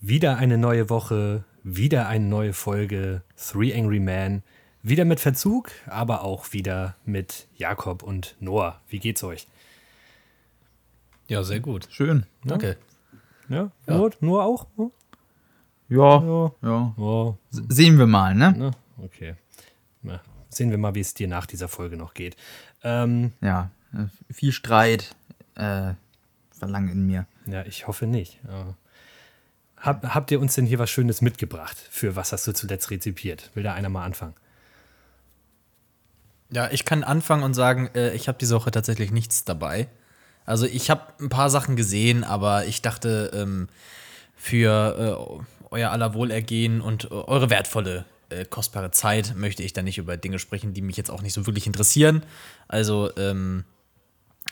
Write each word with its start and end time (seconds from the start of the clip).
Wieder 0.00 0.36
eine 0.36 0.58
neue 0.58 0.90
Woche, 0.90 1.42
wieder 1.64 2.06
eine 2.06 2.24
neue 2.24 2.52
Folge 2.52 3.22
Three 3.36 3.74
Angry 3.74 3.98
Men. 3.98 4.44
Wieder 4.84 5.04
mit 5.04 5.18
Verzug, 5.18 5.72
aber 5.86 6.22
auch 6.22 6.52
wieder 6.52 6.94
mit 7.04 7.48
Jakob 7.56 8.04
und 8.04 8.36
Noah. 8.38 8.80
Wie 8.88 9.00
geht's 9.00 9.24
euch? 9.24 9.48
Ja, 11.26 11.42
sehr 11.42 11.58
gut. 11.58 11.88
Schön. 11.90 12.26
Danke. 12.44 12.76
Ja, 13.48 13.72
ja. 13.88 13.96
Noah, 13.96 14.10
Noah 14.20 14.44
auch? 14.44 14.66
Hm? 14.76 14.92
Ja, 15.88 16.22
ja. 16.22 16.52
ja. 16.62 16.94
Oh. 16.96 17.36
Sehen 17.50 17.98
wir 17.98 18.06
mal, 18.06 18.36
ne? 18.36 18.54
Na, 18.56 18.70
okay. 19.02 19.34
Na, 20.02 20.20
sehen 20.48 20.70
wir 20.70 20.78
mal, 20.78 20.94
wie 20.94 21.00
es 21.00 21.14
dir 21.14 21.26
nach 21.26 21.46
dieser 21.46 21.66
Folge 21.66 21.96
noch 21.96 22.14
geht. 22.14 22.36
Ähm, 22.84 23.32
ja, 23.40 23.72
äh, 23.92 24.06
viel 24.32 24.52
Streit 24.52 25.16
äh, 25.56 25.94
verlangen 26.52 26.90
in 26.90 27.04
mir. 27.04 27.26
Ja, 27.46 27.64
ich 27.66 27.88
hoffe 27.88 28.06
nicht. 28.06 28.38
Ja. 28.46 28.76
Hab, 29.80 30.14
habt 30.14 30.30
ihr 30.30 30.40
uns 30.40 30.54
denn 30.54 30.66
hier 30.66 30.78
was 30.78 30.90
Schönes 30.90 31.20
mitgebracht? 31.20 31.76
Für 31.90 32.16
was 32.16 32.32
hast 32.32 32.46
du 32.46 32.52
zuletzt 32.52 32.90
rezipiert? 32.90 33.50
Will 33.54 33.62
da 33.62 33.74
einer 33.74 33.88
mal 33.88 34.04
anfangen? 34.04 34.34
Ja, 36.50 36.70
ich 36.70 36.84
kann 36.84 37.04
anfangen 37.04 37.42
und 37.42 37.54
sagen, 37.54 37.90
äh, 37.94 38.12
ich 38.14 38.28
habe 38.28 38.38
diese 38.38 38.54
Woche 38.56 38.70
tatsächlich 38.70 39.10
nichts 39.10 39.44
dabei. 39.44 39.88
Also 40.46 40.64
ich 40.64 40.88
habe 40.88 41.02
ein 41.20 41.28
paar 41.28 41.50
Sachen 41.50 41.76
gesehen, 41.76 42.24
aber 42.24 42.64
ich 42.64 42.80
dachte, 42.80 43.30
ähm, 43.34 43.68
für 44.34 45.40
äh, 45.40 45.44
euer 45.70 45.90
aller 45.90 46.14
Wohlergehen 46.14 46.80
und 46.80 47.04
äh, 47.04 47.08
eure 47.08 47.50
wertvolle, 47.50 48.06
äh, 48.30 48.44
kostbare 48.46 48.90
Zeit 48.90 49.34
möchte 49.36 49.62
ich 49.62 49.74
da 49.74 49.82
nicht 49.82 49.98
über 49.98 50.16
Dinge 50.16 50.38
sprechen, 50.38 50.72
die 50.72 50.80
mich 50.80 50.96
jetzt 50.96 51.10
auch 51.10 51.22
nicht 51.22 51.34
so 51.34 51.46
wirklich 51.46 51.66
interessieren. 51.66 52.22
Also 52.66 53.10
ähm, 53.16 53.64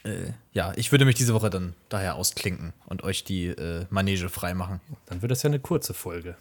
äh, 0.06 0.33
ja, 0.52 0.73
ich 0.77 0.92
würde 0.92 1.05
mich 1.05 1.16
diese 1.16 1.34
Woche 1.34 1.51
dann 1.51 1.74
daher 1.88 2.14
ausklinken 2.14 2.73
und 2.87 3.02
euch 3.02 3.24
die 3.24 3.48
äh, 3.48 3.84
Manege 3.91 4.28
freimachen. 4.28 4.80
Dann 5.06 5.20
wird 5.20 5.33
das 5.33 5.42
ja 5.42 5.48
eine 5.48 5.59
kurze 5.59 5.95
Folge. 5.95 6.37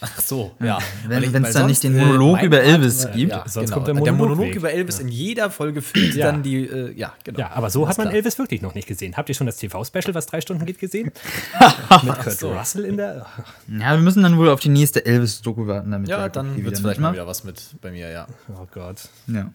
Ach 0.00 0.20
so, 0.20 0.52
ja. 0.60 0.78
Wenn 1.08 1.44
es 1.44 1.54
dann 1.54 1.66
nicht 1.66 1.82
den 1.82 1.96
Monolog 1.96 2.42
über 2.42 2.60
Elvis 2.60 3.04
Part, 3.04 3.14
gibt. 3.14 3.32
Ja, 3.32 3.44
sonst 3.48 3.70
genau. 3.70 3.76
kommt 3.76 3.86
der 3.88 3.94
Monolog, 3.94 4.04
der 4.04 4.26
Monolog 4.26 4.54
über 4.54 4.70
Elvis 4.70 4.98
in 4.98 5.08
jeder 5.08 5.50
Folge 5.50 5.80
füllt 5.80 6.14
ja. 6.14 6.30
dann 6.30 6.42
die, 6.42 6.66
äh, 6.66 6.92
ja, 6.92 7.14
genau. 7.24 7.40
Ja, 7.40 7.52
aber 7.52 7.70
so 7.70 7.88
hat 7.88 7.96
man 7.96 8.08
klar. 8.08 8.16
Elvis 8.16 8.38
wirklich 8.38 8.60
noch 8.60 8.74
nicht 8.74 8.86
gesehen. 8.86 9.16
Habt 9.16 9.30
ihr 9.30 9.34
schon 9.34 9.46
das 9.46 9.56
TV-Special, 9.56 10.14
was 10.14 10.26
drei 10.26 10.40
Stunden 10.42 10.66
geht, 10.66 10.78
gesehen? 10.78 11.10
Mit 12.02 12.18
Kurt 12.18 12.38
so. 12.38 12.52
Russell 12.52 12.84
in 12.84 12.98
der. 12.98 13.26
Ja, 13.68 13.92
wir 13.92 14.00
müssen 14.00 14.22
dann 14.22 14.36
wohl 14.36 14.50
auf 14.50 14.60
die 14.60 14.68
nächste 14.68 15.04
Elvis-Doku 15.04 15.66
warten. 15.66 15.90
Damit 15.90 16.08
ja, 16.08 16.28
dann 16.28 16.62
wird 16.62 16.74
es 16.74 16.80
vielleicht 16.80 17.00
mal 17.00 17.14
wieder 17.14 17.26
was 17.26 17.42
mit 17.44 17.74
bei 17.80 17.90
mir, 17.90 18.10
ja. 18.10 18.26
Oh 18.50 18.66
Gott. 18.70 19.08
Ja. 19.28 19.50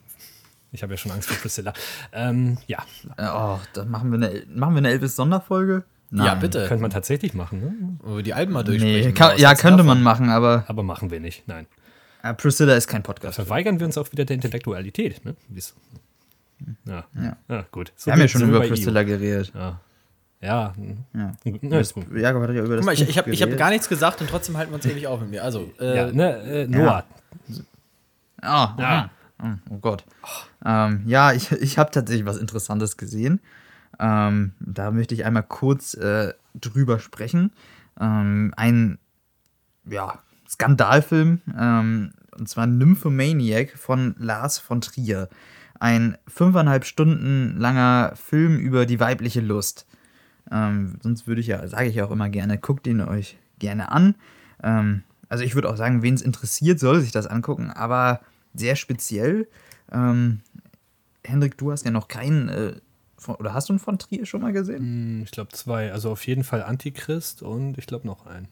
Ich 0.76 0.84
habe 0.84 0.94
ja 0.94 0.98
schon 0.98 1.12
Angst 1.12 1.30
vor 1.30 1.38
Priscilla. 1.38 1.74
Ähm, 2.12 2.58
ja. 2.68 2.80
Oh, 3.18 3.60
dann 3.74 3.90
machen 3.90 4.12
wir 4.12 4.28
eine, 4.28 4.44
machen 4.54 4.76
wir 4.76 4.80
eine 4.80 4.90
Elvis-Sonderfolge. 4.90 5.84
Ja, 6.12 6.36
bitte. 6.36 6.68
Könnte 6.68 6.82
man 6.82 6.92
tatsächlich 6.92 7.34
machen, 7.34 7.60
ne? 7.60 7.98
Wo 8.04 8.18
wir 8.18 8.24
die 8.24 8.34
Alben 8.34 8.54
mal 8.54 8.64
durchsprechen. 8.64 9.10
Nee, 9.10 9.14
kann, 9.14 9.38
ja, 9.38 9.56
könnte 9.56 9.84
man 9.84 10.02
machen, 10.04 10.30
aber. 10.30 10.66
Aber 10.68 10.84
machen 10.84 11.12
wir 11.12 11.20
nicht, 11.20 11.48
nein. 11.48 11.66
Ja, 12.24 12.34
Priscilla 12.34 12.76
ist 12.76 12.88
kein 12.88 13.04
Podcast. 13.04 13.40
Da 13.40 13.44
verweigern 13.44 13.80
wir 13.80 13.86
uns 13.86 13.98
auch 13.98 14.12
wieder 14.12 14.26
der 14.26 14.36
Intellektualität, 14.36 15.26
ne? 15.26 15.36
Ja. 16.86 17.06
ja. 17.16 17.38
ja 17.50 17.66
gut. 17.72 17.92
So 17.96 18.08
wir 18.08 18.14
haben 18.14 18.22
ja 18.22 18.28
schon 18.28 18.48
über 18.48 18.62
Priscilla 18.62 19.02
ihm. 19.02 19.08
geredet. 19.08 19.52
Ja. 19.54 19.80
Ja. 20.42 20.74
ja. 21.14 21.22
ja 21.24 21.28
hat 21.28 21.54
ja 21.54 21.64
über 21.64 21.78
das 21.82 21.96
Guck 22.06 22.86
mal, 22.86 22.94
ich, 22.94 23.10
ich 23.10 23.18
habe 23.18 23.32
hab 23.32 23.58
gar 23.58 23.70
nichts 23.70 23.90
gesagt 23.90 24.22
und 24.22 24.30
trotzdem 24.30 24.58
halten 24.58 24.72
wir 24.72 24.76
uns 24.76 24.86
ewig 24.86 25.08
auf 25.08 25.20
mit 25.22 25.32
mir. 25.32 25.44
Also, 25.44 25.72
äh, 25.80 25.96
ja, 25.96 26.12
ne, 26.12 26.38
äh, 26.42 26.68
Noah. 26.68 27.04
Ja. 28.42 29.10
Oh, 29.40 29.44
ja. 29.44 29.50
Hm, 29.50 29.60
oh 29.70 29.78
Gott. 29.78 30.06
Ähm, 30.64 31.04
ja, 31.06 31.34
ich, 31.34 31.52
ich 31.62 31.78
habe 31.78 31.92
tatsächlich 31.92 32.26
was 32.26 32.38
Interessantes 32.38 32.98
gesehen. 32.98 33.40
Ähm, 34.00 34.54
da 34.60 34.92
möchte 34.92 35.14
ich 35.16 35.26
einmal 35.26 35.44
kurz 35.44 35.94
äh, 35.94 36.34
drüber 36.54 37.00
sprechen. 37.00 37.52
Ähm, 38.00 38.54
ein 38.58 38.98
ja, 39.86 40.20
Skandalfilm, 40.50 41.42
ähm, 41.58 42.12
und 42.38 42.50
zwar 42.50 42.68
Nymphomaniac 42.68 43.78
von 43.78 44.16
Lars 44.20 44.58
von 44.58 44.82
Trier. 44.82 45.30
Ein 45.80 46.18
fünfeinhalb 46.28 46.86
Stunden 46.86 47.58
langer 47.58 48.14
Film 48.16 48.58
über 48.58 48.86
die 48.86 49.00
weibliche 49.00 49.42
Lust. 49.42 49.86
Ähm, 50.52 51.00
sonst 51.02 51.28
würde 51.28 51.42
ich 51.42 51.48
ja, 51.48 51.68
sage 51.68 51.90
ich 51.90 52.02
auch 52.02 52.12
immer 52.12 52.30
gerne, 52.30 52.58
guckt 52.58 52.88
ihn 52.88 53.02
euch 53.02 53.38
gerne 53.60 53.92
an. 53.92 54.16
Ähm, 54.64 55.04
also 55.30 55.44
ich 55.44 55.56
würde 55.56 55.70
auch 55.70 55.78
sagen, 55.78 56.02
wen 56.02 56.14
es 56.14 56.22
interessiert, 56.22 56.80
soll 56.80 57.02
sich 57.02 57.12
das 57.12 57.28
angucken, 57.28 57.72
aber 57.72 58.22
sehr 58.56 58.76
speziell. 58.76 59.48
Ähm, 59.92 60.42
Hendrik, 61.24 61.58
du 61.58 61.72
hast 61.72 61.86
ja 61.86 61.92
noch 61.92 62.08
keinen, 62.08 62.50
äh, 62.50 62.76
von, 63.18 63.36
oder 63.36 63.54
hast 63.54 63.70
du 63.70 63.74
einen 63.74 63.80
von 63.80 63.98
Trier 64.00 64.26
schon 64.26 64.42
mal 64.42 64.54
gesehen? 64.54 64.80
Hm, 64.80 65.22
ich 65.24 65.32
glaube 65.32 65.52
zwei. 65.52 65.92
Also 65.92 66.12
auf 66.12 66.26
jeden 66.28 66.44
Fall 66.44 66.64
Antichrist 66.64 67.42
und 67.42 67.78
ich 67.78 67.88
glaube 67.88 68.08
noch 68.08 68.26
einen. 68.26 68.48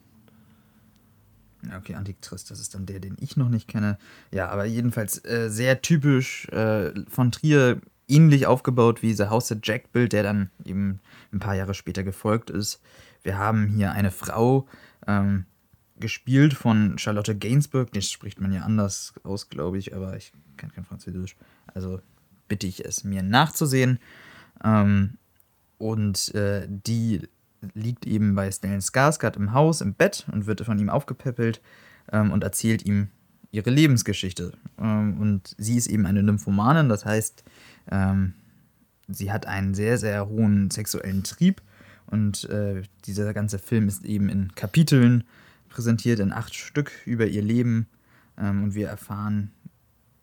Okay, 1.77 1.95
Antichrist, 1.95 2.51
das 2.51 2.59
ist 2.59 2.75
dann 2.75 2.85
der, 2.85 2.99
den 2.99 3.15
ich 3.19 3.37
noch 3.37 3.47
nicht 3.47 3.69
kenne. 3.69 3.97
Ja, 4.31 4.49
aber 4.49 4.65
jedenfalls 4.65 5.23
äh, 5.23 5.49
sehr 5.49 5.81
typisch 5.81 6.47
äh, 6.49 6.91
von 7.07 7.31
Trier, 7.31 7.79
ähnlich 8.07 8.47
aufgebaut 8.47 9.01
wie 9.01 9.13
The 9.13 9.27
House 9.27 9.51
of 9.51 9.59
Jack 9.63 9.93
Bild, 9.93 10.11
der 10.11 10.23
dann 10.23 10.49
eben 10.65 10.99
ein 11.31 11.39
paar 11.39 11.55
Jahre 11.55 11.73
später 11.73 12.03
gefolgt 12.03 12.49
ist. 12.49 12.81
Wir 13.23 13.37
haben 13.37 13.67
hier 13.67 13.93
eine 13.93 14.11
Frau, 14.11 14.67
ähm, 15.07 15.45
gespielt 15.99 16.53
von 16.53 16.97
Charlotte 16.97 17.35
Gainsbourg. 17.35 17.91
Das 17.93 18.09
spricht 18.09 18.41
man 18.41 18.51
ja 18.51 18.61
anders 18.61 19.13
aus, 19.23 19.49
glaube 19.49 19.77
ich, 19.77 19.95
aber 19.95 20.15
ich 20.17 20.31
kenne 20.57 20.73
kein 20.73 20.85
Französisch. 20.85 21.35
Also 21.73 22.01
bitte 22.47 22.67
ich 22.67 22.85
es, 22.85 23.03
mir 23.03 23.23
nachzusehen. 23.23 23.99
Ähm, 24.63 25.17
und 25.77 26.33
äh, 26.35 26.67
die 26.67 27.21
liegt 27.73 28.05
eben 28.05 28.35
bei 28.35 28.51
Stellan 28.51 28.81
Skarsgård 28.81 29.37
im 29.37 29.53
Haus, 29.53 29.81
im 29.81 29.93
Bett 29.93 30.25
und 30.31 30.45
wird 30.45 30.61
von 30.61 30.79
ihm 30.79 30.89
aufgepäppelt 30.89 31.61
ähm, 32.11 32.31
und 32.31 32.43
erzählt 32.43 32.85
ihm 32.85 33.09
ihre 33.51 33.69
Lebensgeschichte. 33.69 34.53
Ähm, 34.79 35.19
und 35.19 35.55
sie 35.57 35.77
ist 35.77 35.87
eben 35.87 36.05
eine 36.05 36.23
Nymphomanin, 36.23 36.89
das 36.89 37.05
heißt, 37.05 37.43
ähm, 37.91 38.33
sie 39.07 39.31
hat 39.31 39.45
einen 39.45 39.73
sehr, 39.73 39.97
sehr 39.97 40.27
hohen 40.27 40.71
sexuellen 40.71 41.23
Trieb. 41.23 41.61
Und 42.07 42.43
äh, 42.49 42.83
dieser 43.05 43.33
ganze 43.33 43.59
Film 43.59 43.87
ist 43.87 44.05
eben 44.05 44.29
in 44.29 44.53
Kapiteln 44.55 45.23
präsentiert 45.73 46.19
in 46.19 46.31
acht 46.31 46.55
Stück 46.55 46.91
über 47.05 47.25
ihr 47.25 47.41
Leben. 47.41 47.87
Ähm, 48.37 48.63
und 48.63 48.75
wir 48.75 48.87
erfahren 48.87 49.51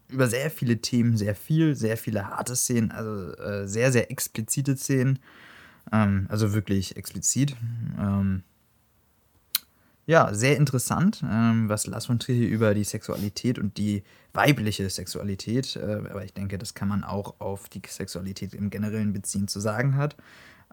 über 0.09 0.29
sehr 0.29 0.51
viele 0.51 0.79
Themen 0.79 1.17
sehr 1.17 1.35
viel, 1.35 1.77
sehr 1.77 1.97
viele 1.97 2.29
harte 2.29 2.57
Szenen, 2.57 2.91
also 2.91 3.33
äh, 3.37 3.69
sehr, 3.69 3.93
sehr 3.93 4.11
explizite 4.11 4.77
Szenen. 4.77 5.19
Ähm, 5.93 6.27
also 6.29 6.53
wirklich 6.53 6.97
explizit. 6.97 7.57
Ähm, 7.99 8.43
ja, 10.07 10.35
sehr 10.35 10.57
interessant, 10.57 11.23
ähm, 11.25 11.69
was 11.69 11.87
Lars 11.87 12.07
von 12.07 12.19
Trier 12.19 12.49
über 12.49 12.75
die 12.75 12.83
Sexualität 12.85 13.59
und 13.59 13.79
die 13.79 14.03
weibliche 14.33 14.89
Sexualität, 14.91 15.77
äh, 15.77 16.03
aber 16.11 16.25
ich 16.25 16.35
denke, 16.35 16.59
das 16.59 16.75
kann 16.75 16.89
man 16.89 17.05
auch 17.05 17.39
auf 17.39 17.69
die 17.69 17.83
Sexualität 17.87 18.55
im 18.55 18.71
Generellen 18.71 19.13
beziehen, 19.13 19.47
zu 19.47 19.61
sagen 19.61 19.97
hat. 19.97 20.17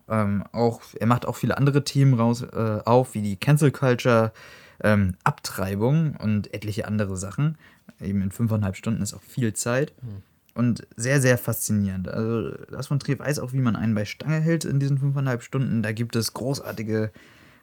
Ähm, 0.09 0.43
auch, 0.53 0.81
er 0.99 1.05
macht 1.05 1.25
auch 1.25 1.35
viele 1.35 1.57
andere 1.57 1.83
Themen 1.83 2.13
raus, 2.15 2.41
äh, 2.41 2.79
auf, 2.85 3.13
wie 3.13 3.21
die 3.21 3.35
Cancel 3.35 3.71
Culture, 3.71 4.31
ähm, 4.83 5.15
Abtreibung 5.23 6.15
und 6.15 6.53
etliche 6.53 6.87
andere 6.87 7.17
Sachen. 7.17 7.57
Eben 7.99 8.21
in 8.21 8.31
fünfeinhalb 8.31 8.75
Stunden 8.75 9.01
ist 9.01 9.13
auch 9.13 9.23
viel 9.23 9.53
Zeit. 9.53 9.93
Mhm. 10.01 10.23
Und 10.53 10.87
sehr, 10.95 11.21
sehr 11.21 11.37
faszinierend. 11.37 12.07
Also, 12.07 12.55
Lars 12.69 12.87
von 12.87 12.99
Trier 12.99 13.19
weiß 13.19 13.39
auch, 13.39 13.53
wie 13.53 13.61
man 13.61 13.75
einen 13.75 13.93
bei 13.93 14.05
Stange 14.05 14.39
hält 14.39 14.65
in 14.65 14.79
diesen 14.79 14.97
fünfeinhalb 14.97 15.43
Stunden. 15.43 15.83
Da 15.83 15.91
gibt 15.91 16.15
es 16.15 16.33
großartige 16.33 17.11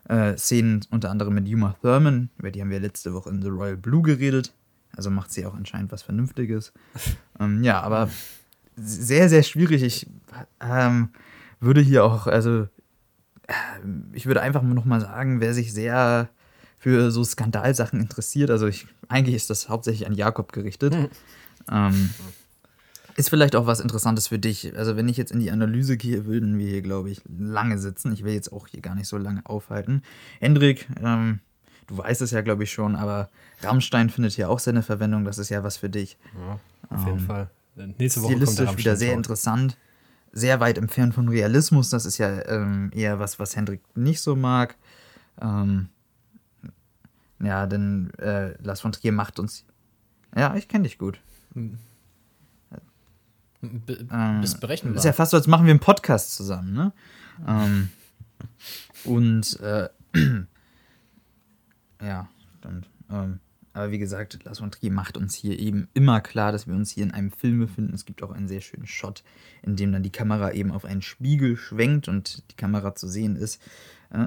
äh, 0.08 0.36
Szenen, 0.36 0.84
unter 0.90 1.10
anderem 1.10 1.34
mit 1.34 1.48
Uma 1.48 1.74
Thurman, 1.80 2.30
über 2.38 2.50
die 2.50 2.60
haben 2.60 2.70
wir 2.70 2.80
letzte 2.80 3.12
Woche 3.14 3.30
in 3.30 3.42
The 3.42 3.48
Royal 3.48 3.76
Blue 3.76 4.02
geredet. 4.02 4.52
Also 4.96 5.10
macht 5.10 5.32
sie 5.32 5.44
auch 5.44 5.54
anscheinend 5.54 5.90
was 5.90 6.02
Vernünftiges. 6.02 6.72
ähm, 7.40 7.64
ja, 7.64 7.80
aber 7.80 8.10
sehr, 8.76 9.28
sehr 9.28 9.42
schwierig. 9.42 9.82
Ich 9.82 10.06
ähm, 10.60 11.08
würde 11.58 11.80
hier 11.80 12.04
auch, 12.04 12.26
also, 12.26 12.68
äh, 13.46 13.52
ich 14.12 14.26
würde 14.26 14.40
einfach 14.40 14.62
nur 14.62 14.74
noch 14.74 14.84
mal 14.84 15.00
sagen, 15.00 15.40
wer 15.40 15.54
sich 15.54 15.72
sehr 15.72 16.28
für 16.84 17.10
so 17.10 17.24
Skandalsachen 17.24 17.98
interessiert, 17.98 18.50
also 18.50 18.66
ich, 18.66 18.86
eigentlich 19.08 19.36
ist 19.36 19.48
das 19.48 19.70
hauptsächlich 19.70 20.06
an 20.06 20.12
Jakob 20.12 20.52
gerichtet, 20.52 20.92
mhm. 20.92 21.08
ähm, 21.72 22.10
ist 23.16 23.30
vielleicht 23.30 23.56
auch 23.56 23.64
was 23.64 23.80
Interessantes 23.80 24.28
für 24.28 24.38
dich. 24.38 24.76
Also 24.76 24.94
wenn 24.94 25.08
ich 25.08 25.16
jetzt 25.16 25.32
in 25.32 25.40
die 25.40 25.50
Analyse 25.50 25.96
gehe, 25.96 26.26
würden 26.26 26.58
wir 26.58 26.68
hier, 26.68 26.82
glaube 26.82 27.08
ich, 27.08 27.22
lange 27.26 27.78
sitzen. 27.78 28.12
Ich 28.12 28.22
will 28.22 28.34
jetzt 28.34 28.52
auch 28.52 28.68
hier 28.68 28.82
gar 28.82 28.94
nicht 28.94 29.08
so 29.08 29.16
lange 29.16 29.40
aufhalten. 29.46 30.02
Hendrik, 30.40 30.86
ähm, 31.02 31.40
du 31.86 31.96
weißt 31.96 32.20
es 32.20 32.32
ja, 32.32 32.42
glaube 32.42 32.64
ich, 32.64 32.72
schon, 32.72 32.96
aber 32.96 33.30
Rammstein 33.62 34.10
findet 34.10 34.34
hier 34.34 34.50
auch 34.50 34.58
seine 34.58 34.82
Verwendung. 34.82 35.24
Das 35.24 35.38
ist 35.38 35.48
ja 35.48 35.64
was 35.64 35.78
für 35.78 35.88
dich. 35.88 36.18
Ja, 36.36 36.60
auf 36.94 37.06
jeden 37.06 37.20
ähm, 37.20 37.26
Fall. 37.26 37.50
Nächste 37.96 38.20
Woche 38.20 38.38
kommt 38.44 38.76
wieder 38.76 38.96
sehr 38.96 39.14
interessant. 39.14 39.78
Sehr 40.32 40.60
weit 40.60 40.76
entfernt 40.76 41.14
von 41.14 41.30
Realismus. 41.30 41.88
Das 41.88 42.04
ist 42.04 42.18
ja 42.18 42.46
ähm, 42.46 42.90
eher 42.94 43.20
was, 43.20 43.38
was 43.38 43.56
Hendrik 43.56 43.80
nicht 43.96 44.20
so 44.20 44.36
mag. 44.36 44.76
Ähm, 45.40 45.88
ja, 47.40 47.66
denn 47.66 48.12
äh, 48.18 48.60
Lars 48.62 48.80
von 48.80 48.92
Trier 48.92 49.12
macht 49.12 49.38
uns. 49.38 49.64
Ja, 50.36 50.54
ich 50.56 50.68
kenne 50.68 50.84
dich 50.84 50.98
gut. 50.98 51.20
Be 51.54 51.78
ähm, 54.12 54.40
bist 54.40 54.60
berechenbar. 54.60 54.98
Ist 54.98 55.04
ja 55.04 55.12
fast 55.12 55.30
so, 55.30 55.36
als 55.36 55.46
machen 55.46 55.66
wir 55.66 55.70
einen 55.70 55.80
Podcast 55.80 56.34
zusammen, 56.34 56.74
ne? 56.74 56.92
ähm, 57.46 57.88
und 59.04 59.58
äh, 59.60 59.88
Ja, 62.04 62.28
stimmt. 62.58 62.88
Ähm, 63.10 63.40
aber 63.72 63.90
wie 63.90 63.98
gesagt, 63.98 64.44
Lars 64.44 64.58
von 64.58 64.70
Trier 64.70 64.92
macht 64.92 65.16
uns 65.16 65.34
hier 65.34 65.58
eben 65.58 65.88
immer 65.94 66.20
klar, 66.20 66.52
dass 66.52 66.66
wir 66.68 66.74
uns 66.74 66.90
hier 66.90 67.02
in 67.02 67.10
einem 67.10 67.32
Film 67.32 67.58
befinden. 67.58 67.94
Es 67.94 68.04
gibt 68.04 68.22
auch 68.22 68.30
einen 68.30 68.46
sehr 68.46 68.60
schönen 68.60 68.86
Shot, 68.86 69.24
in 69.62 69.74
dem 69.74 69.90
dann 69.90 70.02
die 70.02 70.12
Kamera 70.12 70.52
eben 70.52 70.70
auf 70.70 70.84
einen 70.84 71.02
Spiegel 71.02 71.56
schwenkt 71.56 72.06
und 72.06 72.44
die 72.50 72.56
Kamera 72.56 72.94
zu 72.94 73.08
sehen 73.08 73.36
ist. 73.36 73.60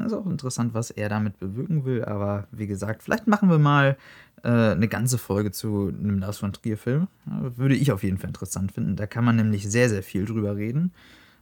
Ist 0.06 0.14
auch 0.14 0.26
interessant, 0.26 0.74
was 0.74 0.92
er 0.92 1.10
damit 1.10 1.40
bewirken 1.40 1.86
will. 1.86 2.04
Aber 2.06 2.48
wie 2.52 2.68
gesagt, 2.68 3.04
vielleicht 3.04 3.28
machen 3.28 3.50
wir 3.50 3.60
mal 3.60 3.98
äh, 4.44 4.50
eine 4.50 4.88
ganze 4.88 5.18
Folge 5.18 5.52
zu 5.52 5.88
einem 5.88 6.20
Lars 6.20 6.40
von 6.40 6.54
Trier-Film. 6.54 7.08
Würde 7.26 7.76
ich 7.76 7.92
auf 7.92 8.04
jeden 8.04 8.18
Fall 8.18 8.30
interessant 8.30 8.72
finden. 8.72 8.96
Da 8.96 9.08
kann 9.08 9.24
man 9.24 9.36
nämlich 9.36 9.70
sehr, 9.70 9.90
sehr 9.90 10.04
viel 10.04 10.26
drüber 10.26 10.56
reden. 10.56 10.92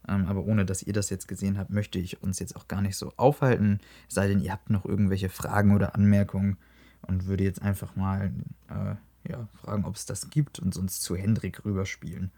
Ähm, 0.07 0.27
aber 0.27 0.45
ohne 0.45 0.65
dass 0.65 0.83
ihr 0.83 0.93
das 0.93 1.09
jetzt 1.09 1.27
gesehen 1.27 1.57
habt, 1.57 1.71
möchte 1.71 1.99
ich 1.99 2.21
uns 2.21 2.39
jetzt 2.39 2.55
auch 2.55 2.67
gar 2.67 2.81
nicht 2.81 2.95
so 2.95 3.13
aufhalten. 3.17 3.79
Sei 4.07 4.27
denn, 4.27 4.41
ihr 4.41 4.51
habt 4.51 4.69
noch 4.69 4.85
irgendwelche 4.85 5.29
Fragen 5.29 5.75
oder 5.75 5.95
Anmerkungen 5.95 6.57
und 7.01 7.25
würde 7.27 7.43
jetzt 7.43 7.61
einfach 7.61 7.95
mal 7.95 8.31
äh, 8.69 9.31
ja, 9.31 9.47
fragen, 9.55 9.85
ob 9.85 9.95
es 9.95 10.05
das 10.05 10.29
gibt 10.29 10.59
und 10.59 10.73
sonst 10.73 11.01
zu 11.01 11.15
Hendrik 11.15 11.65
rüberspielen. 11.65 12.31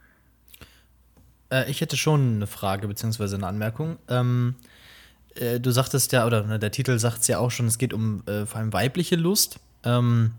Äh, 1.52 1.70
ich 1.70 1.82
hätte 1.82 1.98
schon 1.98 2.36
eine 2.36 2.48
Frage 2.48 2.88
bzw. 2.88 3.36
eine 3.36 3.48
Anmerkung. 3.48 3.98
Ähm, 4.08 4.56
äh, 5.40 5.60
du 5.60 5.72
sagtest 5.72 6.12
ja, 6.12 6.26
oder 6.26 6.44
ne, 6.44 6.60
der 6.60 6.72
Titel 6.72 6.98
sagt 7.00 7.22
es 7.22 7.28
ja 7.28 7.40
auch 7.40 7.52
schon, 7.52 7.68
es 7.68 7.78
geht 7.78 7.94
um 7.94 8.24
äh, 8.28 8.46
vor 8.46 8.60
allem 8.60 8.74
weibliche 8.74 9.16
Lust. 9.16 9.60
Ähm, 9.84 10.32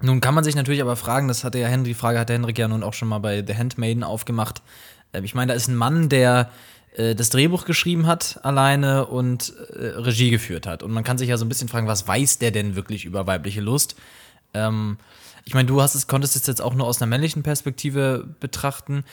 nun 0.00 0.20
kann 0.20 0.34
man 0.34 0.44
sich 0.44 0.54
natürlich 0.54 0.82
aber 0.82 0.96
fragen, 0.96 1.28
das 1.28 1.44
hatte 1.44 1.58
ja 1.58 1.68
Henry, 1.68 1.88
die 1.88 1.94
Frage 1.94 2.18
hat 2.18 2.28
der 2.28 2.36
Henrik 2.36 2.58
ja 2.58 2.68
nun 2.68 2.82
auch 2.82 2.94
schon 2.94 3.08
mal 3.08 3.18
bei 3.18 3.44
The 3.46 3.54
Handmaiden 3.54 4.04
aufgemacht. 4.04 4.62
Äh, 5.12 5.22
ich 5.22 5.34
meine, 5.34 5.52
da 5.52 5.56
ist 5.56 5.68
ein 5.68 5.76
Mann, 5.76 6.08
der 6.08 6.50
äh, 6.94 7.14
das 7.14 7.30
Drehbuch 7.30 7.64
geschrieben 7.64 8.06
hat 8.06 8.40
alleine 8.42 9.06
und 9.06 9.52
äh, 9.72 9.86
Regie 9.96 10.30
geführt 10.30 10.66
hat. 10.66 10.82
Und 10.82 10.92
man 10.92 11.04
kann 11.04 11.18
sich 11.18 11.28
ja 11.28 11.36
so 11.36 11.44
ein 11.44 11.48
bisschen 11.48 11.68
fragen, 11.68 11.86
was 11.86 12.06
weiß 12.06 12.38
der 12.38 12.50
denn 12.50 12.76
wirklich 12.76 13.04
über 13.04 13.26
weibliche 13.26 13.60
Lust? 13.60 13.96
Ähm, 14.52 14.98
ich 15.46 15.54
meine, 15.54 15.66
du 15.66 15.82
hast 15.82 15.94
es, 15.94 16.06
konntest 16.06 16.36
es 16.36 16.46
jetzt 16.46 16.62
auch 16.62 16.74
nur 16.74 16.86
aus 16.86 17.02
einer 17.02 17.08
männlichen 17.08 17.42
Perspektive 17.42 18.26
betrachten. 18.40 19.04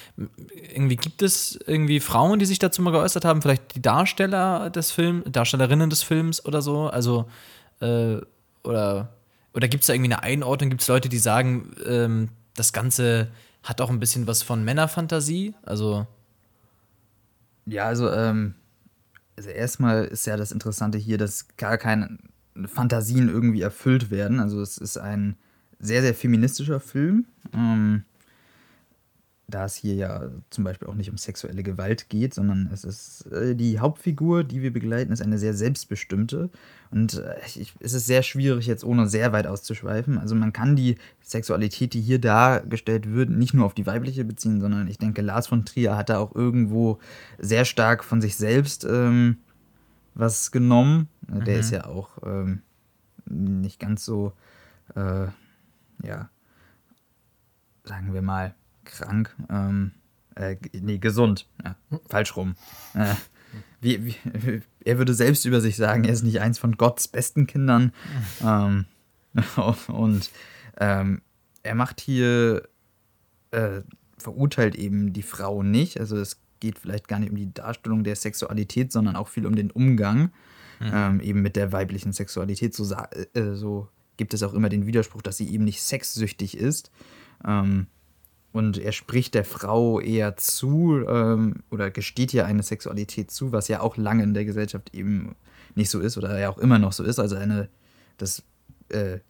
Irgendwie 0.73 0.95
gibt 0.95 1.21
es 1.21 1.59
irgendwie 1.67 1.99
Frauen, 1.99 2.39
die 2.39 2.45
sich 2.45 2.59
dazu 2.59 2.81
mal 2.81 2.91
geäußert 2.91 3.25
haben, 3.25 3.41
vielleicht 3.41 3.75
die 3.75 3.81
Darsteller 3.81 4.69
des 4.69 4.91
Films, 4.91 5.25
Darstellerinnen 5.29 5.89
des 5.89 6.03
Films 6.03 6.43
oder 6.45 6.61
so. 6.61 6.87
Also, 6.87 7.29
äh, 7.81 8.17
oder, 8.63 9.13
oder 9.53 9.67
gibt 9.67 9.81
es 9.81 9.87
da 9.87 9.93
irgendwie 9.93 10.13
eine 10.13 10.23
Einordnung? 10.23 10.69
Gibt 10.69 10.81
es 10.81 10.87
Leute, 10.87 11.09
die 11.09 11.17
sagen, 11.17 11.75
ähm, 11.85 12.29
das 12.55 12.71
Ganze 12.71 13.29
hat 13.63 13.81
auch 13.81 13.89
ein 13.89 13.99
bisschen 13.99 14.25
was 14.25 14.41
von 14.41 14.63
Männerfantasie? 14.63 15.53
Also. 15.63 16.07
Ja, 17.65 17.85
also, 17.85 18.09
ähm, 18.09 18.55
also 19.35 19.49
erstmal 19.49 20.05
ist 20.05 20.25
ja 20.27 20.37
das 20.37 20.53
Interessante 20.53 20.97
hier, 20.97 21.17
dass 21.17 21.47
gar 21.57 21.77
keine 21.77 22.17
Fantasien 22.67 23.27
irgendwie 23.27 23.61
erfüllt 23.61 24.11
werden. 24.11 24.39
Also 24.39 24.61
es 24.61 24.77
ist 24.77 24.97
ein 24.97 25.35
sehr, 25.81 26.01
sehr 26.01 26.13
feministischer 26.13 26.79
Film. 26.79 27.25
Ähm, 27.53 28.03
da 29.51 29.65
es 29.65 29.75
hier 29.75 29.95
ja 29.95 30.29
zum 30.49 30.63
Beispiel 30.63 30.87
auch 30.87 30.95
nicht 30.95 31.09
um 31.09 31.17
sexuelle 31.17 31.61
Gewalt 31.61 32.09
geht, 32.09 32.33
sondern 32.33 32.69
es 32.73 32.83
ist 32.83 33.25
äh, 33.31 33.53
die 33.55 33.79
Hauptfigur, 33.79 34.43
die 34.43 34.61
wir 34.61 34.71
begleiten, 34.71 35.11
ist 35.11 35.21
eine 35.21 35.37
sehr 35.37 35.53
selbstbestimmte. 35.53 36.49
Und 36.89 37.15
äh, 37.15 37.35
ich, 37.55 37.73
es 37.79 37.93
ist 37.93 38.05
sehr 38.05 38.23
schwierig, 38.23 38.65
jetzt 38.65 38.83
ohne 38.83 39.07
sehr 39.07 39.33
weit 39.33 39.47
auszuschweifen. 39.47 40.17
Also 40.17 40.35
man 40.35 40.53
kann 40.53 40.75
die 40.75 40.95
Sexualität, 41.21 41.93
die 41.93 42.01
hier 42.01 42.19
dargestellt 42.19 43.13
wird, 43.13 43.29
nicht 43.29 43.53
nur 43.53 43.65
auf 43.65 43.73
die 43.73 43.85
weibliche 43.85 44.23
beziehen, 44.23 44.61
sondern 44.61 44.87
ich 44.87 44.97
denke, 44.97 45.21
Lars 45.21 45.47
von 45.47 45.65
Trier 45.65 45.97
hat 45.97 46.09
da 46.09 46.17
auch 46.19 46.33
irgendwo 46.33 46.99
sehr 47.37 47.65
stark 47.65 48.03
von 48.03 48.21
sich 48.21 48.37
selbst 48.37 48.85
ähm, 48.85 49.37
was 50.15 50.51
genommen. 50.51 51.09
Mhm. 51.27 51.43
Der 51.43 51.59
ist 51.59 51.71
ja 51.71 51.85
auch 51.85 52.09
ähm, 52.25 52.61
nicht 53.25 53.79
ganz 53.79 54.05
so, 54.05 54.33
äh, 54.95 55.27
ja, 56.03 56.29
sagen 57.83 58.13
wir 58.13 58.21
mal, 58.21 58.55
krank. 58.85 59.35
Ähm, 59.49 59.91
äh, 60.35 60.55
nee, 60.73 60.97
gesund. 60.97 61.47
Ja, 61.63 61.75
falsch 62.09 62.35
rum. 62.35 62.55
Äh, 62.93 63.15
wie, 63.81 64.05
wie, 64.05 64.61
er 64.85 64.97
würde 64.97 65.13
selbst 65.13 65.45
über 65.45 65.59
sich 65.59 65.75
sagen, 65.75 66.03
er 66.03 66.13
ist 66.13 66.23
nicht 66.23 66.39
eins 66.39 66.59
von 66.59 66.77
Gottes 66.77 67.07
besten 67.07 67.47
Kindern. 67.47 67.91
Ähm, 68.43 68.85
und 69.87 70.29
ähm, 70.77 71.21
er 71.63 71.75
macht 71.75 72.01
hier, 72.01 72.67
äh, 73.51 73.81
verurteilt 74.17 74.75
eben 74.75 75.13
die 75.13 75.21
Frau 75.21 75.63
nicht. 75.63 75.99
Also 75.99 76.17
es 76.17 76.41
geht 76.59 76.79
vielleicht 76.79 77.07
gar 77.07 77.19
nicht 77.19 77.29
um 77.29 77.37
die 77.37 77.53
Darstellung 77.53 78.03
der 78.03 78.15
Sexualität, 78.15 78.91
sondern 78.91 79.15
auch 79.15 79.27
viel 79.29 79.45
um 79.45 79.55
den 79.55 79.71
Umgang 79.71 80.31
mhm. 80.79 80.91
ähm, 80.93 81.19
eben 81.21 81.41
mit 81.41 81.55
der 81.55 81.71
weiblichen 81.71 82.13
Sexualität. 82.13 82.73
So, 82.73 82.93
äh, 83.33 83.53
so, 83.53 83.87
gibt 84.21 84.35
es 84.35 84.43
auch 84.43 84.53
immer 84.53 84.69
den 84.69 84.85
Widerspruch, 84.85 85.23
dass 85.23 85.37
sie 85.37 85.51
eben 85.51 85.63
nicht 85.63 85.81
sexsüchtig 85.81 86.55
ist. 86.55 86.91
Ähm, 87.43 87.87
und 88.51 88.77
er 88.77 88.91
spricht 88.91 89.33
der 89.33 89.43
Frau 89.43 89.99
eher 89.99 90.37
zu 90.37 91.03
ähm, 91.07 91.63
oder 91.71 91.89
gesteht 91.89 92.31
ihr 92.31 92.45
eine 92.45 92.61
Sexualität 92.61 93.31
zu, 93.31 93.51
was 93.51 93.67
ja 93.67 93.79
auch 93.79 93.97
lange 93.97 94.21
in 94.21 94.35
der 94.35 94.45
Gesellschaft 94.45 94.93
eben 94.93 95.33
nicht 95.73 95.89
so 95.89 95.99
ist 95.99 96.19
oder 96.19 96.37
ja 96.37 96.51
auch 96.51 96.59
immer 96.59 96.77
noch 96.77 96.93
so 96.93 97.03
ist. 97.03 97.17
Also 97.17 97.35
eine, 97.35 97.67
das 98.17 98.43
äh, 98.89 99.21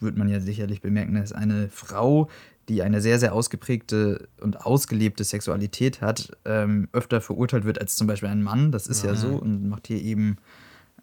wird 0.00 0.18
man 0.18 0.28
ja 0.28 0.38
sicherlich 0.38 0.82
bemerken, 0.82 1.14
dass 1.14 1.32
eine 1.32 1.70
Frau, 1.70 2.28
die 2.68 2.82
eine 2.82 3.00
sehr, 3.00 3.18
sehr 3.18 3.32
ausgeprägte 3.32 4.28
und 4.42 4.66
ausgelebte 4.66 5.24
Sexualität 5.24 6.02
hat, 6.02 6.36
ähm, 6.44 6.90
öfter 6.92 7.22
verurteilt 7.22 7.64
wird 7.64 7.80
als 7.80 7.96
zum 7.96 8.06
Beispiel 8.06 8.28
ein 8.28 8.42
Mann. 8.42 8.70
Das 8.70 8.86
ist 8.86 9.02
mhm. 9.02 9.08
ja 9.08 9.14
so 9.16 9.28
und 9.28 9.66
macht 9.70 9.86
hier 9.86 10.02
eben 10.02 10.36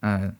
äh, 0.03 0.33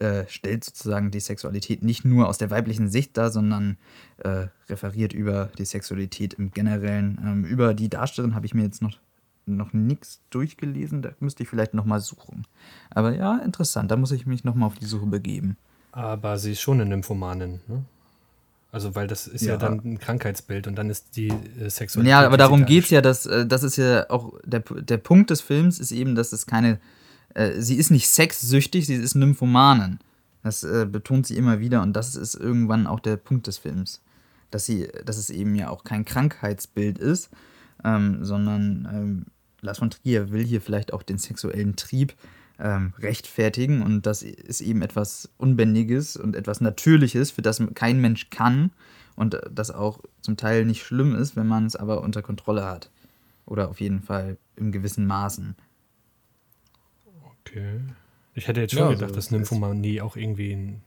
äh, 0.00 0.24
stellt 0.28 0.64
sozusagen 0.64 1.10
die 1.10 1.20
Sexualität 1.20 1.82
nicht 1.82 2.04
nur 2.04 2.28
aus 2.28 2.38
der 2.38 2.50
weiblichen 2.50 2.88
Sicht 2.88 3.16
dar, 3.16 3.30
sondern 3.30 3.76
äh, 4.18 4.46
referiert 4.68 5.12
über 5.12 5.50
die 5.58 5.64
Sexualität 5.64 6.34
im 6.34 6.50
Generellen. 6.50 7.18
Ähm, 7.22 7.44
über 7.44 7.74
die 7.74 7.88
Darstellerin 7.88 8.34
habe 8.34 8.46
ich 8.46 8.54
mir 8.54 8.62
jetzt 8.62 8.82
noch, 8.82 8.98
noch 9.46 9.72
nichts 9.72 10.20
durchgelesen, 10.30 11.02
da 11.02 11.10
müsste 11.20 11.42
ich 11.42 11.48
vielleicht 11.48 11.74
nochmal 11.74 12.00
suchen. 12.00 12.46
Aber 12.90 13.14
ja, 13.14 13.38
interessant, 13.38 13.90
da 13.90 13.96
muss 13.96 14.12
ich 14.12 14.26
mich 14.26 14.44
nochmal 14.44 14.66
auf 14.66 14.78
die 14.78 14.86
Suche 14.86 15.06
begeben. 15.06 15.56
Aber 15.92 16.38
sie 16.38 16.52
ist 16.52 16.60
schon 16.60 16.80
eine 16.80 16.90
Nymphomanin, 16.90 17.60
ne? 17.66 17.84
Also, 18.70 18.94
weil 18.94 19.06
das 19.06 19.26
ist 19.26 19.42
ja, 19.42 19.52
ja 19.52 19.56
dann 19.56 19.80
ein 19.82 19.98
Krankheitsbild 19.98 20.66
und 20.66 20.76
dann 20.76 20.90
ist 20.90 21.16
die 21.16 21.28
äh, 21.28 21.70
Sexualität. 21.70 22.10
Ja, 22.10 22.26
aber 22.26 22.36
darum 22.36 22.66
geht 22.66 22.84
es 22.84 22.90
ja, 22.90 23.00
dass 23.00 23.24
äh, 23.24 23.46
das 23.46 23.62
ist 23.62 23.76
ja 23.76 24.10
auch 24.10 24.34
der, 24.44 24.60
der 24.60 24.98
Punkt 24.98 25.30
des 25.30 25.40
Films 25.40 25.78
ist 25.78 25.90
eben, 25.90 26.14
dass 26.14 26.32
es 26.32 26.46
keine 26.46 26.78
äh, 27.38 27.60
sie 27.60 27.76
ist 27.76 27.90
nicht 27.90 28.08
sexsüchtig, 28.08 28.86
sie 28.86 28.94
ist 28.94 29.14
Nymphomanin. 29.14 30.00
Das 30.42 30.64
äh, 30.64 30.86
betont 30.90 31.26
sie 31.26 31.36
immer 31.36 31.60
wieder 31.60 31.82
und 31.82 31.92
das 31.94 32.16
ist 32.16 32.34
irgendwann 32.34 32.86
auch 32.86 33.00
der 33.00 33.16
Punkt 33.16 33.46
des 33.46 33.58
Films. 33.58 34.02
Dass, 34.50 34.64
sie, 34.64 34.88
dass 35.04 35.18
es 35.18 35.30
eben 35.30 35.54
ja 35.54 35.68
auch 35.68 35.84
kein 35.84 36.04
Krankheitsbild 36.04 36.98
ist, 36.98 37.30
ähm, 37.84 38.24
sondern 38.24 38.88
ähm, 38.90 39.26
Lars 39.60 39.78
von 39.78 39.90
Trier 39.90 40.30
will 40.30 40.44
hier 40.44 40.60
vielleicht 40.60 40.92
auch 40.92 41.02
den 41.02 41.18
sexuellen 41.18 41.76
Trieb 41.76 42.14
ähm, 42.58 42.94
rechtfertigen 42.98 43.82
und 43.82 44.06
das 44.06 44.22
ist 44.22 44.62
eben 44.62 44.82
etwas 44.82 45.28
Unbändiges 45.36 46.16
und 46.16 46.34
etwas 46.34 46.60
Natürliches, 46.60 47.30
für 47.30 47.42
das 47.42 47.62
kein 47.74 48.00
Mensch 48.00 48.30
kann 48.30 48.70
und 49.16 49.38
das 49.50 49.70
auch 49.70 50.00
zum 50.22 50.36
Teil 50.36 50.64
nicht 50.64 50.82
schlimm 50.82 51.14
ist, 51.14 51.36
wenn 51.36 51.46
man 51.46 51.66
es 51.66 51.76
aber 51.76 52.02
unter 52.02 52.22
Kontrolle 52.22 52.64
hat. 52.64 52.90
Oder 53.44 53.68
auf 53.68 53.80
jeden 53.80 54.02
Fall 54.02 54.38
im 54.56 54.72
gewissen 54.72 55.06
Maßen. 55.06 55.56
Okay. 57.48 57.80
Ich 58.34 58.46
hätte 58.46 58.60
jetzt 58.60 58.72
schon 58.74 58.82
ja, 58.82 58.88
gedacht, 58.90 59.04
also, 59.04 59.14
dass 59.14 59.30
Nymphomanie 59.30 60.00
auch 60.00 60.16
irgendwie 60.16 60.52
ein 60.52 60.82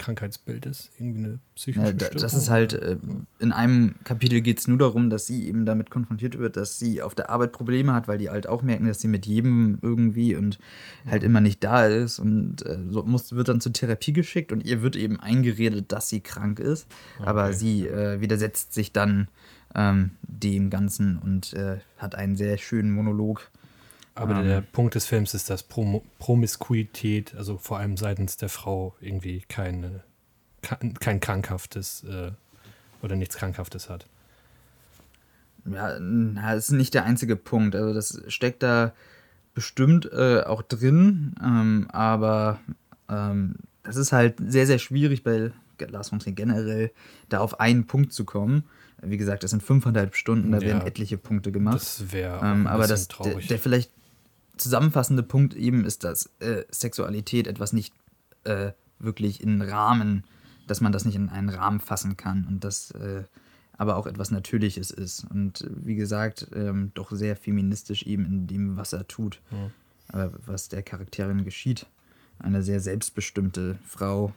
Krankheitsbild 0.00 0.66
ist, 0.66 0.90
irgendwie 0.98 1.24
eine 1.24 1.38
psychische 1.54 1.86
ja, 1.86 1.92
Das 1.92 2.34
ist 2.34 2.48
halt, 2.48 2.72
äh, 2.72 2.96
in 3.38 3.52
einem 3.52 3.94
Kapitel 4.02 4.40
geht 4.40 4.58
es 4.58 4.66
nur 4.66 4.78
darum, 4.78 5.10
dass 5.10 5.26
sie 5.26 5.46
eben 5.46 5.66
damit 5.66 5.90
konfrontiert 5.90 6.38
wird, 6.38 6.56
dass 6.56 6.78
sie 6.78 7.02
auf 7.02 7.14
der 7.14 7.28
Arbeit 7.28 7.52
Probleme 7.52 7.92
hat, 7.92 8.08
weil 8.08 8.18
die 8.18 8.30
halt 8.30 8.48
auch 8.48 8.62
merken, 8.62 8.86
dass 8.86 9.00
sie 9.00 9.08
mit 9.08 9.26
jedem 9.26 9.78
irgendwie 9.82 10.34
und 10.34 10.58
halt 11.08 11.22
immer 11.22 11.40
nicht 11.40 11.62
da 11.62 11.86
ist 11.86 12.18
und 12.18 12.64
äh, 12.66 12.78
so 12.88 13.04
muss, 13.04 13.32
wird 13.32 13.48
dann 13.48 13.60
zur 13.60 13.72
Therapie 13.72 14.12
geschickt 14.12 14.52
und 14.52 14.64
ihr 14.64 14.82
wird 14.82 14.96
eben 14.96 15.20
eingeredet, 15.20 15.92
dass 15.92 16.08
sie 16.08 16.20
krank 16.20 16.58
ist, 16.58 16.86
okay. 17.18 17.28
aber 17.28 17.52
sie 17.52 17.86
äh, 17.86 18.20
widersetzt 18.20 18.72
sich 18.72 18.92
dann 18.92 19.28
ähm, 19.74 20.12
dem 20.22 20.70
Ganzen 20.70 21.18
und 21.18 21.52
äh, 21.52 21.78
hat 21.98 22.14
einen 22.14 22.36
sehr 22.36 22.56
schönen 22.56 22.90
Monolog 22.90 23.50
aber 24.20 24.40
um, 24.40 24.44
der. 24.44 24.60
Punkt 24.60 24.94
des 24.94 25.06
Films 25.06 25.34
ist, 25.34 25.50
dass 25.50 25.62
Prom 25.62 26.02
Promiskuität, 26.18 27.34
also 27.34 27.56
vor 27.56 27.78
allem 27.78 27.96
seitens 27.96 28.36
der 28.36 28.48
Frau, 28.48 28.94
irgendwie 29.00 29.42
keine, 29.48 30.02
kein 31.00 31.20
krankhaftes 31.20 32.04
äh, 32.04 32.32
oder 33.02 33.16
nichts 33.16 33.36
Krankhaftes 33.36 33.88
hat. 33.88 34.06
Ja, 35.64 35.98
das 35.98 36.64
ist 36.64 36.70
nicht 36.72 36.94
der 36.94 37.04
einzige 37.04 37.36
Punkt. 37.36 37.74
Also 37.74 37.92
das 37.94 38.22
steckt 38.28 38.62
da 38.62 38.92
bestimmt 39.54 40.10
äh, 40.12 40.42
auch 40.42 40.62
drin, 40.62 41.34
ähm, 41.42 41.88
aber 41.90 42.60
ähm, 43.08 43.56
das 43.82 43.96
ist 43.96 44.12
halt 44.12 44.36
sehr, 44.38 44.66
sehr 44.66 44.78
schwierig 44.78 45.22
bei 45.22 45.50
Lars 45.78 46.10
von 46.10 46.18
Trier 46.18 46.34
generell, 46.34 46.92
da 47.28 47.38
auf 47.38 47.58
einen 47.58 47.86
Punkt 47.86 48.12
zu 48.12 48.24
kommen. 48.24 48.64
Wie 49.02 49.16
gesagt, 49.16 49.42
das 49.42 49.50
sind 49.50 49.62
fünfeinhalb 49.62 50.14
Stunden, 50.14 50.52
da 50.52 50.58
ja, 50.58 50.66
werden 50.66 50.86
etliche 50.86 51.16
Punkte 51.16 51.52
gemacht. 51.52 51.76
Das 51.76 52.12
wäre 52.12 52.40
ähm, 52.44 52.66
aber 52.66 52.86
das, 52.86 53.08
der, 53.08 53.36
der, 53.36 53.58
vielleicht 53.58 53.90
zusammenfassende 54.60 55.22
Punkt 55.22 55.54
eben 55.54 55.84
ist, 55.84 56.04
dass 56.04 56.26
äh, 56.40 56.64
Sexualität 56.70 57.46
etwas 57.46 57.72
nicht 57.72 57.92
äh, 58.44 58.72
wirklich 58.98 59.42
in 59.42 59.62
Rahmen, 59.62 60.24
dass 60.66 60.80
man 60.80 60.92
das 60.92 61.04
nicht 61.04 61.16
in 61.16 61.28
einen 61.28 61.48
Rahmen 61.48 61.80
fassen 61.80 62.16
kann 62.16 62.46
und 62.46 62.64
das 62.64 62.90
äh, 62.92 63.24
aber 63.76 63.96
auch 63.96 64.06
etwas 64.06 64.30
Natürliches 64.30 64.90
ist. 64.90 65.24
Und 65.30 65.66
wie 65.74 65.94
gesagt, 65.94 66.48
ähm, 66.54 66.90
doch 66.92 67.10
sehr 67.12 67.34
feministisch 67.34 68.02
eben 68.02 68.26
in 68.26 68.46
dem, 68.46 68.76
was 68.76 68.92
er 68.92 69.08
tut, 69.08 69.40
Ja. 70.12 70.26
äh, 70.26 70.30
was 70.44 70.68
der 70.68 70.82
Charakterin 70.82 71.44
geschieht. 71.44 71.86
Eine 72.38 72.62
sehr 72.62 72.80
selbstbestimmte 72.80 73.78
Frau. 73.86 74.34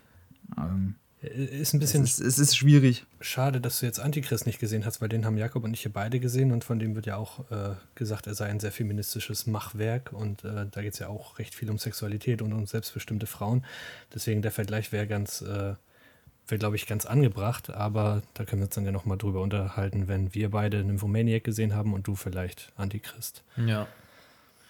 Ähm, 0.58 0.96
Ist 1.24 1.74
ein 1.74 1.78
es, 1.78 1.92
bisschen 1.92 2.04
ist, 2.04 2.20
es 2.20 2.38
ist 2.38 2.58
schwierig. 2.58 3.06
schade, 3.22 3.62
dass 3.62 3.80
du 3.80 3.86
jetzt 3.86 4.00
Antichrist 4.00 4.46
nicht 4.46 4.60
gesehen 4.60 4.86
hast, 4.86 5.02
weil 5.02 5.08
den 5.08 5.26
haben 5.26 5.38
Jakob 5.38 5.64
und 5.64 5.74
ich 5.74 5.82
hier 5.82 5.94
beide 5.94 6.20
gesehen 6.20 6.52
und 6.52 6.66
von 6.66 6.80
dem 6.80 6.96
wird 6.96 7.06
ja 7.06 7.16
auch 7.16 7.50
äh, 7.50 7.76
gesagt, 7.96 8.28
er 8.28 8.36
sei 8.36 8.48
ein 8.48 8.60
sehr 8.60 8.74
feministisches 8.74 9.48
Machwerk 9.48 10.12
und 10.12 10.44
äh, 10.44 10.66
da 10.70 10.82
geht 10.82 10.94
es 10.94 11.00
ja 11.00 11.08
auch 11.08 11.40
recht 11.40 11.56
viel 11.56 11.70
um 11.70 11.78
Sexualität 11.78 12.42
und 12.42 12.52
um 12.52 12.66
selbstbestimmte 12.66 13.26
Frauen. 13.26 13.64
Deswegen 14.14 14.42
der 14.42 14.52
Vergleich 14.52 14.92
wäre 14.92 15.08
ganz, 15.08 15.42
äh, 15.42 15.76
wäre 16.48 16.60
glaube 16.60 16.76
ich 16.76 16.88
ganz 16.88 17.06
angebracht, 17.06 17.70
aber 17.70 18.22
da 18.34 18.44
können 18.44 18.62
wir 18.62 18.66
uns 18.66 18.76
dann 18.76 18.86
ja 18.86 18.92
nochmal 18.92 19.18
drüber 19.18 19.42
unterhalten, 19.42 20.10
wenn 20.10 20.34
wir 20.34 20.52
beide 20.52 20.84
Nymphomaniac 20.84 21.46
gesehen 21.46 21.74
haben 21.74 21.94
und 21.94 22.06
du 22.06 22.16
vielleicht 22.16 22.74
Antichrist. 22.76 23.44
Ja. 23.56 23.88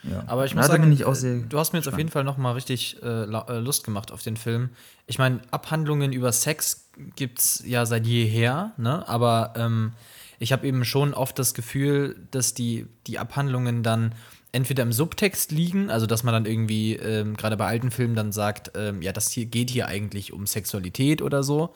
Ja. 0.04 0.24
Aber 0.28 0.46
ich 0.46 0.54
muss 0.54 0.68
da 0.68 0.74
sagen, 0.74 0.92
äh, 0.92 0.96
du 0.96 1.60
hast 1.60 1.74
mir 1.74 1.80
jetzt 1.80 1.88
auf 1.88 1.94
gespannt. 1.94 1.98
jeden 1.98 2.10
Fall 2.10 2.24
noch 2.24 2.38
mal 2.38 2.52
richtig 2.52 3.02
äh, 3.02 3.24
äh, 3.24 3.60
Lust 3.60 3.84
gemacht 3.84 4.12
auf 4.12 4.22
den 4.22 4.38
Film. 4.38 4.70
Ich 5.08 5.18
meine, 5.18 5.42
Abhandlungen 5.52 6.12
über 6.12 6.32
Sex 6.32 6.90
gibt's 7.16 7.64
ja 7.66 7.86
seit 7.86 8.06
jeher, 8.06 8.74
ne? 8.78 9.08
Aber 9.08 9.54
ähm, 9.56 9.94
ich 10.40 10.52
habe 10.52 10.68
eben 10.68 10.84
schon 10.84 11.14
oft 11.14 11.40
das 11.40 11.54
Gefühl, 11.54 12.18
dass 12.32 12.54
die, 12.54 12.86
die 13.08 13.18
Abhandlungen 13.18 13.82
dann 13.82 14.14
entweder 14.52 14.84
im 14.84 14.94
Subtext 14.94 15.52
liegen, 15.52 15.90
also 15.90 16.06
dass 16.06 16.24
man 16.24 16.34
dann 16.34 16.46
irgendwie 16.46 16.96
ähm, 16.96 17.36
gerade 17.36 17.58
bei 17.58 17.66
alten 17.66 17.90
Filmen 17.90 18.16
dann 18.16 18.32
sagt, 18.32 18.72
ähm, 18.76 19.02
ja, 19.02 19.12
das 19.12 19.32
hier 19.32 19.46
geht 19.46 19.70
hier 19.70 19.88
eigentlich 19.88 20.32
um 20.32 20.46
Sexualität 20.46 21.22
oder 21.22 21.44
so, 21.44 21.74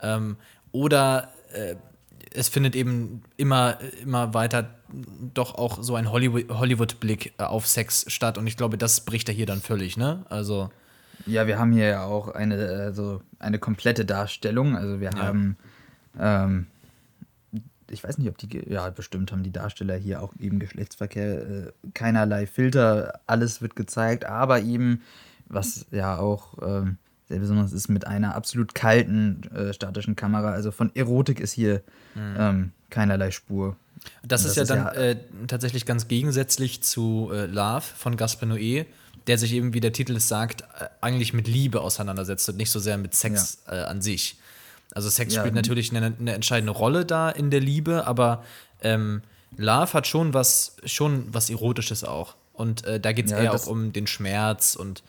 ähm, 0.00 0.36
oder 0.70 1.32
äh, 1.52 1.74
es 2.32 2.48
findet 2.48 2.76
eben 2.76 3.22
immer, 3.36 3.78
immer 4.02 4.32
weiter 4.34 4.70
doch 5.34 5.54
auch 5.54 5.82
so 5.82 5.94
ein 5.94 6.10
Hollywood- 6.10 6.48
Hollywood-Blick 6.50 7.34
äh, 7.38 7.42
auf 7.44 7.66
Sex 7.66 8.04
statt. 8.08 8.38
Und 8.38 8.46
ich 8.46 8.56
glaube, 8.56 8.78
das 8.78 9.00
bricht 9.02 9.28
er 9.28 9.34
hier 9.34 9.46
dann 9.46 9.60
völlig, 9.60 9.96
ne? 9.96 10.24
Also, 10.28 10.70
Ja, 11.26 11.46
wir 11.46 11.58
haben 11.58 11.72
hier 11.72 11.86
ja 11.86 12.04
auch 12.04 12.28
eine, 12.28 12.56
also 12.56 13.20
eine 13.38 13.58
komplette 13.58 14.04
Darstellung. 14.06 14.76
Also 14.76 15.00
wir 15.00 15.10
Ja. 15.10 15.18
haben, 15.18 15.56
ähm, 16.18 16.66
ich 17.90 18.02
weiß 18.04 18.18
nicht, 18.18 18.28
ob 18.28 18.38
die, 18.38 18.62
ja, 18.70 18.88
bestimmt 18.90 19.30
haben 19.32 19.42
die 19.42 19.52
Darsteller 19.52 19.96
hier 19.96 20.22
auch 20.22 20.32
eben 20.38 20.58
Geschlechtsverkehr, 20.60 21.42
äh, 21.42 21.72
keinerlei 21.92 22.46
Filter, 22.46 23.20
alles 23.26 23.60
wird 23.60 23.76
gezeigt, 23.76 24.24
aber 24.24 24.62
eben, 24.62 25.02
was 25.46 25.86
ja 25.90 26.16
auch 26.18 26.54
ähm, 26.62 26.96
sehr 27.28 27.40
besonders 27.40 27.72
ist, 27.72 27.88
mit 27.88 28.06
einer 28.06 28.34
absolut 28.34 28.74
kalten 28.74 29.42
äh, 29.54 29.72
statischen 29.72 30.16
Kamera. 30.16 30.52
Also 30.52 30.70
von 30.70 30.90
Erotik 30.94 31.38
ist 31.40 31.52
hier 31.52 31.82
ähm, 32.16 32.72
keinerlei 32.90 33.30
Spur. 33.30 33.76
Das, 34.22 34.42
Und 34.44 34.50
ist 34.50 34.56
ja 34.56 34.64
dann 34.64 34.86
äh, 34.88 35.16
tatsächlich 35.46 35.86
ganz 35.86 36.08
gegensätzlich 36.08 36.82
zu 36.82 37.30
äh, 37.32 37.46
Love 37.46 37.82
von 37.96 38.16
Gaspar 38.16 38.48
Noé, 38.48 38.86
der 39.26 39.38
sich 39.38 39.52
eben, 39.52 39.74
wie 39.74 39.80
der 39.80 39.92
Titel 39.92 40.16
es 40.16 40.28
sagt, 40.28 40.62
äh, 40.62 40.86
eigentlich 41.00 41.32
mit 41.32 41.46
Liebe 41.48 41.80
auseinandersetzt 41.80 42.48
und 42.48 42.56
nicht 42.56 42.70
so 42.70 42.78
sehr 42.80 42.98
mit 42.98 43.14
Sex 43.14 43.58
äh, 43.68 43.76
an 43.76 44.00
sich. 44.02 44.36
Also 44.94 45.08
Sex 45.08 45.34
Ja, 45.34 45.40
spielt 45.40 45.52
n- 45.52 45.56
natürlich 45.56 45.94
eine, 45.94 46.14
eine 46.18 46.32
entscheidende 46.32 46.72
Rolle 46.72 47.04
da 47.04 47.30
in 47.30 47.50
der 47.50 47.60
Liebe, 47.60 48.06
aber 48.06 48.44
ähm, 48.82 49.22
Love 49.56 49.92
hat 49.92 50.06
schon 50.06 50.32
was, 50.34 50.76
schon 50.84 51.26
was 51.32 51.50
Erotisches 51.50 52.02
auch. 52.04 52.34
Und 52.54 52.84
äh, 52.84 52.98
da 53.00 53.12
geht 53.12 53.26
es 53.26 53.32
Ja, 53.32 53.38
eher 53.38 53.52
das- 53.52 53.64
auch 53.66 53.70
um 53.70 53.92
den 53.92 54.06
Schmerz 54.06 54.74
und 54.76 55.02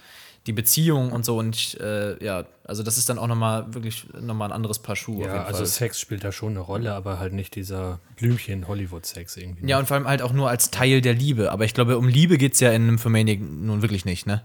die 0.48 0.54
Beziehung 0.54 1.12
und 1.12 1.24
so. 1.26 1.38
Und 1.38 1.56
ich, 1.56 1.80
äh, 1.80 2.24
ja, 2.24 2.46
also 2.64 2.84
das 2.84 2.98
ist 2.98 3.10
dann 3.10 3.20
auch 3.20 3.28
nochmal 3.28 3.74
wirklich 3.74 4.08
nochmal 4.20 4.50
ein 4.50 4.54
anderes 4.54 4.80
Paar 4.80 4.96
Schuhe. 4.96 5.22
auf 5.22 5.28
Ja, 5.28 5.34
jeden 5.34 5.46
also 5.46 5.58
Fall. 5.60 5.68
Sex 5.68 6.00
spielt 6.00 6.24
da 6.24 6.32
schon 6.32 6.52
eine 6.52 6.60
Rolle, 6.62 6.94
aber 6.94 7.20
halt 7.20 7.34
nicht 7.34 7.56
dieser 7.56 8.00
Blümchen-Hollywood-Sex 8.18 9.38
irgendwie. 9.38 9.68
Ja, 9.68 9.78
und 9.80 9.88
vor 9.88 9.98
allem 9.98 10.08
halt 10.08 10.22
auch 10.22 10.34
nur 10.34 10.50
als 10.50 10.72
Teil 10.72 11.02
der 11.02 11.14
Liebe. 11.14 11.52
Aber 11.52 11.66
ich 11.66 11.74
glaube, 11.74 11.98
um 11.98 12.08
Liebe 12.08 12.38
geht 12.38 12.54
es 12.54 12.60
ja 12.60 12.72
in 12.72 12.88
Nymphomaniac 12.88 13.40
nun 13.40 13.82
wirklich 13.82 14.06
nicht, 14.06 14.26
ne? 14.26 14.42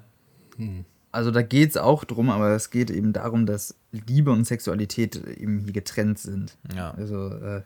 Also 1.12 1.30
da 1.30 1.42
geht 1.42 1.70
es 1.70 1.76
auch 1.76 2.04
drum, 2.04 2.28
aber 2.30 2.50
es 2.50 2.70
geht 2.70 2.90
eben 2.90 3.12
darum, 3.12 3.46
dass 3.46 3.74
Liebe 3.92 4.32
und 4.32 4.44
Sexualität 4.44 5.16
eben 5.16 5.60
hier 5.60 5.72
getrennt 5.72 6.18
sind. 6.18 6.56
Ja. 6.74 6.90
Also 6.92 7.28
äh, 7.30 7.62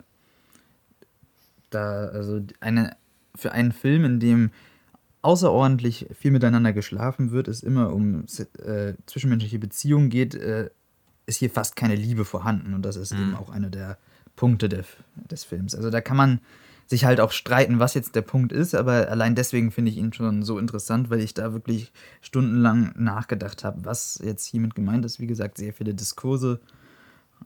da, 1.71 2.07
also 2.07 2.41
eine, 2.61 2.97
für 3.35 3.53
einen 3.53 3.73
Film, 3.73 4.05
in 4.05 4.21
dem 4.21 4.51
außerordentlich 5.23 6.07
viel 6.19 6.31
miteinander 6.31 6.73
geschlafen 6.73 7.31
wird, 7.31 7.49
es 7.49 7.63
immer 7.63 7.93
um 7.93 8.25
äh, 8.25 8.95
zwischenmenschliche 9.07 9.59
Beziehungen 9.59 10.09
geht, 10.09 10.35
äh, 10.35 10.71
ist 11.27 11.39
hier 11.39 11.51
fast 11.51 11.77
keine 11.77 11.95
Liebe 11.95 12.25
vorhanden. 12.25 12.75
Und 12.75 12.83
das 12.83 12.97
ist 12.97 13.13
eben 13.13 13.35
auch 13.35 13.51
einer 13.51 13.71
der 13.71 13.99
Punkte 14.37 14.69
der, 14.69 14.85
des 15.31 15.45
Films. 15.45 15.75
Also 15.75 15.91
da 15.91 16.01
kann 16.01 16.17
man 16.17 16.41
sich 16.87 17.05
halt 17.05 17.21
auch 17.21 17.31
streiten, 17.31 17.79
was 17.79 17.95
jetzt 17.95 18.17
der 18.17 18.23
Punkt 18.23 18.51
ist, 18.51 18.75
aber 18.75 19.09
allein 19.09 19.37
deswegen 19.37 19.71
finde 19.71 19.93
ich 19.93 19.97
ihn 19.97 20.13
schon 20.13 20.43
so 20.43 20.59
interessant, 20.59 21.09
weil 21.09 21.21
ich 21.21 21.35
da 21.35 21.53
wirklich 21.53 21.93
stundenlang 22.21 22.93
nachgedacht 22.97 23.63
habe, 23.63 23.85
was 23.85 24.21
jetzt 24.25 24.45
hiermit 24.47 24.75
gemeint 24.75 25.05
ist. 25.05 25.21
Wie 25.21 25.29
gesagt, 25.29 25.57
sehr 25.59 25.73
viele 25.73 25.95
Diskurse. 25.95 26.61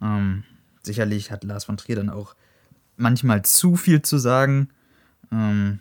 Ähm, 0.01 0.45
sicherlich 0.83 1.31
hat 1.31 1.45
Lars 1.45 1.65
von 1.65 1.77
Trier 1.77 1.97
dann 1.97 2.09
auch 2.09 2.35
manchmal 2.97 3.43
zu 3.43 3.77
viel 3.77 4.01
zu 4.01 4.17
sagen. 4.17 4.71
Ähm, 5.31 5.81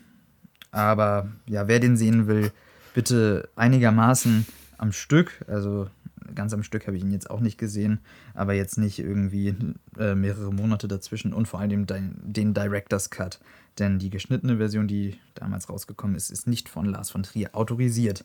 aber 0.74 1.28
ja, 1.46 1.68
wer 1.68 1.80
den 1.80 1.96
sehen 1.96 2.26
will, 2.26 2.52
bitte 2.94 3.48
einigermaßen 3.56 4.46
am 4.78 4.92
Stück. 4.92 5.44
Also 5.48 5.88
ganz 6.34 6.52
am 6.52 6.62
Stück 6.62 6.86
habe 6.86 6.96
ich 6.96 7.02
ihn 7.02 7.12
jetzt 7.12 7.30
auch 7.30 7.40
nicht 7.40 7.58
gesehen, 7.58 8.00
aber 8.34 8.54
jetzt 8.54 8.78
nicht 8.78 8.98
irgendwie 8.98 9.54
äh, 9.98 10.14
mehrere 10.14 10.52
Monate 10.52 10.88
dazwischen 10.88 11.32
und 11.32 11.46
vor 11.46 11.60
allem 11.60 11.86
den, 11.86 12.16
den 12.22 12.54
Director's 12.54 13.10
Cut. 13.10 13.40
Denn 13.78 13.98
die 13.98 14.10
geschnittene 14.10 14.56
Version, 14.58 14.86
die 14.86 15.18
damals 15.34 15.68
rausgekommen 15.68 16.14
ist, 16.16 16.30
ist 16.30 16.46
nicht 16.46 16.68
von 16.68 16.86
Lars 16.86 17.10
von 17.10 17.22
Trier 17.24 17.50
autorisiert. 17.54 18.24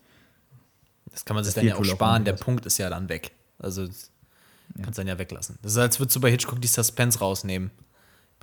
Das 1.11 1.25
kann 1.25 1.35
man 1.35 1.43
sich 1.43 1.55
Das 1.55 1.61
dann 1.61 1.67
ja 1.69 1.75
auch 1.75 1.83
sparen. 1.85 2.23
Der. 2.23 2.33
Punkt 2.33 2.65
ist 2.67 2.77
ja 2.77 2.89
dann 2.89 3.09
weg. 3.09 3.31
Also 3.57 3.87
das 3.87 4.11
kannst 4.81 4.97
du 4.97 5.01
dann 5.01 5.07
ja 5.07 5.17
weglassen. 5.17 5.57
Das 5.63 5.71
ist, 5.71 5.77
als 5.79 5.99
würdest 5.99 6.15
du 6.15 6.21
bei 6.21 6.29
Hitchcock 6.29 6.61
die 6.61 6.67
Suspense 6.67 7.17
rausnehmen. 7.19 7.71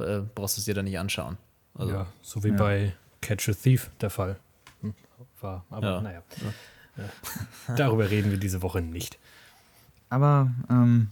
Äh, 0.01 0.23
brauchst 0.35 0.57
du 0.57 0.61
es 0.61 0.65
dir 0.65 0.75
dann 0.75 0.85
nicht 0.85 0.99
anschauen. 0.99 1.39
Also, 1.75 1.93
ja, 1.93 2.07
so 2.23 2.43
wie 2.43 2.49
Ja. 2.49 2.57
bei 2.57 2.93
Catch 3.27 3.49
a 3.49 3.53
Thief 3.53 3.91
der 4.01 4.11
Fall 4.11 4.39
hm, 4.81 4.95
war. 5.41 5.65
Aber 5.71 5.87
Ja. 5.87 6.01
naja, 6.01 6.23
Ja. 6.97 7.75
darüber 7.77 8.09
reden 8.09 8.31
wir 8.31 8.39
diese 8.39 8.63
Woche 8.63 8.81
nicht. 8.81 9.19
Aber 10.09 10.51
ähm, 10.71 11.09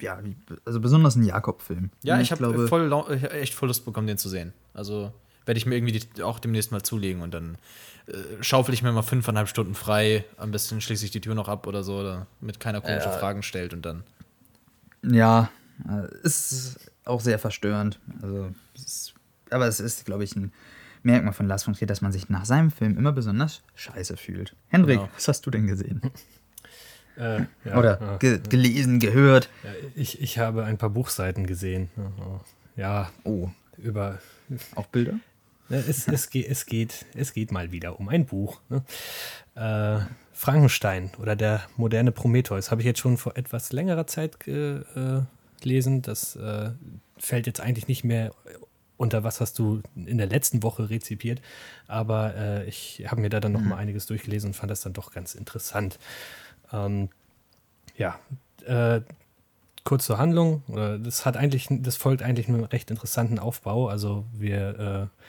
ja, 0.00 0.18
also 0.64 0.80
besonders 0.80 1.16
ein 1.16 1.24
Jakob-Film. 1.24 1.90
Ja, 2.02 2.14
Und 2.14 2.20
ich 2.22 2.32
habe 2.32 2.68
voll, 2.68 2.86
ich 3.14 3.22
hab 3.22 3.32
echt 3.32 3.54
voll 3.54 3.68
Lust 3.68 3.84
bekommen, 3.84 4.06
den 4.06 4.18
zu 4.18 4.28
sehen. 4.28 4.52
Also 4.72 5.12
werde 5.44 5.58
ich 5.58 5.66
mir 5.66 5.76
irgendwie 5.76 5.98
die, 5.98 6.22
auch 6.22 6.38
demnächst 6.38 6.72
mal 6.72 6.82
zulegen 6.82 7.20
und 7.20 7.34
dann 7.34 7.58
äh, 8.06 8.12
schaufel 8.42 8.72
ich 8.74 8.82
mir 8.82 8.92
mal 8.92 9.02
fünfeinhalb 9.02 9.48
Stunden 9.48 9.74
frei. 9.74 10.24
Am 10.38 10.50
besten 10.50 10.80
schließe 10.80 11.04
ich 11.04 11.10
die 11.10 11.20
Tür 11.20 11.34
noch 11.34 11.48
ab 11.48 11.66
oder 11.66 11.84
so, 11.84 12.02
damit 12.02 12.58
keiner 12.60 12.80
komische 12.80 13.08
Ja. 13.08 13.18
Fragen 13.18 13.42
stellt 13.42 13.74
und 13.74 13.82
dann. 13.82 14.02
Ja, 15.02 15.50
äh, 15.86 16.08
ist 16.22 16.90
auch 17.04 17.20
sehr 17.20 17.38
verstörend. 17.38 18.00
Also, 18.22 18.50
ist, 18.74 19.12
aber 19.50 19.66
es 19.68 19.80
ist, 19.80 20.06
glaube 20.06 20.24
ich, 20.24 20.34
ein 20.34 20.50
Merkmal 21.04 21.32
von 21.32 21.46
Lars 21.46 21.64
von 21.64 21.74
Trier, 21.74 21.86
dass 21.86 22.00
man 22.00 22.12
sich 22.12 22.28
nach 22.28 22.44
seinem 22.44 22.70
Film 22.70 22.96
immer 22.98 23.12
besonders 23.12 23.62
scheiße 23.74 24.16
fühlt. 24.16 24.54
Hendrik, 24.68 24.98
Genau. 24.98 25.10
was 25.14 25.28
hast 25.28 25.46
du 25.46 25.50
denn 25.50 25.66
gesehen? 25.66 26.00
Äh, 27.16 27.42
ja, 27.64 27.78
Oder 27.78 28.00
ja, 28.00 28.16
ge 28.16 28.40
gelesen, 28.48 28.98
gehört? 28.98 29.48
ich, 29.94 30.20
ich 30.20 30.38
habe 30.40 30.64
ein 30.64 30.78
paar 30.78 30.90
Buchseiten 30.90 31.46
gesehen. 31.46 31.88
Ja, 32.74 33.08
Oh, 33.22 33.50
über. 33.78 34.18
auch 34.74 34.86
Bilder? 34.86 35.20
Es, 35.68 36.08
es, 36.08 36.28
geht, 36.28 36.48
es, 36.48 36.66
geht, 36.66 37.06
es 37.14 37.32
geht 37.32 37.52
mal 37.52 37.70
wieder 37.70 38.00
um 38.00 38.08
ein 38.08 38.26
Buch. 38.26 38.60
Ne? 38.68 38.82
Äh, 39.54 40.04
Frankenstein 40.32 41.12
oder 41.18 41.36
der 41.36 41.62
moderne 41.76 42.10
Prometheus 42.10 42.72
habe 42.72 42.80
ich 42.82 42.86
jetzt 42.86 42.98
schon 42.98 43.16
vor 43.16 43.36
etwas 43.36 43.70
längerer 43.72 44.08
Zeit 44.08 44.48
äh, 44.48 44.80
gelesen. 45.62 46.02
Das 46.02 46.34
äh, 46.34 46.72
fällt 47.16 47.46
jetzt 47.46 47.60
eigentlich 47.60 47.86
nicht 47.86 48.02
mehr 48.02 48.32
unter 48.96 49.24
was 49.24 49.40
hast 49.40 49.58
du 49.58 49.82
in 49.96 50.18
der 50.18 50.26
letzten 50.26 50.62
Woche 50.62 50.90
rezipiert. 50.90 51.40
Aber 51.86 52.34
äh, 52.36 52.64
ich 52.66 53.04
habe 53.06 53.20
mir 53.20 53.30
da 53.30 53.40
dann 53.40 53.52
noch 53.52 53.60
mal 53.60 53.76
einiges 53.76 54.06
durchgelesen 54.06 54.50
und 54.50 54.54
fand 54.54 54.70
das 54.70 54.82
dann 54.82 54.92
doch 54.92 55.12
ganz 55.12 55.34
interessant. 55.34 55.98
Ähm, 56.72 57.08
ja, 57.96 58.18
äh, 58.66 59.00
kurz 59.84 60.06
zur 60.06 60.18
Handlung. 60.18 60.62
Das 61.04 61.26
hat 61.26 61.36
eigentlich, 61.36 61.68
das 61.70 61.96
folgt 61.96 62.22
eigentlich 62.22 62.48
einem 62.48 62.64
recht 62.64 62.90
interessanten 62.90 63.38
Aufbau. 63.38 63.88
Also 63.88 64.24
wir 64.32 65.10
äh, 65.12 65.22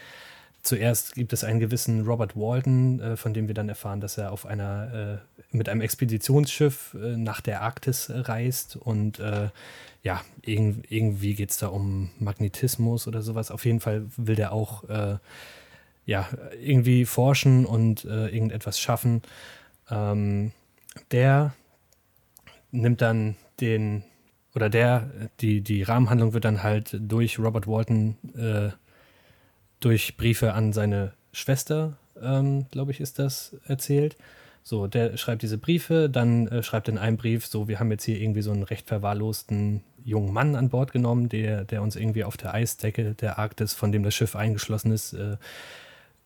zuerst 0.66 1.16
gibt 1.16 1.32
es 1.34 1.44
einen 1.44 1.60
gewissen 1.60 2.06
Robert 2.06 2.36
Walton, 2.36 3.00
äh, 3.00 3.18
von 3.18 3.34
dem 3.34 3.48
wir 3.48 3.54
dann 3.54 3.70
erfahren, 3.70 4.02
dass 4.02 4.18
er 4.18 4.32
auf 4.32 4.46
einer 4.46 5.22
äh, 5.22 5.56
mit 5.56 5.70
einem 5.70 5.82
Expeditionsschiff 5.82 6.96
äh, 6.96 7.18
nach 7.18 7.42
der 7.42 7.62
Arktis 7.62 8.10
äh, 8.10 8.20
reist 8.20 8.76
und 8.76 9.20
äh, 9.20 9.50
ja, 10.04 10.22
irg 10.44 10.76
irgendwie 10.90 11.34
geht 11.34 11.52
es 11.52 11.58
da 11.58 11.68
um 11.68 12.12
Magnetismus 12.20 13.08
oder 13.08 13.22
sowas. 13.22 13.50
Auf 13.50 13.66
jeden 13.66 13.80
Fall 13.80 14.06
will 14.18 14.36
der 14.36 14.52
auch 14.52 14.88
äh, 14.90 15.18
ja, 16.06 16.30
irgendwie 16.62 17.06
forschen 17.06 17.66
und 17.66 18.06
irgendetwas 18.06 18.80
schaffen. 18.80 19.24
Ähm, 19.90 20.52
der 21.10 21.56
nimmt 22.70 23.02
dann 23.02 23.36
den, 23.60 24.04
oder 24.54 24.70
der, 24.70 25.10
die, 25.42 25.62
die 25.62 25.82
Rahmenhandlung 25.82 26.34
wird 26.34 26.46
dann 26.46 26.62
halt 26.62 26.96
durch 27.00 27.40
Robert 27.40 27.66
Walton, 27.66 28.18
äh, 28.38 28.70
durch 29.80 30.18
Briefe 30.18 30.54
an 30.54 30.74
seine 30.74 31.14
Schwester, 31.32 31.98
ähm, 32.22 32.66
glaube 32.72 32.92
ich, 32.92 33.00
ist 33.00 33.20
das 33.20 33.56
erzählt. 33.66 34.16
So, 34.64 34.88
der 34.88 35.16
schreibt 35.18 35.44
diese 35.44 35.60
Briefe, 35.60 36.10
dann 36.10 36.48
äh, 36.48 36.64
schreibt 36.64 36.88
in 36.88 36.98
einem 36.98 37.18
Brief, 37.18 37.46
so, 37.46 37.68
wir 37.68 37.80
haben 37.80 37.92
jetzt 37.92 38.04
hier 38.04 38.20
irgendwie 38.20 38.42
so 38.42 38.52
einen 38.52 38.64
recht 38.64 38.88
verwahrlosten 38.88 39.84
jungen 40.04 40.34
Mann 40.34 40.56
an 40.56 40.70
Bord 40.70 40.92
genommen, 40.92 41.30
der, 41.30 41.66
der 41.66 41.84
uns 41.84 41.96
irgendwie 41.96 42.24
auf 42.24 42.36
der 42.36 42.54
Eisdecke 42.54 43.14
der 43.14 43.38
Arktis, 43.38 43.74
von 43.74 43.92
dem 43.92 44.02
das 44.02 44.16
Schiff 44.16 44.36
eingeschlossen 44.36 44.92
ist, 44.92 45.14
äh, 45.14 45.38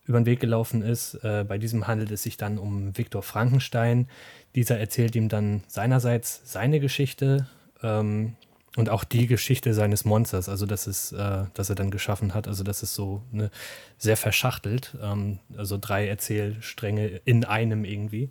über 0.06 0.20
den 0.20 0.26
Weg 0.26 0.40
gelaufen 0.40 0.80
ist. 0.80 1.14
Äh, 1.22 1.44
bei 1.46 1.58
diesem 1.58 1.86
handelt 1.86 2.10
es 2.10 2.22
sich 2.22 2.38
dann 2.38 2.58
um 2.58 2.96
Viktor 2.96 3.22
Frankenstein. 3.22 4.08
Dieser 4.54 4.78
erzählt 4.78 5.14
ihm 5.16 5.28
dann 5.28 5.62
seinerseits 5.66 6.40
seine 6.44 6.80
Geschichte 6.80 7.46
ähm, 7.82 8.36
und 8.80 8.88
auch 8.88 9.04
die 9.04 9.26
Geschichte 9.26 9.74
seines 9.74 10.06
Monsters, 10.06 10.48
also 10.48 10.64
das 10.64 10.86
ist, 10.86 11.12
äh, 11.12 11.44
das 11.52 11.68
er 11.68 11.74
dann 11.74 11.90
geschaffen 11.90 12.32
hat. 12.32 12.48
Also 12.48 12.64
das 12.64 12.82
ist 12.82 12.94
so 12.94 13.22
ne, 13.30 13.50
sehr 13.98 14.16
verschachtelt. 14.16 14.96
Ähm, 15.02 15.38
also 15.54 15.76
drei 15.78 16.08
Erzählstränge 16.08 17.20
in 17.26 17.44
einem 17.44 17.84
irgendwie. 17.84 18.30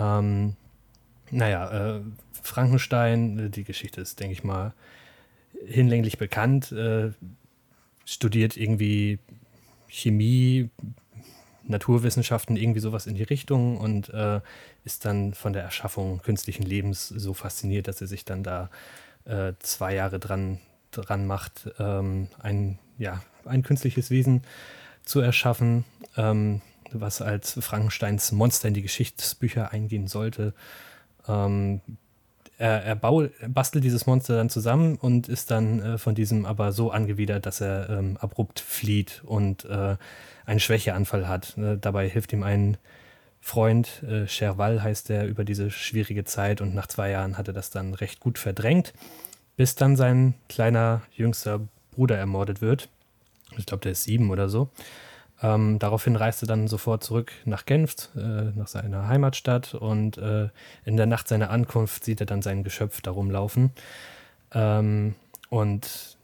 Ähm, 0.00 0.56
naja, 1.30 1.98
äh, 1.98 2.00
Frankenstein, 2.42 3.52
die 3.52 3.62
Geschichte 3.62 4.00
ist, 4.00 4.18
denke 4.18 4.32
ich 4.32 4.42
mal, 4.42 4.74
hinlänglich 5.64 6.18
bekannt. 6.18 6.72
Äh, 6.72 7.12
studiert 8.04 8.56
irgendwie 8.56 9.20
Chemie, 9.86 10.70
Naturwissenschaften, 11.62 12.56
irgendwie 12.56 12.80
sowas 12.80 13.06
in 13.06 13.14
die 13.14 13.22
Richtung 13.22 13.76
und 13.76 14.08
äh, 14.08 14.40
ist 14.84 15.04
dann 15.04 15.34
von 15.34 15.52
der 15.52 15.62
Erschaffung 15.62 16.20
künstlichen 16.20 16.64
Lebens 16.64 17.06
so 17.06 17.32
fasziniert, 17.32 17.86
dass 17.86 18.00
er 18.00 18.08
sich 18.08 18.24
dann 18.24 18.42
da 18.42 18.70
äh, 19.24 19.52
zwei 19.60 19.94
Jahre 19.94 20.18
dran, 20.18 20.58
dran 20.90 21.26
macht, 21.26 21.70
ähm, 21.78 22.28
ein, 22.38 22.78
ja, 22.98 23.22
ein 23.44 23.62
künstliches 23.62 24.10
Wesen 24.10 24.42
zu 25.04 25.20
erschaffen, 25.20 25.84
ähm, 26.16 26.60
was 26.92 27.22
als 27.22 27.58
Frankensteins 27.60 28.32
Monster 28.32 28.68
in 28.68 28.74
die 28.74 28.82
Geschichtsbücher 28.82 29.72
eingehen 29.72 30.08
sollte. 30.08 30.54
Ähm, 31.28 31.80
er, 32.58 32.82
er, 32.84 32.94
bau, 32.94 33.22
er, 33.22 33.48
bastelt 33.48 33.84
dieses 33.84 34.06
Monster 34.06 34.36
dann 34.36 34.50
zusammen 34.50 34.96
und 34.96 35.28
ist 35.28 35.50
dann 35.50 35.80
äh, 35.80 35.98
von 35.98 36.14
diesem 36.14 36.44
aber 36.44 36.72
so 36.72 36.90
angewidert, 36.90 37.46
dass 37.46 37.60
er 37.60 37.88
ähm, 37.88 38.18
abrupt 38.18 38.60
flieht 38.60 39.22
und 39.24 39.64
äh, 39.64 39.96
einen 40.44 40.60
Schwächeanfall 40.60 41.26
hat. 41.26 41.56
Äh, 41.56 41.78
dabei 41.78 42.08
hilft 42.08 42.32
ihm 42.32 42.42
ein 42.42 42.76
Freund, 43.40 44.02
äh, 44.02 44.26
Cherval 44.26 44.82
heißt 44.82 45.10
er, 45.10 45.26
über 45.26 45.44
diese 45.44 45.70
schwierige 45.70 46.24
Zeit 46.24 46.60
und 46.60 46.74
nach 46.74 46.86
zwei 46.86 47.10
Jahren 47.10 47.38
hat 47.38 47.48
er 47.48 47.54
das 47.54 47.70
dann 47.70 47.94
recht 47.94 48.20
gut 48.20 48.38
verdrängt, 48.38 48.92
bis 49.56 49.74
dann 49.74 49.96
sein 49.96 50.34
kleiner 50.48 51.02
jüngster 51.12 51.60
Bruder 51.92 52.16
ermordet 52.16 52.60
wird. 52.60 52.88
Ich 53.56 53.66
glaube, 53.66 53.82
der 53.82 53.92
ist 53.92 54.04
sieben 54.04 54.30
oder 54.30 54.48
so. 54.48 54.70
Ähm, 55.42 55.78
daraufhin 55.78 56.16
reiste 56.16 56.46
dann 56.46 56.68
sofort 56.68 57.02
zurück 57.02 57.32
nach 57.46 57.64
Genf, 57.64 58.10
äh, 58.14 58.50
nach 58.54 58.68
seiner 58.68 59.08
Heimatstadt 59.08 59.74
und 59.74 60.18
äh, 60.18 60.48
in 60.84 60.96
der 60.98 61.06
Nacht 61.06 61.28
seiner 61.28 61.50
Ankunft 61.50 62.04
sieht 62.04 62.20
er 62.20 62.26
dann 62.26 62.42
sein 62.42 62.62
Geschöpf 62.62 63.00
da 63.00 63.10
rumlaufen. 63.10 63.70
Ähm, 64.52 65.14
und 65.48 66.18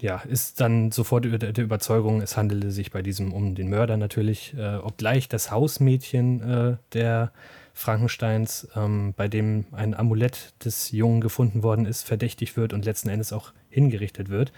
ja, 0.00 0.22
ist 0.28 0.60
dann 0.60 0.92
sofort 0.92 1.24
der, 1.24 1.52
der 1.52 1.64
Überzeugung, 1.64 2.20
es 2.20 2.36
handele 2.36 2.70
sich 2.70 2.90
bei 2.90 3.02
diesem 3.02 3.32
um 3.32 3.54
den 3.54 3.68
Mörder 3.68 3.96
natürlich, 3.96 4.54
äh, 4.56 4.76
obgleich 4.76 5.28
das 5.28 5.50
Hausmädchen 5.50 6.42
äh, 6.42 6.76
der 6.92 7.32
Frankensteins, 7.74 8.68
ähm, 8.74 9.14
bei 9.16 9.28
dem 9.28 9.66
ein 9.72 9.94
Amulett 9.94 10.52
des 10.64 10.90
Jungen 10.90 11.20
gefunden 11.20 11.62
worden 11.62 11.86
ist, 11.86 12.02
verdächtig 12.02 12.56
wird 12.56 12.72
und 12.72 12.84
letzten 12.84 13.08
Endes 13.08 13.32
auch 13.32 13.52
hingerichtet 13.68 14.28
wird. 14.28 14.52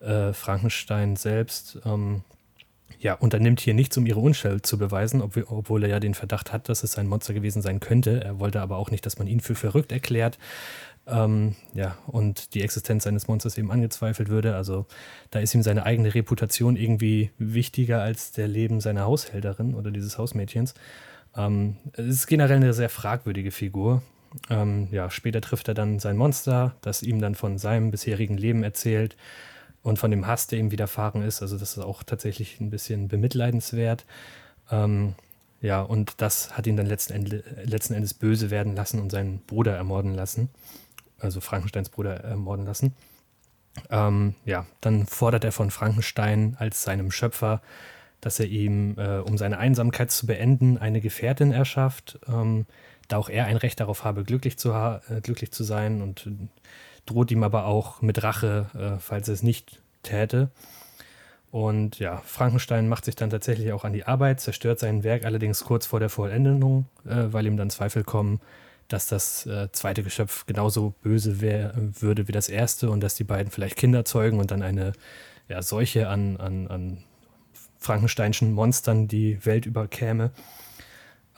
Äh, 0.00 0.32
Frankenstein 0.32 1.16
selbst 1.16 1.78
ähm, 1.84 2.22
ja, 3.00 3.14
unternimmt 3.14 3.60
hier 3.60 3.74
nichts, 3.74 3.96
um 3.96 4.06
ihre 4.06 4.20
Unschuld 4.20 4.64
zu 4.64 4.78
beweisen, 4.78 5.22
ob, 5.22 5.36
obwohl 5.50 5.82
er 5.82 5.90
ja 5.90 6.00
den 6.00 6.14
Verdacht 6.14 6.52
hat, 6.52 6.68
dass 6.68 6.84
es 6.84 6.98
ein 6.98 7.08
Monster 7.08 7.34
gewesen 7.34 7.62
sein 7.62 7.80
könnte. 7.80 8.22
Er 8.22 8.38
wollte 8.38 8.60
aber 8.60 8.76
auch 8.76 8.90
nicht, 8.90 9.04
dass 9.04 9.18
man 9.18 9.26
ihn 9.26 9.40
für 9.40 9.54
verrückt 9.54 9.90
erklärt. 9.90 10.38
Ähm, 11.06 11.56
ja, 11.74 11.98
und 12.06 12.54
die 12.54 12.62
Existenz 12.62 13.04
seines 13.04 13.26
Monsters 13.26 13.58
eben 13.58 13.72
angezweifelt 13.72 14.28
würde. 14.28 14.54
Also 14.54 14.86
da 15.30 15.40
ist 15.40 15.54
ihm 15.54 15.62
seine 15.62 15.84
eigene 15.84 16.14
Reputation 16.14 16.76
irgendwie 16.76 17.30
wichtiger 17.38 18.02
als 18.02 18.32
der 18.32 18.46
Leben 18.46 18.80
seiner 18.80 19.04
Haushälterin 19.04 19.74
oder 19.74 19.90
dieses 19.90 20.16
Hausmädchens. 20.16 20.74
Ähm, 21.36 21.76
es 21.94 22.06
ist 22.06 22.26
generell 22.28 22.56
eine 22.56 22.72
sehr 22.72 22.88
fragwürdige 22.88 23.50
Figur. 23.50 24.02
Ähm, 24.48 24.88
ja, 24.92 25.10
später 25.10 25.40
trifft 25.40 25.68
er 25.68 25.74
dann 25.74 25.98
sein 25.98 26.16
Monster, 26.16 26.76
das 26.82 27.02
ihm 27.02 27.20
dann 27.20 27.34
von 27.34 27.58
seinem 27.58 27.90
bisherigen 27.90 28.36
Leben 28.36 28.62
erzählt 28.62 29.16
und 29.82 29.98
von 29.98 30.10
dem 30.10 30.26
Hass, 30.26 30.46
der 30.46 30.58
ihm 30.58 30.70
widerfahren 30.70 31.22
ist. 31.22 31.42
Also 31.42 31.58
das 31.58 31.76
ist 31.76 31.82
auch 31.82 32.02
tatsächlich 32.04 32.60
ein 32.60 32.70
bisschen 32.70 33.08
bemitleidenswert. 33.08 34.04
Ähm, 34.70 35.14
ja, 35.60 35.82
und 35.82 36.14
das 36.20 36.56
hat 36.56 36.66
ihn 36.66 36.76
dann 36.76 36.86
letzten, 36.86 37.12
Ende, 37.12 37.44
letzten 37.64 37.94
Endes 37.94 38.14
böse 38.14 38.50
werden 38.50 38.74
lassen 38.74 39.00
und 39.00 39.10
seinen 39.10 39.40
Bruder 39.46 39.76
ermorden 39.76 40.14
lassen. 40.14 40.48
Also 41.22 41.40
Frankensteins 41.40 41.88
Bruder 41.88 42.16
ermorden 42.16 42.66
lassen. 42.66 42.94
Ähm, 43.90 44.34
ja, 44.44 44.66
dann 44.80 45.06
fordert 45.06 45.44
er 45.44 45.52
von 45.52 45.70
Frankenstein 45.70 46.56
als 46.58 46.82
seinem 46.82 47.10
Schöpfer, 47.10 47.62
dass 48.20 48.38
er 48.38 48.46
ihm, 48.46 48.96
äh, 48.98 49.18
um 49.18 49.38
seine 49.38 49.58
Einsamkeit 49.58 50.10
zu 50.10 50.26
beenden, 50.26 50.78
eine 50.78 51.00
Gefährtin 51.00 51.52
erschafft, 51.52 52.18
ähm, 52.28 52.66
da 53.08 53.16
auch 53.16 53.28
er 53.28 53.46
ein 53.46 53.56
Recht 53.56 53.80
darauf 53.80 54.04
habe, 54.04 54.24
glücklich 54.24 54.58
zu, 54.58 54.74
ha 54.74 55.00
äh, 55.08 55.20
glücklich 55.20 55.52
zu 55.52 55.64
sein 55.64 56.02
und 56.02 56.28
droht 57.06 57.30
ihm 57.30 57.42
aber 57.42 57.64
auch 57.64 58.02
mit 58.02 58.22
Rache, 58.22 58.66
äh, 58.74 59.00
falls 59.00 59.28
er 59.28 59.34
es 59.34 59.42
nicht 59.42 59.80
täte. 60.02 60.50
Und 61.50 61.98
ja, 61.98 62.22
Frankenstein 62.24 62.88
macht 62.88 63.04
sich 63.04 63.14
dann 63.16 63.28
tatsächlich 63.28 63.72
auch 63.72 63.84
an 63.84 63.92
die 63.92 64.04
Arbeit, 64.04 64.40
zerstört 64.40 64.78
sein 64.78 65.04
Werk 65.04 65.24
allerdings 65.24 65.64
kurz 65.64 65.84
vor 65.84 66.00
der 66.00 66.08
Vollendung, 66.08 66.86
äh, 67.04 67.24
weil 67.32 67.46
ihm 67.46 67.56
dann 67.56 67.70
Zweifel 67.70 68.04
kommen, 68.04 68.40
dass 68.92 69.06
das 69.06 69.46
äh, 69.46 69.70
zweite 69.72 70.02
Geschöpf 70.02 70.46
genauso 70.46 70.94
böse 71.02 71.40
wär, 71.40 71.74
würde 71.76 72.28
wie 72.28 72.32
das 72.32 72.48
erste 72.48 72.90
und 72.90 73.00
dass 73.00 73.14
die 73.14 73.24
beiden 73.24 73.50
vielleicht 73.50 73.76
Kinder 73.76 74.04
zeugen 74.04 74.38
und 74.38 74.50
dann 74.50 74.62
eine 74.62 74.92
ja, 75.48 75.62
Seuche 75.62 76.08
an, 76.08 76.36
an, 76.36 76.68
an 76.68 77.04
Frankensteinschen 77.78 78.52
Monstern 78.52 79.08
die 79.08 79.44
Welt 79.44 79.66
überkäme. 79.66 80.30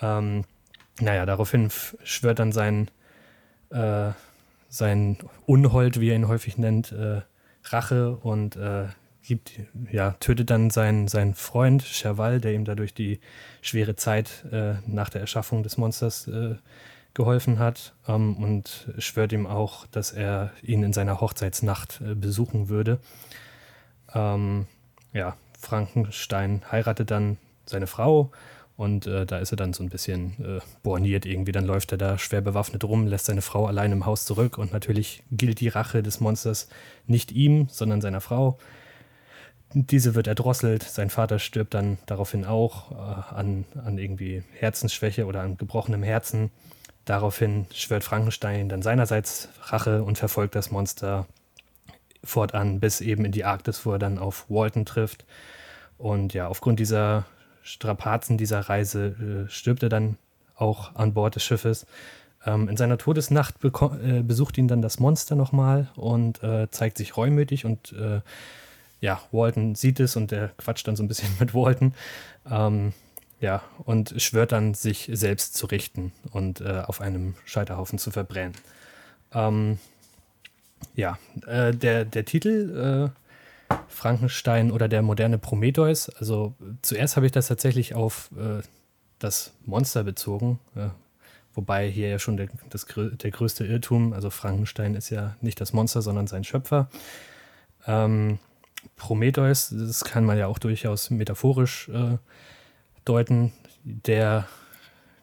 Ähm, 0.01 0.45
naja, 1.01 1.27
daraufhin 1.27 1.71
schwört 2.03 2.39
dann 2.39 2.53
sein 2.53 2.91
äh, 3.71 4.13
sein 4.75 5.19
Unhold, 5.47 6.01
wie 6.01 6.11
er 6.11 6.17
ihn 6.17 6.29
häufig 6.29 6.59
nennt, 6.59 6.93
äh, 6.93 7.23
Rache 7.65 8.17
und 8.17 8.57
äh, 8.57 8.87
gibt, 9.23 9.53
ja, 9.91 10.13
tötet 10.21 10.51
dann 10.51 10.71
seinen, 10.71 11.09
seinen 11.09 11.35
Freund 11.35 11.85
Cherval, 11.85 12.41
der 12.41 12.53
ihm 12.53 12.65
dadurch 12.65 12.93
die 12.93 13.21
schwere 13.63 13.97
Zeit 13.97 14.45
äh, 14.51 14.75
nach 14.87 15.09
der 15.09 15.23
Erschaffung 15.23 15.63
des 15.63 15.79
Monsters 15.79 16.29
äh, 16.29 16.57
geholfen 17.15 17.59
hat 17.59 17.95
ähm, 18.09 18.37
und 18.37 18.93
schwört 18.99 19.33
ihm 19.33 19.47
auch, 19.47 19.87
dass 19.87 20.13
er 20.13 20.53
ihn 20.63 20.83
in 20.83 20.93
seiner 20.93 21.21
Hochzeitsnacht 21.21 22.01
äh, 22.01 22.15
besuchen 22.15 22.69
würde. 22.69 22.99
Ähm, 24.15 24.67
ja, 25.13 25.37
Frankenstein 25.59 26.63
heiratet 26.71 27.11
dann 27.11 27.39
seine 27.67 27.87
Frau 27.87 28.31
und 28.77 29.07
äh, 29.07 29.25
da 29.25 29.39
ist 29.39 29.53
er 29.53 29.57
dann 29.57 29.73
so 29.73 29.85
ein 29.85 29.89
bisschen 29.89 30.33
äh, 30.45 30.61
borniert 30.83 31.27
irgendwie. 31.27 31.53
Dann 31.53 31.65
läuft 31.65 31.93
er 31.93 31.99
da 31.99 32.19
schwer 32.19 32.41
bewaffnet 32.41 32.83
rum, 32.83 33.07
lässt 33.07 33.27
seine 33.27 33.43
Frau 33.43 33.67
allein 33.67 33.93
im 33.93 34.05
Haus 34.05 34.25
zurück. 34.25 34.59
Und 34.59 34.73
natürlich 34.73 35.23
gilt 35.31 35.61
die 35.61 35.69
Rache 35.69 36.03
des 36.03 36.21
Monsters 36.21 36.69
nicht 37.07 37.31
ihm, 37.31 37.69
sondern 37.71 38.01
seiner 38.01 38.21
Frau. 38.21 38.59
Diese 39.75 40.17
wird 40.17 40.27
erdrosselt. 40.27 40.83
Sein 40.83 41.11
Vater 41.11 41.39
stirbt 41.39 41.75
dann 41.75 41.99
daraufhin 42.07 42.45
auch 42.45 42.91
äh, 42.91 43.35
an, 43.35 43.65
an 43.85 43.99
irgendwie 43.99 44.43
Herzensschwäche 44.59 45.27
oder 45.27 45.43
an 45.43 45.57
gebrochenem 45.57 46.03
Herzen. 46.03 46.51
Daraufhin 47.05 47.67
schwört 47.73 48.05
Frankenstein 48.05 48.69
dann 48.69 48.83
seinerseits 48.83 49.49
Rache 49.65 50.03
und 50.03 50.19
verfolgt 50.19 50.55
das 50.55 50.71
Monster 50.71 51.27
fortan 52.23 52.81
bis 52.81 53.01
eben 53.01 53.25
in 53.25 53.33
die 53.33 53.45
Arktis, 53.45 53.85
wo 53.85 53.93
er 53.93 53.99
dann 53.99 54.19
auf 54.19 54.47
Walton 54.49 54.87
trifft. 54.87 55.25
Und 55.99 56.35
ja, 56.35 56.49
aufgrund 56.49 56.81
dieser 56.81 57.25
Strapazen 57.63 58.39
dieser 58.39 58.61
Reise 58.61 59.47
äh, 59.47 59.51
stirbt 59.51 59.83
er 59.83 59.89
dann 59.89 60.17
auch 60.57 60.95
an 60.95 61.15
Bord 61.15 61.35
des 61.35 61.45
Schiffes. 61.45 61.87
Ähm, 62.47 62.69
in 62.69 62.77
seiner 62.77 62.99
Todesnacht 62.99 63.57
äh, 63.63 64.23
besucht 64.23 64.59
ihn 64.59 64.69
dann 64.69 64.83
das 64.83 64.99
Monster 64.99 65.35
nochmal 65.35 65.89
und 65.97 66.43
äh, 66.43 66.71
zeigt 66.71 66.99
sich 66.99 67.17
reumütig 67.17 67.65
und 67.65 67.93
äh, 67.93 68.21
ja, 69.01 69.21
Walton 69.33 69.75
sieht 69.75 70.01
es 70.01 70.17
und 70.17 70.31
der 70.31 70.49
quatscht 70.57 70.89
dann 70.89 70.97
so 70.97 71.03
ein 71.03 71.09
bisschen 71.09 71.31
mit 71.39 71.55
Walton. 71.55 71.95
Ähm, 72.51 72.93
ja, 73.45 73.63
und 73.85 74.15
schwört 74.17 74.53
dann, 74.53 74.73
sich 74.73 75.11
selbst 75.13 75.55
zu 75.55 75.67
richten 75.67 76.13
und 76.33 76.63
äh, 76.63 76.83
auf 76.87 77.03
einem 77.03 77.35
Scheiterhaufen 77.45 77.99
zu 77.99 78.11
verbrennen. 78.11 78.55
Ähm, 79.33 79.79
ja, 80.95 81.19
äh, 81.47 81.75
der, 81.75 82.07
der 82.07 82.25
Titel 82.25 83.13
Frankenstein 83.89 84.71
oder 84.71 84.89
der 84.89 85.03
moderne 85.03 85.39
Prometheus. 85.39 86.09
Also 86.09 86.55
zuerst 86.83 87.17
habe 87.17 87.27
ich 87.27 87.33
das 87.33 87.49
tatsächlich 87.49 87.95
auf 87.95 88.31
äh, 88.37 88.63
das 89.19 89.53
Monster 89.65 90.05
bezogen, 90.05 90.59
äh, 90.75 90.89
wobei 91.55 91.89
hier 91.89 92.09
ja 92.09 92.19
schon 92.19 92.37
der, 92.37 92.49
das, 92.71 92.87
der 92.97 93.31
größte 93.31 93.65
Irrtum, 93.65 94.13
also 94.13 94.31
Frankenstein 94.31 94.95
ist 94.95 95.11
ja 95.11 95.37
nicht 95.41 95.61
das 95.61 95.73
Monster, 95.73 96.03
sondern 96.03 96.27
sein 96.27 96.45
Schöpfer. 96.45 96.89
Ähm, 97.87 98.39
Prometheus, 98.97 99.69
das 99.71 100.05
kann 100.05 100.25
man 100.25 100.39
ja 100.39 100.47
auch 100.47 100.59
durchaus 100.59 101.11
metaphorisch 101.11 101.89
äh, 101.89 102.19
deuten, 103.05 103.53
der, 103.85 104.47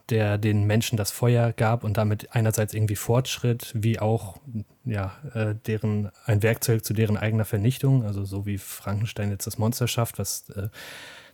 der 0.09 0.37
den 0.37 0.65
Menschen 0.65 0.97
das 0.97 1.11
Feuer 1.11 1.51
gab 1.53 1.83
und 1.83 1.97
damit 1.97 2.33
einerseits 2.33 2.73
irgendwie 2.73 2.95
Fortschritt, 2.95 3.71
wie 3.73 3.99
auch 3.99 4.37
ja, 4.85 5.13
äh, 5.33 5.55
deren, 5.65 6.11
ein 6.25 6.43
Werkzeug 6.43 6.83
zu 6.85 6.93
deren 6.93 7.17
eigener 7.17 7.45
Vernichtung, 7.45 8.03
also 8.05 8.25
so 8.25 8.45
wie 8.45 8.57
Frankenstein 8.57 9.29
jetzt 9.29 9.47
das 9.47 9.57
Monster 9.57 9.87
schafft, 9.87 10.19
was 10.19 10.49
äh, 10.49 10.69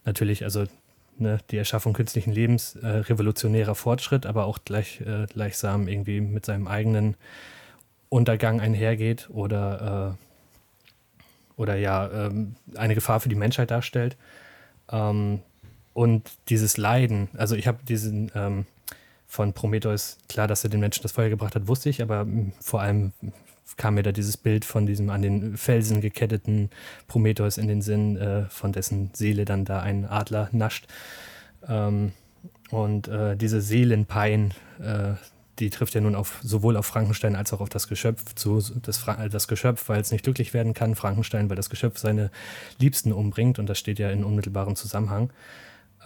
natürlich, 0.05 0.43
also 0.43 0.65
ne, 1.17 1.39
die 1.51 1.57
Erschaffung 1.57 1.93
künstlichen 1.93 2.31
Lebens, 2.31 2.75
äh, 2.75 2.87
revolutionärer 2.87 3.75
Fortschritt, 3.75 4.25
aber 4.25 4.45
auch 4.45 4.59
gleich, 4.65 5.01
äh, 5.01 5.25
gleichsam 5.27 5.87
irgendwie 5.87 6.21
mit 6.21 6.45
seinem 6.45 6.67
eigenen 6.67 7.15
Untergang 8.09 8.61
einhergeht 8.61 9.29
oder, 9.29 10.15
äh, 11.57 11.61
oder 11.61 11.75
ja, 11.75 12.09
ähm, 12.27 12.55
eine 12.75 12.95
Gefahr 12.95 13.19
für 13.19 13.29
die 13.29 13.35
Menschheit 13.35 13.71
darstellt. 13.71 14.15
Ähm, 14.91 15.41
und 15.97 16.29
dieses 16.49 16.77
Leiden, 16.77 17.27
also 17.37 17.55
ich 17.55 17.65
habe 17.65 17.79
diesen 17.83 18.31
ähm, 18.35 18.67
von 19.25 19.53
Prometheus, 19.53 20.19
klar, 20.29 20.47
dass 20.47 20.63
er 20.63 20.69
den 20.69 20.79
Menschen 20.79 21.01
das 21.01 21.13
Feuer 21.13 21.29
gebracht 21.29 21.55
hat, 21.55 21.67
wusste 21.67 21.89
ich, 21.89 22.03
aber 22.03 22.27
vor 22.59 22.81
allem 22.81 23.13
kam 23.77 23.95
mir 23.95 24.03
da 24.03 24.11
dieses 24.11 24.37
Bild 24.37 24.63
von 24.63 24.85
diesem 24.85 25.09
an 25.09 25.23
den 25.23 25.57
Felsen 25.57 25.99
geketteten 25.99 26.69
Prometheus 27.07 27.57
in 27.57 27.67
den 27.67 27.81
Sinn, 27.81 28.15
äh, 28.15 28.45
von 28.45 28.73
dessen 28.73 29.09
Seele 29.13 29.43
dann 29.43 29.65
da 29.65 29.79
ein 29.79 30.05
Adler 30.05 30.49
nascht. 30.51 30.85
Ähm, 31.67 32.11
und 32.69 33.07
äh, 33.07 33.35
diese 33.35 33.59
Seelenpein, 33.59 34.53
äh, 34.79 35.13
die 35.57 35.71
trifft 35.71 35.95
ja 35.95 36.01
nun 36.01 36.13
auf, 36.13 36.37
sowohl 36.43 36.77
auf 36.77 36.85
Frankenstein 36.85 37.35
als 37.35 37.53
auch 37.53 37.59
auf 37.59 37.69
das 37.69 37.87
Geschöpf 37.87 38.35
zu. 38.35 38.61
Das, 38.83 38.99
Fra 38.99 39.27
das 39.29 39.47
Geschöpf, 39.47 39.89
weil 39.89 40.01
es 40.01 40.11
nicht 40.11 40.23
glücklich 40.23 40.53
werden 40.53 40.75
kann, 40.75 40.93
Frankenstein, 40.93 41.49
weil 41.49 41.55
das 41.55 41.71
Geschöpf 41.71 41.97
seine 41.97 42.29
Liebsten 42.77 43.11
umbringt 43.11 43.57
und 43.57 43.65
das 43.65 43.79
steht 43.79 43.97
ja 43.97 44.11
in 44.11 44.23
unmittelbarem 44.23 44.75
Zusammenhang. 44.75 45.31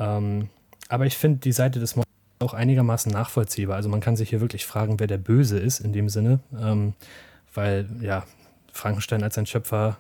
Ähm, 0.02 0.50
aber 0.90 1.06
ich 1.06 1.18
finde 1.18 1.40
die 1.40 1.52
Seite 1.52 1.80
des 1.80 1.96
Monsters 1.96 2.12
auch 2.40 2.54
einigermaßen 2.54 3.12
nachvollziehbar. 3.12 3.76
Also 3.76 3.88
man 3.88 4.02
kann 4.02 4.16
sich 4.16 4.30
hier 4.30 4.42
wirklich 4.42 4.66
fragen, 4.66 5.00
wer 5.00 5.08
der 5.08 5.20
Böse 5.20 5.60
ist 5.60 5.80
in 5.80 5.94
dem 5.94 6.10
Sinne. 6.10 6.40
Ähm, 6.60 6.94
weil 7.54 7.88
ja, 8.02 8.26
Frankenstein 8.74 9.24
als 9.24 9.36
sein 9.36 9.46
Schöpfer 9.46 9.98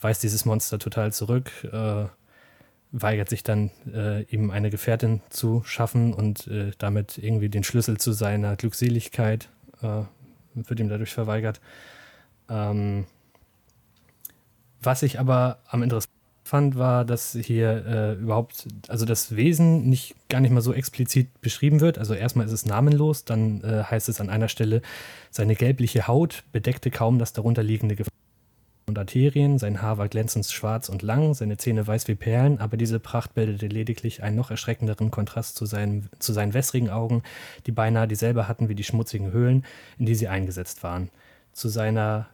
weist 0.00 0.22
dieses 0.22 0.44
Monster 0.44 0.78
total 0.78 1.12
zurück, 1.12 1.50
äh, 1.72 2.06
weigert 2.92 3.28
sich 3.28 3.42
dann, 3.42 3.70
äh, 3.92 4.22
ihm 4.24 4.50
eine 4.50 4.70
Gefährtin 4.70 5.20
zu 5.30 5.62
schaffen 5.64 6.12
und 6.12 6.46
äh, 6.48 6.72
damit 6.78 7.18
irgendwie 7.18 7.48
den 7.48 7.64
Schlüssel 7.64 7.98
zu 7.98 8.12
seiner 8.12 8.56
Glückseligkeit 8.56 9.48
äh, 9.82 10.02
wird 10.54 10.80
ihm 10.80 10.88
dadurch 10.88 11.12
verweigert. 11.12 11.60
Ähm, 12.48 13.06
was 14.80 15.02
ich 15.02 15.18
aber 15.18 15.58
am 15.68 15.82
interessantesten 15.82 16.15
fand, 16.46 16.76
war, 16.76 17.04
dass 17.04 17.32
hier 17.32 17.84
äh, 17.86 18.12
überhaupt, 18.14 18.68
also 18.88 19.04
das 19.04 19.34
Wesen 19.34 19.88
nicht 19.88 20.14
gar 20.28 20.40
nicht 20.40 20.52
mal 20.52 20.60
so 20.60 20.72
explizit 20.72 21.40
beschrieben 21.40 21.80
wird. 21.80 21.98
Also 21.98 22.14
erstmal 22.14 22.46
ist 22.46 22.52
es 22.52 22.66
namenlos, 22.66 23.24
dann 23.24 23.62
äh, 23.62 23.82
heißt 23.82 24.08
es 24.08 24.20
an 24.20 24.30
einer 24.30 24.48
Stelle, 24.48 24.82
seine 25.30 25.56
gelbliche 25.56 26.06
Haut 26.06 26.44
bedeckte 26.52 26.90
kaum 26.90 27.18
das 27.18 27.32
darunterliegende 27.32 27.96
Gefäß 27.96 28.10
und 28.88 28.98
Arterien, 28.98 29.58
sein 29.58 29.82
Haar 29.82 29.98
war 29.98 30.08
glänzend 30.08 30.46
schwarz 30.46 30.88
und 30.88 31.02
lang, 31.02 31.34
seine 31.34 31.56
Zähne 31.56 31.84
weiß 31.84 32.06
wie 32.06 32.14
Perlen, 32.14 32.60
aber 32.60 32.76
diese 32.76 33.00
Pracht 33.00 33.34
bildete 33.34 33.66
lediglich 33.66 34.22
einen 34.22 34.36
noch 34.36 34.52
erschreckenderen 34.52 35.10
Kontrast 35.10 35.56
zu 35.56 35.66
seinen, 35.66 36.08
zu 36.20 36.32
seinen 36.32 36.54
wässrigen 36.54 36.88
Augen, 36.88 37.24
die 37.66 37.72
beinahe 37.72 38.06
dieselbe 38.06 38.46
hatten 38.46 38.68
wie 38.68 38.76
die 38.76 38.84
schmutzigen 38.84 39.32
Höhlen, 39.32 39.64
in 39.98 40.06
die 40.06 40.14
sie 40.14 40.28
eingesetzt 40.28 40.84
waren. 40.84 41.10
Zu 41.52 41.68
seiner 41.68 42.28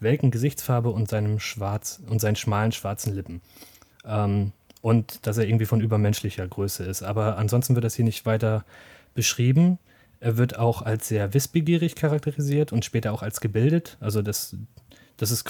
welken 0.00 0.30
Gesichtsfarbe 0.30 0.90
und 0.90 1.08
seinem 1.08 1.38
schwarz 1.38 2.00
und 2.08 2.20
seinen 2.20 2.36
schmalen 2.36 2.72
schwarzen 2.72 3.14
Lippen. 3.14 3.40
Ähm, 4.04 4.52
und 4.82 5.26
dass 5.26 5.38
er 5.38 5.48
irgendwie 5.48 5.66
von 5.66 5.80
übermenschlicher 5.80 6.46
Größe 6.46 6.84
ist. 6.84 7.02
Aber 7.02 7.38
ansonsten 7.38 7.74
wird 7.74 7.84
das 7.84 7.96
hier 7.96 8.04
nicht 8.04 8.24
weiter 8.24 8.64
beschrieben. 9.14 9.78
Er 10.20 10.36
wird 10.36 10.58
auch 10.58 10.82
als 10.82 11.08
sehr 11.08 11.34
wissbegierig 11.34 11.96
charakterisiert 11.96 12.72
und 12.72 12.84
später 12.84 13.12
auch 13.12 13.22
als 13.22 13.40
gebildet. 13.40 13.96
Also 14.00 14.22
das, 14.22 14.56
das 15.16 15.30
ist 15.30 15.44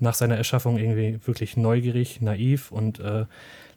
nach 0.00 0.14
seiner 0.14 0.36
Erschaffung 0.36 0.78
irgendwie 0.78 1.18
wirklich 1.24 1.56
neugierig, 1.56 2.20
naiv 2.20 2.72
und 2.72 3.00
äh, 3.00 3.24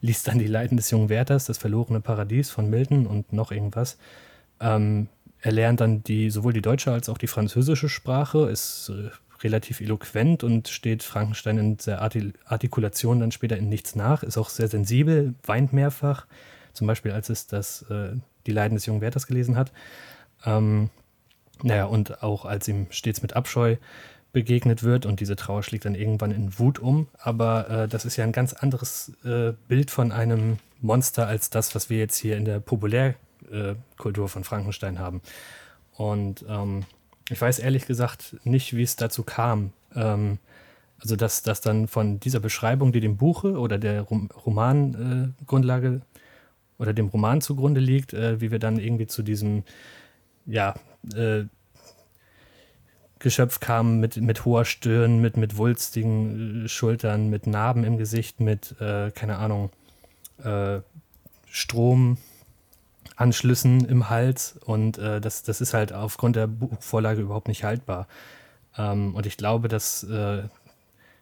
liest 0.02 0.28
dann 0.28 0.40
die 0.40 0.48
Leiden 0.48 0.78
des 0.78 0.92
jungen 0.92 1.10
Wärters, 1.10 1.46
das 1.46 1.58
verlorene 1.58 2.02
Paradies 2.02 2.50
von 2.50 2.70
Milton 2.70 3.08
und 3.08 3.32
noch 3.32 3.52
irgendwas. 3.52 3.98
Ähm, 4.60 5.08
er 5.42 5.52
lernt 5.52 5.82
dann 5.82 6.04
die, 6.04 6.32
sowohl 6.32 6.54
die 6.54 6.62
deutsche 6.62 6.92
als 6.92 7.08
auch 7.08 7.20
die 7.20 7.28
französische 7.28 7.90
Sprache, 7.90 8.50
ist 8.50 8.90
äh, 8.90 9.10
relativ 9.46 9.80
eloquent 9.80 10.44
und 10.44 10.68
steht 10.68 11.04
Frankenstein 11.04 11.58
in 11.58 11.78
der 11.78 12.02
Artikulation 12.02 13.20
dann 13.20 13.32
später 13.32 13.56
in 13.56 13.70
nichts 13.70 13.96
nach, 13.96 14.24
ist 14.24 14.38
auch 14.38 14.50
sehr 14.50 14.68
sensibel, 14.68 15.36
weint 15.44 15.72
mehrfach, 15.72 16.26
zum 16.74 16.88
Beispiel 16.88 17.12
als 17.12 17.30
es 17.30 17.48
das, 17.48 17.84
äh, 17.84 18.14
die 18.48 18.52
Leiden 18.52 18.76
des 18.76 18.88
jungen 18.88 19.02
Wärters 19.02 19.28
gelesen 19.28 19.56
hat. 19.56 19.72
Ähm, 20.46 20.90
naja, 21.62 21.86
und 21.86 22.24
auch 22.24 22.46
als 22.46 22.68
ihm 22.68 22.88
stets 22.90 23.22
mit 23.22 23.34
Abscheu 23.34 23.78
begegnet 24.34 24.84
wird 24.84 25.06
und 25.06 25.22
diese 25.22 25.38
Trauer 25.38 25.64
schlägt 25.64 25.86
dann 25.86 25.96
irgendwann 25.96 26.32
in 26.32 26.60
Wut 26.60 26.80
um. 26.80 27.08
Aber 27.18 27.70
äh, 27.70 27.88
das 27.88 28.04
ist 28.04 28.18
ja 28.18 28.26
ein 28.26 28.34
ganz 28.34 28.52
anderes 28.54 29.14
äh, 29.24 29.54
Bild 29.70 29.92
von 29.92 30.12
einem 30.12 30.58
Monster 30.82 31.28
als 31.28 31.50
das, 31.50 31.74
was 31.76 31.90
wir 31.90 32.00
jetzt 32.00 32.18
hier 32.18 32.36
in 32.36 32.44
der 32.44 32.60
Populärkultur 32.60 34.28
von 34.28 34.44
Frankenstein 34.44 35.00
haben. 35.00 35.22
Und 35.94 36.44
ähm, 36.50 36.84
ich 37.30 37.42
weiß 37.42 37.60
ehrlich 37.60 37.86
gesagt 37.86 38.38
nicht, 38.44 38.76
wie 38.76 38.84
es 38.84 38.96
dazu 38.96 39.24
kam. 39.24 39.74
Ähm, 39.96 40.40
also, 41.00 41.16
dass 41.16 41.42
das 41.42 41.62
dann 41.62 41.88
von 41.88 42.20
dieser 42.20 42.40
Beschreibung, 42.40 42.92
die 42.92 43.02
dem 43.02 43.18
Buche 43.18 43.60
oder 43.60 43.78
der 43.78 44.02
Rom 44.02 44.30
Romangrundlage 44.46 45.88
äh, 45.88 46.00
oder 46.82 46.94
dem 46.94 47.08
Roman 47.08 47.42
zugrunde 47.42 47.82
liegt, 47.82 48.14
äh, 48.14 48.40
wie 48.42 48.52
wir 48.52 48.60
dann 48.60 48.80
irgendwie 48.80 49.08
zu 49.08 49.24
diesem, 49.24 49.64
ja, 50.46 50.76
äh, 51.14 51.46
Geschöpf 53.20 53.60
kamen 53.60 54.00
mit, 54.00 54.18
mit 54.18 54.46
hoher 54.46 54.66
Stirn, 54.66 55.20
mit, 55.20 55.38
mit 55.38 55.58
wulstigen 55.58 56.66
äh, 56.66 56.68
Schultern, 56.70 57.30
mit 57.30 57.48
Narben 57.48 57.84
im 57.84 57.98
Gesicht, 57.98 58.40
mit, 58.40 58.80
äh, 58.80 59.12
keine 59.12 59.38
Ahnung, 59.38 59.72
äh, 60.44 60.80
Strom, 61.50 62.18
Anschlüssen 63.16 63.86
im 63.86 64.10
Hals 64.10 64.58
und 64.66 64.98
äh, 64.98 65.22
das, 65.22 65.44
das 65.44 65.62
ist 65.62 65.74
halt 65.74 65.94
aufgrund 65.94 66.36
der 66.36 66.48
Buchvorlage 66.48 67.22
überhaupt 67.22 67.48
nicht 67.48 67.64
haltbar. 67.64 68.08
Ähm, 68.78 69.16
und 69.16 69.26
ich 69.26 69.38
glaube, 69.38 69.68
dass, 69.68 70.04
äh, 70.04 70.44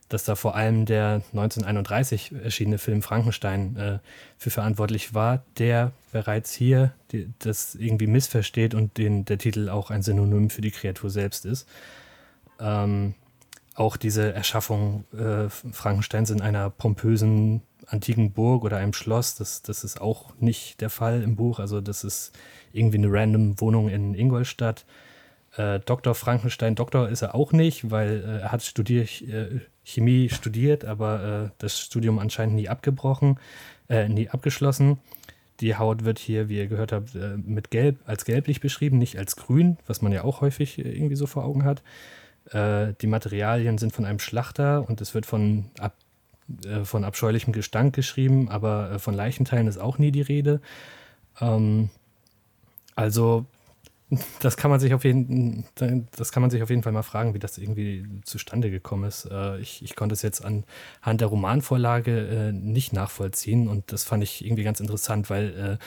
dass 0.09 0.23
da 0.23 0.35
vor 0.35 0.55
allem 0.55 0.85
der 0.85 1.21
1931 1.33 2.33
erschienene 2.43 2.77
Film 2.77 3.01
Frankenstein 3.01 3.75
äh, 3.77 3.99
für 4.37 4.49
verantwortlich 4.49 5.13
war, 5.13 5.43
der 5.57 5.91
bereits 6.11 6.53
hier 6.53 6.93
die, 7.11 7.29
das 7.39 7.75
irgendwie 7.75 8.07
missversteht 8.07 8.73
und 8.73 8.97
den, 8.97 9.25
der 9.25 9.37
Titel 9.37 9.69
auch 9.69 9.91
ein 9.91 10.01
Synonym 10.01 10.49
für 10.49 10.61
die 10.61 10.71
Kreatur 10.71 11.09
selbst 11.09 11.45
ist. 11.45 11.67
Ähm, 12.59 13.13
auch 13.75 13.97
diese 13.97 14.33
Erschaffung 14.33 15.05
äh, 15.13 15.49
Frankensteins 15.49 16.29
in 16.29 16.41
einer 16.41 16.69
pompösen 16.69 17.61
antiken 17.87 18.31
Burg 18.31 18.63
oder 18.63 18.77
einem 18.77 18.93
Schloss, 18.93 19.35
das, 19.35 19.61
das 19.61 19.83
ist 19.83 19.99
auch 19.99 20.33
nicht 20.39 20.81
der 20.81 20.89
Fall 20.89 21.21
im 21.21 21.35
Buch. 21.35 21.59
Also 21.59 21.81
das 21.81 22.03
ist 22.03 22.31
irgendwie 22.71 22.97
eine 22.97 23.11
random 23.11 23.59
Wohnung 23.59 23.89
in 23.89 24.13
Ingolstadt. 24.13 24.85
Äh, 25.55 25.79
Dr. 25.79 26.15
Frankenstein, 26.15 26.75
Doktor 26.75 27.09
ist 27.09 27.21
er 27.21 27.35
auch 27.35 27.51
nicht, 27.51 27.91
weil 27.91 28.23
äh, 28.25 28.41
er 28.41 28.51
hat 28.51 28.63
studier, 28.63 29.03
äh, 29.03 29.59
Chemie 29.83 30.29
studiert, 30.29 30.85
aber 30.85 31.45
äh, 31.45 31.49
das 31.57 31.79
Studium 31.79 32.19
anscheinend 32.19 32.55
nie 32.55 32.69
abgebrochen, 32.69 33.39
äh, 33.89 34.07
nie 34.07 34.29
abgeschlossen. 34.29 34.99
Die 35.59 35.75
Haut 35.75 36.03
wird 36.03 36.19
hier, 36.19 36.49
wie 36.49 36.57
ihr 36.57 36.67
gehört 36.67 36.91
habt, 36.91 37.13
mit 37.13 37.69
gelb 37.69 37.99
als 38.05 38.25
gelblich 38.25 38.59
beschrieben, 38.59 38.97
nicht 38.97 39.19
als 39.19 39.35
grün, 39.35 39.77
was 39.85 40.01
man 40.01 40.11
ja 40.11 40.23
auch 40.23 40.41
häufig 40.41 40.79
irgendwie 40.79 41.15
so 41.15 41.27
vor 41.27 41.45
Augen 41.45 41.63
hat. 41.63 41.83
Die 42.51 43.07
Materialien 43.07 43.77
sind 43.77 43.93
von 43.93 44.03
einem 44.05 44.19
Schlachter 44.19 44.87
und 44.87 44.99
es 44.99 45.15
wird 45.15 45.25
von 45.25 45.71
ab 45.79 45.95
äh, 46.65 46.83
von 46.83 47.03
abscheulichem 47.03 47.53
Gestank 47.53 47.95
geschrieben, 47.95 48.49
aber 48.49 48.91
äh, 48.91 48.99
von 48.99 49.13
Leichenteilen 49.13 49.67
ist 49.67 49.77
auch 49.77 49.97
nie 49.97 50.11
die 50.11 50.21
Rede. 50.21 50.61
Ähm, 51.39 51.89
also 52.95 53.45
das 54.41 54.57
kann 54.57 54.69
man 54.69 54.79
sich 54.79 54.93
auf 54.93 55.03
jeden 55.03 55.65
das 55.75 56.31
kann 56.31 56.41
man 56.41 56.49
sich 56.49 56.61
auf 56.61 56.69
jeden 56.69 56.83
Fall 56.83 56.91
mal 56.91 57.03
fragen, 57.03 57.33
wie 57.33 57.39
das 57.39 57.57
irgendwie 57.57 58.05
zustande 58.25 58.69
gekommen 58.69 59.05
ist. 59.05 59.25
Äh, 59.25 59.59
ich, 59.59 59.83
ich 59.83 59.95
konnte 59.95 60.13
es 60.13 60.21
jetzt 60.21 60.43
anhand 60.43 61.21
der 61.21 61.27
Romanvorlage 61.27 62.27
äh, 62.27 62.51
nicht 62.51 62.93
nachvollziehen 62.93 63.67
und 63.67 63.91
das 63.91 64.03
fand 64.03 64.23
ich 64.23 64.45
irgendwie 64.45 64.63
ganz 64.63 64.79
interessant, 64.79 65.29
weil 65.29 65.79
äh, 65.79 65.83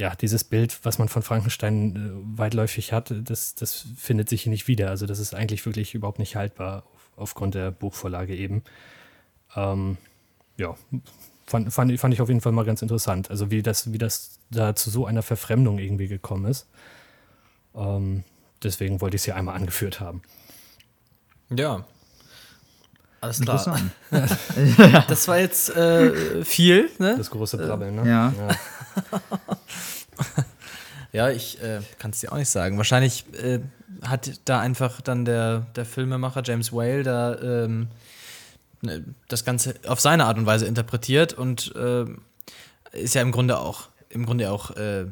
ja, 0.00 0.14
dieses 0.14 0.44
Bild, 0.44 0.78
was 0.84 0.98
man 0.98 1.08
von 1.08 1.22
Frankenstein 1.22 1.96
äh, 1.96 2.38
weitläufig 2.38 2.92
hat, 2.92 3.12
das, 3.24 3.54
das 3.54 3.86
findet 3.96 4.28
sich 4.28 4.42
hier 4.42 4.50
nicht 4.50 4.68
wieder. 4.68 4.90
Also 4.90 5.06
das 5.06 5.18
ist 5.18 5.34
eigentlich 5.34 5.66
wirklich 5.66 5.94
überhaupt 5.94 6.20
nicht 6.20 6.36
haltbar 6.36 6.84
auf, 6.94 7.10
aufgrund 7.16 7.54
der 7.54 7.72
Buchvorlage 7.72 8.36
eben. 8.36 8.62
Ähm, 9.56 9.96
ja, 10.56 10.76
fand, 11.46 11.72
fand, 11.72 11.98
fand 11.98 12.14
ich 12.14 12.20
auf 12.20 12.28
jeden 12.28 12.40
Fall 12.40 12.52
mal 12.52 12.64
ganz 12.64 12.80
interessant. 12.80 13.30
Also 13.30 13.50
wie 13.50 13.62
das, 13.62 13.92
wie 13.92 13.98
das 13.98 14.38
da 14.50 14.74
zu 14.74 14.90
so 14.90 15.04
einer 15.04 15.22
Verfremdung 15.22 15.78
irgendwie 15.78 16.08
gekommen 16.08 16.44
ist. 16.46 16.68
Ähm, 17.74 18.22
deswegen 18.62 19.00
wollte 19.00 19.16
ich 19.16 19.22
es 19.22 19.24
hier 19.24 19.36
einmal 19.36 19.56
angeführt 19.56 20.00
haben. 20.00 20.22
Ja. 21.50 21.84
Alles 23.20 23.40
klar. 23.40 23.80
Das 25.08 25.26
war 25.26 25.38
jetzt 25.38 25.70
äh, 25.70 26.44
viel, 26.44 26.88
ne? 26.98 27.16
Das 27.16 27.30
große 27.30 27.56
Brabbeln, 27.56 27.96
ne? 27.96 28.08
ja. 28.08 28.32
Ja, 28.38 28.56
ich 31.12 31.62
äh, 31.62 31.80
kann 31.98 32.10
es 32.10 32.20
dir 32.20 32.32
auch 32.32 32.36
nicht 32.36 32.50
sagen. 32.50 32.76
Wahrscheinlich 32.76 33.24
äh, 33.34 33.60
hat 34.02 34.40
da 34.44 34.60
einfach 34.60 35.00
dann 35.00 35.24
der, 35.24 35.66
der 35.76 35.84
Filmemacher 35.84 36.42
James 36.44 36.72
Whale 36.72 37.02
da 37.02 37.38
ähm, 37.40 37.88
ne, 38.82 39.04
das 39.28 39.44
Ganze 39.44 39.74
auf 39.86 40.00
seine 40.00 40.26
Art 40.26 40.38
und 40.38 40.46
Weise 40.46 40.66
interpretiert 40.66 41.32
und 41.32 41.72
ähm, 41.76 42.22
ist 42.92 43.14
ja 43.14 43.22
im 43.22 43.32
Grunde 43.32 43.58
auch 43.58 43.88
im 44.10 44.24
Grunde 44.24 44.50
auch 44.50 44.70
äh, 44.76 45.06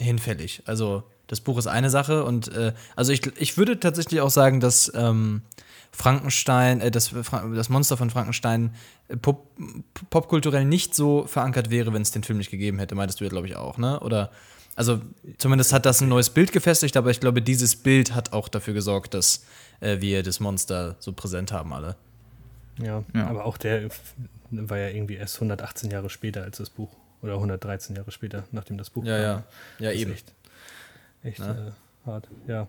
hinfällig. 0.00 0.62
Also 0.66 1.02
das 1.26 1.40
Buch 1.40 1.58
ist 1.58 1.66
eine 1.66 1.90
Sache 1.90 2.24
und 2.24 2.48
äh, 2.54 2.72
also 2.94 3.12
ich, 3.12 3.26
ich 3.40 3.56
würde 3.56 3.80
tatsächlich 3.80 4.20
auch 4.20 4.30
sagen, 4.30 4.60
dass 4.60 4.92
ähm, 4.94 5.42
Frankenstein, 5.96 6.80
äh, 6.80 6.90
das, 6.90 7.10
das 7.54 7.68
Monster 7.68 7.96
von 7.96 8.10
Frankenstein 8.10 8.74
äh, 9.08 9.16
pop, 9.16 9.48
popkulturell 10.10 10.64
nicht 10.64 10.94
so 10.94 11.26
verankert 11.26 11.70
wäre, 11.70 11.92
wenn 11.94 12.02
es 12.02 12.10
den 12.10 12.22
Film 12.22 12.38
nicht 12.38 12.50
gegeben 12.50 12.78
hätte, 12.78 12.94
meintest 12.94 13.20
du 13.20 13.24
ja, 13.24 13.30
glaube 13.30 13.46
ich, 13.46 13.56
auch, 13.56 13.78
ne? 13.78 13.98
Oder 14.00 14.30
also 14.74 15.00
zumindest 15.38 15.72
hat 15.72 15.86
das 15.86 16.02
ein 16.02 16.08
neues 16.08 16.28
Bild 16.28 16.52
gefestigt, 16.52 16.98
aber 16.98 17.10
ich 17.10 17.18
glaube, 17.20 17.40
dieses 17.40 17.76
Bild 17.76 18.14
hat 18.14 18.34
auch 18.34 18.48
dafür 18.48 18.74
gesorgt, 18.74 19.14
dass 19.14 19.46
äh, 19.80 20.00
wir 20.02 20.22
das 20.22 20.38
Monster 20.38 20.96
so 20.98 21.12
präsent 21.14 21.50
haben 21.50 21.72
alle. 21.72 21.96
Ja, 22.78 23.02
Ja. 23.14 23.26
aber 23.26 23.46
auch 23.46 23.56
der 23.56 23.88
war 24.50 24.76
ja 24.78 24.88
irgendwie 24.88 25.14
erst 25.14 25.36
118 25.36 25.90
Jahre 25.90 26.10
später 26.10 26.42
als 26.42 26.58
das 26.58 26.68
Buch. 26.70 26.90
Oder 27.22 27.34
113 27.36 27.96
Jahre 27.96 28.10
später, 28.12 28.44
nachdem 28.52 28.76
das 28.76 28.90
Buch 28.90 29.02
Ja, 29.04 29.16
kam. 29.16 29.22
ja. 29.22 29.90
Ja, 29.90 29.92
eben. 29.92 30.12
Echt, 30.12 30.34
echt 31.22 31.38
Ne? 31.38 31.72
äh, 32.04 32.06
hart, 32.06 32.28
ja. 32.46 32.68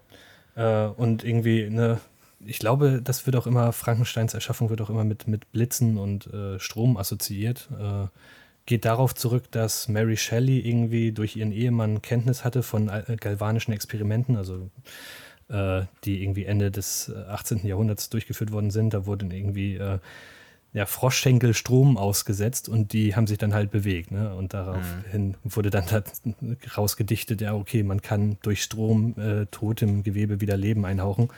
Äh, 0.55 0.87
und 0.87 1.25
irgendwie, 1.25 1.69
ne, 1.69 1.99
ich 2.45 2.59
glaube, 2.59 3.01
das 3.03 3.25
wird 3.25 3.35
auch 3.35 3.47
immer, 3.47 3.73
Frankensteins 3.73 4.33
Erschaffung 4.33 4.69
wird 4.69 4.81
auch 4.81 4.89
immer 4.89 5.03
mit, 5.03 5.27
mit 5.27 5.51
Blitzen 5.51 5.97
und 5.97 6.27
äh, 6.27 6.59
Strom 6.59 6.97
assoziiert. 6.97 7.69
Äh, 7.79 8.07
geht 8.65 8.85
darauf 8.85 9.15
zurück, 9.15 9.49
dass 9.51 9.87
Mary 9.87 10.17
Shelley 10.17 10.59
irgendwie 10.59 11.11
durch 11.11 11.35
ihren 11.35 11.51
Ehemann 11.51 12.01
Kenntnis 12.01 12.43
hatte 12.43 12.63
von 12.63 12.89
äh, 12.89 13.15
galvanischen 13.19 13.71
Experimenten, 13.71 14.35
also 14.35 14.69
äh, 15.49 15.83
die 16.03 16.21
irgendwie 16.21 16.45
Ende 16.45 16.69
des 16.69 17.09
äh, 17.09 17.17
18. 17.29 17.65
Jahrhunderts 17.65 18.09
durchgeführt 18.09 18.51
worden 18.51 18.69
sind. 18.69 18.93
Da 18.93 19.05
wurden 19.05 19.31
irgendwie 19.31 19.75
äh, 19.77 19.99
ja, 20.73 20.85
Froschschenkel 20.85 21.53
Strom 21.53 21.97
ausgesetzt 21.97 22.67
und 22.69 22.93
die 22.93 23.15
haben 23.15 23.25
sich 23.25 23.37
dann 23.37 23.53
halt 23.53 23.71
bewegt. 23.71 24.11
Ne? 24.11 24.35
Und 24.35 24.53
daraufhin 24.53 25.35
wurde 25.43 25.69
dann 25.69 25.85
da 25.89 26.03
rausgedichtet, 26.75 27.41
ja, 27.41 27.55
okay, 27.55 27.83
man 27.83 28.01
kann 28.01 28.37
durch 28.41 28.61
Strom 28.61 29.15
äh, 29.17 29.45
totem 29.47 30.03
Gewebe 30.03 30.41
wieder 30.41 30.57
Leben 30.57 30.85
einhauchen. 30.85 31.29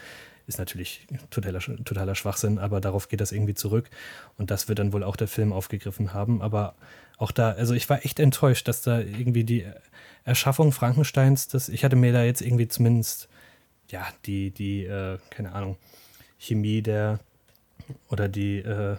Ist 0.50 0.58
natürlich 0.58 1.06
totaler, 1.30 1.60
totaler 1.60 2.16
Schwachsinn, 2.16 2.58
aber 2.58 2.82
darauf 2.82 3.08
geht 3.08 3.22
das 3.22 3.32
irgendwie 3.32 3.54
zurück. 3.54 3.88
Und 4.36 4.50
das 4.50 4.68
wird 4.68 4.80
dann 4.80 4.94
wohl 4.94 5.04
auch 5.04 5.16
der 5.16 5.28
Film 5.28 5.54
aufgegriffen 5.54 6.12
haben. 6.12 6.42
Aber 6.42 6.74
auch 7.20 7.32
da, 7.32 7.52
also 7.52 7.76
ich 7.76 7.88
war 7.88 8.04
echt 8.04 8.20
enttäuscht, 8.20 8.68
dass 8.68 8.82
da 8.82 8.98
irgendwie 8.98 9.44
die 9.44 9.68
Erschaffung 10.24 10.72
Frankensteins, 10.72 11.50
das, 11.50 11.70
ich 11.70 11.84
hatte 11.84 11.96
mir 11.96 12.14
da 12.14 12.24
jetzt 12.24 12.42
irgendwie 12.42 12.68
zumindest, 12.68 13.30
ja, 13.92 14.08
die, 14.26 14.50
die, 14.50 14.86
äh, 14.86 15.20
keine 15.30 15.52
Ahnung, 15.52 15.78
Chemie 16.40 16.82
der 16.82 17.20
oder 18.10 18.28
die, 18.28 18.58
äh, 18.58 18.98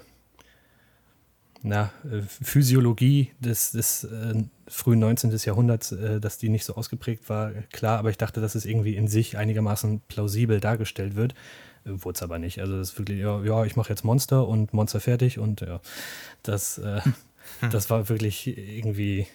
na, 1.62 1.92
äh, 2.05 2.23
Physiologie 2.23 3.33
des, 3.38 3.73
des 3.73 4.05
äh, 4.05 4.44
frühen 4.68 4.99
19. 5.01 5.37
Jahrhunderts, 5.37 5.92
äh, 5.92 6.20
dass 6.20 6.38
die 6.38 6.49
nicht 6.49 6.64
so 6.64 6.75
ausgeprägt 6.75 7.29
war, 7.29 7.53
klar, 7.73 7.99
aber 7.99 8.11
ich 8.11 8.18
dachte, 8.18 8.40
dass 8.40 8.55
es 8.55 8.64
irgendwie 8.64 8.96
in 8.96 9.09
sich 9.09 9.37
einigermaßen 9.37 10.01
plausibel 10.09 10.61
dargestellt 10.61 11.16
wird. 11.16 11.35
Äh, 11.85 11.90
Wurde 12.05 12.16
es 12.16 12.23
aber 12.23 12.38
nicht. 12.38 12.61
Also 12.61 12.79
das 12.79 12.90
ist 12.90 12.99
wirklich, 12.99 13.20
ja, 13.20 13.42
ja 13.42 13.64
ich 13.64 13.77
mache 13.77 13.90
jetzt 13.90 14.05
Monster 14.05 14.46
und 14.46 14.73
Monster 14.73 15.01
fertig 15.01 15.38
und 15.38 15.61
ja, 15.61 15.81
das, 16.42 16.79
äh, 16.79 17.01
das 17.70 17.90
war 17.90 18.09
wirklich 18.09 18.46
irgendwie 18.46 19.27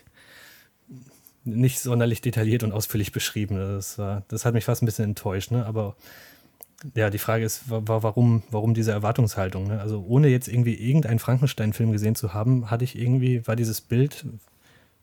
nicht 1.44 1.80
sonderlich 1.80 2.22
detailliert 2.22 2.64
und 2.64 2.72
ausführlich 2.72 3.12
beschrieben. 3.12 3.58
Das, 3.58 4.00
war, 4.00 4.24
das 4.30 4.46
hat 4.46 4.56
mich 4.56 4.66
fast 4.66 4.82
ein 4.82 4.88
bisschen 4.88 5.06
enttäuscht, 5.06 5.52
ne? 5.52 5.66
aber 5.66 5.96
ja, 6.94 7.10
die 7.10 7.18
Frage 7.18 7.46
ist, 7.46 7.70
wa- 7.70 7.82
wa- 7.86 8.04
warum, 8.04 8.44
warum 8.52 8.74
diese 8.74 8.92
Erwartungshaltung? 8.92 9.68
Ne? 9.68 9.80
Also 9.80 10.04
ohne 10.08 10.28
jetzt 10.28 10.48
irgendwie 10.48 10.76
irgendeinen 10.76 11.20
Frankenstein-Film 11.20 11.92
gesehen 11.92 12.16
zu 12.16 12.34
haben, 12.34 12.70
hatte 12.70 12.84
ich 12.84 12.98
irgendwie, 12.98 13.46
war 13.48 13.56
dieses 13.56 13.82
Bild 13.82 14.26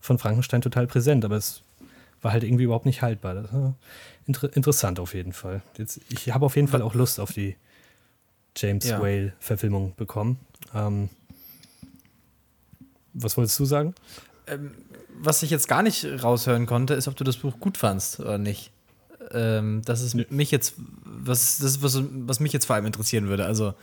von 0.01 0.19
Frankenstein 0.19 0.61
total 0.63 0.87
präsent, 0.87 1.25
aber 1.25 1.37
es 1.37 1.63
war 2.21 2.33
halt 2.33 2.45
irgendwie 2.45 2.65
überhaupt 2.65 2.87
nicht 2.87 3.03
haltbar. 3.03 3.35
Das 3.35 3.53
war 3.53 3.75
inter 4.27 4.55
interessant 4.55 5.01
auf 5.01 5.15
jeden 5.15 5.33
Fall. 5.33 5.63
Jetzt, 5.79 6.01
ich 6.09 6.33
habe 6.33 6.47
auf 6.47 6.55
jeden 6.57 6.69
Fall 6.69 6.83
auch 6.83 6.95
Lust 6.95 7.19
auf 7.19 7.33
die 7.33 7.57
James 8.57 8.85
Ja. 8.89 9.01
Whale-Verfilmung 9.01 9.95
bekommen. 9.97 10.39
Ähm, 10.75 11.09
was 13.15 13.37
wolltest 13.37 13.59
du 13.59 13.65
sagen? 13.65 13.95
Was 15.21 15.43
ich 15.43 15.51
jetzt 15.51 15.69
gar 15.69 15.83
nicht 15.83 16.05
raushören 16.23 16.67
konnte, 16.67 16.95
ist, 16.95 17.09
ob 17.09 17.17
du 17.17 17.25
das 17.25 17.37
Buch 17.39 17.59
gut 17.61 17.77
fandst 17.77 18.21
oder 18.21 18.39
nicht. 18.39 18.71
Ähm, 19.33 19.83
das 19.85 20.03
ist 20.03 20.15
Nö. 20.15 20.25
mich 20.31 20.51
jetzt, 20.51 20.75
was, 21.05 21.59
das 21.59 21.73
ist 21.73 21.83
was, 21.83 22.01
was 22.03 22.41
mich 22.41 22.53
jetzt 22.53 22.67
vor 22.67 22.77
allem 22.77 22.87
interessieren 22.87 23.29
würde. 23.29 23.47
Also, 23.47 23.75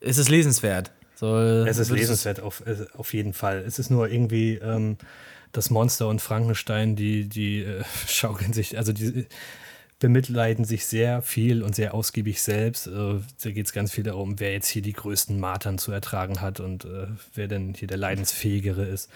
ist 0.00 0.18
es 0.18 0.28
lesenswert? 0.28 0.92
Soll, 1.14 1.66
Es 1.66 1.78
ist 1.78 1.90
lesenswert, 1.90 2.40
auf, 2.40 2.62
auf 2.96 3.14
jeden 3.14 3.32
Fall. 3.32 3.64
Es 3.66 3.78
ist 3.78 3.90
nur 3.90 4.08
irgendwie 4.08 4.54
ähm, 4.56 4.98
das 5.52 5.70
Monster 5.70 6.08
und 6.08 6.20
Frankenstein, 6.20 6.96
die, 6.96 7.28
die 7.28 7.62
äh, 7.62 7.82
schaukeln 8.06 8.52
sich, 8.52 8.76
also 8.76 8.92
die 8.92 9.26
bemitleiden 9.98 10.66
sich 10.66 10.84
sehr 10.84 11.22
viel 11.22 11.62
und 11.62 11.74
sehr 11.74 11.94
ausgiebig 11.94 12.42
selbst. 12.42 12.86
Äh, 12.86 13.20
da 13.42 13.50
geht 13.50 13.66
es 13.66 13.72
ganz 13.72 13.92
viel 13.92 14.04
darum, 14.04 14.38
wer 14.38 14.52
jetzt 14.52 14.68
hier 14.68 14.82
die 14.82 14.92
größten 14.92 15.40
Martern 15.40 15.78
zu 15.78 15.90
ertragen 15.90 16.40
hat 16.40 16.60
und 16.60 16.84
äh, 16.84 17.06
wer 17.34 17.48
denn 17.48 17.72
hier 17.74 17.88
der 17.88 17.96
Leidensfähigere 17.96 18.84
ist. 18.84 19.10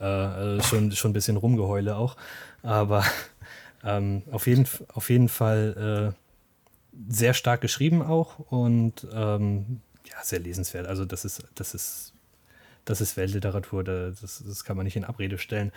Äh, 0.00 0.04
also 0.04 0.62
schon, 0.62 0.92
schon 0.92 1.10
ein 1.10 1.14
bisschen 1.14 1.36
Rumgeheule 1.36 1.96
auch. 1.96 2.16
Aber 2.62 3.04
ähm, 3.84 4.22
auf, 4.30 4.46
jeden, 4.46 4.66
auf 4.92 5.10
jeden 5.10 5.28
Fall 5.28 6.14
äh, 6.14 7.02
sehr 7.12 7.34
stark 7.34 7.60
geschrieben 7.60 8.02
auch 8.02 8.38
und 8.50 9.06
ähm, 9.12 9.80
ja, 10.04 10.16
sehr 10.22 10.40
lesenswert. 10.40 10.86
Also 10.86 11.04
das 11.04 11.24
ist, 11.24 11.44
das 11.54 11.74
ist, 11.74 12.12
das 12.84 13.00
ist 13.00 13.16
Weltliteratur, 13.16 13.84
da- 13.84 14.10
das, 14.10 14.42
das 14.46 14.64
kann 14.64 14.76
man 14.76 14.84
nicht 14.84 14.96
in 14.96 15.04
Abrede 15.04 15.38
stellen. 15.38 15.72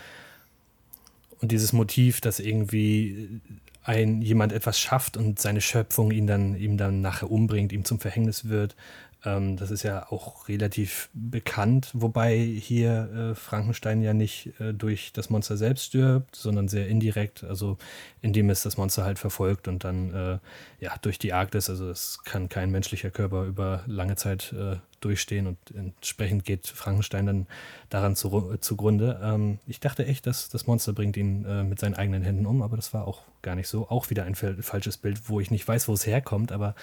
Und 1.42 1.52
dieses 1.52 1.74
Motiv, 1.74 2.22
dass 2.22 2.40
irgendwie 2.40 3.42
ein 3.84 4.22
jemand 4.22 4.52
etwas 4.52 4.80
schafft 4.80 5.16
und 5.18 5.40
seine 5.40 5.62
Schöpfung 5.62 6.12
ihn 6.12 6.28
dann, 6.28 6.56
ihm 6.56 6.78
dann 6.78 7.02
nachher 7.02 7.30
umbringt, 7.30 7.72
ihm 7.72 7.86
zum 7.86 8.00
Verhängnis 8.00 8.46
wird, 8.50 8.76
ähm, 9.26 9.58
das 9.58 9.72
ist 9.72 9.84
ja 9.84 10.12
auch 10.12 10.48
relativ 10.48 11.10
bekannt, 11.14 11.90
wobei 11.94 12.38
hier 12.38 13.32
äh, 13.32 13.36
Frankenstein 13.36 14.02
ja 14.02 14.14
nicht 14.14 14.60
äh, 14.60 14.74
durch 14.74 15.12
das 15.14 15.30
Monster 15.30 15.58
selbst 15.58 15.86
stirbt, 15.86 16.36
sondern 16.36 16.68
sehr 16.68 16.88
indirekt, 16.88 17.44
also 17.44 17.78
indem 18.22 18.50
es 18.50 18.64
das 18.64 18.78
Monster 18.78 19.04
halt 19.04 19.20
verfolgt 19.20 19.68
und 19.68 19.84
dann 19.84 20.14
äh, 20.14 20.40
ja 20.80 20.96
durch 21.02 21.20
die 21.20 21.34
Arktis, 21.34 21.70
also 21.70 21.90
es 21.90 22.20
kann 22.24 22.50
kein 22.50 22.72
menschlicher 22.72 23.12
Körper 23.12 23.46
über 23.46 23.84
lange 23.88 24.16
Zeit 24.16 24.54
äh, 24.54 24.78
durchstehen 25.06 25.46
und 25.46 25.58
entsprechend 25.76 26.44
geht 26.44 26.68
Frankenstein 26.68 27.28
dann 27.28 27.48
daran 27.90 28.16
zu, 28.16 28.58
zugrunde. 28.60 29.20
Ähm, 29.24 29.60
ich 29.68 29.80
dachte 29.80 30.06
echt, 30.06 30.26
dass 30.26 30.50
das 30.50 30.66
Monster 30.66 30.94
bringt 30.94 31.16
ihn 31.16 31.46
äh, 31.46 31.64
mit 31.64 31.80
seinen 31.80 31.94
eigenen 31.94 32.24
Händen 32.24 32.48
um, 32.48 32.64
aber 32.64 32.76
das 32.76 32.94
war 32.94 33.08
auch 33.08 33.22
gar 33.44 33.56
nicht 33.56 33.68
so. 33.68 33.88
Auch 33.88 34.10
wieder 34.10 34.26
ein 34.26 34.36
falsches 34.36 34.98
Bild, 34.98 35.30
wo 35.30 35.40
ich 35.40 35.52
nicht 35.52 35.68
weiß, 35.68 35.88
wo 35.88 35.94
es 35.94 36.08
herkommt, 36.08 36.52
aber 36.52 36.76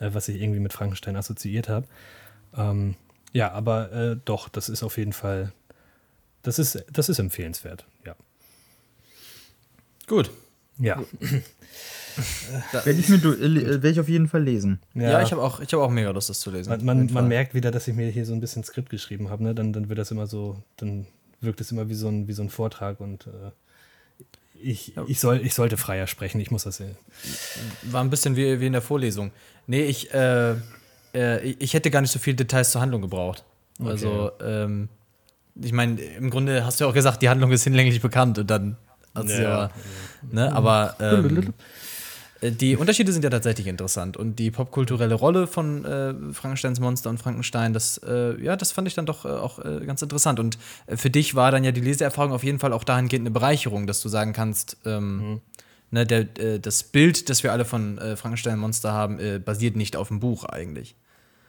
äh, 0.00 0.10
was 0.12 0.28
ich 0.28 0.42
irgendwie 0.42 0.60
mit 0.60 0.72
Frankenstein 0.72 1.16
assoziiert 1.16 1.68
habe. 1.68 1.86
Ähm, 2.56 2.96
ja, 3.32 3.52
aber 3.52 3.92
äh, 3.92 4.16
doch, 4.24 4.48
das 4.48 4.68
ist 4.68 4.82
auf 4.82 4.98
jeden 4.98 5.12
Fall, 5.12 5.52
das 6.42 6.58
ist, 6.58 6.84
das 6.92 7.08
ist 7.08 7.20
empfehlenswert, 7.20 7.86
ja. 8.04 8.16
Gut. 10.08 10.32
Ja, 10.78 11.00
Werde 12.72 12.92
ich, 12.98 13.08
mir 13.08 13.16
äh, 13.16 13.66
werde 13.66 13.90
ich 13.90 14.00
auf 14.00 14.08
jeden 14.08 14.28
Fall 14.28 14.42
lesen. 14.42 14.80
Ja, 14.94 15.22
ich 15.22 15.32
habe 15.32 15.42
auch, 15.42 15.60
ich 15.60 15.72
hab 15.72 15.80
auch 15.80 15.90
mega 15.90 16.10
Lust, 16.10 16.30
das 16.30 16.40
zu 16.40 16.50
lesen. 16.50 16.70
Man, 16.70 16.84
man, 16.84 17.12
man 17.12 17.28
merkt 17.28 17.54
wieder, 17.54 17.70
dass 17.70 17.88
ich 17.88 17.94
mir 17.94 18.08
hier 18.10 18.26
so 18.26 18.32
ein 18.32 18.40
bisschen 18.40 18.64
Skript 18.64 18.90
geschrieben 18.90 19.30
habe, 19.30 19.42
ne? 19.42 19.54
Dann, 19.54 19.72
dann 19.72 19.88
wird 19.88 19.98
das 19.98 20.10
immer 20.10 20.26
so, 20.26 20.62
dann 20.76 21.06
wirkt 21.40 21.60
es 21.60 21.72
immer 21.72 21.88
wie 21.88 21.94
so 21.94 22.08
ein, 22.08 22.28
wie 22.28 22.32
so 22.32 22.42
ein 22.42 22.50
Vortrag 22.50 23.00
und 23.00 23.26
äh, 23.26 23.50
ich, 24.62 24.94
ich, 25.06 25.20
soll, 25.20 25.40
ich 25.42 25.54
sollte 25.54 25.76
freier 25.76 26.06
sprechen, 26.06 26.40
ich 26.40 26.50
muss 26.50 26.64
das 26.64 26.76
sehen. 26.76 26.96
War 27.82 28.02
ein 28.04 28.10
bisschen 28.10 28.36
wie, 28.36 28.60
wie 28.60 28.66
in 28.66 28.72
der 28.74 28.82
Vorlesung. 28.82 29.30
Nee, 29.66 29.84
ich, 29.84 30.12
äh, 30.12 30.54
äh, 31.14 31.40
ich 31.58 31.72
hätte 31.74 31.90
gar 31.90 32.02
nicht 32.02 32.10
so 32.10 32.18
viele 32.18 32.36
Details 32.36 32.70
zur 32.70 32.80
Handlung 32.82 33.00
gebraucht. 33.00 33.44
Also, 33.82 34.32
ähm, 34.44 34.90
ich 35.54 35.72
meine, 35.72 36.00
im 36.00 36.28
Grunde 36.30 36.64
hast 36.64 36.78
du 36.80 36.84
ja 36.84 36.90
auch 36.90 36.94
gesagt, 36.94 37.22
die 37.22 37.28
Handlung 37.30 37.50
ist 37.52 37.64
hinlänglich 37.64 38.02
bekannt 38.02 38.38
und 38.38 38.50
dann 38.50 38.76
hat 39.14 39.28
sie 39.28 39.42
Ja. 39.42 39.48
aber, 39.54 39.70
ne, 40.30 40.52
aber 40.52 40.96
ähm, 41.00 41.38
äh, 41.38 41.42
die 42.42 42.76
Unterschiede 42.76 43.12
sind 43.12 43.22
ja 43.22 43.28
tatsächlich 43.28 43.66
interessant 43.66 44.16
und 44.16 44.38
die 44.38 44.50
popkulturelle 44.50 45.14
Rolle 45.14 45.46
von 45.46 45.84
äh, 45.84 46.14
Frankensteins 46.32 46.80
Monster 46.80 47.10
und 47.10 47.18
Frankenstein, 47.18 47.74
das, 47.74 47.98
äh, 47.98 48.42
ja, 48.42 48.56
das 48.56 48.72
fand 48.72 48.88
ich 48.88 48.94
dann 48.94 49.04
doch 49.04 49.26
äh, 49.26 49.28
auch 49.28 49.58
äh, 49.58 49.84
ganz 49.84 50.00
interessant. 50.00 50.40
Und 50.40 50.58
äh, 50.86 50.96
für 50.96 51.10
dich 51.10 51.34
war 51.34 51.50
dann 51.50 51.64
ja 51.64 51.72
die 51.72 51.82
Leseerfahrung 51.82 52.32
auf 52.32 52.42
jeden 52.42 52.58
Fall 52.58 52.72
auch 52.72 52.84
dahingehend 52.84 53.24
eine 53.24 53.30
Bereicherung, 53.30 53.86
dass 53.86 54.00
du 54.00 54.08
sagen 54.08 54.32
kannst, 54.32 54.78
ähm, 54.84 55.40
Ne, 55.92 56.06
der, 56.06 56.20
äh, 56.38 56.60
das 56.60 56.84
Bild, 56.84 57.28
das 57.30 57.42
wir 57.42 57.50
alle 57.50 57.64
von 57.64 57.98
äh, 57.98 58.14
Frankenstein-Monster 58.14 58.92
haben, 58.92 59.18
basiert 59.44 59.74
nicht 59.74 59.96
auf 59.96 60.06
dem 60.06 60.20
Buch 60.20 60.44
eigentlich. 60.44 60.94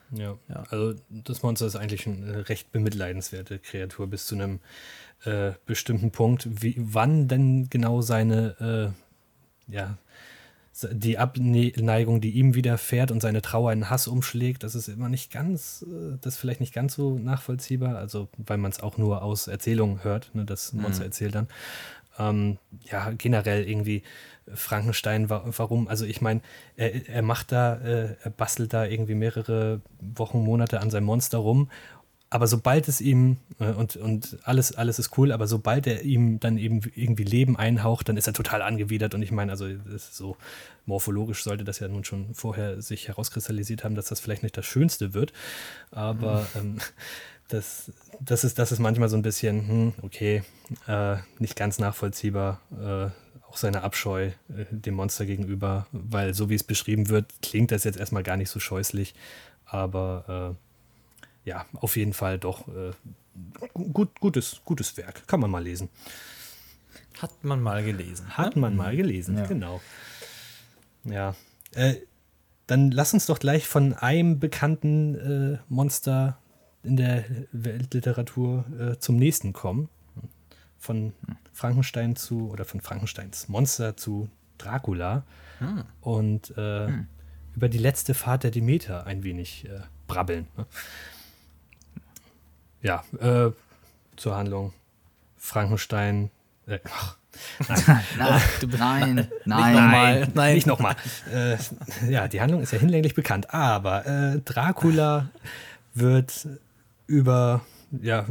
Ja. 0.09 0.35
ja. 0.49 0.63
also 0.71 0.95
das 1.09 1.43
Monster 1.43 1.67
ist 1.67 1.75
eigentlich 1.75 2.07
eine 2.07 2.49
recht 2.49 2.71
bemitleidenswerte 2.71 3.59
Kreatur 3.59 4.07
bis 4.07 4.25
zu 4.25 4.33
einem 4.33 4.59
bestimmten 5.67 6.09
Punkt. 6.09 6.63
Wie, 6.63 6.73
wann 6.79 7.27
denn 7.27 7.69
genau 7.69 8.01
seine, 8.01 8.95
ja, 9.67 9.97
die 10.91 11.17
Abneigung, 11.17 12.21
die 12.21 12.31
ihm 12.31 12.55
widerfährt 12.55 13.11
und 13.11 13.21
seine 13.21 13.41
Trauer 13.41 13.73
in 13.73 13.89
Hass 13.89 14.07
umschlägt, 14.07 14.63
das 14.63 14.75
ist 14.75 14.87
immer 14.87 15.09
nicht 15.09 15.31
ganz, 15.31 15.85
äh, 15.87 16.17
das 16.21 16.35
ist 16.35 16.39
vielleicht 16.39 16.59
nicht 16.61 16.73
ganz 16.73 16.95
so 16.95 17.17
nachvollziehbar, 17.17 17.97
also 17.97 18.27
weil 18.37 18.57
man 18.57 18.71
es 18.71 18.81
auch 18.81 18.97
nur 18.97 19.21
aus 19.21 19.47
Erzählungen 19.47 20.03
hört, 20.03 20.33
ne, 20.33 20.45
das 20.45 20.73
Monster 20.73 21.03
mhm. 21.03 21.07
erzählt 21.07 21.35
dann. 21.35 21.47
Ähm, 22.19 22.57
ja, 22.91 23.11
generell 23.11 23.67
irgendwie 23.67 24.03
Frankenstein, 24.53 25.29
warum? 25.29 25.87
Also 25.87 26.05
ich 26.05 26.21
meine, 26.21 26.41
er, 26.75 27.07
er 27.07 27.21
macht 27.21 27.51
da, 27.51 27.75
äh, 27.75 28.15
er 28.21 28.31
bastelt 28.31 28.73
da 28.73 28.85
irgendwie 28.85 29.15
mehrere 29.15 29.81
Wochen, 29.99 30.43
Monate 30.43 30.81
an 30.81 30.89
seinem 30.89 31.05
Monster 31.05 31.37
rum 31.37 31.69
aber 32.33 32.47
sobald 32.47 32.87
es 32.87 33.01
ihm, 33.01 33.37
äh, 33.59 33.71
und, 33.71 33.97
und 33.97 34.37
alles, 34.43 34.73
alles 34.73 34.99
ist 34.99 35.17
cool, 35.17 35.33
aber 35.33 35.47
sobald 35.47 35.85
er 35.85 36.03
ihm 36.03 36.39
dann 36.39 36.57
eben 36.57 36.79
irgendwie 36.95 37.25
Leben 37.25 37.57
einhaucht, 37.57 38.07
dann 38.07 38.15
ist 38.15 38.25
er 38.25 38.33
total 38.33 38.61
angewidert. 38.61 39.13
Und 39.13 39.21
ich 39.21 39.31
meine, 39.31 39.51
also 39.51 39.67
so 39.97 40.37
morphologisch 40.85 41.43
sollte 41.43 41.65
das 41.65 41.79
ja 41.79 41.89
nun 41.89 42.05
schon 42.05 42.33
vorher 42.33 42.81
sich 42.81 43.09
herauskristallisiert 43.09 43.83
haben, 43.83 43.95
dass 43.95 44.05
das 44.05 44.21
vielleicht 44.21 44.43
nicht 44.43 44.55
das 44.55 44.65
Schönste 44.65 45.13
wird. 45.13 45.33
Aber 45.91 46.47
mhm. 46.53 46.59
ähm, 46.61 46.77
das, 47.49 47.91
das, 48.21 48.45
ist, 48.45 48.57
das 48.57 48.71
ist 48.71 48.79
manchmal 48.79 49.09
so 49.09 49.17
ein 49.17 49.23
bisschen, 49.23 49.67
hm, 49.67 49.93
okay, 50.01 50.43
äh, 50.87 51.17
nicht 51.37 51.57
ganz 51.57 51.79
nachvollziehbar. 51.79 52.61
Äh, 52.81 53.09
auch 53.49 53.57
seine 53.57 53.83
Abscheu 53.83 54.27
äh, 54.27 54.31
dem 54.69 54.93
Monster 54.93 55.25
gegenüber, 55.25 55.85
weil 55.91 56.33
so 56.33 56.49
wie 56.49 56.55
es 56.55 56.63
beschrieben 56.63 57.09
wird, 57.09 57.25
klingt 57.41 57.73
das 57.73 57.83
jetzt 57.83 57.99
erstmal 57.99 58.23
gar 58.23 58.37
nicht 58.37 58.49
so 58.49 58.61
scheußlich. 58.61 59.13
Aber 59.65 60.55
äh, 60.55 60.70
ja, 61.45 61.65
auf 61.73 61.97
jeden 61.97 62.13
Fall 62.13 62.37
doch 62.37 62.67
äh, 62.67 62.91
gut, 63.73 64.19
gutes, 64.19 64.61
gutes 64.65 64.95
Werk. 64.97 65.27
Kann 65.27 65.39
man 65.39 65.51
mal 65.51 65.63
lesen. 65.63 65.89
Hat 67.19 67.43
man 67.43 67.61
mal 67.61 67.83
gelesen. 67.83 68.37
Hat 68.37 68.55
ne? 68.55 68.61
man 68.61 68.75
mal 68.75 68.95
gelesen, 68.95 69.37
ja. 69.37 69.45
genau. 69.45 69.81
Ja. 71.03 71.35
Äh, 71.73 71.95
dann 72.67 72.91
lass 72.91 73.13
uns 73.13 73.25
doch 73.25 73.39
gleich 73.39 73.67
von 73.67 73.93
einem 73.93 74.39
bekannten 74.39 75.15
äh, 75.15 75.57
Monster 75.67 76.37
in 76.83 76.97
der 76.97 77.25
Weltliteratur 77.51 78.65
äh, 78.79 78.97
zum 78.97 79.17
nächsten 79.17 79.53
kommen. 79.53 79.89
Von 80.79 81.13
Frankenstein 81.53 82.15
zu, 82.15 82.49
oder 82.49 82.65
von 82.65 82.81
Frankensteins 82.81 83.49
Monster 83.49 83.97
zu 83.97 84.29
Dracula. 84.57 85.23
Hm. 85.59 85.83
Und 86.01 86.57
äh, 86.57 86.87
hm. 86.87 87.07
über 87.55 87.69
die 87.69 87.77
letzte 87.77 88.13
Fahrt 88.13 88.43
der 88.43 88.51
Demeter 88.51 89.05
ein 89.05 89.23
wenig 89.23 89.65
äh, 89.65 89.81
brabbeln. 90.07 90.47
Ne? 90.57 90.65
Ja, 92.81 93.03
äh, 93.19 93.51
zur 94.15 94.35
Handlung. 94.35 94.73
Frankenstein. 95.37 96.29
Äh, 96.67 96.79
ach, 96.85 97.17
nein, 97.67 98.03
nein, 98.17 98.37
nein, 98.65 99.27
nein, 99.45 99.73
nochmal. 99.73 100.27
Nein, 100.33 100.55
nicht 100.55 100.67
nochmal. 100.67 100.95
Äh, 101.33 101.57
ja, 102.09 102.27
die 102.27 102.41
Handlung 102.41 102.61
ist 102.61 102.71
ja 102.71 102.79
hinlänglich 102.79 103.15
bekannt, 103.15 103.53
aber 103.53 104.05
äh, 104.05 104.39
Dracula 104.39 105.29
wird 105.93 106.47
über 107.07 107.61
ja, 108.01 108.25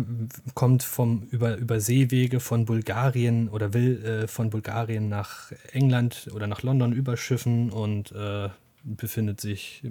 kommt 0.54 0.82
vom 0.82 1.26
über, 1.30 1.56
über 1.56 1.80
Seewege 1.80 2.40
von 2.40 2.64
Bulgarien 2.64 3.48
oder 3.50 3.74
will 3.74 4.02
äh, 4.04 4.26
von 4.26 4.48
Bulgarien 4.48 5.08
nach 5.08 5.52
England 5.72 6.28
oder 6.34 6.46
nach 6.46 6.62
London 6.62 6.92
überschiffen 6.92 7.70
und 7.70 8.12
äh, 8.12 8.48
befindet 8.84 9.40
sich 9.40 9.82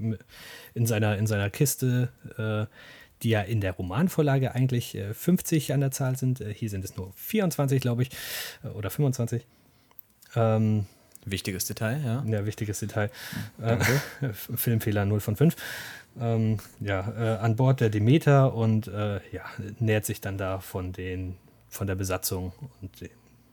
in 0.73 0.85
seiner, 0.85 1.17
in 1.17 1.27
seiner 1.27 1.49
Kiste 1.51 2.09
äh, 2.37 2.65
die 3.23 3.29
ja 3.29 3.41
in 3.41 3.61
der 3.61 3.73
Romanvorlage 3.73 4.53
eigentlich 4.55 4.95
äh, 4.95 5.13
50 5.13 5.73
an 5.73 5.81
der 5.81 5.91
Zahl 5.91 6.17
sind. 6.17 6.41
Äh, 6.41 6.53
hier 6.53 6.69
sind 6.69 6.83
es 6.83 6.95
nur 6.95 7.11
24, 7.15 7.81
glaube 7.81 8.03
ich, 8.03 8.11
äh, 8.63 8.67
oder 8.69 8.89
25. 8.89 9.45
Ähm, 10.35 10.85
wichtiges 11.25 11.65
Detail, 11.65 12.01
ja. 12.03 12.23
Ja, 12.25 12.45
wichtiges 12.45 12.79
Detail. 12.79 13.09
Äh, 13.61 13.77
Filmfehler 14.33 15.05
0 15.05 15.19
von 15.19 15.35
5. 15.35 15.55
Ähm, 16.19 16.57
ja, 16.79 17.13
äh, 17.17 17.37
an 17.37 17.55
Bord 17.55 17.81
der 17.81 17.89
Demeter 17.89 18.53
und 18.53 18.87
äh, 18.87 19.19
ja, 19.31 19.43
nähert 19.79 20.05
sich 20.05 20.21
dann 20.21 20.37
da 20.37 20.59
von 20.59 20.91
den 20.91 21.37
von 21.71 21.85
der 21.85 21.93
Besatzung 21.93 22.51
und 22.81 22.99
den 22.99 23.11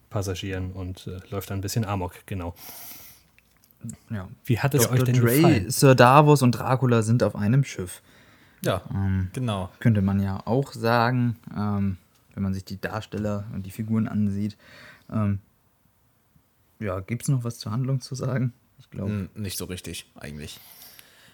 Passagieren 0.09 0.73
und 0.73 1.11
läuft 1.29 1.51
dann 1.51 1.59
ein 1.59 1.61
bisschen 1.61 1.85
Amok, 1.85 2.15
genau. 2.25 2.55
Ja. 4.11 4.29
Wie 4.45 4.59
hat 4.59 4.75
es 4.75 4.85
Dr. 4.85 4.95
euch 4.95 5.05
denn 5.05 5.17
Dre, 5.17 5.37
gefallen? 5.37 5.71
Sir 5.71 5.95
Davos 5.95 6.43
und 6.43 6.53
Dracula 6.53 7.03
sind 7.03 7.23
auf 7.23 7.37
einem 7.37 7.65
Schiff. 7.65 8.03
Ja, 8.67 8.83
ähm, 8.93 9.31
genau. 9.33 9.71
Könnte 9.79 10.03
man 10.03 10.21
ja 10.21 10.43
auch 10.47 10.73
sagen, 10.73 11.37
ähm, 11.57 11.97
wenn 12.35 12.43
man 12.43 12.55
sich 12.55 12.65
die 12.65 12.81
Darsteller 12.81 13.45
und 13.55 13.65
die 13.65 13.71
Figuren 13.71 14.09
ansieht. 14.09 14.57
Ähm, 15.11 15.39
ja, 16.79 17.01
gibt 17.01 17.23
es 17.23 17.29
noch 17.29 17.45
was 17.45 17.59
zur 17.59 17.73
Handlung 17.73 18.01
zu 18.01 18.15
sagen? 18.15 18.53
Ich 18.79 18.91
glaube. 18.91 19.31
Nicht 19.35 19.57
so 19.57 19.65
richtig, 19.65 20.07
eigentlich. 20.17 20.61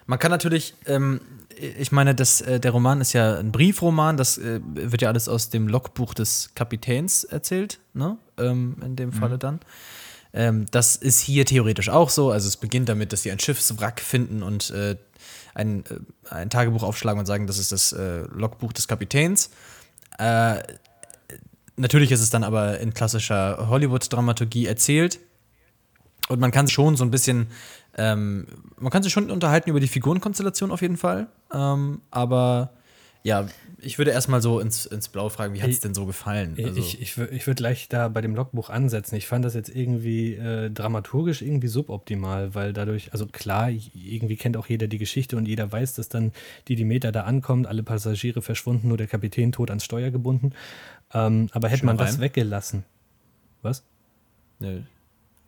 Man 0.05 0.19
kann 0.19 0.31
natürlich, 0.31 0.75
ähm, 0.85 1.21
ich 1.57 1.91
meine, 1.91 2.13
das, 2.13 2.41
äh, 2.41 2.59
der 2.59 2.71
Roman 2.71 2.99
ist 3.01 3.13
ja 3.13 3.37
ein 3.37 3.51
Briefroman, 3.51 4.17
das 4.17 4.37
äh, 4.37 4.59
wird 4.63 5.01
ja 5.01 5.09
alles 5.09 5.29
aus 5.29 5.49
dem 5.49 5.67
Logbuch 5.67 6.13
des 6.13 6.51
Kapitäns 6.55 7.23
erzählt, 7.23 7.79
ne? 7.93 8.17
Ähm, 8.37 8.77
in 8.83 8.95
dem 8.95 9.13
Falle 9.13 9.35
mhm. 9.35 9.39
dann. 9.39 9.59
Ähm, 10.33 10.65
das 10.71 10.95
ist 10.95 11.21
hier 11.21 11.45
theoretisch 11.45 11.89
auch 11.89 12.09
so. 12.09 12.31
Also 12.31 12.47
es 12.47 12.57
beginnt 12.57 12.89
damit, 12.89 13.13
dass 13.13 13.21
sie 13.21 13.31
ein 13.31 13.39
Schiffswrack 13.39 14.01
finden 14.01 14.43
und 14.43 14.71
äh, 14.71 14.97
ein, 15.53 15.83
äh, 15.85 16.33
ein 16.33 16.49
Tagebuch 16.49 16.83
aufschlagen 16.83 17.19
und 17.19 17.25
sagen, 17.25 17.47
das 17.47 17.57
ist 17.57 17.71
das 17.71 17.91
äh, 17.93 18.21
Logbuch 18.33 18.73
des 18.73 18.87
Kapitäns. 18.87 19.49
Äh, 20.17 20.61
natürlich 21.75 22.11
ist 22.11 22.21
es 22.21 22.29
dann 22.29 22.43
aber 22.43 22.79
in 22.79 22.93
klassischer 22.93 23.67
Hollywood-Dramaturgie 23.69 24.65
erzählt. 24.65 25.19
Und 26.29 26.39
man 26.39 26.51
kann 26.51 26.67
schon 26.67 26.95
so 26.95 27.03
ein 27.03 27.11
bisschen, 27.11 27.47
ähm, 27.97 28.47
man 28.77 28.91
kann 28.91 29.03
sich 29.03 29.11
schon 29.11 29.29
unterhalten 29.29 29.69
über 29.69 29.79
die 29.79 29.87
Figurenkonstellation 29.87 30.71
auf 30.71 30.81
jeden 30.81 30.97
Fall. 30.97 31.27
Ähm, 31.53 32.01
aber 32.11 32.71
ja, 33.23 33.47
ich 33.83 33.97
würde 33.97 34.11
erstmal 34.11 34.41
so 34.41 34.59
ins, 34.59 34.85
ins 34.85 35.09
Blau 35.09 35.29
fragen, 35.29 35.53
wie 35.53 35.61
hat 35.61 35.69
es 35.69 35.79
denn 35.79 35.93
so 35.93 36.05
gefallen? 36.05 36.55
Also 36.57 36.79
ich 36.79 37.01
ich, 37.01 37.17
ich 37.17 37.47
würde 37.47 37.55
gleich 37.55 37.89
da 37.89 38.07
bei 38.07 38.21
dem 38.21 38.35
Logbuch 38.35 38.69
ansetzen. 38.69 39.15
Ich 39.15 39.27
fand 39.27 39.45
das 39.45 39.53
jetzt 39.53 39.69
irgendwie 39.69 40.35
äh, 40.35 40.69
dramaturgisch 40.69 41.41
irgendwie 41.41 41.67
suboptimal, 41.67 42.55
weil 42.55 42.73
dadurch, 42.73 43.13
also 43.13 43.25
klar, 43.25 43.69
irgendwie 43.69 44.35
kennt 44.35 44.57
auch 44.57 44.67
jeder 44.67 44.87
die 44.87 44.97
Geschichte 44.97 45.37
und 45.37 45.47
jeder 45.47 45.71
weiß, 45.71 45.95
dass 45.95 46.09
dann 46.09 46.31
die 46.67 46.75
Demeter 46.75 47.11
da 47.11 47.23
ankommt, 47.23 47.67
alle 47.67 47.83
Passagiere 47.83 48.41
verschwunden, 48.41 48.87
nur 48.87 48.97
der 48.97 49.07
Kapitän 49.07 49.51
tot 49.51 49.69
ans 49.69 49.83
Steuer 49.85 50.11
gebunden. 50.11 50.53
Ähm, 51.13 51.49
aber 51.51 51.69
hätte 51.69 51.85
man 51.85 51.97
das 51.97 52.19
weggelassen. 52.19 52.83
Was? 53.61 53.83
Ne, 54.59 54.85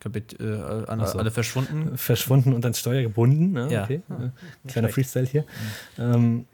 Kapit 0.05 0.39
äh, 0.39 0.43
alle, 0.43 1.07
so. 1.07 1.17
alle 1.17 1.31
verschwunden. 1.31 1.97
Verschwunden 1.97 2.53
und 2.53 2.63
ans 2.63 2.79
Steuer 2.79 3.01
gebunden. 3.01 3.53
Ne? 3.53 3.67
Ja. 3.71 3.83
Okay. 3.85 4.01
Ja. 4.07 4.31
Kleiner 4.67 4.89
Freestyle 4.89 5.25
hier. 5.25 5.45
Mhm. 5.97 6.03
Ähm, 6.03 6.45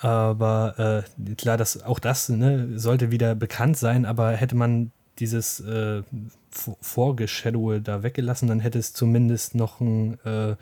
aber 0.00 1.04
äh, 1.26 1.34
klar, 1.34 1.56
das, 1.56 1.82
auch 1.82 1.98
das 1.98 2.28
ne, 2.28 2.78
sollte 2.78 3.10
wieder 3.10 3.34
bekannt 3.34 3.76
sein, 3.76 4.04
aber 4.04 4.32
hätte 4.32 4.56
man 4.56 4.92
dieses 5.18 5.60
äh, 5.60 6.02
Vorgeshadowe 6.50 7.80
da 7.80 8.02
weggelassen, 8.02 8.48
dann 8.48 8.60
hätte 8.60 8.78
es 8.78 8.92
zumindest 8.92 9.54
noch 9.54 9.80
einen 9.80 10.18
äh, 10.24 10.56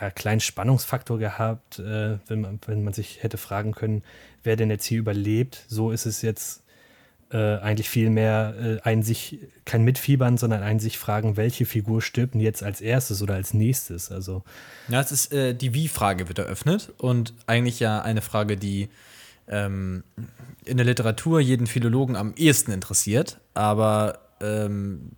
ja, 0.00 0.10
kleinen 0.10 0.40
Spannungsfaktor 0.40 1.18
gehabt, 1.18 1.78
äh, 1.78 2.18
wenn, 2.26 2.40
man, 2.40 2.58
wenn 2.66 2.84
man 2.84 2.92
sich 2.92 3.22
hätte 3.22 3.38
fragen 3.38 3.72
können, 3.72 4.02
wer 4.42 4.56
denn 4.56 4.70
jetzt 4.70 4.84
hier 4.84 4.98
überlebt. 4.98 5.64
So 5.68 5.90
ist 5.90 6.06
es 6.06 6.22
jetzt 6.22 6.63
äh, 7.30 7.56
eigentlich 7.58 7.88
viel 7.88 8.10
mehr 8.10 8.54
äh, 8.58 8.80
ein 8.82 9.02
sich, 9.02 9.38
kein 9.64 9.82
Mitfiebern, 9.82 10.36
sondern 10.36 10.62
ein 10.62 10.78
sich 10.78 10.98
fragen, 10.98 11.36
welche 11.36 11.66
Figur 11.66 12.02
stirbt 12.02 12.34
denn 12.34 12.40
jetzt 12.40 12.62
als 12.62 12.80
erstes 12.80 13.22
oder 13.22 13.34
als 13.34 13.54
nächstes. 13.54 14.10
Also. 14.10 14.42
Ja, 14.88 15.00
es 15.00 15.12
ist 15.12 15.32
äh, 15.32 15.54
die 15.54 15.74
Wie-Frage 15.74 16.28
wird 16.28 16.38
eröffnet 16.38 16.92
und 16.98 17.34
eigentlich 17.46 17.80
ja 17.80 18.02
eine 18.02 18.22
Frage, 18.22 18.56
die 18.56 18.88
ähm, 19.48 20.04
in 20.64 20.76
der 20.76 20.86
Literatur 20.86 21.40
jeden 21.40 21.66
Philologen 21.66 22.16
am 22.16 22.34
ehesten 22.36 22.72
interessiert, 22.72 23.40
aber 23.52 24.20
ähm, 24.40 25.10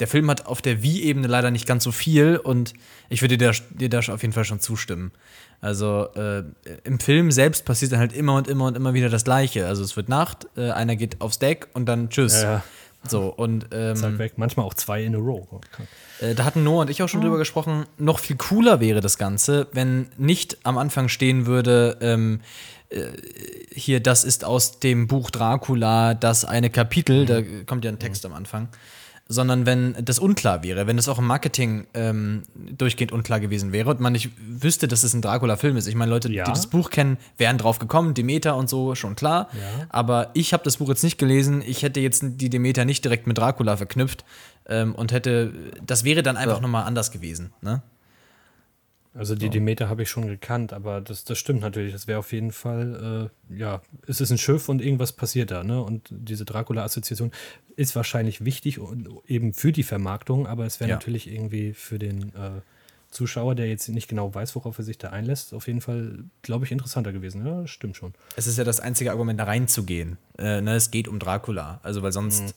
der 0.00 0.08
Film 0.08 0.28
hat 0.30 0.46
auf 0.46 0.60
der 0.60 0.82
Wie-Ebene 0.82 1.26
leider 1.26 1.50
nicht 1.50 1.66
ganz 1.66 1.84
so 1.84 1.92
viel 1.92 2.36
und 2.36 2.74
ich 3.08 3.22
würde 3.22 3.38
dir, 3.38 3.52
dir 3.70 3.88
da 3.88 3.98
auf 3.98 4.22
jeden 4.22 4.32
Fall 4.32 4.44
schon 4.44 4.60
zustimmen. 4.60 5.12
Also 5.60 6.08
äh, 6.14 6.44
im 6.84 7.00
Film 7.00 7.30
selbst 7.30 7.64
passiert 7.64 7.92
dann 7.92 7.98
halt 7.98 8.12
immer 8.12 8.34
und 8.34 8.48
immer 8.48 8.66
und 8.66 8.76
immer 8.76 8.94
wieder 8.94 9.08
das 9.08 9.24
Gleiche. 9.24 9.66
Also 9.66 9.82
es 9.82 9.96
wird 9.96 10.08
Nacht, 10.08 10.46
äh, 10.56 10.70
einer 10.70 10.96
geht 10.96 11.20
aufs 11.20 11.38
Deck 11.38 11.68
und 11.72 11.86
dann 11.86 12.10
tschüss. 12.10 12.42
Ja, 12.42 12.52
ja. 12.52 12.62
So 13.08 13.28
und 13.28 13.68
ähm, 13.72 13.96
Zack 13.96 14.18
weg. 14.18 14.32
Manchmal 14.36 14.66
auch 14.66 14.74
zwei 14.74 15.02
in 15.04 15.14
a 15.14 15.18
row. 15.18 15.46
Äh, 16.20 16.34
da 16.34 16.44
hatten 16.44 16.64
Noah 16.64 16.82
und 16.82 16.90
ich 16.90 17.02
auch 17.02 17.08
schon 17.08 17.20
oh. 17.20 17.24
drüber 17.24 17.38
gesprochen. 17.38 17.86
Noch 17.98 18.18
viel 18.18 18.36
cooler 18.36 18.80
wäre 18.80 19.00
das 19.00 19.16
Ganze, 19.18 19.68
wenn 19.72 20.08
nicht 20.16 20.58
am 20.64 20.76
Anfang 20.76 21.08
stehen 21.08 21.46
würde. 21.46 21.96
Ähm, 22.00 22.40
äh, 22.88 23.06
hier, 23.72 24.00
das 24.00 24.24
ist 24.24 24.44
aus 24.44 24.80
dem 24.80 25.06
Buch 25.06 25.30
Dracula, 25.30 26.14
das 26.14 26.44
eine 26.44 26.70
Kapitel, 26.70 27.22
mhm. 27.22 27.26
da 27.26 27.42
kommt 27.64 27.84
ja 27.84 27.90
ein 27.90 27.98
Text 27.98 28.24
mhm. 28.24 28.32
am 28.32 28.36
Anfang 28.36 28.68
sondern 29.28 29.66
wenn 29.66 29.96
das 30.04 30.18
unklar 30.20 30.62
wäre, 30.62 30.86
wenn 30.86 30.98
es 30.98 31.08
auch 31.08 31.18
im 31.18 31.26
Marketing 31.26 31.86
ähm, 31.94 32.42
durchgehend 32.54 33.10
unklar 33.10 33.40
gewesen 33.40 33.72
wäre 33.72 33.90
und 33.90 33.98
man 34.00 34.12
nicht 34.12 34.30
wüsste, 34.46 34.86
dass 34.86 35.02
es 35.02 35.14
ein 35.14 35.22
Dracula-Film 35.22 35.76
ist. 35.76 35.88
Ich 35.88 35.96
meine, 35.96 36.10
Leute, 36.10 36.30
Ja. 36.30 36.44
die 36.44 36.50
das 36.52 36.68
Buch 36.68 36.90
kennen, 36.90 37.16
wären 37.36 37.58
drauf 37.58 37.78
gekommen, 37.80 38.14
Demeter 38.14 38.56
und 38.56 38.68
so, 38.68 38.94
schon 38.94 39.16
klar. 39.16 39.48
Ja. 39.52 39.86
Aber 39.88 40.30
ich 40.34 40.52
habe 40.52 40.62
das 40.62 40.76
Buch 40.76 40.88
jetzt 40.88 41.02
nicht 41.02 41.18
gelesen. 41.18 41.60
Ich 41.66 41.82
hätte 41.82 41.98
jetzt 42.00 42.22
die 42.24 42.50
Demeter 42.50 42.84
nicht 42.84 43.04
direkt 43.04 43.26
mit 43.26 43.36
Dracula 43.38 43.76
verknüpft 43.76 44.24
ähm, 44.68 44.94
und 44.94 45.10
hätte, 45.10 45.52
das 45.84 46.04
wäre 46.04 46.22
dann 46.22 46.36
einfach 46.36 46.56
Ja. 46.56 46.62
nochmal 46.62 46.84
anders 46.84 47.10
gewesen. 47.10 47.52
Ne? 47.62 47.82
Also 49.16 49.34
die 49.34 49.48
Demeter 49.50 49.88
habe 49.88 50.02
ich 50.02 50.10
schon 50.10 50.26
gekannt, 50.26 50.72
aber 50.72 51.00
das, 51.00 51.24
das 51.24 51.38
stimmt 51.38 51.60
natürlich. 51.62 51.92
Das 51.92 52.06
wäre 52.06 52.18
auf 52.18 52.32
jeden 52.32 52.52
Fall, 52.52 53.30
äh, 53.50 53.56
ja, 53.58 53.80
es 54.06 54.20
ist 54.20 54.30
ein 54.30 54.38
Schiff 54.38 54.68
und 54.68 54.82
irgendwas 54.82 55.12
passiert 55.12 55.50
da, 55.50 55.64
ne? 55.64 55.82
Und 55.82 56.08
diese 56.10 56.44
Dracula-Assoziation 56.44 57.30
ist 57.76 57.96
wahrscheinlich 57.96 58.44
wichtig 58.44 58.78
und 58.78 59.08
eben 59.26 59.54
für 59.54 59.72
die 59.72 59.84
Vermarktung, 59.84 60.46
aber 60.46 60.66
es 60.66 60.80
wäre 60.80 60.90
Ja. 60.90 60.96
natürlich 60.96 61.30
irgendwie 61.30 61.72
für 61.72 61.98
den 61.98 62.34
äh, 62.34 62.60
Zuschauer, 63.10 63.54
der 63.54 63.68
jetzt 63.68 63.88
nicht 63.88 64.08
genau 64.08 64.34
weiß, 64.34 64.54
worauf 64.56 64.76
er 64.78 64.84
sich 64.84 64.98
da 64.98 65.10
einlässt, 65.10 65.54
auf 65.54 65.66
jeden 65.66 65.80
Fall, 65.80 66.24
glaube 66.42 66.66
ich, 66.66 66.72
interessanter 66.72 67.12
gewesen. 67.12 67.46
Ja, 67.46 67.66
stimmt 67.66 67.96
schon. 67.96 68.12
Es 68.36 68.46
ist 68.46 68.58
ja 68.58 68.64
das 68.64 68.80
einzige 68.80 69.10
Argument, 69.12 69.40
da 69.40 69.44
reinzugehen. 69.44 70.18
Äh, 70.36 70.60
ne, 70.60 70.74
es 70.74 70.90
geht 70.90 71.08
um 71.08 71.18
Dracula. 71.18 71.80
Also, 71.82 72.02
weil 72.02 72.12
sonst 72.12 72.54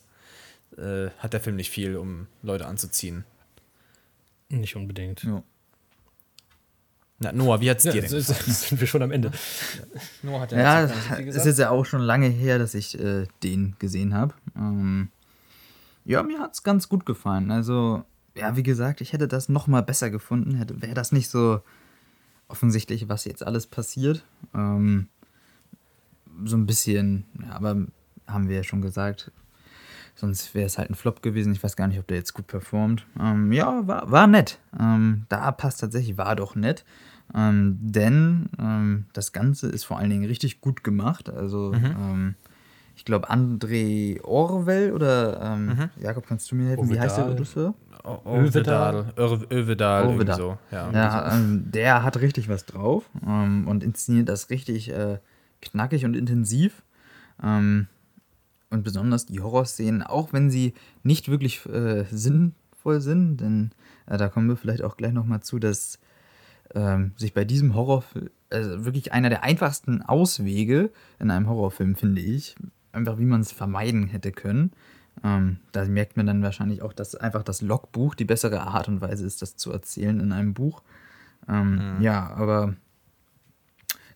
äh, 0.78 1.10
hat 1.20 1.32
der 1.34 1.40
Film 1.40 1.56
nicht 1.56 1.70
viel, 1.70 1.96
um 1.96 2.28
Leute 2.42 2.66
anzuziehen. 2.66 3.24
Nicht 4.50 4.76
unbedingt. 4.76 5.24
Ja. 5.24 5.44
Na, 7.20 7.32
Noah, 7.34 7.60
wie 7.60 7.70
hat's 7.70 7.84
Ja, 7.84 7.92
dir 7.92 8.02
denn? 8.02 8.10
so- 8.10 8.34
sind 8.48 8.80
wir 8.80 8.88
schon 8.88 9.02
am 9.02 9.12
Ende. 9.12 9.32
Noah 10.24 10.42
hat 10.42 10.52
Ja, 10.52 10.86
nicht 10.86 10.96
so 11.18 11.22
es 11.24 11.36
ist 11.36 11.46
jetzt 11.46 11.60
ja 11.60 11.70
auch 11.70 11.86
schon 11.86 12.02
lange 12.02 12.28
her, 12.28 12.60
dass 12.60 12.74
ich 12.74 12.98
äh, 13.00 13.28
den 13.44 13.76
gesehen 13.80 14.14
habe. 14.14 14.34
Ähm, 14.56 15.10
ja, 16.06 16.24
mir 16.24 16.40
hat 16.40 16.54
es 16.54 16.64
ganz 16.64 16.88
gut 16.88 17.06
gefallen. 17.06 17.52
Also, 17.52 18.04
ja, 18.36 18.56
wie 18.56 18.64
gesagt, 18.64 19.02
ich 19.02 19.12
hätte 19.14 19.28
das 19.28 19.50
noch 19.50 19.68
mal 19.68 19.82
besser 19.84 20.10
gefunden. 20.10 20.56
Hätte, 20.56 20.82
wäre 20.82 20.94
das 20.94 21.12
nicht 21.12 21.30
so 21.30 21.62
offensichtlich, 22.48 23.10
was 23.10 23.26
jetzt 23.26 23.46
alles 23.46 23.68
passiert. 23.68 24.24
Ähm, 24.56 25.08
so 26.46 26.56
ein 26.56 26.66
bisschen, 26.66 27.26
ja, 27.44 27.52
aber 27.52 27.76
haben 28.28 28.48
wir 28.48 28.56
ja 28.56 28.64
schon 28.64 28.82
gesagt. 28.82 29.32
Sonst 30.20 30.54
wäre 30.54 30.66
es 30.66 30.78
halt 30.78 30.90
ein 30.90 30.96
Flop 30.96 31.22
gewesen. 31.22 31.54
Ich 31.54 31.64
weiß 31.64 31.78
gar 31.78 31.88
nicht, 31.88 31.98
ob 31.98 32.06
der 32.08 32.18
jetzt 32.18 32.34
gut 32.34 32.46
performt. 32.46 33.06
Ähm, 33.18 33.54
ja, 33.54 33.88
war, 33.88 34.12
war 34.12 34.28
nett. 34.28 34.60
Ähm, 34.78 35.26
da 35.30 35.50
passt 35.54 35.80
tatsächlich, 35.80 36.18
war 36.18 36.36
doch 36.36 36.56
nett. 36.56 36.84
Ähm, 37.34 37.78
denn 37.80 38.50
ähm, 38.60 39.06
das 39.14 39.32
Ganze 39.32 39.68
ist 39.68 39.86
vor 39.86 39.98
allen 39.98 40.10
Dingen 40.10 40.26
richtig 40.26 40.60
gut 40.60 40.84
gemacht. 40.84 41.30
Also, 41.30 41.74
ähm, 41.74 42.36
ich 42.98 43.06
glaube, 43.06 43.32
André 43.32 44.22
Orwell 44.26 44.92
oder 44.92 45.42
ähm, 45.42 45.90
Jakob, 46.02 46.28
kannst 46.28 46.52
du 46.52 46.56
mir 46.56 46.70
helfen? 46.70 46.90
Wie 46.90 47.00
heißt 47.00 47.16
der 47.16 47.24
Ovedal. 47.24 47.38
Regisseur? 47.38 47.74
Övedal. 48.26 49.14
Övedal, 49.50 50.04
irgendwie 50.04 50.34
so. 50.34 50.58
Ja. 50.70 50.92
Ja, 50.92 51.34
ähm, 51.34 51.72
der 51.72 52.04
hat 52.04 52.20
richtig 52.20 52.50
was 52.50 52.66
drauf 52.66 53.10
ähm, 53.26 53.70
und 53.70 53.86
inszeniert 53.86 54.28
das 54.28 54.50
richtig 54.50 54.90
äh, 54.92 55.20
knackig 55.62 56.04
und 56.04 56.14
intensiv. 56.14 56.84
Ähm, 57.42 57.88
und 58.70 58.84
besonders 58.84 59.26
die 59.26 59.40
Horrorszenen, 59.40 60.04
auch 60.04 60.34
wenn 60.34 60.50
sie 60.50 60.74
nicht 61.04 61.30
wirklich 61.30 61.66
äh, 61.66 62.06
sinnvoll 62.12 63.02
sind, 63.02 63.38
denn 63.38 63.72
äh, 64.06 64.18
da 64.18 64.30
kommen 64.30 64.48
wir 64.48 64.58
vielleicht 64.58 64.84
auch 64.84 64.98
gleich 64.98 65.14
nochmal 65.14 65.42
zu, 65.42 65.60
dass 65.60 66.00
ähm, 66.76 67.14
sich 67.18 67.34
bei 67.34 67.46
diesem 67.46 67.76
Horrorfilm, 67.76 68.30
also 68.52 68.86
wirklich 68.86 69.12
einer 69.12 69.30
der 69.30 69.44
einfachsten 69.44 70.02
Auswege 70.02 70.92
in 71.20 71.32
einem 71.32 71.48
Horrorfilm, 71.48 71.96
finde 71.96 72.22
ich, 72.22 72.56
einfach 72.92 73.18
wie 73.18 73.26
man 73.26 73.42
es 73.42 73.52
vermeiden 73.52 74.08
hätte 74.08 74.32
können. 74.32 74.72
Ähm, 75.24 75.58
da 75.72 75.86
merkt 75.86 76.18
man 76.18 76.28
dann 76.28 76.44
wahrscheinlich 76.44 76.82
auch, 76.82 76.94
dass 76.94 77.16
einfach 77.16 77.44
das 77.44 77.62
Logbuch 77.62 78.16
die 78.16 78.26
bessere 78.26 78.62
Art 78.62 78.88
und 78.88 79.02
Weise 79.02 79.26
ist, 79.26 79.42
das 79.42 79.58
zu 79.58 79.72
erzählen 79.72 80.20
in 80.20 80.32
einem 80.32 80.54
Buch. 80.54 80.82
Ähm, 81.48 81.98
Ja, 82.00 82.30
aber 82.36 82.76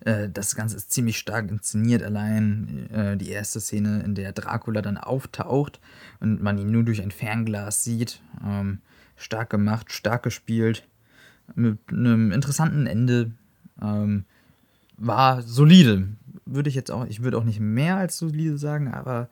äh, 0.05 0.29
das 0.29 0.55
Ganze 0.55 0.75
ist 0.77 0.91
ziemlich 0.91 1.17
stark 1.17 1.49
inszeniert. 1.49 2.03
Allein 2.03 2.89
äh, 2.91 3.17
die 3.17 3.29
erste 3.29 3.59
Szene, 3.59 4.01
in 4.03 4.15
der 4.15 4.33
Dracula 4.33 4.81
dann 4.81 4.97
auftaucht 4.97 5.79
und 6.19 6.41
man 6.41 6.57
ihn 6.57 6.71
nur 6.71 6.83
durch 6.83 7.01
ein 7.01 7.11
Fernglas 7.11 7.83
sieht. 7.83 8.21
Ähm, 8.45 8.79
stark 9.15 9.49
gemacht, 9.49 9.91
stark 9.91 10.23
gespielt, 10.23 10.87
mit 11.55 11.77
einem 11.89 12.31
interessanten 12.31 12.87
Ende. 12.87 13.31
Ähm, 13.81 14.25
war 14.97 15.41
solide. 15.41 16.07
Würde 16.45 16.69
ich 16.69 16.75
jetzt 16.75 16.91
auch, 16.91 17.05
ich 17.05 17.23
würde 17.23 17.37
auch 17.37 17.43
nicht 17.43 17.59
mehr 17.59 17.97
als 17.97 18.17
solide 18.17 18.57
sagen, 18.57 18.93
aber 18.93 19.29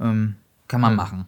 ähm, 0.00 0.36
kann 0.68 0.80
man 0.80 0.96
machen. 0.96 1.26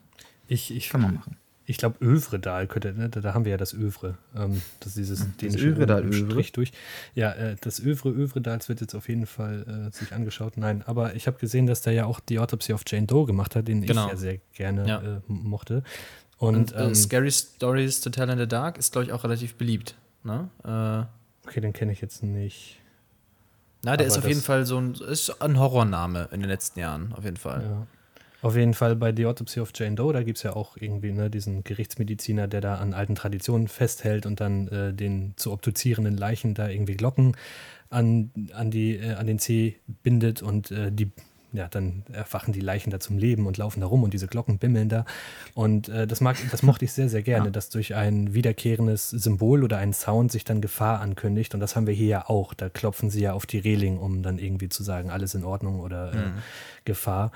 Ich, 0.49 0.75
ich, 0.75 0.89
Kann 0.89 1.03
man 1.03 1.15
machen. 1.15 1.37
Ich 1.69 1.79
glaube, 1.79 1.97
Övredal 2.05 2.67
könnte, 2.69 2.93
ne? 2.95 3.09
da, 3.09 3.21
da 3.21 3.35
haben 3.35 3.45
wir 3.45 3.51
ja 3.53 3.57
das 3.59 3.75
Övre. 3.75 4.17
Ähm, 4.37 4.63
das 4.81 4.89
ist 4.89 4.97
dieses 4.97 5.37
dänische 5.37 5.67
Övredal, 5.67 6.05
Övre? 6.05 6.31
Strich 6.31 6.53
durch. 6.53 6.73
Ja, 7.15 7.33
äh, 7.33 7.57
das 7.61 7.81
Övre 7.81 8.11
Övredals 8.11 8.69
wird 8.69 8.81
jetzt 8.81 8.95
auf 8.95 9.09
jeden 9.09 9.27
Fall 9.27 9.89
äh, 9.91 9.97
sich 9.97 10.13
angeschaut. 10.13 10.57
Nein, 10.57 10.83
aber 10.87 11.15
ich 11.15 11.27
habe 11.27 11.39
gesehen, 11.39 11.67
dass 11.67 11.83
der 11.83 11.93
ja 11.93 12.07
auch 12.07 12.21
die 12.21 12.39
Autopsy 12.39 12.73
of 12.73 12.83
Jane 12.87 13.07
Doe 13.07 13.27
gemacht 13.27 13.57
hat, 13.57 13.67
den 13.69 13.83
Genau. 13.83 14.07
ich 14.07 14.13
ja 14.13 14.17
sehr 14.17 14.39
gerne 14.55 14.89
Ja. 14.89 14.99
äh, 15.01 15.21
mochte. 15.27 15.83
Und, 16.39 16.57
Und 16.57 16.73
äh, 16.73 16.85
ähm, 16.85 16.95
Scary 16.95 17.31
Stories 17.33 18.01
to 18.01 18.11
Tell 18.11 18.29
in 18.31 18.39
the 18.39 18.47
Dark 18.47 18.79
ist, 18.79 18.93
glaube 18.93 19.07
ich, 19.07 19.13
auch 19.13 19.25
relativ 19.25 19.55
beliebt. 19.57 19.97
Ne? 20.23 20.49
Äh, 20.65 21.47
okay, 21.49 21.61
den 21.61 21.73
kenne 21.73 21.93
ich 21.93 22.01
jetzt 22.01 22.23
nicht. 22.23 22.79
na, 23.83 23.97
der 23.97 24.07
Aber 24.07 24.07
ist 24.07 24.19
auf 24.19 24.23
das- 24.25 24.29
jeden 24.29 24.43
Fall 24.43 24.67
so 24.67 24.79
ein, 24.79 24.95
ist 24.95 25.41
ein 25.43 25.59
Horrorname 25.59 26.29
in 26.33 26.41
den 26.41 26.49
letzten 26.51 26.79
Jahren, 26.81 27.13
auf 27.15 27.25
jeden 27.25 27.37
Fall. 27.39 27.63
Ja. 27.63 27.87
Auf 28.43 28.55
jeden 28.55 28.75
Fall 28.75 28.97
bei 28.97 29.15
The 29.15 29.27
Autopsy 29.27 29.61
of 29.61 29.73
Jane 29.75 29.97
Doe, 29.97 30.13
da 30.13 30.23
gibt 30.23 30.39
es 30.39 30.43
ja 30.43 30.55
auch 30.55 30.77
irgendwie 30.79 31.13
ne, 31.13 31.31
diesen 31.31 31.65
Gerichtsmediziner, 31.65 32.49
der 32.49 32.61
da 32.61 32.77
an 32.77 32.93
alten 32.93 33.15
Traditionen 33.15 33.67
festhält 33.67 34.27
und 34.27 34.41
dann 34.41 34.69
äh, 34.69 34.93
den 34.93 35.33
zu 35.37 35.53
obduzierenden 35.53 36.17
Leichen 36.17 36.55
da 36.55 36.69
irgendwie 36.69 36.97
Glocken 36.97 37.37
an, 37.89 38.31
an, 38.53 38.71
die, 38.71 38.97
äh, 38.97 39.15
an 39.15 39.27
den 39.27 39.39
Zeh 39.39 39.77
bindet 40.03 40.43
und 40.43 40.71
äh, 40.71 40.93
die, 40.93 41.13
ja, 41.53 41.69
dann 41.69 42.03
erwachen 42.13 42.53
die 42.53 42.61
Leichen 42.61 42.91
da 42.91 43.01
zum 43.01 43.17
Leben 43.17 43.47
und 43.47 43.57
laufen 43.57 43.81
da 43.81 43.87
rum 43.87 44.03
und 44.03 44.13
diese 44.13 44.27
Glocken 44.27 44.59
bimmeln 44.59 44.91
da. 44.91 45.07
Und 45.55 45.89
äh, 45.89 46.07
das, 46.07 46.21
mag, 46.21 46.37
das 46.51 46.63
mochte 46.63 46.85
ich 46.85 46.93
sehr, 46.93 47.09
sehr 47.09 47.23
gerne, 47.23 47.51
dass 47.51 47.71
durch 47.71 47.95
ein 47.95 48.35
wiederkehrendes 48.35 49.11
Symbol 49.11 49.65
oder 49.65 49.79
einen 49.79 49.95
Sound 49.95 50.31
sich 50.31 50.45
dann 50.45 50.61
Gefahr 50.61 51.01
ankündigt. 51.01 51.55
Und 51.55 51.61
das 51.61 51.75
haben 51.75 51.87
wir 51.87 51.95
hier 51.95 52.09
ja 52.09 52.29
auch. 52.29 52.53
Da 52.53 52.69
klopfen 52.69 53.09
sie 53.09 53.23
ja 53.23 53.33
auf 53.33 53.47
die 53.47 53.59
Reling, 53.59 53.99
um 53.99 54.23
dann 54.23 54.39
irgendwie 54.39 54.69
zu 54.69 54.83
sagen, 54.83 55.11
alles 55.11 55.35
in 55.35 55.45
Ordnung 55.45 55.81
oder 55.81 56.13
äh, 56.13 56.31
Gefahr. 56.85 57.33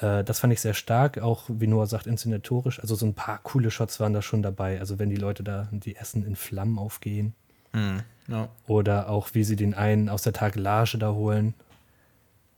Äh, 0.00 0.24
das 0.24 0.40
fand 0.40 0.52
ich 0.52 0.60
sehr 0.60 0.74
stark, 0.74 1.18
auch 1.18 1.44
wie 1.48 1.66
Noah 1.66 1.86
sagt, 1.86 2.06
inszenatorisch. 2.06 2.80
Also 2.80 2.94
so 2.94 3.06
ein 3.06 3.14
paar 3.14 3.38
coole 3.42 3.70
Shots 3.70 4.00
waren 4.00 4.12
da 4.12 4.22
schon 4.22 4.42
dabei. 4.42 4.80
Also 4.80 4.98
wenn 4.98 5.10
die 5.10 5.16
Leute 5.16 5.42
da, 5.42 5.68
die 5.70 5.96
Essen 5.96 6.24
in 6.26 6.36
Flammen 6.36 6.78
aufgehen. 6.78 7.34
Hm, 7.72 8.02
ja. 8.28 8.48
Oder 8.66 9.08
auch 9.08 9.30
wie 9.34 9.44
sie 9.44 9.56
den 9.56 9.74
einen 9.74 10.08
aus 10.08 10.22
der 10.22 10.32
Tagelage 10.32 10.98
da 10.98 11.12
holen 11.12 11.54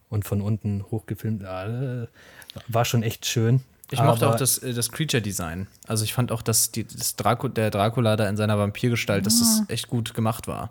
und 0.08 0.24
von 0.24 0.40
unten 0.40 0.84
hochgefilmt. 0.90 1.42
Ja, 1.42 1.66
äh, 2.02 2.06
war 2.68 2.84
schon 2.84 3.02
echt 3.02 3.26
schön. 3.26 3.62
Ich 3.90 4.02
mochte 4.02 4.24
Aber- 4.24 4.34
auch 4.34 4.38
das, 4.38 4.58
äh, 4.58 4.72
das 4.72 4.90
Creature-Design. 4.90 5.66
Also 5.86 6.04
ich 6.04 6.14
fand 6.14 6.32
auch, 6.32 6.40
dass 6.42 6.70
die, 6.72 6.84
das 6.84 7.14
Draco, 7.16 7.48
der 7.48 7.70
Dracula 7.70 8.16
da 8.16 8.26
in 8.28 8.36
seiner 8.38 8.58
Vampirgestalt, 8.58 9.26
dass 9.26 9.38
das 9.40 9.62
echt 9.68 9.88
gut 9.88 10.14
gemacht 10.14 10.48
war. 10.48 10.70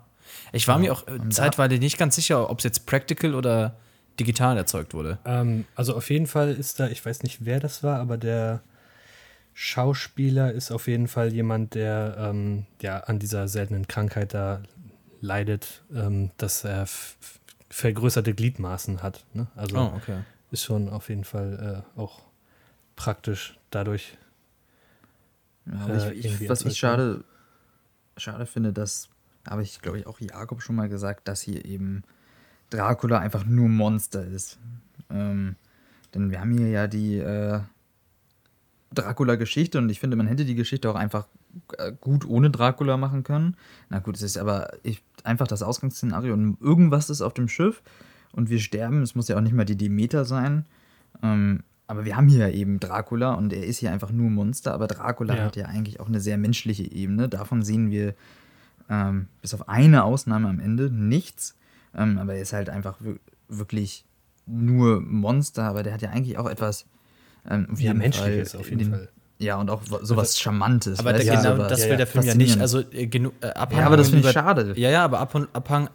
Ich 0.52 0.66
war 0.66 0.78
mir 0.78 0.92
auch 0.92 1.06
äh, 1.06 1.28
zeitweilig 1.28 1.78
nicht 1.80 1.98
ganz 1.98 2.16
sicher, 2.16 2.50
ob 2.50 2.58
es 2.58 2.64
jetzt 2.64 2.86
practical 2.86 3.34
oder 3.34 3.76
digital 4.18 4.56
erzeugt 4.56 4.94
wurde. 4.94 5.18
Ähm, 5.24 5.64
also 5.74 5.94
auf 5.96 6.10
jeden 6.10 6.26
Fall 6.26 6.52
ist 6.52 6.80
da, 6.80 6.88
ich 6.88 7.04
weiß 7.04 7.22
nicht, 7.22 7.44
wer 7.44 7.60
das 7.60 7.82
war, 7.82 7.98
aber 7.98 8.16
der 8.18 8.62
Schauspieler 9.54 10.52
ist 10.52 10.70
auf 10.70 10.88
jeden 10.88 11.08
Fall 11.08 11.32
jemand, 11.32 11.74
der 11.74 12.16
ähm, 12.18 12.66
ja 12.80 13.00
an 13.00 13.18
dieser 13.18 13.48
seltenen 13.48 13.86
Krankheit 13.86 14.34
da 14.34 14.62
leidet, 15.20 15.82
ähm, 15.94 16.30
dass 16.36 16.64
er 16.64 16.86
vergrößerte 17.68 18.34
Gliedmaßen 18.34 19.02
hat. 19.02 19.24
Ne? 19.34 19.46
Also 19.56 19.76
Oh, 19.76 19.92
okay. 19.96 20.20
ist 20.50 20.64
schon 20.64 20.88
auf 20.88 21.08
jeden 21.08 21.24
Fall 21.24 21.84
äh, 21.96 21.98
auch 21.98 22.22
praktisch 22.96 23.58
dadurch. 23.70 24.16
Ja, 25.66 25.72
aber 25.84 25.94
äh, 25.94 26.12
ich, 26.12 26.18
ich, 26.18 26.24
irgendwie 26.26 26.48
was 26.48 26.64
ich 26.64 26.78
schade, 26.78 27.24
schade 28.16 28.46
finde, 28.46 28.72
das 28.72 29.08
habe 29.48 29.62
ich, 29.62 29.80
glaube 29.80 29.98
ich, 29.98 30.06
auch 30.06 30.20
Jakob 30.20 30.62
schon 30.62 30.76
mal 30.76 30.88
gesagt, 30.88 31.28
dass 31.28 31.40
hier 31.40 31.64
eben 31.64 32.04
Dracula 32.72 33.18
einfach 33.18 33.44
nur 33.44 33.68
Monster 33.68 34.24
ist. 34.24 34.58
Ähm, 35.10 35.56
denn 36.14 36.30
wir 36.30 36.40
haben 36.40 36.52
hier 36.56 36.68
ja 36.68 36.86
die 36.86 37.18
äh, 37.18 37.60
Dracula-Geschichte 38.94 39.78
und 39.78 39.88
ich 39.90 40.00
finde, 40.00 40.16
man 40.16 40.26
hätte 40.26 40.44
die 40.44 40.54
Geschichte 40.54 40.90
auch 40.90 40.94
einfach 40.94 41.26
äh, 41.78 41.92
gut 42.00 42.26
ohne 42.26 42.50
Dracula 42.50 42.96
machen 42.96 43.22
können. 43.24 43.56
Na 43.88 43.98
gut, 43.98 44.16
es 44.16 44.22
ist 44.22 44.38
aber 44.38 44.72
ich, 44.82 45.02
einfach 45.24 45.46
das 45.46 45.62
Ausgangsszenario 45.62 46.34
und 46.34 46.60
irgendwas 46.60 47.10
ist 47.10 47.22
auf 47.22 47.34
dem 47.34 47.48
Schiff 47.48 47.82
und 48.32 48.50
wir 48.50 48.58
sterben. 48.60 49.02
Es 49.02 49.14
muss 49.14 49.28
ja 49.28 49.36
auch 49.36 49.40
nicht 49.42 49.54
mal 49.54 49.64
die 49.64 49.76
Demeter 49.76 50.24
sein. 50.24 50.64
Ähm, 51.22 51.62
aber 51.86 52.04
wir 52.04 52.16
haben 52.16 52.28
hier 52.28 52.48
ja 52.48 52.54
eben 52.54 52.80
Dracula 52.80 53.34
und 53.34 53.52
er 53.52 53.66
ist 53.66 53.78
hier 53.78 53.92
einfach 53.92 54.10
nur 54.10 54.30
Monster, 54.30 54.72
aber 54.72 54.86
Dracula 54.86 55.36
Ja. 55.36 55.44
hat 55.44 55.56
ja 55.56 55.66
eigentlich 55.66 56.00
auch 56.00 56.08
eine 56.08 56.20
sehr 56.20 56.38
menschliche 56.38 56.90
Ebene. 56.90 57.28
Davon 57.28 57.62
sehen 57.62 57.90
wir 57.90 58.14
ähm, 58.88 59.28
bis 59.42 59.52
auf 59.52 59.68
eine 59.68 60.04
Ausnahme 60.04 60.48
am 60.48 60.60
Ende 60.60 60.90
nichts. 60.90 61.54
Ähm, 61.96 62.18
aber 62.18 62.34
er 62.34 62.42
ist 62.42 62.52
halt 62.52 62.68
einfach 62.70 62.96
wir- 63.00 63.18
wirklich 63.48 64.04
nur 64.46 65.00
Monster, 65.00 65.64
aber 65.64 65.82
der 65.82 65.92
hat 65.94 66.02
ja 66.02 66.10
eigentlich 66.10 66.38
auch 66.38 66.48
etwas 66.48 66.86
ähm, 67.48 67.68
auf 67.72 67.80
Ja, 67.80 67.88
jeden 67.88 67.98
menschlich 67.98 68.22
Fall 68.24 68.32
ist 68.34 68.54
auf 68.56 68.66
jeden 68.70 68.78
den, 68.78 68.90
Fall. 68.90 69.08
Ja, 69.38 69.56
und 69.56 69.70
auch 69.70 69.82
sowas 70.02 70.38
Charmantes. 70.38 71.00
Aber 71.00 71.12
der, 71.12 71.24
genau, 71.24 71.56
sowas 71.56 71.68
das 71.68 71.88
will 71.88 71.96
der 71.96 72.06
Film 72.06 72.24
ja 72.24 72.34
nicht. 72.36 72.60
Also 72.60 72.78
äh, 72.78 73.06
genu- 73.06 73.32
äh, 73.40 73.48
Ja, 73.56 73.86
aber 73.86 73.96
das 73.96 74.10
finde 74.10 74.28
ich 74.28 74.32
schade. 74.32 74.72
Ja, 74.76 74.88
ja, 74.90 75.04
aber 75.04 75.18
Ab 75.18 75.34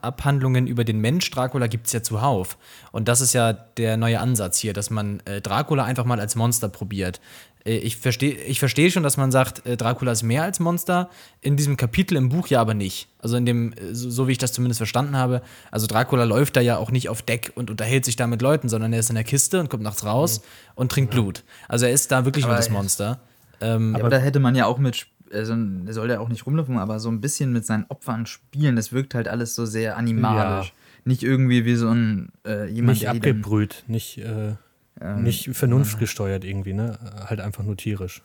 Abhandlungen 0.02 0.68
über 0.68 0.84
den 0.84 1.00
Mensch 1.00 1.30
Dracula 1.32 1.68
gibt 1.68 1.88
es 1.88 1.94
ja 1.94 2.04
zuhauf. 2.04 2.58
Und 2.92 3.08
das 3.08 3.22
ist 3.22 3.32
ja 3.34 3.54
der 3.54 3.96
neue 3.96 4.20
Ansatz 4.20 4.58
hier, 4.58 4.74
dass 4.74 4.90
man 4.90 5.22
äh, 5.26 5.40
Dracula 5.40 5.86
einfach 5.86 6.04
mal 6.04 6.20
als 6.20 6.36
Monster 6.36 6.68
probiert. 6.68 7.22
Äh, 7.68 7.78
ich 7.78 7.98
verstehe 7.98 8.34
ich 8.34 8.60
versteh 8.60 8.90
schon, 8.90 9.04
dass 9.04 9.18
man 9.18 9.32
sagt, 9.32 9.66
äh, 9.66 9.76
Dracula 9.78 10.12
ist 10.14 10.24
mehr 10.24 10.44
als 10.44 10.60
Monster. 10.60 11.10
In 11.42 11.58
diesem 11.58 11.76
Kapitel 11.78 12.16
im 12.18 12.30
Buch 12.30 12.48
ja 12.48 12.62
aber 12.62 12.74
nicht. 12.74 13.10
Also 13.20 13.36
in 13.38 13.46
dem, 13.46 13.74
äh, 13.74 13.94
so, 13.94 14.10
so 14.10 14.28
wie 14.28 14.32
ich 14.32 14.38
das 14.38 14.54
zumindest 14.54 14.80
verstanden 14.80 15.16
habe. 15.18 15.42
Also 15.72 15.86
Dracula 15.88 16.24
läuft 16.24 16.56
da 16.56 16.62
ja 16.62 16.78
auch 16.78 16.92
nicht 16.92 17.10
auf 17.10 17.22
Deck 17.22 17.52
und 17.56 17.70
unterhält 17.70 18.06
sich 18.06 18.16
da 18.16 18.26
mit 18.28 18.42
Leuten, 18.42 18.70
sondern 18.70 18.94
er 18.94 19.00
ist 19.00 19.10
in 19.10 19.16
der 19.16 19.24
Kiste 19.26 19.60
und 19.60 19.70
kommt 19.70 19.84
nachts 19.84 20.06
raus 20.06 20.42
und 20.76 20.92
trinkt 20.92 21.12
Blut. 21.12 21.44
Also 21.68 21.86
er 21.86 21.92
ist 21.92 22.12
da 22.12 22.26
wirklich 22.26 22.46
Aber 22.46 22.54
nur 22.54 22.58
das 22.58 22.68
er- 22.68 22.74
Monster. 22.74 23.20
Ähm, 23.60 23.94
Ja, 23.94 24.00
aber 24.02 24.10
da 24.10 24.18
hätte 24.18 24.40
man 24.40 24.54
ja 24.56 24.66
auch 24.68 24.78
mit, 24.78 25.08
also 25.34 25.56
er 25.86 25.94
soll 25.94 26.10
ja 26.12 26.20
auch 26.20 26.30
nicht 26.30 26.46
rumlaufen, 26.46 26.78
aber 26.78 27.00
so 27.00 27.10
ein 27.10 27.22
bisschen 27.22 27.52
mit 27.52 27.66
seinen 27.66 27.86
Opfern 27.90 28.26
spielen. 28.28 28.76
Das 28.76 28.92
wirkt 28.94 29.16
halt 29.16 29.28
alles 29.28 29.56
so 29.56 29.66
sehr 29.66 29.98
animalisch. 29.98 30.68
Ja. 30.68 30.74
Nicht 31.06 31.24
irgendwie 31.24 31.66
wie 31.66 31.76
so 31.76 31.90
ein 31.90 32.30
äh, 32.46 32.68
jemand, 32.70 33.00
Nicht 33.00 33.08
abgebrüht, 33.10 33.84
nicht, 33.88 34.18
äh, 34.20 34.56
Ähm, 35.02 35.24
nicht 35.24 35.50
vernunftgesteuert 35.56 36.44
irgendwie, 36.44 36.74
ne? 36.74 36.98
Halt 37.28 37.40
einfach 37.40 37.64
nur 37.64 37.78
tierisch. 37.78 38.22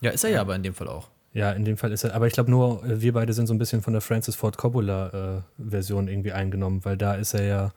ja, 0.00 0.10
ist 0.10 0.24
er 0.24 0.30
ja 0.30 0.40
aber 0.40 0.54
in 0.54 0.62
dem 0.62 0.74
Fall 0.74 0.88
auch. 0.88 1.08
Ja, 1.32 1.52
in 1.52 1.64
dem 1.66 1.76
Fall 1.76 1.92
ist 1.92 2.02
er, 2.04 2.14
aber 2.14 2.26
ich 2.26 2.32
glaube 2.32 2.50
nur, 2.50 2.82
äh, 2.84 3.00
wir 3.02 3.12
beide 3.12 3.32
sind 3.34 3.46
so 3.46 3.52
ein 3.54 3.58
bisschen 3.58 3.82
von 3.82 3.92
der 3.92 4.00
Francis 4.00 4.36
Ford 4.36 4.56
Coppola-Version 4.56 6.08
irgendwie 6.08 6.32
eingenommen, 6.32 6.84
weil 6.84 6.96
da 6.96 7.14
ist 7.14 7.34
er 7.34 7.44
ja, 7.44 7.72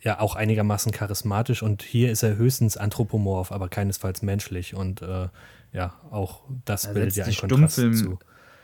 ja 0.00 0.20
auch 0.20 0.36
einigermaßen 0.36 0.92
charismatisch 0.92 1.62
und 1.62 1.82
hier 1.82 2.10
ist 2.10 2.22
er 2.22 2.36
höchstens 2.36 2.76
anthropomorph, 2.76 3.52
aber 3.52 3.68
keinesfalls 3.68 4.22
menschlich 4.22 4.74
und 4.74 5.02
äh, 5.02 5.28
ja, 5.72 5.94
auch 6.10 6.42
das 6.64 6.84
Er 6.86 6.94
bildet 6.94 7.16
ja 7.16 7.24
einen 7.24 7.36
Kontrast 7.36 7.78
Stummfilm- 7.78 7.94
zu. 7.94 8.18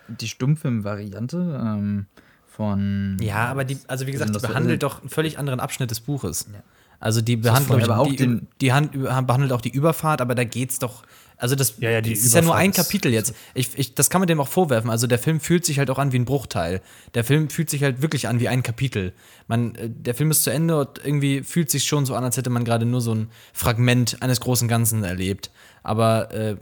die 0.08 0.28
Stummfilm-Variante 0.28 1.36
ähm, 1.62 2.06
von. 2.46 3.16
Ja, 3.20 3.46
aber 3.48 3.64
die, 3.64 3.78
also 3.88 4.06
wie 4.06 4.12
gesagt, 4.12 4.34
die 4.34 4.38
behandelt 4.38 4.82
doch 4.82 5.00
einen 5.00 5.08
völlig 5.10 5.38
anderen 5.38 5.60
Abschnitt 5.60 5.90
des 5.90 6.00
Buches. 6.00 6.48
Ja. 6.52 6.60
Also 7.00 7.20
die 7.22 7.36
behandelt, 7.36 7.82
aber 7.84 7.98
auch 7.98 8.06
die, 8.08 8.16
den- 8.16 8.46
die 8.60 8.72
Hand, 8.72 8.92
behandelt 8.92 9.52
auch 9.52 9.60
die 9.62 9.70
Überfahrt, 9.70 10.20
aber 10.20 10.34
da 10.34 10.44
geht's 10.44 10.78
doch. 10.78 11.02
Also 11.38 11.54
das, 11.56 11.76
Ja, 11.78 11.88
ja, 11.88 12.00
ist 12.00 12.34
ja 12.34 12.42
nur 12.42 12.54
ein 12.54 12.70
Kapitel 12.72 13.10
jetzt. 13.10 13.34
Ich, 13.54 13.70
ich, 13.78 13.94
das 13.94 14.10
kann 14.10 14.20
man 14.20 14.28
dem 14.28 14.38
auch 14.40 14.48
vorwerfen. 14.48 14.90
Also 14.90 15.06
der 15.06 15.18
Film 15.18 15.40
fühlt 15.40 15.64
sich 15.64 15.78
halt 15.78 15.88
auch 15.88 15.98
an 15.98 16.12
wie 16.12 16.18
ein 16.18 16.26
Bruchteil. 16.26 16.82
Der 17.14 17.24
Film 17.24 17.48
fühlt 17.48 17.70
sich 17.70 17.82
halt 17.82 18.02
wirklich 18.02 18.28
an 18.28 18.40
wie 18.40 18.48
ein 18.48 18.62
Kapitel. 18.62 19.14
Man, 19.48 19.74
äh, 19.76 19.88
der 19.88 20.14
Film 20.14 20.30
ist 20.30 20.44
zu 20.44 20.50
Ende 20.50 20.78
und 20.78 21.00
irgendwie 21.02 21.42
fühlt 21.42 21.70
sich 21.70 21.84
schon 21.84 22.04
so 22.04 22.14
an, 22.14 22.24
als 22.24 22.36
hätte 22.36 22.50
man 22.50 22.64
gerade 22.64 22.84
nur 22.84 23.00
so 23.00 23.14
ein 23.14 23.30
Fragment 23.54 24.18
eines 24.22 24.40
großen 24.40 24.68
Ganzen 24.68 25.02
erlebt. 25.02 25.50
Aber 25.82 26.30
äh, 26.34 26.56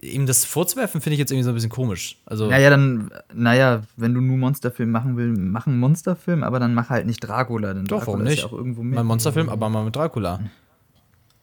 ihm 0.00 0.26
das 0.26 0.44
vorzuwerfen, 0.44 1.00
finde 1.00 1.14
ich 1.14 1.18
jetzt 1.18 1.30
irgendwie 1.30 1.44
so 1.44 1.50
ein 1.50 1.54
bisschen 1.54 1.70
komisch. 1.70 2.18
Also 2.26 2.48
Naja, 2.48 2.70
dann, 2.70 3.10
naja, 3.34 3.82
wenn 3.96 4.14
du 4.14 4.20
nur 4.20 4.36
Monsterfilm 4.38 4.90
machen 4.90 5.16
willst, 5.16 5.40
mach 5.40 5.66
einen 5.66 5.78
Monsterfilm, 5.78 6.42
aber 6.44 6.58
dann 6.60 6.74
mach 6.74 6.88
halt 6.90 7.06
nicht 7.06 7.20
Dracula. 7.20 7.74
Denn 7.74 7.84
Doch, 7.86 7.98
Dracula 7.98 8.06
warum 8.18 8.26
ist 8.26 8.30
nicht? 8.30 8.40
ja 8.42 8.46
auch 8.46 8.52
irgendwo 8.52 8.82
Mal 8.82 8.90
mehr. 8.90 9.00
ein 9.00 9.06
Monsterfilm, 9.06 9.48
aber 9.48 9.68
mal 9.68 9.84
mit 9.84 9.96
Dracula. 9.96 10.40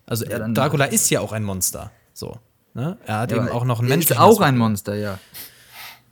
Also 0.06 0.26
Ja, 0.26 0.46
äh, 0.46 0.54
Dracula 0.54 0.86
ist 0.86 1.10
ja 1.10 1.20
auch 1.22 1.32
ein 1.32 1.44
Monster. 1.44 1.92
So. 2.14 2.38
Ne? 2.74 2.98
Er 3.06 3.20
hat 3.20 3.32
Ja, 3.32 3.38
eben 3.38 3.50
auch 3.50 3.66
noch 3.66 3.80
einen 3.80 3.90
menschlichen 3.90 4.16
Ist 4.22 4.22
auch 4.30 4.42
ein 4.42 4.58
Monster, 4.58 4.96
ja. 4.96 5.20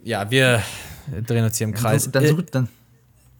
Ja, 0.02 0.30
wir 0.30 0.62
drehen 1.26 1.44
uns 1.44 1.56
hier 1.58 1.66
im 1.66 1.74
Kreis. 1.74 2.10
Dann, 2.10 2.24
Äh, 2.24 2.28
such, 2.28 2.42
dann, 2.50 2.68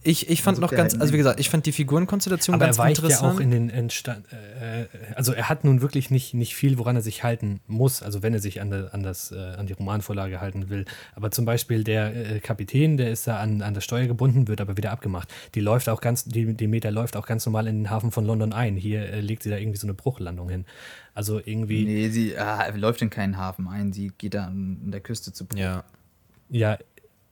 ich, 0.05 0.29
ich 0.29 0.41
fand 0.41 0.57
sucht 0.57 0.71
noch 0.71 0.77
ganz, 0.77 0.93
also 0.99 1.13
wie 1.13 1.17
gesagt, 1.17 1.39
ich 1.39 1.49
fand 1.49 1.65
die 1.65 1.71
Figurenkonstellation 1.71 2.55
Aber 2.55 2.65
ganz 2.65 2.77
er 2.77 2.83
weicht 2.83 2.97
ja 2.99 3.03
interessant. 3.03 3.35
auch 3.35 3.39
in 3.39 3.51
den 3.51 3.69
Entstand, 3.69 4.25
äh, 4.31 4.85
also 5.15 5.33
er 5.33 5.49
hat 5.49 5.63
nun 5.63 5.81
wirklich 5.81 6.11
nicht, 6.11 6.33
nicht 6.33 6.55
viel, 6.55 6.77
woran 6.77 6.95
er 6.95 7.01
sich 7.01 7.23
halten 7.23 7.59
muss, 7.67 8.03
also 8.03 8.21
wenn 8.21 8.33
er 8.33 8.39
sich 8.39 8.61
an, 8.61 8.69
der, 8.69 8.93
an, 8.93 9.03
das, 9.03 9.31
äh, 9.31 9.35
an 9.35 9.65
die 9.65 9.73
Romanvorlage 9.73 10.39
halten 10.39 10.69
will. 10.69 10.85
Aber 11.15 11.31
zum 11.31 11.45
Beispiel 11.45 11.83
der 11.83 12.35
äh, 12.35 12.39
Kapitän, 12.39 12.97
der 12.97 13.11
ist 13.11 13.27
da 13.27 13.39
an, 13.39 13.61
an 13.61 13.73
das 13.73 13.83
Steuer 13.83 14.05
gebunden, 14.05 14.47
wird 14.47 14.61
aber 14.61 14.77
wieder 14.77 14.91
abgemacht. 14.91 15.33
Die 15.55 15.61
läuft 15.61 15.89
auch 15.89 16.01
ganz, 16.01 16.25
die, 16.25 16.53
die 16.53 16.67
Meter 16.67 16.91
läuft 16.91 17.17
auch 17.17 17.25
ganz 17.25 17.45
normal 17.45 17.67
in 17.67 17.79
den 17.79 17.89
Hafen 17.89 18.11
von 18.11 18.25
London 18.25 18.53
ein. 18.53 18.75
Hier 18.75 19.09
äh, 19.09 19.21
legt 19.21 19.43
sie 19.43 19.49
da 19.49 19.57
irgendwie 19.57 19.79
so 19.79 19.87
eine 19.87 19.95
Bruchlandung 19.95 20.49
hin. 20.49 20.65
Also 21.15 21.39
irgendwie, 21.43 21.85
nee, 21.85 22.09
sie 22.09 22.37
ah, 22.37 22.69
läuft 22.75 23.01
in 23.01 23.09
keinen 23.09 23.37
Hafen 23.37 23.67
ein. 23.67 23.93
Sie 23.93 24.11
geht 24.17 24.33
da 24.33 24.45
an, 24.45 24.81
an 24.83 24.91
der 24.91 25.01
Küste 25.01 25.33
zu 25.33 25.45
Bruch. 25.45 25.57
ja. 25.57 25.83
ja, 26.49 26.77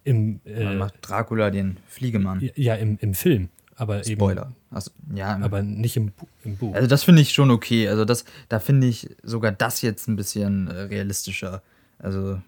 im, 0.04 0.40
äh, 0.46 0.76
macht 0.76 0.96
Dracula 1.02 1.50
den 1.50 1.78
Fliegemann. 1.88 2.50
ja, 2.56 2.76
im, 2.76 2.98
im 3.02 3.14
Film. 3.14 3.50
Aber 3.76 4.04
Spoiler. 4.04 4.44
eben, 4.44 4.56
Also, 4.70 4.92
ja, 5.16 5.38
aber 5.42 5.64
nicht 5.64 5.98
im, 5.98 6.12
im 6.44 6.58
Buch. 6.58 6.76
also 6.76 6.88
das 6.88 7.04
finde 7.04 7.22
ich 7.22 7.34
schon 7.34 7.50
okay. 7.52 7.88
Also 7.90 8.06
das, 8.06 8.24
da 8.50 8.60
finde 8.60 8.88
ich 8.88 9.10
sogar 9.24 9.52
das 9.52 9.82
jetzt 9.82 10.08
ein 10.08 10.16
bisschen 10.16 10.68
äh, 10.68 10.82
realistischer. 10.82 11.64
Also 11.98 12.40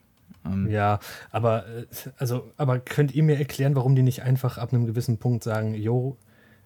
ähm, 0.46 0.70
Ja, 0.70 1.00
aber, 1.32 1.66
äh, 1.68 1.86
also, 2.18 2.52
aber 2.58 2.80
könnt 2.80 3.16
ihr 3.16 3.24
mir 3.24 3.38
erklären, 3.38 3.76
warum 3.76 3.96
die 3.96 4.04
nicht 4.04 4.22
einfach 4.22 4.58
ab 4.58 4.72
einem 4.72 4.86
gewissen 4.86 5.18
Punkt 5.18 5.44
sagen, 5.44 5.74
jo, 5.74 6.18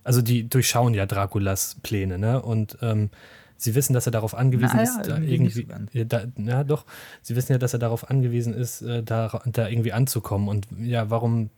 also 0.03 0.21
die 0.21 0.49
durchschauen 0.49 0.93
ja 0.93 1.05
Draculas 1.05 1.77
Pläne, 1.83 2.17
ne? 2.17 2.41
Und 2.41 2.77
ähm, 2.81 3.09
sie 3.59 3.75
wissen, 3.75 3.93
dass 3.93 4.05
er 4.07 4.11
darauf 4.11 4.33
angewiesen 4.33 4.77
Naja, 4.77 4.83
ist, 4.99 5.07
da 5.07 5.17
irgendwie 5.19 5.61
irgendwie. 5.61 5.97
ja, 5.99 6.03
da, 6.05 6.23
na 6.37 6.63
doch, 6.63 6.85
sie 7.21 7.35
wissen 7.35 7.51
ja, 7.51 7.57
dass 7.57 7.73
er 7.73 7.79
darauf 7.79 8.09
angewiesen 8.09 8.53
ist, 8.53 8.81
äh, 8.81 9.03
da, 9.03 9.41
da 9.45 9.67
irgendwie 9.67 9.91
anzukommen. 9.93 10.47
Und 10.47 10.65
ja, 10.79 11.09
warum, 11.09 11.49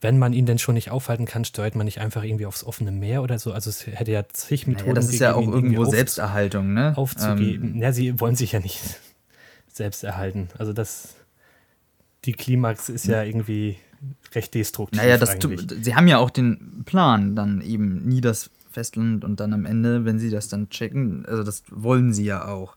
wenn 0.00 0.18
man 0.18 0.32
ihn 0.32 0.46
denn 0.46 0.58
schon 0.58 0.74
nicht 0.74 0.90
aufhalten 0.90 1.26
kann, 1.26 1.44
steuert 1.44 1.74
man 1.76 1.84
nicht 1.84 2.00
einfach 2.00 2.22
irgendwie 2.24 2.46
aufs 2.46 2.64
offene 2.64 2.90
Meer 2.92 3.22
oder 3.22 3.38
so? 3.38 3.52
Also 3.52 3.68
es 3.70 3.86
hätte 3.86 4.10
ja 4.10 4.26
zig 4.28 4.66
Methoden 4.66 4.84
naja, 4.88 4.94
das 4.94 5.08
ist 5.12 5.20
ja 5.20 5.34
auch 5.34 5.46
irgendwo 5.46 5.82
auf- 5.84 5.90
Selbsterhaltung, 5.90 6.72
ne? 6.72 6.94
aufzugeben. 6.96 7.74
Ähm, 7.74 7.82
ja, 7.82 7.92
sie 7.92 8.18
wollen 8.18 8.36
sich 8.36 8.52
ja 8.52 8.60
nicht 8.60 8.80
selbst 9.72 10.02
erhalten. 10.02 10.48
Also 10.58 10.72
das, 10.72 11.14
die 12.24 12.32
Klimax 12.32 12.88
ist 12.88 13.06
ja 13.06 13.22
irgendwie 13.22 13.76
recht 14.34 14.54
destruktiv 14.54 14.98
naja, 15.00 15.18
das 15.18 15.36
sie 15.82 15.94
haben 15.94 16.08
ja 16.08 16.16
auch 16.18 16.30
den 16.30 16.84
Plan, 16.86 17.36
dann 17.36 17.60
eben 17.60 18.08
nie 18.08 18.22
das 18.22 18.50
Festland 18.70 19.24
und 19.24 19.40
dann 19.40 19.52
am 19.52 19.66
Ende, 19.66 20.04
wenn 20.04 20.18
sie 20.18 20.30
das 20.30 20.48
dann 20.48 20.70
checken, 20.70 21.26
also 21.26 21.42
das 21.42 21.64
wollen 21.68 22.12
sie 22.12 22.24
ja 22.24 22.46
auch. 22.48 22.76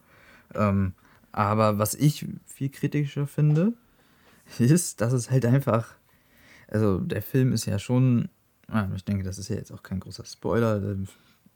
Ähm, 0.53 0.93
aber 1.31 1.77
was 1.77 1.95
ich 1.95 2.27
viel 2.45 2.69
kritischer 2.69 3.27
finde, 3.27 3.73
ist, 4.59 5.01
dass 5.01 5.13
es 5.13 5.31
halt 5.31 5.45
einfach, 5.45 5.95
also 6.67 6.99
der 6.99 7.21
Film 7.21 7.53
ist 7.53 7.65
ja 7.65 7.79
schon, 7.79 8.29
ah, 8.67 8.87
ich 8.95 9.05
denke, 9.05 9.23
das 9.23 9.37
ist 9.37 9.49
ja 9.49 9.55
jetzt 9.55 9.71
auch 9.71 9.83
kein 9.83 9.99
großer 9.99 10.25
Spoiler, 10.25 10.81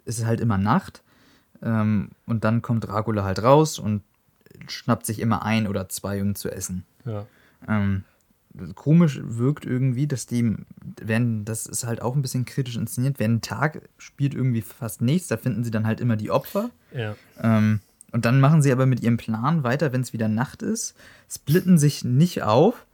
ist 0.06 0.20
es 0.20 0.26
halt 0.26 0.40
immer 0.40 0.58
Nacht 0.58 1.04
ähm, 1.62 2.10
und 2.26 2.44
dann 2.44 2.62
kommt 2.62 2.88
Dracula 2.88 3.24
halt 3.24 3.42
raus 3.44 3.80
und 3.80 4.04
schnappt 4.68 5.06
sich 5.06 5.20
immer 5.20 5.44
ein 5.44 5.68
oder 5.68 5.90
zwei, 5.90 6.22
um 6.22 6.36
zu 6.36 6.50
essen. 6.50 6.86
ja. 7.06 7.26
Ähm, 7.68 8.04
komisch 8.76 9.20
wirkt 9.24 9.66
irgendwie, 9.66 10.08
dass 10.08 10.26
die, 10.26 10.56
wenn, 11.02 11.46
das 11.46 11.66
ist 11.66 11.86
halt 11.86 12.02
auch 12.02 12.16
ein 12.16 12.22
bisschen 12.22 12.46
kritisch 12.46 12.78
inszeniert, 12.78 13.20
wenn 13.20 13.36
ein 13.36 13.42
Tag 13.42 13.90
spielt 13.98 14.34
irgendwie 14.34 14.62
fast 14.62 15.02
nichts, 15.02 15.28
da 15.28 15.38
finden 15.38 15.64
sie 15.64 15.72
dann 15.72 15.86
halt 15.86 16.00
immer 16.00 16.16
die 16.16 16.32
Opfer. 16.32 16.72
ja. 16.94 17.16
Ähm, 17.42 17.80
und 18.12 18.26
dann 18.26 18.40
machen 18.40 18.62
sie 18.62 18.72
aber 18.72 18.86
mit 18.86 19.02
ihrem 19.02 19.18
Plan 19.18 19.64
weiter, 19.64 19.92
wenn 19.92 20.02
es 20.02 20.14
wieder 20.14 20.30
Nacht 20.30 20.62
ist, 20.62 20.96
splitten 21.30 21.78
sich 21.78 22.04
nicht 22.06 22.42
auf. 22.42 22.86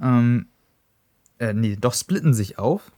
Ähm, 0.00 0.46
äh, 1.38 1.52
nee, 1.52 1.76
doch 1.78 1.94
splitten 1.94 2.34
sich 2.34 2.58
auf. 2.58 2.92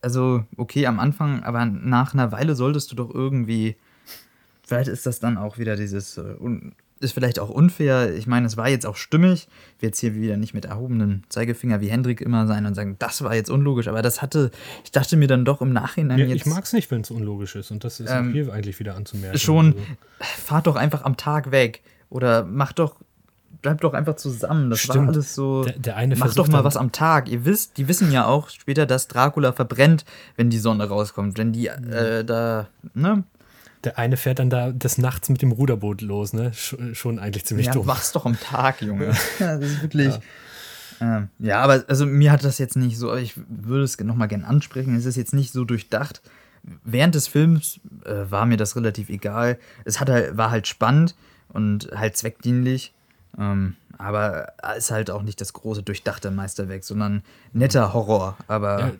Also, 0.00 0.44
okay, 0.56 0.86
am 0.86 1.00
Anfang, 1.00 1.42
aber 1.42 1.64
nach 1.64 2.12
einer 2.12 2.32
Weile 2.32 2.54
solltest 2.54 2.90
du 2.90 2.96
doch 2.96 3.14
irgendwie. 3.14 3.76
Vielleicht 4.62 4.88
ist 4.88 5.06
das 5.06 5.20
dann 5.20 5.38
auch 5.38 5.58
wieder 5.58 5.76
dieses. 5.76 6.18
Äh, 6.18 6.34
un, 6.38 6.74
ist 7.00 7.12
vielleicht 7.12 7.38
auch 7.38 7.50
unfair. 7.50 8.14
Ich 8.14 8.26
meine, 8.26 8.46
es 8.46 8.56
war 8.56 8.68
jetzt 8.68 8.86
auch 8.86 8.96
stimmig. 8.96 9.48
Ich 9.76 9.82
will 9.82 9.88
jetzt 9.90 10.00
hier 10.00 10.14
wieder 10.14 10.36
nicht 10.36 10.54
mit 10.54 10.64
erhobenem 10.64 11.22
Zeigefinger 11.28 11.80
wie 11.80 11.88
Hendrik 11.88 12.20
immer 12.22 12.46
sein 12.46 12.64
und 12.64 12.74
sagen, 12.74 12.96
das 12.98 13.22
war 13.22 13.34
jetzt 13.34 13.50
unlogisch. 13.50 13.88
Aber 13.88 14.00
das 14.02 14.22
hatte. 14.22 14.50
Ich 14.84 14.92
dachte 14.92 15.16
mir 15.16 15.28
dann 15.28 15.44
doch 15.44 15.60
im 15.60 15.72
Nachhinein 15.72 16.18
ja 16.18 16.24
jetzt. 16.26 16.36
ich 16.36 16.46
mag 16.46 16.64
es 16.64 16.72
nicht, 16.72 16.90
wenn 16.90 17.02
es 17.02 17.10
unlogisch 17.10 17.54
ist. 17.56 17.70
Und 17.70 17.84
das 17.84 18.00
ist 18.00 18.10
Ähm, 18.10 18.28
auch 18.28 18.32
hier 18.32 18.52
eigentlich 18.52 18.78
wieder 18.78 18.94
anzumerken. 18.96 19.38
schon, 19.38 19.66
Also, 19.74 19.82
fahrt 20.46 20.66
doch 20.66 20.76
einfach 20.76 21.04
am 21.04 21.16
Tag 21.16 21.50
weg. 21.50 21.82
Oder 22.08 22.44
macht 22.44 22.78
doch, 22.78 22.96
bleibt 23.60 23.84
doch 23.84 23.92
einfach 23.92 24.16
zusammen. 24.16 24.70
Das 24.70 24.88
war 24.88 24.94
Stimmt. 24.94 25.08
alles 25.10 25.34
so. 25.34 25.64
Der- 25.64 25.78
der 25.78 25.96
eine 25.96 26.16
macht 26.16 26.38
doch 26.38 26.48
mal 26.48 26.64
was 26.64 26.76
am 26.78 26.92
Tag. 26.92 27.28
Ihr 27.28 27.44
wisst, 27.44 27.76
die 27.78 27.88
wissen 27.88 28.10
ja 28.10 28.24
auch 28.26 28.48
später, 28.48 28.86
dass 28.86 29.08
Dracula 29.08 29.52
verbrennt, 29.52 30.04
wenn 30.36 30.48
die 30.48 30.58
Sonne 30.58 30.88
rauskommt. 30.88 31.36
Wenn 31.36 31.52
die 31.52 31.66
äh, 31.66 32.24
da, 32.24 32.68
ne? 32.94 33.24
Der 33.84 33.98
eine 33.98 34.16
fährt 34.16 34.38
dann 34.38 34.50
da 34.50 34.70
des 34.72 34.98
Nachts 34.98 35.28
mit 35.28 35.42
dem 35.42 35.52
Ruderboot 35.52 36.00
los, 36.00 36.32
ne? 36.32 36.52
Sch 36.54 36.74
schon 36.92 37.18
eigentlich 37.18 37.44
ziemlich 37.44 37.66
Ja, 37.66 37.72
dumm. 37.72 37.86
mach's 37.86 38.12
doch 38.12 38.26
am 38.26 38.38
Tag, 38.40 38.82
Junge. 38.82 39.06
ja, 39.38 39.58
das 39.58 39.70
ist 39.70 39.82
wirklich. 39.82 40.14
Ja. 40.14 40.20
Ähm, 41.18 41.28
ja, 41.38 41.60
aber 41.60 41.84
also 41.88 42.06
mir 42.06 42.32
hat 42.32 42.42
das 42.42 42.58
jetzt 42.58 42.76
nicht 42.76 42.96
so, 42.98 43.14
ich 43.14 43.34
würde 43.48 43.84
es 43.84 43.98
nochmal 44.00 44.28
gerne 44.28 44.46
ansprechen, 44.46 44.96
es 44.96 45.04
ist 45.04 45.16
jetzt 45.16 45.34
nicht 45.34 45.52
so 45.52 45.64
durchdacht. 45.64 46.22
Während 46.84 47.14
des 47.14 47.28
Films 47.28 47.78
äh, 48.04 48.30
war 48.30 48.46
mir 48.46 48.56
das 48.56 48.74
relativ 48.76 49.08
egal. 49.08 49.58
Es 49.84 50.00
hat 50.00 50.08
halt, 50.10 50.36
war 50.36 50.50
halt 50.50 50.66
spannend 50.66 51.14
und 51.50 51.90
halt 51.94 52.16
zweckdienlich. 52.16 52.92
Ähm, 53.38 53.76
aber 53.98 54.52
ist 54.76 54.90
halt 54.90 55.10
auch 55.10 55.22
nicht 55.22 55.40
das 55.40 55.52
große 55.52 55.82
durchdachte 55.82 56.30
Meisterwerk, 56.30 56.82
sondern 56.82 57.22
netter 57.52 57.92
Horror. 57.94 58.36
Aber 58.48 58.80
Ja, 58.80 58.92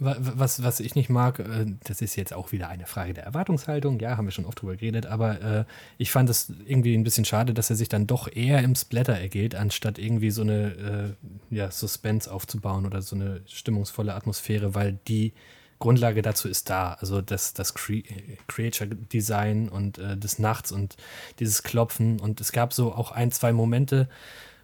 Was, 0.00 0.62
was 0.62 0.78
ich 0.78 0.94
nicht 0.94 1.10
mag, 1.10 1.40
äh, 1.40 1.66
das 1.84 2.00
ist 2.00 2.14
jetzt 2.14 2.32
auch 2.32 2.52
wieder 2.52 2.68
eine 2.68 2.86
Frage 2.86 3.14
der 3.14 3.24
Erwartungshaltung, 3.24 3.98
ja, 3.98 4.16
haben 4.16 4.26
wir 4.26 4.32
schon 4.32 4.44
oft 4.44 4.62
drüber 4.62 4.76
geredet, 4.76 5.06
aber 5.06 5.40
äh, 5.40 5.64
ich 5.96 6.12
fand 6.12 6.30
es 6.30 6.52
irgendwie 6.66 6.94
ein 6.94 7.02
bisschen 7.02 7.24
schade, 7.24 7.52
dass 7.52 7.70
er 7.70 7.76
sich 7.76 7.88
dann 7.88 8.06
doch 8.06 8.28
eher 8.32 8.62
im 8.62 8.76
Splatter 8.76 9.14
ergeht, 9.14 9.56
anstatt 9.56 9.98
irgendwie 9.98 10.30
so 10.30 10.42
eine 10.42 11.16
äh, 11.50 11.54
ja, 11.54 11.70
Suspense 11.70 12.32
aufzubauen 12.32 12.86
oder 12.86 13.02
so 13.02 13.16
eine 13.16 13.40
stimmungsvolle 13.46 14.14
Atmosphäre, 14.14 14.76
weil 14.76 14.98
die 15.08 15.32
Grundlage 15.78 16.22
dazu 16.22 16.48
ist 16.48 16.70
da. 16.70 16.94
Also 17.00 17.20
das, 17.20 17.54
das 17.54 17.74
Cre 17.74 18.02
Creature 18.46 18.88
Design 18.88 19.68
und 19.68 19.98
äh, 19.98 20.16
des 20.16 20.38
Nachts 20.38 20.72
und 20.72 20.96
dieses 21.38 21.62
Klopfen. 21.62 22.20
Und 22.20 22.40
es 22.40 22.52
gab 22.52 22.72
so 22.72 22.92
auch 22.92 23.12
ein, 23.12 23.30
zwei 23.30 23.52
Momente, 23.52 24.08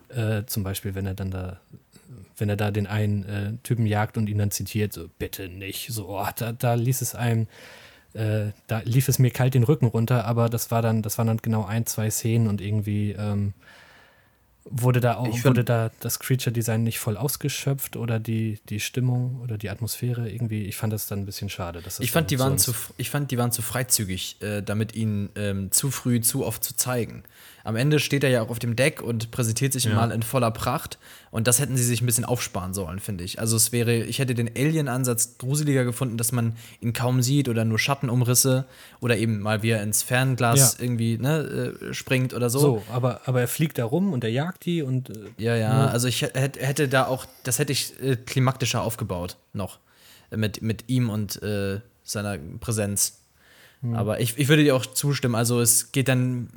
äh, 0.09 0.45
zum 0.47 0.65
Beispiel, 0.65 0.95
wenn 0.95 1.07
er 1.07 1.15
dann 1.15 1.31
da 1.31 1.61
wenn 2.37 2.49
er 2.49 2.57
da 2.57 2.71
den 2.71 2.87
einen 2.87 3.25
äh, 3.25 3.53
Typen 3.63 3.87
jagt 3.87 4.17
und 4.17 4.29
ihn 4.29 4.39
dann 4.39 4.51
zitiert, 4.51 4.93
so 4.93 5.09
bitte 5.19 5.49
nicht, 5.49 5.89
so, 5.91 6.09
oh, 6.09 6.27
da, 6.37 6.53
da 6.53 6.75
ließ 6.75 7.03
es 7.03 7.15
einem, 7.15 7.47
äh, 8.15 8.47
da 8.67 8.81
lief 8.85 9.09
es 9.09 9.19
mir 9.19 9.31
kalt 9.31 9.55
den 9.55 9.65
Rücken 9.65 9.87
runter, 9.87 10.25
aber 10.25 10.49
das 10.49 10.71
war 10.71 10.83
dann, 10.83 11.03
das 11.03 11.19
waren 11.19 11.27
dann 11.27 11.39
genau 11.39 11.65
ein, 11.65 11.87
zwei 11.87 12.11
Szenen 12.11 12.49
und 12.49 12.61
irgendwie 12.61 13.13
ähm, 13.13 13.55
wurde 14.65 15.01
da 15.01 15.17
auch, 15.17 15.45
wurde 15.45 15.65
da 15.65 15.91
das 16.01 16.19
Creature-Design 16.19 16.83
nicht 16.83 16.99
voll 16.99 17.17
ausgeschöpft 17.17 17.97
oder 17.97 18.19
die, 18.19 18.61
die 18.69 18.81
Stimmung 18.81 19.41
oder 19.43 19.59
die 19.59 19.69
Atmosphäre 19.69 20.31
irgendwie, 20.31 20.65
ich 20.65 20.77
fand 20.77 20.93
das 20.93 21.07
dann 21.07 21.21
ein 21.21 21.27
bisschen 21.27 21.51
schade. 21.51 21.83
Dass 21.83 22.01
ich, 22.01 22.11
fand, 22.11 22.31
die 22.31 22.39
waren 22.39 22.59
zu, 22.59 22.73
ich 22.97 23.11
fand, 23.11 23.31
die 23.31 23.39
waren 23.39 23.53
zu 23.53 23.63
freizügig, 23.63 24.41
äh, 24.41 24.63
damit 24.63 24.95
ihn 24.95 25.29
ähm, 25.37 25.71
zu 25.71 25.91
früh 25.91 26.21
zu 26.21 26.47
oft 26.47 26.65
zu 26.65 26.75
zeigen. 26.77 27.25
Am 27.65 27.77
Ende 27.77 27.99
steht 27.99 28.23
er 28.23 28.31
ja 28.31 28.43
auch 28.43 28.51
auf 28.51 28.59
dem 28.59 28.77
Deck 28.77 29.01
und 29.01 29.31
präsentiert 29.31 29.73
sich 29.73 29.85
ja. 29.85 29.95
mal 29.95 30.11
in 30.11 30.23
voller 30.23 30.51
Pracht. 30.51 30.99
Und 31.31 31.49
das 31.49 31.61
hätten 31.61 31.79
sie 31.79 31.83
sich 31.83 32.03
ein 32.03 32.07
bisschen 32.07 32.27
aufsparen 32.27 32.75
sollen, 32.75 33.01
finde 33.01 33.25
ich. 33.25 33.41
Also 33.41 33.57
es 33.57 33.73
wäre, 33.73 33.97
ich 34.05 34.19
hätte 34.19 34.35
den 34.35 34.51
Alien-Ansatz 34.55 35.39
gruseliger 35.39 35.85
gefunden, 35.85 36.19
dass 36.19 36.31
man 36.31 36.57
ihn 36.83 36.93
kaum 36.93 37.23
sieht 37.23 37.49
oder 37.49 37.65
nur 37.65 37.79
Schattenumrisse 37.79 38.67
oder 39.01 39.17
eben 39.17 39.41
mal 39.41 39.63
wie 39.63 39.71
er 39.71 39.83
ins 39.83 40.03
Fernglas 40.03 40.77
ja. 40.77 40.85
irgendwie 40.85 41.17
ne, 41.17 41.73
äh, 41.91 41.95
springt 41.95 42.35
oder 42.35 42.51
so. 42.51 42.59
So, 42.59 42.83
aber, 42.93 43.23
aber 43.25 43.41
er 43.41 43.49
fliegt 43.49 43.79
da 43.79 43.87
rum 43.87 44.13
und 44.13 44.25
er 44.25 44.31
jagt 44.31 44.67
die 44.67 44.83
und. 44.83 45.09
Äh, 45.09 45.15
ja, 45.39 45.57
ja, 45.57 45.87
also 45.87 46.07
ich 46.07 46.21
hätte 46.21 46.87
da 46.87 47.07
auch, 47.07 47.25
das 47.45 47.59
hätte 47.59 47.73
ich 47.73 47.99
äh, 48.03 48.17
klimaktischer 48.17 48.83
aufgebaut 48.83 49.39
noch. 49.55 49.79
Mit, 50.35 50.63
mit 50.63 50.89
ihm 50.89 51.11
und 51.11 51.43
äh, 51.43 51.81
seiner 52.03 52.39
Präsenz. 52.61 53.21
Hm. 53.83 53.95
Aber 53.95 54.21
ich, 54.21 54.39
ich 54.39 54.49
würde 54.49 54.65
dir 54.65 54.75
auch 54.75 54.87
zustimmen. 54.87 55.35
Also 55.35 55.61
es 55.61 55.93
geht 55.93 56.09
dann 56.09 56.49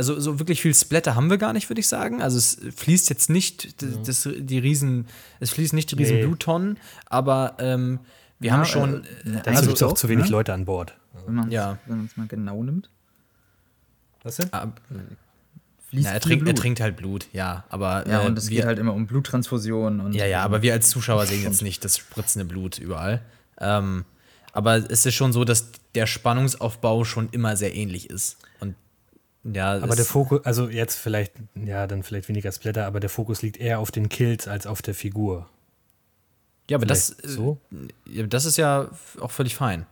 also 0.00 0.18
so 0.18 0.38
wirklich 0.38 0.62
viel 0.62 0.74
Splatter 0.74 1.14
haben 1.14 1.28
wir 1.28 1.36
gar 1.36 1.52
nicht, 1.52 1.68
würde 1.68 1.80
ich 1.80 1.86
sagen. 1.86 2.22
Also 2.22 2.38
es 2.38 2.58
fließt 2.74 3.10
jetzt 3.10 3.28
nicht 3.28 3.82
das, 4.08 4.26
die 4.34 4.58
Riesen, 4.58 5.06
es 5.40 5.50
fließt 5.50 5.74
nicht 5.74 5.90
die 5.90 5.96
riesen 5.96 6.16
nee. 6.16 6.22
Bluttonnen, 6.24 6.78
aber 7.04 7.56
ähm, 7.58 8.00
wir 8.38 8.48
ja, 8.48 8.56
haben 8.56 8.64
schon. 8.64 9.04
Äh, 9.26 9.30
äh 9.30 9.42
also 9.44 9.66
gibt 9.66 9.76
es 9.76 9.82
auch 9.82 9.92
zu 9.92 10.08
wenig 10.08 10.24
ne? 10.26 10.30
Leute 10.30 10.54
an 10.54 10.64
Bord. 10.64 10.96
Wenn 11.26 11.34
man 11.34 11.50
ja. 11.50 11.78
es 12.06 12.16
mal 12.16 12.26
genau 12.26 12.62
nimmt. 12.62 12.88
Was 14.22 14.36
denn? 14.36 14.48
Ah, 14.52 14.68
ja, 15.90 16.12
er, 16.12 16.20
trinkt, 16.20 16.48
er 16.48 16.54
trinkt 16.54 16.80
halt 16.80 16.96
Blut, 16.96 17.26
ja. 17.32 17.64
Aber, 17.68 18.08
ja, 18.08 18.20
und 18.20 18.38
es 18.38 18.48
geht 18.48 18.64
halt 18.64 18.78
immer 18.78 18.94
um 18.94 19.06
Bluttransfusion. 19.06 20.00
Und 20.00 20.14
ja, 20.14 20.24
ja, 20.24 20.42
aber 20.42 20.62
wir 20.62 20.72
als 20.72 20.88
Zuschauer 20.88 21.26
sehen 21.26 21.42
jetzt 21.42 21.62
nicht 21.62 21.84
das 21.84 21.98
spritzende 21.98 22.46
Blut 22.46 22.78
überall. 22.78 23.20
Ähm, 23.58 24.06
aber 24.52 24.76
es 24.90 25.04
ist 25.04 25.14
schon 25.14 25.32
so, 25.32 25.44
dass 25.44 25.72
der 25.94 26.06
Spannungsaufbau 26.06 27.04
schon 27.04 27.28
immer 27.32 27.56
sehr 27.56 27.74
ähnlich 27.74 28.08
ist. 28.08 28.38
Und 28.60 28.74
ja, 29.44 29.72
aber 29.72 29.96
der 29.96 30.04
Fokus, 30.04 30.44
also 30.44 30.68
jetzt 30.68 30.96
vielleicht, 30.96 31.32
ja, 31.54 31.86
dann 31.86 32.02
vielleicht 32.02 32.28
weniger 32.28 32.52
Splatter, 32.52 32.86
aber 32.86 33.00
der 33.00 33.10
Fokus 33.10 33.42
liegt 33.42 33.58
eher 33.58 33.78
auf 33.78 33.90
den 33.90 34.08
Kills 34.08 34.46
als 34.46 34.66
auf 34.66 34.82
der 34.82 34.94
Figur. 34.94 35.48
Ja, 36.68 36.76
aber 36.76 36.86
das, 36.86 37.08
so? 37.22 37.58
Äh, 38.06 38.26
das 38.28 38.44
ist 38.44 38.56
ja 38.56 38.90
auch 39.20 39.30
völlig 39.30 39.54
fein. 39.54 39.86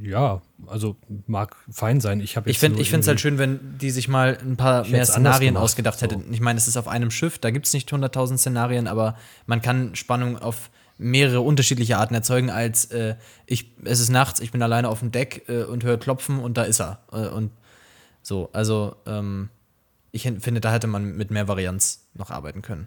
Ja, 0.00 0.42
also 0.66 0.96
mag 1.26 1.56
fein 1.70 2.00
sein. 2.00 2.20
Ich, 2.20 2.36
ich 2.44 2.58
finde 2.58 2.80
es 2.82 3.08
halt 3.08 3.20
schön, 3.20 3.38
wenn 3.38 3.78
die 3.78 3.90
sich 3.90 4.08
mal 4.08 4.36
ein 4.40 4.56
paar 4.56 4.86
mehr 4.86 5.04
Szenarien 5.04 5.56
ausgedacht 5.56 6.02
hätten. 6.02 6.22
So. 6.26 6.32
Ich 6.32 6.40
meine, 6.40 6.58
es 6.58 6.68
ist 6.68 6.76
auf 6.76 6.88
einem 6.88 7.10
Schiff, 7.10 7.38
da 7.38 7.50
gibt 7.50 7.66
es 7.66 7.72
nicht 7.72 7.90
100.000 7.90 8.38
Szenarien, 8.38 8.86
aber 8.86 9.16
man 9.46 9.62
kann 9.62 9.94
Spannung 9.94 10.38
auf 10.38 10.70
mehrere 10.98 11.40
unterschiedliche 11.40 11.96
Arten 11.96 12.14
erzeugen, 12.14 12.50
als 12.50 12.86
äh, 12.86 13.14
ich, 13.46 13.70
es 13.84 14.00
ist 14.00 14.10
nachts, 14.10 14.40
ich 14.40 14.50
bin 14.50 14.62
alleine 14.62 14.88
auf 14.88 14.98
dem 14.98 15.12
Deck 15.12 15.44
äh, 15.48 15.62
und 15.62 15.84
höre 15.84 15.96
Klopfen 15.96 16.40
und 16.40 16.58
da 16.58 16.64
ist 16.64 16.80
er. 16.80 16.98
Äh, 17.12 17.28
und 17.28 17.52
so, 18.28 18.50
also 18.52 18.94
ähm, 19.06 19.48
ich 20.12 20.22
finde, 20.22 20.60
da 20.60 20.70
hätte 20.70 20.86
man 20.86 21.16
mit 21.16 21.30
mehr 21.30 21.48
Varianz 21.48 22.06
noch 22.12 22.30
arbeiten 22.30 22.60
können. 22.60 22.86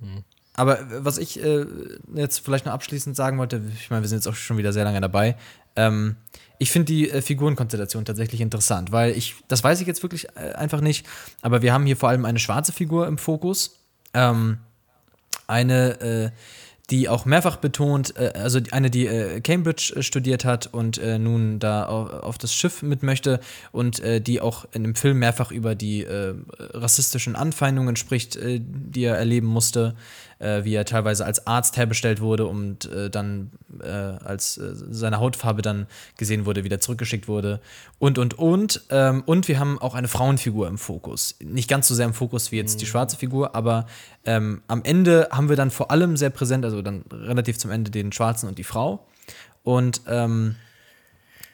Mhm. 0.00 0.22
Aber 0.54 0.78
was 1.04 1.18
ich 1.18 1.42
äh, 1.42 1.66
jetzt 2.14 2.38
vielleicht 2.38 2.64
noch 2.64 2.72
abschließend 2.72 3.16
sagen 3.16 3.38
wollte, 3.38 3.60
ich 3.74 3.90
meine, 3.90 4.02
wir 4.02 4.08
sind 4.08 4.18
jetzt 4.18 4.28
auch 4.28 4.36
schon 4.36 4.56
wieder 4.56 4.72
sehr 4.72 4.84
lange 4.84 5.00
dabei. 5.00 5.36
Ähm, 5.74 6.14
ich 6.58 6.70
finde 6.70 6.86
die 6.86 7.10
äh, 7.10 7.20
Figurenkonstellation 7.20 8.04
tatsächlich 8.04 8.40
interessant, 8.40 8.92
weil 8.92 9.16
ich, 9.16 9.34
das 9.48 9.64
weiß 9.64 9.80
ich 9.80 9.88
jetzt 9.88 10.04
wirklich 10.04 10.28
äh, 10.36 10.52
einfach 10.52 10.80
nicht, 10.80 11.04
aber 11.42 11.60
wir 11.62 11.72
haben 11.72 11.84
hier 11.84 11.96
vor 11.96 12.08
allem 12.08 12.24
eine 12.24 12.38
schwarze 12.38 12.70
Figur 12.70 13.08
im 13.08 13.18
Fokus. 13.18 13.80
Ähm, 14.12 14.58
eine, 15.48 16.00
äh, 16.00 16.30
die 16.90 17.08
auch 17.08 17.24
mehrfach 17.24 17.56
betont, 17.56 18.16
äh, 18.16 18.32
also 18.34 18.60
eine, 18.70 18.90
die 18.90 19.06
äh, 19.06 19.40
Cambridge 19.40 19.94
äh, 19.96 20.02
studiert 20.02 20.44
hat 20.44 20.66
und 20.72 21.00
nun 21.18 21.58
da 21.58 21.86
auf, 21.86 22.38
das 22.38 22.54
Schiff 22.54 22.82
mit 22.82 23.02
möchte 23.02 23.40
und 23.72 24.02
die 24.04 24.40
auch 24.40 24.66
in 24.72 24.82
dem 24.82 24.94
Film 24.94 25.18
mehrfach 25.18 25.50
über 25.50 25.74
die 25.74 26.06
rassistischen 26.08 27.36
Anfeindungen 27.36 27.96
spricht, 27.96 28.38
die 28.40 29.04
er 29.04 29.16
erleben 29.16 29.46
musste 29.46 29.94
äh, 30.38 30.64
wie 30.64 30.74
er 30.74 30.84
teilweise 30.84 31.24
als 31.24 31.46
Arzt 31.46 31.76
herbestellt 31.76 32.20
wurde 32.20 32.46
und 32.46 32.86
äh, 32.86 33.10
dann 33.10 33.52
äh, 33.82 33.88
als 33.88 34.58
äh, 34.58 34.72
seine 34.74 35.18
Hautfarbe 35.18 35.62
dann 35.62 35.86
gesehen 36.16 36.46
wurde, 36.46 36.64
wieder 36.64 36.80
zurückgeschickt 36.80 37.28
wurde 37.28 37.60
und 37.98 38.18
und 38.18 38.38
und. 38.38 38.82
Ähm, 38.90 39.22
und 39.26 39.48
wir 39.48 39.58
haben 39.58 39.80
auch 39.80 39.94
eine 39.94 40.08
Frauenfigur 40.08 40.68
im 40.68 40.78
Fokus. 40.78 41.36
Nicht 41.40 41.68
ganz 41.68 41.88
so 41.88 41.94
sehr 41.94 42.06
im 42.06 42.14
Fokus 42.14 42.52
wie 42.52 42.56
jetzt 42.56 42.74
mhm. 42.74 42.78
die 42.80 42.86
schwarze 42.86 43.16
Figur, 43.16 43.54
aber 43.54 43.86
ähm, 44.24 44.62
am 44.66 44.82
Ende 44.84 45.28
haben 45.30 45.48
wir 45.48 45.56
dann 45.56 45.70
vor 45.70 45.90
allem 45.90 46.16
sehr 46.16 46.30
präsent, 46.30 46.64
also 46.64 46.82
dann 46.82 47.04
relativ 47.10 47.58
zum 47.58 47.70
Ende 47.70 47.90
den 47.90 48.12
Schwarzen 48.12 48.48
und 48.48 48.58
die 48.58 48.64
Frau. 48.64 49.06
Und 49.62 50.02
ähm, 50.06 50.56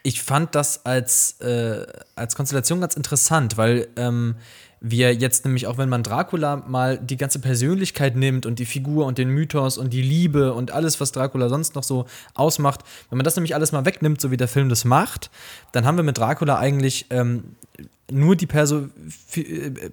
ich 0.03 0.23
fand 0.23 0.55
das 0.55 0.85
als, 0.87 1.41
äh, 1.41 1.87
als 2.15 2.35
Konstellation 2.35 2.81
ganz 2.81 2.97
interessant, 2.97 3.57
weil 3.57 3.89
ähm, 3.97 4.37
wir 4.81 5.15
jetzt 5.15 5.45
nämlich 5.45 5.67
auch, 5.67 5.77
wenn 5.77 5.91
man 5.91 6.03
Dracula 6.03 6.57
mal 6.57 6.99
die 6.99 7.19
ganze 7.19 7.39
Persönlichkeit 7.39 8.17
nimmt 8.17 8.47
und 8.47 8.59
die 8.59 8.65
Figur 8.65 9.07
und 9.07 9.19
den 9.19 9.29
Mythos 9.29 9.77
und 9.77 9.93
die 9.93 10.03
Liebe 10.03 10.55
und 10.55 10.71
alles, 10.71 11.01
was 11.01 11.13
Dracula 11.13 11.49
sonst 11.49 11.75
noch 11.75 11.83
so 11.83 12.07
ausmacht, 12.35 12.81
wenn 13.11 13.19
man 13.19 13.25
das 13.25 13.37
nämlich 13.37 13.55
alles 13.55 13.73
mal 13.73 13.85
wegnimmt, 13.85 14.21
so 14.21 14.31
wie 14.31 14.39
der 14.39 14.49
Film 14.49 14.71
das 14.71 14.85
macht, 14.85 15.31
dann 15.73 15.85
haben 15.85 15.97
wir 15.97 16.03
mit 16.03 16.17
Dracula 16.17 16.59
eigentlich 16.59 17.07
ähm, 17.11 17.57
nur 18.13 18.37
die 18.37 18.47
Perso 18.47 18.89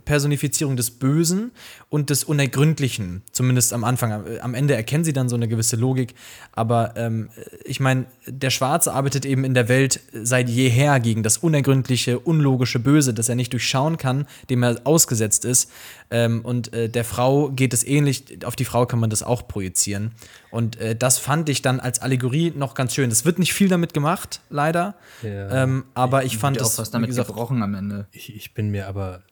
Personifizierung 0.05 0.75
des 0.75 0.91
Bösen 0.91 1.51
und 1.89 2.09
des 2.09 2.23
Unergründlichen, 2.23 3.21
zumindest 3.31 3.73
am 3.73 3.83
Anfang. 3.83 4.23
Am 4.41 4.53
Ende 4.53 4.75
erkennen 4.75 5.03
sie 5.03 5.13
dann 5.13 5.29
so 5.29 5.35
eine 5.35 5.47
gewisse 5.47 5.75
Logik. 5.75 6.15
Aber 6.51 6.95
ähm, 6.97 7.29
ich 7.63 7.79
meine, 7.79 8.05
der 8.25 8.49
Schwarze 8.49 8.93
arbeitet 8.93 9.25
eben 9.25 9.43
in 9.43 9.53
der 9.53 9.69
Welt 9.69 10.01
seit 10.11 10.49
jeher 10.49 10.99
gegen 10.99 11.23
das 11.23 11.37
unergründliche, 11.37 12.19
unlogische 12.19 12.79
Böse, 12.79 13.13
das 13.13 13.29
er 13.29 13.35
nicht 13.35 13.53
durchschauen 13.53 13.97
kann, 13.97 14.27
dem 14.49 14.63
er 14.63 14.81
ausgesetzt 14.83 15.45
ist. 15.45 15.71
Ähm, 16.09 16.41
und 16.43 16.73
äh, 16.73 16.89
der 16.89 17.03
Frau 17.03 17.49
geht 17.49 17.73
es 17.73 17.85
ähnlich, 17.85 18.45
auf 18.45 18.55
die 18.55 18.65
Frau 18.65 18.85
kann 18.85 18.99
man 18.99 19.09
das 19.09 19.23
auch 19.23 19.47
projizieren. 19.47 20.11
Und 20.49 20.77
äh, 20.77 20.95
das 20.95 21.17
fand 21.17 21.49
ich 21.49 21.61
dann 21.61 21.79
als 21.79 21.99
Allegorie 21.99 22.53
noch 22.55 22.73
ganz 22.73 22.93
schön. 22.93 23.11
Es 23.11 23.25
wird 23.25 23.39
nicht 23.39 23.53
viel 23.53 23.67
damit 23.67 23.93
gemacht, 23.93 24.41
leider. 24.49 24.95
Ja. 25.21 25.63
Ähm, 25.63 25.85
aber 25.93 26.23
ich, 26.23 26.33
ich 26.33 26.39
fand 26.39 26.57
es. 26.57 26.63
auch 26.63 26.81
was 26.81 26.91
damit 26.91 27.09
gesagt, 27.09 27.27
gebrochen 27.27 27.61
am 27.63 27.75
Ende. 27.75 28.07
Ich, 28.11 28.33
ich 28.35 28.53
bin 28.53 28.69
mir 28.69 28.87
aber 28.87 29.23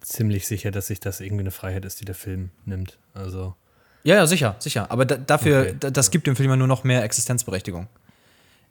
ziemlich 0.00 0.46
sicher, 0.46 0.70
dass 0.70 0.88
sich 0.88 1.00
das 1.00 1.20
irgendwie 1.20 1.42
eine 1.42 1.50
Freiheit 1.50 1.84
ist, 1.84 2.00
die 2.00 2.04
der 2.04 2.14
Film 2.14 2.50
nimmt. 2.64 2.98
Also. 3.14 3.54
Ja, 4.04 4.14
ja, 4.16 4.26
sicher, 4.26 4.56
sicher. 4.58 4.90
Aber 4.90 5.04
da, 5.04 5.16
dafür, 5.16 5.74
okay. 5.76 5.90
das 5.92 6.10
gibt 6.10 6.26
dem 6.26 6.36
Film 6.36 6.50
ja 6.50 6.56
nur 6.56 6.68
noch 6.68 6.84
mehr 6.84 7.02
Existenzberechtigung 7.02 7.88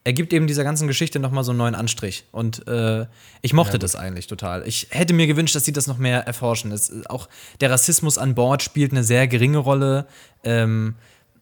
er 0.08 0.14
gibt 0.14 0.32
eben 0.32 0.48
dieser 0.48 0.64
ganzen 0.64 0.88
Geschichte 0.88 1.20
nochmal 1.20 1.43
so 1.43 1.52
einen 1.52 1.58
neuen 1.58 1.76
Anstrich. 1.76 2.24
Und 2.32 2.66
äh, 2.66 3.06
ich 3.41 3.52
mochte 3.52 3.74
ja, 3.74 3.78
das 3.78 3.98
eigentlich 3.98 4.28
total. 4.28 4.66
Ich 4.66 4.88
hätte 4.91 5.14
mir 5.14 5.28
gewünscht, 5.28 5.54
dass 5.54 5.66
sie 5.66 5.74
das 5.74 5.86
noch 5.86 5.98
mehr 5.98 6.26
erforschen. 6.26 6.72
Es, 6.72 7.06
auch 7.08 7.28
der 7.60 7.72
Rassismus 7.72 8.18
an 8.18 8.34
Bord 8.34 8.64
spielt 8.64 8.93
eine 8.93 9.04
sehr 9.04 9.28
geringe 9.28 9.58
Rolle. 9.58 10.08
Ähm, 10.45 10.95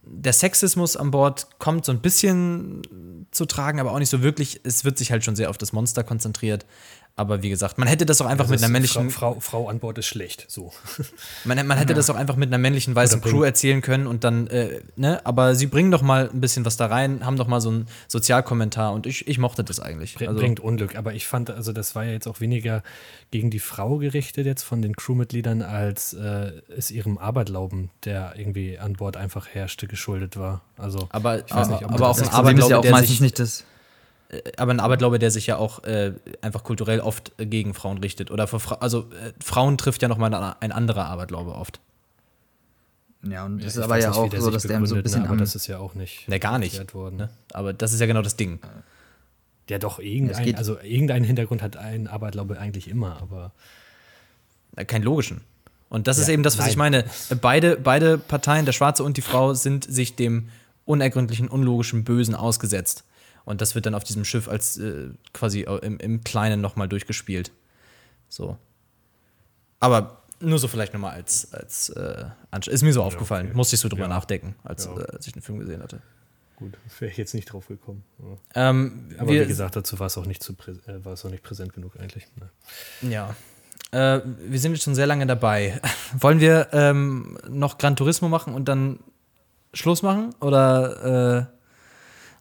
der 0.05 0.33
Sexismus 0.33 0.95
an 0.95 1.11
Bord 1.11 1.47
kommt 1.59 1.85
so 1.85 1.91
ein 1.91 2.01
bisschen 2.01 3.27
zu 3.31 3.45
tragen, 3.45 3.79
aber 3.79 3.91
auch 3.91 3.99
nicht 3.99 4.09
so 4.09 4.21
wirklich. 4.21 4.61
Es 4.63 4.85
wird 4.85 4.97
sich 4.97 5.11
halt 5.11 5.23
schon 5.23 5.35
sehr 5.35 5.49
auf 5.49 5.57
das 5.57 5.73
Monster 5.73 6.03
konzentriert. 6.03 6.65
Aber 7.17 7.41
wie 7.41 7.49
gesagt, 7.49 7.77
man 7.77 7.87
hätte 7.87 8.05
das 8.05 8.19
auch 8.19 8.25
einfach 8.25 8.43
Also 8.43 8.55
mit 8.55 8.61
einer 8.61 8.71
männlichen, 8.71 9.09
Frau, 9.09 9.35
Frau, 9.35 9.39
Frau 9.39 9.69
an 9.69 9.79
Bord 9.79 9.97
ist 9.97 10.07
schlecht. 10.07 10.45
So. 10.49 10.73
man, 11.45 11.65
man 11.65 11.77
hätte 11.77 11.93
das 11.93 12.09
auch 12.09 12.15
einfach 12.15 12.35
mit 12.35 12.49
einer 12.49 12.57
männlichen 12.57 12.93
weißen 12.93 13.21
Crew 13.21 13.43
erzählen 13.43 13.81
können 13.81 14.05
und 14.05 14.25
dann, 14.25 14.47
äh, 14.47 14.81
ne, 14.97 15.25
aber 15.25 15.55
sie 15.55 15.67
bringen 15.67 15.91
doch 15.91 16.01
mal 16.01 16.29
ein 16.33 16.41
bisschen 16.41 16.65
was 16.65 16.75
da 16.75 16.87
rein, 16.87 17.25
haben 17.25 17.37
doch 17.37 17.47
mal 17.47 17.61
so 17.61 17.69
einen 17.69 17.87
Sozialkommentar 18.09 18.91
und 18.91 19.05
ich, 19.07 19.29
ich 19.29 19.37
mochte 19.37 19.63
das 19.63 19.79
eigentlich. 19.79 20.17
Also, 20.27 20.37
Bringt 20.37 20.59
Unglück. 20.59 20.97
Aber 20.97 21.13
ich 21.13 21.25
fand, 21.25 21.49
also 21.49 21.71
das 21.71 21.95
war 21.95 22.03
ja 22.03 22.11
jetzt 22.11 22.27
auch 22.27 22.41
weniger 22.41 22.83
gegen 23.31 23.49
die 23.49 23.59
Frau 23.59 23.95
gerichtet 23.97 24.45
jetzt 24.45 24.63
von 24.63 24.81
den 24.81 24.93
Crewmitgliedern, 24.97 25.61
als 25.61 26.11
äh, 26.13 26.51
es 26.75 26.91
ihrem 26.91 27.17
Aberglauben, 27.17 27.91
der 28.03 28.33
irgendwie 28.35 28.77
an 28.77 28.91
Bord 28.93 29.15
einfach 29.15 29.47
herrschte, 29.47 29.87
geschuldet 29.87 30.35
war. 30.35 30.61
Also 30.77 31.07
aber, 31.11 31.45
ich 31.45 31.55
weiß 31.55 31.69
nicht, 31.69 31.85
ob 31.85 31.93
aber 31.93 32.07
das- 32.09 32.17
ein 32.17 32.23
Das 32.25 32.33
Problem 32.35 32.57
ist 32.59 32.69
ja 32.69 32.77
auch 32.77 32.81
der 32.81 32.91
meistens 32.91 33.09
sich, 33.11 33.21
nicht 33.21 33.39
das. 33.39 33.63
Aber 34.57 34.71
ein 34.73 34.79
Aberglaube, 34.79 35.19
der 35.19 35.31
sich 35.31 35.47
ja 35.47 35.57
auch 35.57 35.83
äh, 35.83 36.13
einfach 36.41 36.63
kulturell 36.63 36.99
oft 36.99 37.31
äh, 37.37 37.45
gegen 37.45 37.73
Frauen 37.73 37.97
richtet. 37.99 38.31
Oder 38.31 38.47
für 38.47 38.59
Fra 38.59 38.75
also 38.75 39.01
äh, 39.11 39.33
Frauen 39.43 39.77
trifft 39.77 40.01
ja 40.01 40.07
nochmal 40.07 40.33
ein 40.59 40.71
anderer 40.71 41.05
Aberglaube 41.05 41.53
oft. 41.55 41.79
Ja, 43.23 43.45
und 43.45 43.59
ich 43.59 43.65
ist 43.67 43.77
aber 43.79 43.97
ja 43.99 44.09
nicht, 44.09 44.17
auch 44.17 44.29
der 44.29 44.41
so, 44.41 44.51
dass 44.51 44.63
der 44.63 44.69
so 44.71 44.75
ein 44.75 44.81
begründet, 44.83 45.03
bisschen 45.03 45.21
ne, 45.23 45.29
aber 45.29 45.37
das 45.37 45.55
ist 45.55 45.65
ja 45.67 45.79
auch 45.79 45.95
nicht 45.95 46.27
Ne, 46.29 46.39
gar 46.39 46.59
nicht. 46.59 46.73
erklärt 46.73 46.93
worden. 46.93 47.15
Ne? 47.15 47.29
Aber 47.53 47.73
das 47.73 47.91
ist 47.93 47.99
ja 47.99 48.05
genau 48.05 48.21
das 48.21 48.35
Ding. 48.35 48.59
Ja, 49.67 49.79
doch, 49.79 49.97
Es 49.97 50.05
irgendein, 50.05 50.55
also 50.55 50.79
irgendein 50.79 51.23
Hintergrund 51.23 51.63
hat 51.63 51.75
ein 51.75 52.07
Aberglaube 52.07 52.59
eigentlich 52.59 52.87
immer, 52.87 53.19
aber 53.21 53.51
Äh, 54.75 54.85
Keinen 54.85 55.03
logischen. 55.03 55.41
Und 55.89 56.07
das 56.07 56.17
ist 56.17 56.27
Ja, 56.27 56.33
eben 56.33 56.43
das, 56.43 56.57
was 56.57 56.67
ich 56.67 56.75
nein. 56.77 56.91
meine. 56.91 57.05
Äh, 57.29 57.35
Beide, 57.35 57.77
beide 57.77 58.17
Parteien, 58.17 58.65
der 58.65 58.73
Schwarze 58.73 59.03
und 59.03 59.17
die 59.17 59.21
Frau, 59.21 59.53
sind 59.55 59.85
sich 59.91 60.15
dem 60.15 60.49
unergründlichen, 60.85 61.47
unlogischen 61.47 62.03
Bösen 62.03 62.35
ausgesetzt. 62.35 63.05
Und 63.45 63.61
das 63.61 63.75
wird 63.75 63.85
dann 63.85 63.95
auf 63.95 64.03
diesem 64.03 64.25
Schiff 64.25 64.47
als 64.47 64.77
äh, 64.77 65.09
quasi 65.33 65.61
im, 65.61 65.97
im 65.99 66.23
Kleinen 66.23 66.61
nochmal 66.61 66.87
durchgespielt. 66.89 67.51
So. 68.27 68.57
Aber 69.79 70.23
nur 70.39 70.59
so 70.59 70.67
vielleicht 70.67 70.93
nochmal 70.93 71.13
als, 71.13 71.53
als 71.53 71.89
äh, 71.89 72.25
Ist 72.67 72.81
mir 72.83 72.91
so 72.93 73.03
aufgefallen. 73.03 73.47
okay. 73.47 73.55
Musste 73.55 73.75
ich 73.75 73.79
so 73.79 73.87
drüber 73.89 74.03
Ja. 74.03 74.07
nachdenken, 74.09 74.55
als, 74.63 74.85
Ja. 74.85 74.97
äh, 74.97 75.11
als 75.13 75.27
ich 75.27 75.33
den 75.33 75.41
Film 75.41 75.59
gesehen 75.59 75.81
hatte. 75.81 76.01
gut, 76.57 76.73
wäre 76.99 77.11
ich 77.11 77.17
jetzt 77.17 77.33
nicht 77.33 77.51
drauf 77.51 77.67
gekommen. 77.67 78.03
Ja. 78.53 78.69
Ähm, 78.69 79.09
Aber 79.17 79.29
wie 79.31 79.45
gesagt, 79.45 79.75
dazu 79.75 79.99
war 79.99 80.07
es 80.07 80.17
auch 80.17 80.25
nicht 80.25 80.41
zu 80.41 80.53
äh, 80.87 81.03
war 81.05 81.13
es 81.13 81.25
auch 81.25 81.29
nicht 81.29 81.43
präsent 81.43 81.73
genug 81.73 81.99
eigentlich. 81.99 82.27
Ne. 83.01 83.11
Ja. 83.11 83.35
Äh, 83.91 84.21
wir 84.39 84.59
sind 84.59 84.71
jetzt 84.73 84.83
schon 84.83 84.95
sehr 84.95 85.07
lange 85.07 85.27
dabei. 85.27 85.79
Wollen 86.19 86.39
wir 86.39 86.69
ähm, 86.71 87.37
noch 87.49 87.77
Gran 87.77 87.95
Turismo 87.95 88.27
machen 88.29 88.53
und 88.53 88.65
dann 88.65 88.99
Schluss 89.73 90.01
machen? 90.01 90.33
Oder 90.39 91.49
äh, 91.51 91.54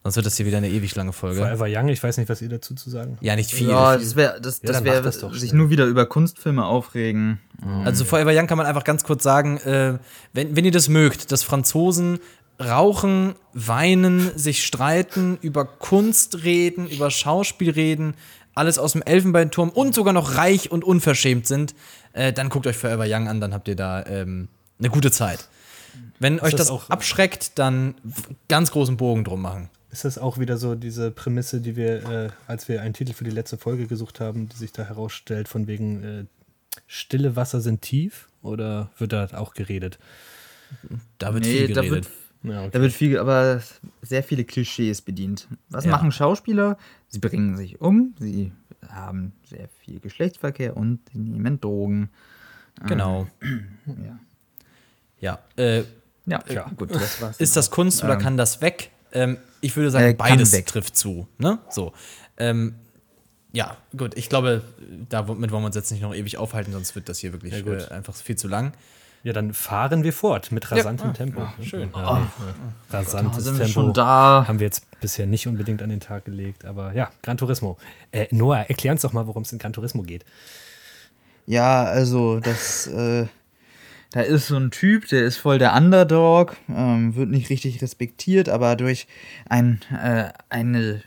sonst 0.04 0.14
wird 0.16 0.26
das 0.26 0.36
hier 0.36 0.46
wieder 0.46 0.58
eine 0.58 0.68
ewig 0.70 0.94
lange 0.94 1.12
Folge. 1.12 1.40
Forever 1.40 1.66
Young, 1.68 1.88
ich 1.88 2.00
weiß 2.02 2.18
nicht, 2.18 2.28
was 2.28 2.40
ihr 2.40 2.48
dazu 2.48 2.74
zu 2.74 2.88
sagen 2.90 3.14
habt. 3.14 3.24
Ja, 3.24 3.34
nicht 3.34 3.50
viel. 3.50 3.68
ja, 3.70 3.96
das 3.96 4.14
wäre 4.14 4.40
das, 4.40 4.60
Ja, 4.62 4.72
das 4.72 4.84
wär, 4.84 5.00
das 5.00 5.18
sich 5.18 5.48
schnell. 5.50 5.54
nur 5.54 5.70
wieder 5.70 5.86
über 5.86 6.06
Kunstfilme 6.06 6.64
aufregen. 6.64 7.40
Also 7.84 8.04
Forever 8.04 8.30
Young 8.32 8.46
kann 8.46 8.58
man 8.58 8.66
einfach 8.66 8.84
ganz 8.84 9.02
kurz 9.02 9.22
sagen, 9.24 9.56
äh, 9.58 9.98
wenn, 10.32 10.54
wenn 10.54 10.64
ihr 10.64 10.70
das 10.70 10.88
mögt, 10.88 11.32
dass 11.32 11.42
Franzosen 11.42 12.20
rauchen, 12.62 13.34
weinen, 13.52 14.36
sich 14.38 14.64
streiten, 14.64 15.38
über 15.40 15.64
Kunst 15.64 16.44
reden, 16.44 16.86
über 16.88 17.10
Schauspiel 17.10 17.70
reden, 17.70 18.14
alles 18.54 18.78
aus 18.78 18.92
dem 18.92 19.02
Elfenbeinturm 19.02 19.70
und 19.70 19.94
sogar 19.94 20.12
noch 20.12 20.36
reich 20.36 20.70
und 20.70 20.84
unverschämt 20.84 21.46
sind, 21.46 21.74
äh, 22.12 22.32
dann 22.32 22.50
guckt 22.50 22.66
euch 22.68 22.76
Forever 22.76 23.06
Young 23.08 23.26
an, 23.28 23.40
dann 23.40 23.52
habt 23.54 23.66
ihr 23.66 23.74
da 23.76 24.04
ähm, 24.06 24.48
eine 24.78 24.90
gute 24.90 25.10
Zeit. 25.10 25.48
Wenn 26.20 26.36
euch 26.40 26.52
das 26.52 26.68
das 26.68 26.70
auch- 26.70 26.90
abschreckt, 26.90 27.58
dann 27.58 27.94
ganz 28.48 28.70
großen 28.70 28.96
Bogen 28.96 29.24
drum 29.24 29.42
machen. 29.42 29.68
Ist 29.94 30.04
das 30.04 30.18
auch 30.18 30.38
wieder 30.40 30.56
so 30.56 30.74
diese 30.74 31.12
Prämisse, 31.12 31.60
die 31.60 31.76
wir, 31.76 32.10
äh, 32.10 32.28
als 32.48 32.68
wir 32.68 32.82
einen 32.82 32.94
Titel 32.94 33.12
für 33.12 33.22
die 33.22 33.30
letzte 33.30 33.56
Folge 33.58 33.86
gesucht 33.86 34.18
haben, 34.18 34.48
die 34.48 34.56
sich 34.56 34.72
da 34.72 34.82
herausstellt, 34.82 35.46
von 35.46 35.68
wegen 35.68 36.02
äh, 36.02 36.24
stille 36.88 37.36
Wasser 37.36 37.60
sind 37.60 37.80
tief? 37.82 38.26
Oder 38.42 38.90
wird 38.98 39.12
da 39.12 39.28
auch 39.34 39.54
geredet? 39.54 40.00
Da 41.18 41.32
wird 41.32 41.44
Nee, 41.44 41.66
viel 41.66 41.74
da 41.74 41.82
geredet. 41.82 42.10
wird, 42.42 42.52
Ja, 42.54 42.60
okay. 42.62 42.70
da 42.72 42.80
wird 42.80 42.92
viel, 42.92 43.18
aber 43.20 43.62
sehr 44.02 44.24
viele 44.24 44.42
Klischees 44.42 45.00
bedient. 45.00 45.46
Was 45.68 45.84
Ja. 45.84 45.92
machen 45.92 46.10
Schauspieler? 46.10 46.76
Sie 47.06 47.20
bringen 47.20 47.56
sich 47.56 47.80
um, 47.80 48.14
sie 48.18 48.50
haben 48.88 49.32
sehr 49.48 49.68
viel 49.84 50.00
Geschlechtsverkehr 50.00 50.76
und 50.76 50.98
sie 51.12 51.18
nehmen 51.20 51.60
Drogen. 51.60 52.10
genau. 52.84 53.28
Ja, 53.86 54.18
Ja. 55.20 55.38
Äh, 55.56 55.84
ja, 56.26 56.42
Ja. 56.48 56.68
gut, 56.76 56.92
das 56.92 57.22
war's. 57.22 57.38
Ist 57.38 57.56
das 57.56 57.70
Kunst 57.70 58.02
oder 58.02 58.14
Ähm, 58.14 58.18
kann 58.18 58.36
das 58.36 58.60
weg? 58.60 58.90
Ähm, 59.14 59.38
ich 59.60 59.74
würde 59.76 59.90
sagen, 59.90 60.06
äh, 60.10 60.14
beides 60.14 60.52
weg. 60.52 60.66
trifft 60.66 60.96
zu. 60.96 61.26
Ne? 61.38 61.58
So. 61.70 61.92
Ähm, 62.36 62.74
ja, 63.52 63.76
gut. 63.96 64.16
Ich 64.16 64.28
glaube, 64.28 64.62
damit 65.08 65.50
wollen 65.52 65.62
wir 65.62 65.66
uns 65.66 65.76
jetzt 65.76 65.92
nicht 65.92 66.02
noch 66.02 66.14
ewig 66.14 66.36
aufhalten, 66.36 66.72
sonst 66.72 66.94
wird 66.96 67.08
das 67.08 67.18
hier 67.20 67.32
wirklich 67.32 67.54
Ja, 67.54 67.60
gut. 67.62 67.88
äh, 67.90 67.94
einfach 67.94 68.14
viel 68.14 68.36
zu 68.36 68.48
lang. 68.48 68.72
ja, 69.22 69.32
dann 69.32 69.54
fahren 69.54 70.02
wir 70.02 70.12
fort 70.12 70.50
mit 70.52 70.70
rasantem 70.70 71.10
Ah, 71.10 71.12
Tempo. 71.14 71.40
ah, 71.42 71.54
schön. 71.62 71.88
Ja, 71.94 72.02
ja. 72.18 72.30
Da 72.90 72.98
Rasantes 72.98 73.44
sind 73.44 73.54
wir 73.58 73.64
Tempo. 73.66 73.80
schon 73.80 73.92
da. 73.94 74.44
Haben 74.48 74.58
wir 74.58 74.66
jetzt 74.66 74.84
bisher 75.00 75.26
nicht 75.26 75.46
unbedingt 75.46 75.80
an 75.80 75.88
den 75.90 76.00
Tag 76.00 76.24
gelegt, 76.26 76.64
aber 76.64 76.92
ja, 76.94 77.10
Gran 77.22 77.36
Turismo. 77.38 77.78
Äh, 78.12 78.26
Noah, 78.32 78.68
erklär 78.68 78.92
uns 78.92 79.02
doch 79.02 79.12
mal, 79.12 79.26
worum 79.26 79.42
es 79.44 79.52
in 79.52 79.58
Gran 79.58 79.72
Turismo 79.72 80.02
geht. 80.02 80.24
Ja, 81.46 81.84
also 81.84 82.40
das, 82.40 82.86
äh, 82.88 83.26
da 84.14 84.20
ist 84.20 84.46
so 84.46 84.56
ein 84.56 84.70
Typ, 84.70 85.08
der 85.08 85.24
ist 85.24 85.38
voll 85.38 85.58
der 85.58 85.74
Underdog, 85.74 86.56
ähm, 86.68 87.16
wird 87.16 87.30
nicht 87.30 87.50
richtig 87.50 87.82
respektiert, 87.82 88.48
aber 88.48 88.76
durch 88.76 89.08
ein, 89.48 89.80
äh, 89.90 90.28
eine 90.50 91.02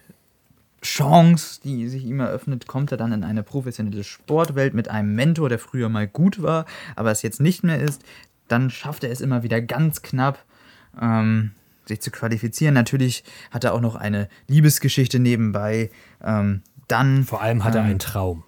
Chance, 0.81 1.61
die 1.63 1.87
sich 1.87 2.03
ihm 2.03 2.19
eröffnet, 2.19 2.67
kommt 2.67 2.91
er 2.91 2.97
dann 2.97 3.13
in 3.13 3.23
eine 3.23 3.43
professionelle 3.43 4.03
Sportwelt 4.03 4.73
mit 4.73 4.89
einem 4.89 5.15
Mentor, 5.15 5.47
der 5.47 5.57
früher 5.57 5.87
mal 5.87 6.05
gut 6.05 6.41
war, 6.41 6.65
aber 6.97 7.09
es 7.11 7.21
jetzt 7.21 7.39
nicht 7.39 7.63
mehr 7.63 7.79
ist. 7.79 8.03
Dann 8.49 8.69
schafft 8.69 9.05
er 9.05 9.11
es 9.11 9.21
immer 9.21 9.41
wieder 9.41 9.61
ganz 9.61 10.01
knapp, 10.01 10.43
ähm, 11.01 11.51
sich 11.85 12.01
zu 12.01 12.11
qualifizieren. 12.11 12.73
Natürlich 12.73 13.23
hat 13.51 13.63
er 13.63 13.73
auch 13.73 13.79
noch 13.79 13.95
eine 13.95 14.27
Liebesgeschichte 14.49 15.19
nebenbei. 15.19 15.91
Ähm, 16.21 16.61
dann 16.89 17.23
Vor 17.23 17.41
allem 17.41 17.63
hat 17.63 17.73
er 17.73 17.83
ähm, 17.83 17.87
einen 17.87 17.99
Traum. 17.99 18.43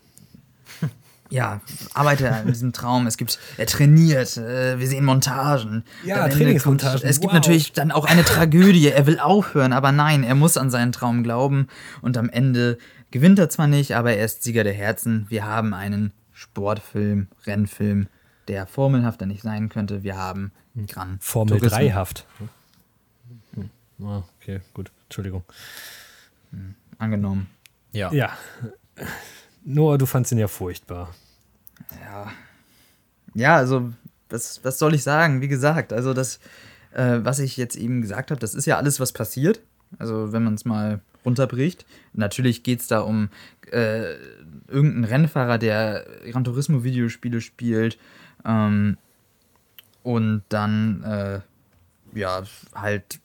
Ja, 1.29 1.61
arbeitet 1.93 2.27
er 2.27 2.41
in 2.41 2.47
diesem 2.47 2.73
Traum. 2.73 3.07
Es 3.07 3.17
gibt, 3.17 3.39
er 3.57 3.65
trainiert, 3.67 4.37
äh, 4.37 4.79
wir 4.79 4.87
sehen 4.87 5.05
Montagen. 5.05 5.83
Ja, 6.03 6.27
Trainingsmontagen, 6.27 7.07
Es 7.07 7.19
gibt 7.19 7.31
wow. 7.31 7.39
natürlich 7.39 7.71
dann 7.73 7.91
auch 7.91 8.05
eine 8.05 8.23
Tragödie. 8.23 8.89
Er 8.89 9.05
will 9.05 9.19
aufhören, 9.19 9.73
aber 9.73 9.91
nein, 9.91 10.23
er 10.23 10.35
muss 10.35 10.57
an 10.57 10.71
seinen 10.71 10.91
Traum 10.91 11.23
glauben. 11.23 11.67
Und 12.01 12.17
am 12.17 12.29
Ende 12.29 12.77
gewinnt 13.11 13.37
er 13.39 13.49
zwar 13.49 13.67
nicht, 13.67 13.95
aber 13.95 14.13
er 14.13 14.25
ist 14.25 14.43
Sieger 14.43 14.63
der 14.63 14.73
Herzen. 14.73 15.27
Wir 15.29 15.45
haben 15.45 15.73
einen 15.73 16.13
Sportfilm, 16.33 17.27
Rennfilm, 17.45 18.07
der 18.47 18.65
formelhafter 18.65 19.25
nicht 19.25 19.43
sein 19.43 19.69
könnte. 19.69 20.03
Wir 20.03 20.17
haben 20.17 20.51
Gran 20.87 21.17
Formel 21.19 21.59
Turismo. 21.59 21.77
3-haft. 21.77 22.25
Hm. 23.55 23.69
Ah, 24.01 24.23
okay, 24.39 24.61
gut. 24.73 24.91
Entschuldigung. 25.05 25.43
Angenommen. 26.97 27.47
Ja. 27.91 28.11
Ja. 28.11 28.31
Noah, 29.63 29.97
du 29.97 30.05
fandst 30.05 30.31
ihn 30.31 30.37
ja 30.37 30.47
furchtbar. 30.47 31.13
Ja. 32.01 32.31
Ja, 33.35 33.55
also, 33.57 33.91
was, 34.29 34.63
was 34.63 34.79
soll 34.79 34.95
ich 34.95 35.03
sagen? 35.03 35.41
Wie 35.41 35.47
gesagt, 35.47 35.93
also 35.93 36.13
das, 36.13 36.39
äh, 36.91 37.19
was 37.21 37.39
ich 37.39 37.57
jetzt 37.57 37.75
eben 37.75 38.01
gesagt 38.01 38.31
habe, 38.31 38.39
das 38.39 38.55
ist 38.55 38.65
ja 38.65 38.77
alles, 38.77 38.99
was 38.99 39.11
passiert. 39.11 39.61
Also, 39.97 40.31
wenn 40.31 40.43
man 40.43 40.53
es 40.53 40.65
mal 40.65 41.01
runterbricht. 41.25 41.85
Natürlich 42.13 42.63
geht 42.63 42.81
es 42.81 42.87
da 42.87 42.99
um 42.99 43.29
äh, 43.71 44.15
irgendeinen 44.67 45.03
Rennfahrer, 45.03 45.57
der 45.57 46.05
Gran 46.31 46.43
Turismo 46.43 46.83
Videospiele 46.83 47.41
spielt. 47.41 47.97
Ähm, 48.45 48.97
und 50.03 50.43
dann, 50.49 51.03
äh, 51.03 51.41
ja, 52.17 52.43
halt 52.73 53.19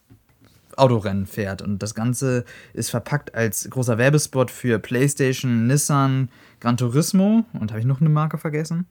Autorennen 0.79 1.27
fährt. 1.27 1.63
Und 1.63 1.83
das 1.83 1.95
Ganze 1.95 2.45
ist 2.73 2.91
verpackt 2.91 3.35
als 3.35 3.69
großer 3.69 3.99
Werbespot 3.99 4.51
für 4.51 4.79
PlayStation, 4.79 5.67
Nissan, 5.67 6.29
Gran 6.61 6.77
Turismo. 6.77 7.45
Und 7.53 7.71
habe 7.71 7.81
ich 7.81 7.87
noch 7.87 8.01
eine 8.01 8.11
Marke 8.11 8.39
vergessen? 8.39 8.87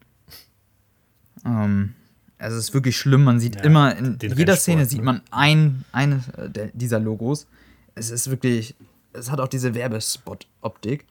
Ähm, 1.46 1.94
also 2.38 2.58
es 2.58 2.70
ist 2.70 2.74
wirklich 2.74 2.98
schlimm. 2.98 3.24
Man 3.24 3.40
sieht 3.40 3.56
Ja, 3.56 3.64
immer, 3.64 3.96
in 3.96 4.18
jeder 4.22 4.36
Rennsport, 4.36 4.60
Szene 4.60 4.82
ne? 4.82 4.86
sieht 4.88 5.04
man 5.04 5.22
ein, 5.32 5.86
eines 5.92 6.24
dieser 6.74 7.00
Logos. 7.00 7.48
Es 7.96 8.10
ist 8.10 8.30
wirklich, 8.30 8.76
es 9.14 9.32
hat 9.32 9.40
auch 9.40 9.48
diese 9.48 9.74
Werbespot-Optik. 9.74 11.06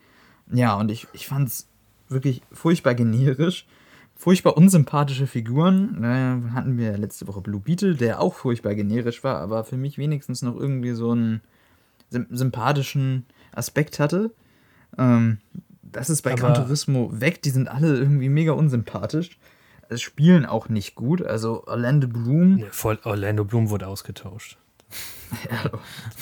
Ja, 0.52 0.74
und 0.74 0.90
ich, 0.90 1.06
ich 1.12 1.26
fand 1.26 1.48
es 1.48 1.66
wirklich 2.08 2.42
furchtbar 2.52 2.94
generisch. 2.94 3.66
Furchtbar 4.22 4.56
unsympathische 4.56 5.26
Figuren. 5.26 6.00
Da 6.00 6.54
hatten 6.54 6.78
wir 6.78 6.96
letzte 6.96 7.26
Woche 7.26 7.40
Blue 7.40 7.58
Beetle, 7.60 7.96
der 7.96 8.20
auch 8.20 8.34
furchtbar 8.34 8.76
generisch 8.76 9.24
war, 9.24 9.40
aber 9.40 9.64
für 9.64 9.76
mich 9.76 9.98
wenigstens 9.98 10.42
noch 10.42 10.54
irgendwie 10.54 10.92
so 10.92 11.10
einen 11.10 11.40
sym 12.08 12.28
sympathischen 12.30 13.26
Aspekt 13.50 13.98
hatte. 13.98 14.30
Ähm, 14.96 15.38
das 15.82 16.08
ist 16.08 16.22
bei 16.22 16.34
Gran 16.34 16.54
Turismo 16.54 17.10
weg. 17.12 17.42
Die 17.42 17.50
sind 17.50 17.66
alle 17.66 17.98
irgendwie 17.98 18.28
mega 18.28 18.52
unsympathisch. 18.52 19.40
Es 19.88 20.00
spielen 20.00 20.46
auch 20.46 20.68
nicht 20.68 20.94
gut. 20.94 21.20
Also 21.26 21.66
Orlando 21.66 22.06
Bloom. 22.06 22.54
Nee, 22.54 22.66
voll 22.70 23.00
Orlando 23.02 23.44
Bloom 23.44 23.70
wurde 23.70 23.88
ausgetauscht. 23.88 24.56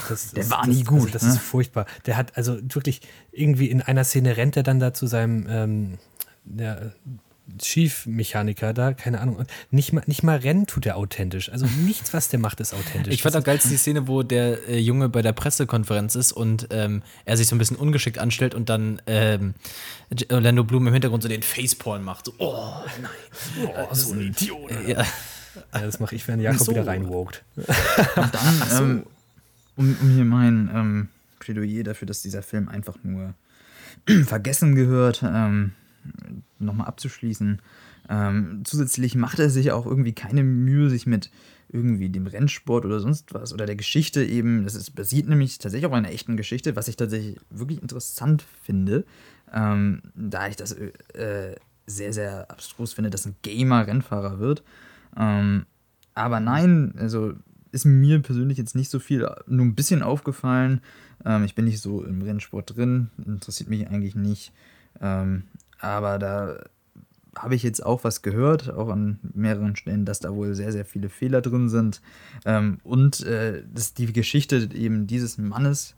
Das, 0.09 0.31
Der 0.31 0.45
das, 0.45 0.51
war 0.51 0.65
das, 0.65 0.75
nie 0.75 0.85
gut, 0.85 1.01
Also 1.01 1.13
das 1.13 1.23
ne? 1.25 1.29
ist 1.33 1.39
furchtbar. 1.41 1.85
Der 2.07 2.17
hat 2.17 2.39
also 2.39 2.57
wirklich 2.63 3.03
irgendwie 3.31 3.69
in 3.69 3.83
einer 3.83 4.05
Szene 4.05 4.39
rennt 4.39 4.57
er 4.57 4.63
dann 4.63 4.81
da 4.81 4.95
zu 4.95 5.07
seinem 5.07 5.47
ähm, 5.51 5.99
der 6.45 6.95
Schiefmechaniker 7.63 8.73
da, 8.73 8.93
keine 8.93 9.21
Ahnung. 9.21 9.37
Und 9.37 9.51
nicht 9.71 9.93
mal, 9.93 10.03
nicht 10.07 10.23
mal 10.23 10.39
rennen 10.39 10.67
tut 10.67 10.87
er 10.87 10.97
authentisch. 10.97 11.51
Also 11.51 11.67
nichts, 11.67 12.13
was 12.13 12.29
der 12.29 12.39
macht, 12.39 12.61
ist 12.61 12.75
authentisch. 12.75 13.15
Ich 13.15 13.23
fand 13.23 13.37
am 13.37 13.43
geilsten 13.43 13.71
die 13.71 13.77
Szene, 13.77 14.09
wo 14.09 14.23
der 14.23 14.69
äh, 14.69 14.79
Junge 14.79 15.09
bei 15.09 15.23
der 15.23 15.33
Pressekonferenz 15.33 16.15
ist 16.15 16.33
und 16.33 16.69
ähm, 16.71 17.03
er 17.25 17.37
sich 17.37 17.47
so 17.47 17.55
ein 17.55 17.59
bisschen 17.59 17.77
ungeschickt 17.77 18.19
anstellt 18.19 18.55
und 18.55 18.69
dann 18.69 19.01
ähm, 19.07 19.55
Orlando 20.31 20.65
Bloom 20.65 20.87
im 20.87 20.93
Hintergrund 20.93 21.23
so 21.23 21.29
den 21.29 21.43
Facepalm 21.43 22.05
macht. 22.05 22.27
So, 22.27 22.35
oh, 22.39 22.73
nein. 23.01 23.71
oh, 23.91 23.95
so 23.95 24.13
ein 24.13 24.21
Idiot. 24.21 24.71
Ja. 24.87 25.05
Ja, 25.75 25.81
das 25.81 25.99
mache 25.99 26.15
ich, 26.15 26.29
wenn 26.29 26.41
Jakob 26.41 26.61
Wieso? 26.61 26.73
wieder 26.73 26.87
reinwogt. 26.87 27.43
Dann, 27.57 28.63
ähm, 28.79 29.07
um, 29.77 29.97
um 30.01 30.11
hier 30.11 30.25
mein 30.25 31.09
Plädoyer 31.41 31.83
dafür, 31.83 32.07
dass 32.07 32.23
dieser 32.23 32.43
Film 32.43 32.69
einfach 32.69 32.97
nur 33.03 33.35
vergessen 34.27 34.75
gehört, 34.75 35.23
ähm, 35.25 35.73
nochmal 36.61 36.87
abzuschließen. 36.87 37.61
Ähm, 38.09 38.63
zusätzlich 38.65 39.15
macht 39.15 39.39
er 39.39 39.51
sich 39.51 39.73
auch 39.73 39.87
irgendwie 39.87 40.13
keine 40.13 40.43
Mühe, 40.43 40.91
sich 40.91 41.07
mit 41.07 41.31
irgendwie 41.73 42.09
dem 42.09 42.27
Rennsport 42.27 42.85
oder 42.85 42.99
sonst 42.99 43.33
was 43.33 43.53
oder 43.53 43.67
der 43.67 43.77
Geschichte 43.77 44.25
eben, 44.25 44.65
das 44.65 44.75
ist, 44.75 44.91
basiert 44.97 45.29
nämlich 45.29 45.59
tatsächlich 45.59 45.87
auf 45.87 45.93
einer 45.93 46.11
echten 46.11 46.37
Geschichte, 46.37 46.75
was 46.75 46.89
ich 46.89 46.97
tatsächlich 46.97 47.39
wirklich 47.51 47.81
interessant 47.81 48.45
finde, 48.63 49.05
ähm, 49.53 50.03
da 50.15 50.49
ich 50.49 50.57
das 50.57 50.73
äh, 50.73 51.55
sehr, 51.87 52.13
sehr 52.13 52.51
abstrus 52.51 52.93
finde, 52.93 53.11
dass 53.11 53.27
ein 53.27 53.37
Gamer 53.43 53.87
Rennfahrer 53.87 54.39
wird. 54.41 54.65
Ähm, 55.17 55.67
aber 56.15 56.41
nein, 56.41 56.95
also 56.99 57.35
ist 57.73 57.85
mir 57.85 58.21
persönlich 58.21 58.59
jetzt 58.59 58.75
nicht 58.75 58.91
so 58.91 58.99
viel, 58.99 59.29
nur 59.47 59.65
ein 59.65 59.75
bisschen 59.75 60.03
aufgefallen. 60.03 60.81
Ähm, 61.25 61.45
ich 61.45 61.55
bin 61.55 61.67
nicht 61.67 61.81
so 61.81 62.03
im 62.03 62.23
Rennsport 62.23 62.77
drin, 62.77 63.11
interessiert 63.25 63.71
mich 63.71 63.89
eigentlich 63.89 64.17
nicht. 64.17 64.53
Ähm, 65.01 65.45
aber 65.81 66.19
da 66.19 66.59
habe 67.37 67.55
ich 67.55 67.63
jetzt 67.63 67.85
auch 67.87 68.03
was 68.05 68.23
gehört, 68.23 68.71
auch 68.71 68.89
an 68.89 69.21
mehreren 69.35 69.77
Stellen, 69.77 70.05
dass 70.05 70.19
da 70.19 70.35
wohl 70.35 70.55
sehr, 70.55 70.73
sehr 70.73 70.85
viele 70.85 71.09
Fehler 71.09 71.41
drin 71.41 71.69
sind. 71.69 72.01
Ähm, 72.45 72.79
und 72.83 73.25
äh, 73.25 73.63
dass 73.73 73.95
die 73.95 74.13
Geschichte 74.13 74.69
eben 74.75 75.07
dieses 75.07 75.39
Mannes, 75.39 75.95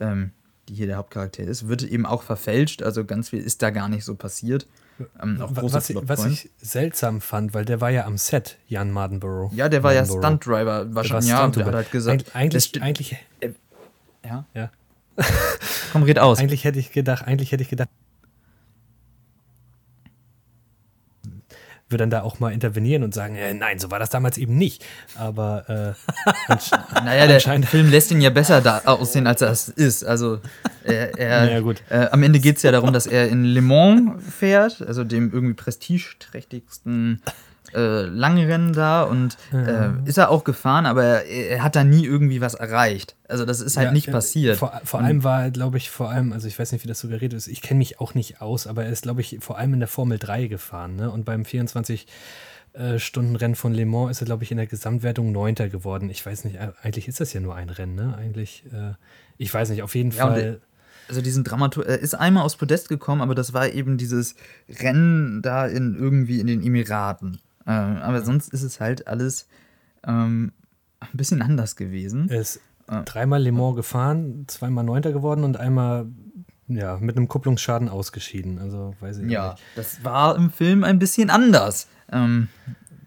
ähm, 0.00 0.32
die 0.68 0.74
hier 0.74 0.86
der 0.86 0.96
Hauptcharakter 0.96 1.44
ist, 1.44 1.68
wird 1.68 1.84
eben 1.84 2.06
auch 2.06 2.22
verfälscht. 2.22 2.82
Also 2.82 3.04
ganz 3.04 3.28
viel 3.28 3.38
ist 3.40 3.62
da 3.62 3.70
gar 3.70 3.88
nicht 3.88 4.04
so 4.04 4.14
passiert. 4.16 4.66
Ähm, 5.22 5.38
Was, 5.50 5.90
ich- 5.90 5.96
was 6.08 6.24
ich 6.26 6.50
seltsam 6.60 7.20
fand, 7.20 7.54
weil 7.54 7.64
der 7.64 7.80
war 7.80 7.90
ja 7.90 8.04
am 8.06 8.16
Set, 8.18 8.58
Jan 8.68 8.90
Mardenborough. 8.90 9.52
Ja, 9.54 9.68
der 9.68 9.82
war 9.82 9.92
ja. 9.92 10.04
Stuntdriver, 10.04 10.92
wahrscheinlich. 10.94 11.30
Ja, 11.30 11.46
der 11.48 11.66
hat 11.66 11.74
halt 11.74 11.90
gesagt, 11.92 12.26
Eig 12.34 12.36
eigentlich, 12.36 12.82
eigentlich, 12.82 13.16
ja, 14.24 14.44
ja. 14.54 14.70
komm, 15.92 16.02
red 16.04 16.18
aus. 16.18 16.38
Eigentlich 16.38 16.64
hätte 16.64 16.78
ich 16.78 16.92
gedacht, 16.92 17.24
eigentlich 17.26 17.52
hätte 17.52 17.62
ich 17.62 17.68
gedacht, 17.68 17.88
würde 21.94 22.02
dann 22.02 22.10
da 22.10 22.22
auch 22.22 22.40
mal 22.40 22.52
intervenieren 22.52 23.02
und 23.04 23.14
sagen, 23.14 23.36
äh, 23.36 23.54
nein, 23.54 23.78
so 23.78 23.90
war 23.90 23.98
das 23.98 24.10
damals 24.10 24.36
eben 24.36 24.56
nicht. 24.58 24.84
Aber 25.16 25.94
äh, 25.96 26.32
ansch 26.52 26.70
Naja, 26.92 27.26
der 27.26 27.36
anscheinend- 27.36 27.66
Film 27.66 27.90
lässt 27.90 28.10
ihn 28.10 28.20
ja 28.20 28.30
besser 28.30 28.60
da 28.60 28.82
aussehen, 28.84 29.26
als 29.26 29.40
er 29.40 29.50
es 29.50 29.68
ist. 29.68 30.04
Also, 30.04 30.40
er, 30.84 31.18
er, 31.18 31.50
Ja, 31.54 31.60
gut. 31.60 31.82
Äh, 31.88 32.08
am 32.10 32.22
Ende 32.22 32.40
geht 32.40 32.56
es 32.58 32.62
ja 32.62 32.72
darum, 32.72 32.92
dass 32.92 33.06
er 33.06 33.28
in 33.28 33.44
Le 33.44 33.62
Mans 33.62 34.22
fährt, 34.38 34.82
also 34.86 35.04
dem 35.04 35.32
irgendwie 35.32 35.54
prestigeträchtigsten 35.54 37.22
äh, 37.74 38.02
Langrennen 38.06 38.72
da. 38.72 39.02
Und 39.02 39.36
äh, 39.52 39.90
ist 40.04 40.18
er 40.18 40.30
auch 40.30 40.44
gefahren, 40.44 40.86
aber 40.86 41.24
er, 41.24 41.50
er 41.50 41.62
hat 41.62 41.76
da 41.76 41.84
nie 41.84 42.04
irgendwie 42.04 42.40
was 42.40 42.54
erreicht. 42.54 43.16
Also, 43.28 43.44
das 43.44 43.60
ist 43.60 43.76
halt 43.76 43.86
Ja, 43.88 43.92
nicht 43.92 44.10
passiert. 44.10 44.56
Vor, 44.58 44.80
vor 44.84 45.00
allem 45.00 45.24
war, 45.24 45.50
glaube 45.50 45.76
ich, 45.76 45.90
vor 45.90 46.10
allem, 46.10 46.32
also 46.32 46.46
ich 46.48 46.58
weiß 46.58 46.72
nicht, 46.72 46.84
wie 46.84 46.88
das 46.88 47.00
suggeriert 47.00 47.32
ist, 47.32 47.46
ich 47.48 47.62
kenne 47.62 47.78
mich 47.78 48.00
auch 48.00 48.14
nicht 48.14 48.40
aus, 48.40 48.66
aber 48.66 48.84
er 48.84 48.90
ist, 48.90 49.02
glaube 49.02 49.20
ich, 49.20 49.38
vor 49.40 49.58
allem 49.58 49.74
in 49.74 49.80
der 49.80 49.88
Formel 49.88 50.18
3 50.18 50.46
gefahren. 50.46 50.96
Ne? 50.96 51.10
Und 51.10 51.24
beim 51.24 51.44
24 51.44 52.06
äh, 52.74 52.98
Stunden-Rennen 52.98 53.54
von 53.54 53.72
Le 53.72 53.86
Mans 53.86 54.10
ist 54.12 54.22
er, 54.22 54.26
glaube 54.26 54.42
ich, 54.44 54.50
in 54.50 54.56
der 54.56 54.66
Gesamtwertung 54.66 55.30
Neunter 55.32 55.68
geworden. 55.68 56.10
Ich 56.10 56.24
weiß 56.24 56.44
nicht, 56.44 56.56
äh, 56.56 56.72
eigentlich 56.82 57.06
ist 57.08 57.20
das 57.20 57.32
ja 57.32 57.40
nur 57.40 57.54
ein 57.54 57.68
Rennen, 57.70 57.94
ne? 57.94 58.16
Eigentlich, 58.18 58.64
äh, 58.72 58.94
ich 59.38 59.52
weiß 59.54 59.70
nicht, 59.70 59.82
auf 59.82 59.94
jeden 59.94 60.10
Ja, 60.10 60.26
Fall. 60.26 60.60
also 61.08 61.22
diesen 61.22 61.44
Dramatur 61.44 61.86
er 61.86 61.98
ist 62.00 62.14
einmal 62.14 62.42
aufs 62.44 62.56
Podest 62.56 62.88
gekommen, 62.88 63.20
aber 63.20 63.34
das 63.36 63.52
war 63.52 63.68
eben 63.68 63.96
dieses 63.96 64.34
Rennen 64.80 65.40
da 65.40 65.66
in 65.66 65.94
irgendwie 65.94 66.40
in 66.40 66.46
den 66.48 66.62
Emiraten. 66.64 67.38
Ähm, 67.66 67.96
aber 67.98 68.22
sonst 68.22 68.52
ist 68.52 68.62
es 68.62 68.80
halt 68.80 69.06
alles 69.08 69.48
ähm, 70.06 70.52
ein 71.00 71.08
bisschen 71.16 71.42
anders 71.42 71.76
gewesen. 71.76 72.28
Er 72.30 72.40
ist 72.40 72.60
Ah. 72.86 73.00
dreimal 73.02 73.42
Le 73.42 73.50
Mans 73.50 73.76
gefahren, 73.76 74.44
zweimal 74.46 74.84
Neunter 74.84 75.12
geworden 75.12 75.42
und 75.42 75.56
einmal 75.56 76.04
ja, 76.68 76.98
mit 76.98 77.16
einem 77.16 77.28
Kupplungsschaden 77.28 77.88
ausgeschieden. 77.88 78.58
Also 78.58 78.94
weiß 79.00 79.18
ich 79.20 79.30
Ja, 79.30 79.52
nicht. 79.52 79.62
das 79.74 80.04
war 80.04 80.36
im 80.36 80.50
Film 80.50 80.84
ein 80.84 80.98
bisschen 80.98 81.30
anders. 81.30 81.88
Ähm, 82.12 82.48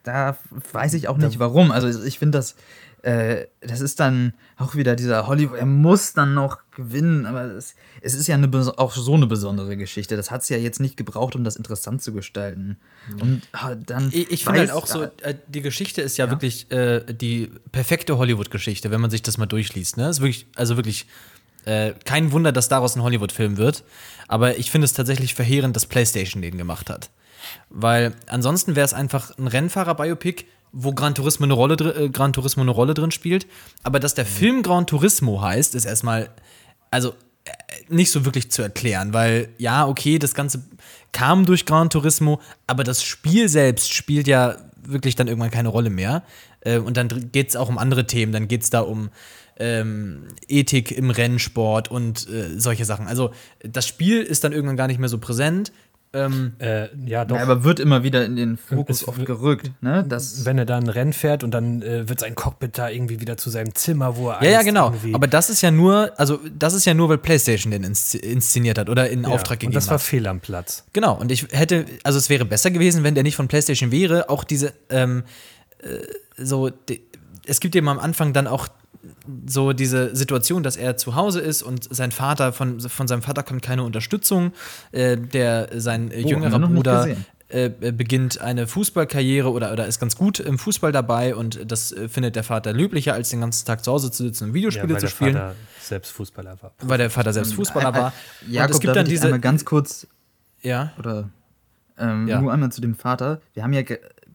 da 0.01 0.35
weiß 0.73 0.95
ich 0.95 1.07
auch 1.07 1.17
nicht 1.17 1.37
warum. 1.37 1.69
Also 1.71 2.03
ich 2.03 2.17
finde 2.17 2.39
das, 2.39 2.55
äh, 3.03 3.45
das 3.61 3.81
ist 3.81 3.99
dann 3.99 4.33
auch 4.57 4.73
wieder 4.73 4.95
dieser 4.95 5.27
Hollywood, 5.27 5.59
er 5.59 5.67
muss 5.67 6.13
dann 6.13 6.33
noch 6.33 6.57
gewinnen, 6.77 7.25
aber 7.25 7.43
es, 7.43 7.75
es 7.99 8.13
ist 8.13 8.27
ja 8.27 8.35
eine, 8.35 8.49
auch 8.77 8.93
so 8.93 9.13
eine 9.15 9.27
besondere 9.27 9.75
Geschichte. 9.75 10.15
Das 10.15 10.31
hat 10.31 10.43
es 10.43 10.49
ja 10.49 10.55
jetzt 10.57 10.79
nicht 10.79 10.95
gebraucht, 10.95 11.35
um 11.35 11.43
das 11.43 11.57
interessant 11.57 12.01
zu 12.01 12.13
gestalten. 12.13 12.77
Und 13.19 13.41
ah, 13.51 13.75
dann. 13.75 14.09
Ich, 14.13 14.31
ich 14.31 14.43
finde 14.45 14.61
halt 14.61 14.71
auch 14.71 14.87
so, 14.87 15.03
äh, 15.03 15.35
die 15.47 15.61
Geschichte 15.61 16.01
ist 16.01 16.15
ja, 16.17 16.25
Ja. 16.25 16.31
wirklich 16.31 16.71
äh, 16.71 17.03
die 17.13 17.51
perfekte 17.73 18.17
Hollywood-Geschichte, 18.17 18.91
wenn 18.91 19.01
man 19.01 19.09
sich 19.09 19.21
das 19.21 19.37
mal 19.37 19.47
durchliest. 19.47 19.97
Ne? 19.97 20.07
Ist 20.07 20.21
wirklich, 20.21 20.45
also 20.55 20.77
wirklich 20.77 21.07
äh, 21.65 21.93
kein 22.05 22.31
Wunder, 22.31 22.53
dass 22.53 22.69
daraus 22.69 22.95
ein 22.95 23.03
Hollywood-Film 23.03 23.57
wird. 23.57 23.83
Aber 24.29 24.57
ich 24.57 24.71
finde 24.71 24.85
es 24.85 24.93
tatsächlich 24.93 25.33
verheerend, 25.33 25.75
dass 25.75 25.85
PlayStation 25.85 26.41
den 26.41 26.57
gemacht 26.57 26.89
hat. 26.89 27.09
Weil 27.69 28.13
ansonsten 28.27 28.75
wäre 28.75 28.85
es 28.85 28.93
einfach 28.93 29.37
ein 29.37 29.47
Rennfahrer-Biopic, 29.47 30.45
wo 30.71 30.93
Gran 30.93 31.15
Turismo 31.15 31.45
eine 31.45 31.53
Rolle, 31.53 31.75
äh, 31.75 32.09
Gran 32.09 32.33
Turismo 32.33 32.61
eine 32.61 32.71
Rolle 32.71 32.93
drin 32.93 33.11
spielt. 33.11 33.47
Aber 33.83 33.99
dass 33.99 34.13
der 34.13 34.25
Film 34.25 34.63
Gran 34.63 34.85
Turismo 34.85 35.41
heißt, 35.41 35.75
ist 35.75 35.85
erstmal, 35.85 36.29
also 36.91 37.09
äh, 37.45 37.51
nicht 37.89 38.11
so 38.11 38.25
wirklich 38.25 38.51
zu 38.51 38.61
erklären, 38.61 39.13
weil 39.13 39.49
ja, 39.57 39.87
okay, 39.87 40.19
das 40.19 40.33
Ganze 40.33 40.63
kam 41.11 41.45
durch 41.45 41.65
Gran 41.65 41.89
Turismo, 41.89 42.41
aber 42.67 42.83
das 42.83 43.03
Spiel 43.03 43.49
selbst 43.49 43.93
spielt 43.93 44.27
ja 44.27 44.57
wirklich 44.83 45.15
dann 45.15 45.27
irgendwann 45.27 45.51
keine 45.51 45.69
Rolle 45.69 45.89
mehr. 45.89 46.23
Äh, 46.61 46.79
und 46.79 46.97
dann 46.97 47.31
geht 47.31 47.49
es 47.49 47.55
auch 47.55 47.69
um 47.69 47.77
andere 47.77 48.07
Themen, 48.07 48.31
dann 48.31 48.47
geht 48.47 48.63
es 48.63 48.69
da 48.69 48.81
um 48.81 49.09
ähm, 49.59 50.27
Ethik 50.47 50.91
im 50.91 51.09
Rennsport 51.09 51.89
und 51.89 52.29
äh, 52.29 52.59
solche 52.59 52.85
Sachen. 52.85 53.07
Also 53.07 53.31
das 53.63 53.87
Spiel 53.87 54.21
ist 54.21 54.43
dann 54.43 54.53
irgendwann 54.53 54.77
gar 54.77 54.87
nicht 54.87 54.99
mehr 54.99 55.09
so 55.09 55.17
präsent. 55.17 55.71
Ähm, 56.13 56.53
Äh, 56.59 56.87
ja, 57.05 57.25
doch. 57.25 57.35
Ja, 57.35 57.43
aber 57.43 57.63
wird 57.63 57.79
immer 57.79 58.03
wieder 58.03 58.25
in 58.25 58.35
den 58.35 58.57
Fokus 58.57 59.01
Es 59.01 59.07
oft 59.07 59.25
gerückt. 59.25 59.71
Ne? 59.81 60.05
Das, 60.07 60.45
wenn 60.45 60.57
er 60.57 60.65
da 60.65 60.77
ein 60.77 60.87
Rennen 60.87 61.13
fährt 61.13 61.43
und 61.43 61.51
dann 61.51 61.81
äh, 61.81 62.07
wird 62.07 62.19
sein 62.19 62.35
Cockpit 62.35 62.77
da 62.77 62.89
irgendwie 62.89 63.19
wieder 63.19 63.37
zu 63.37 63.49
seinem 63.49 63.75
Zimmer, 63.75 64.15
wo 64.15 64.29
er 64.29 64.43
Ja, 64.43 64.49
ja, 64.51 64.61
genau. 64.61 64.93
Aber 65.13 65.27
das 65.27 65.49
ist 65.49 65.61
ja 65.61 65.71
nur, 65.71 66.11
also 66.17 66.39
das 66.57 66.73
ist 66.73 66.85
ja 66.85 66.93
nur, 66.93 67.09
weil 67.09 67.17
PlayStation 67.17 67.71
den 67.71 67.83
ins 67.83 68.13
inszeniert 68.15 68.77
hat 68.77 68.89
oder 68.89 69.09
in 69.09 69.23
ja, 69.23 69.29
Auftrag 69.29 69.57
und 69.57 69.59
gegeben 69.59 69.73
das 69.75 69.87
war 69.87 69.95
hat. 69.95 70.01
fehl 70.01 70.27
am 70.27 70.39
Platz. 70.39 70.85
Genau. 70.93 71.15
Und 71.19 71.31
ich 71.31 71.47
hätte, 71.51 71.85
also 72.03 72.17
es 72.17 72.29
wäre 72.29 72.45
besser 72.45 72.71
gewesen, 72.71 73.03
wenn 73.03 73.13
der 73.13 73.23
nicht 73.23 73.35
von 73.35 73.47
PlayStation 73.47 73.91
wäre. 73.91 74.29
Auch 74.29 74.43
diese, 74.43 74.73
ähm, 74.89 75.23
äh, 75.79 75.99
so, 76.37 76.69
die, 76.69 77.01
es 77.45 77.59
gibt 77.59 77.75
eben 77.75 77.89
am 77.89 77.99
Anfang 77.99 78.33
dann 78.33 78.47
auch 78.47 78.67
so 79.45 79.73
diese 79.73 80.15
Situation, 80.15 80.63
dass 80.63 80.75
er 80.77 80.97
zu 80.97 81.15
Hause 81.15 81.39
ist 81.41 81.63
und 81.63 81.93
sein 81.93 82.11
Vater, 82.11 82.53
von, 82.53 82.79
von 82.79 83.07
seinem 83.07 83.21
Vater 83.21 83.43
kommt 83.43 83.61
keine 83.61 83.83
Unterstützung. 83.83 84.51
Äh, 84.91 85.17
der, 85.17 85.69
sein 85.79 86.11
Oh, 86.13 86.27
jüngerer 86.27 86.59
Bruder 86.59 87.07
äh, 87.49 87.65
äh, 87.79 87.91
beginnt 87.91 88.41
eine 88.41 88.67
Fußballkarriere 88.67 89.49
oder, 89.51 89.71
oder 89.71 89.87
ist 89.87 89.99
ganz 89.99 90.17
gut 90.17 90.39
im 90.39 90.57
Fußball 90.59 90.91
dabei 90.91 91.33
und 91.35 91.71
das 91.71 91.91
äh, 91.93 92.09
findet 92.09 92.35
der 92.35 92.43
Vater 92.43 92.73
löblicher, 92.73 93.13
als 93.13 93.29
den 93.29 93.39
ganzen 93.39 93.65
Tag 93.65 93.83
zu 93.85 93.91
Hause 93.91 94.11
zu 94.11 94.23
sitzen 94.23 94.45
und 94.45 94.49
Ja, 94.49 94.55
Videospiele 94.55 94.89
weil 94.93 94.99
zu 94.99 95.05
der 95.05 95.11
spielen, 95.11 95.33
Vater 95.33 95.55
selbst 95.81 96.11
Fußballer 96.11 96.57
war. 96.61 96.73
weil 96.81 96.97
der 96.97 97.09
Vater 97.09 97.31
selbst 97.31 97.53
Fußballer 97.53 97.93
war. 97.93 98.13
Jakob, 98.49 98.69
und 98.71 98.75
es 98.75 98.79
gibt 98.81 98.95
dann 98.97 99.05
ich 99.07 99.13
einmal 99.21 99.31
diese. 99.31 99.39
ganz 99.39 99.63
kurz 99.65 100.07
Ja. 100.61 100.91
oder 100.99 101.29
ähm, 101.97 102.27
Ja. 102.27 102.41
nur 102.41 102.51
einmal 102.51 102.71
zu 102.71 102.81
dem 102.81 102.95
Vater. 102.95 103.39
Wir 103.53 103.63
haben 103.63 103.71
ja 103.73 103.81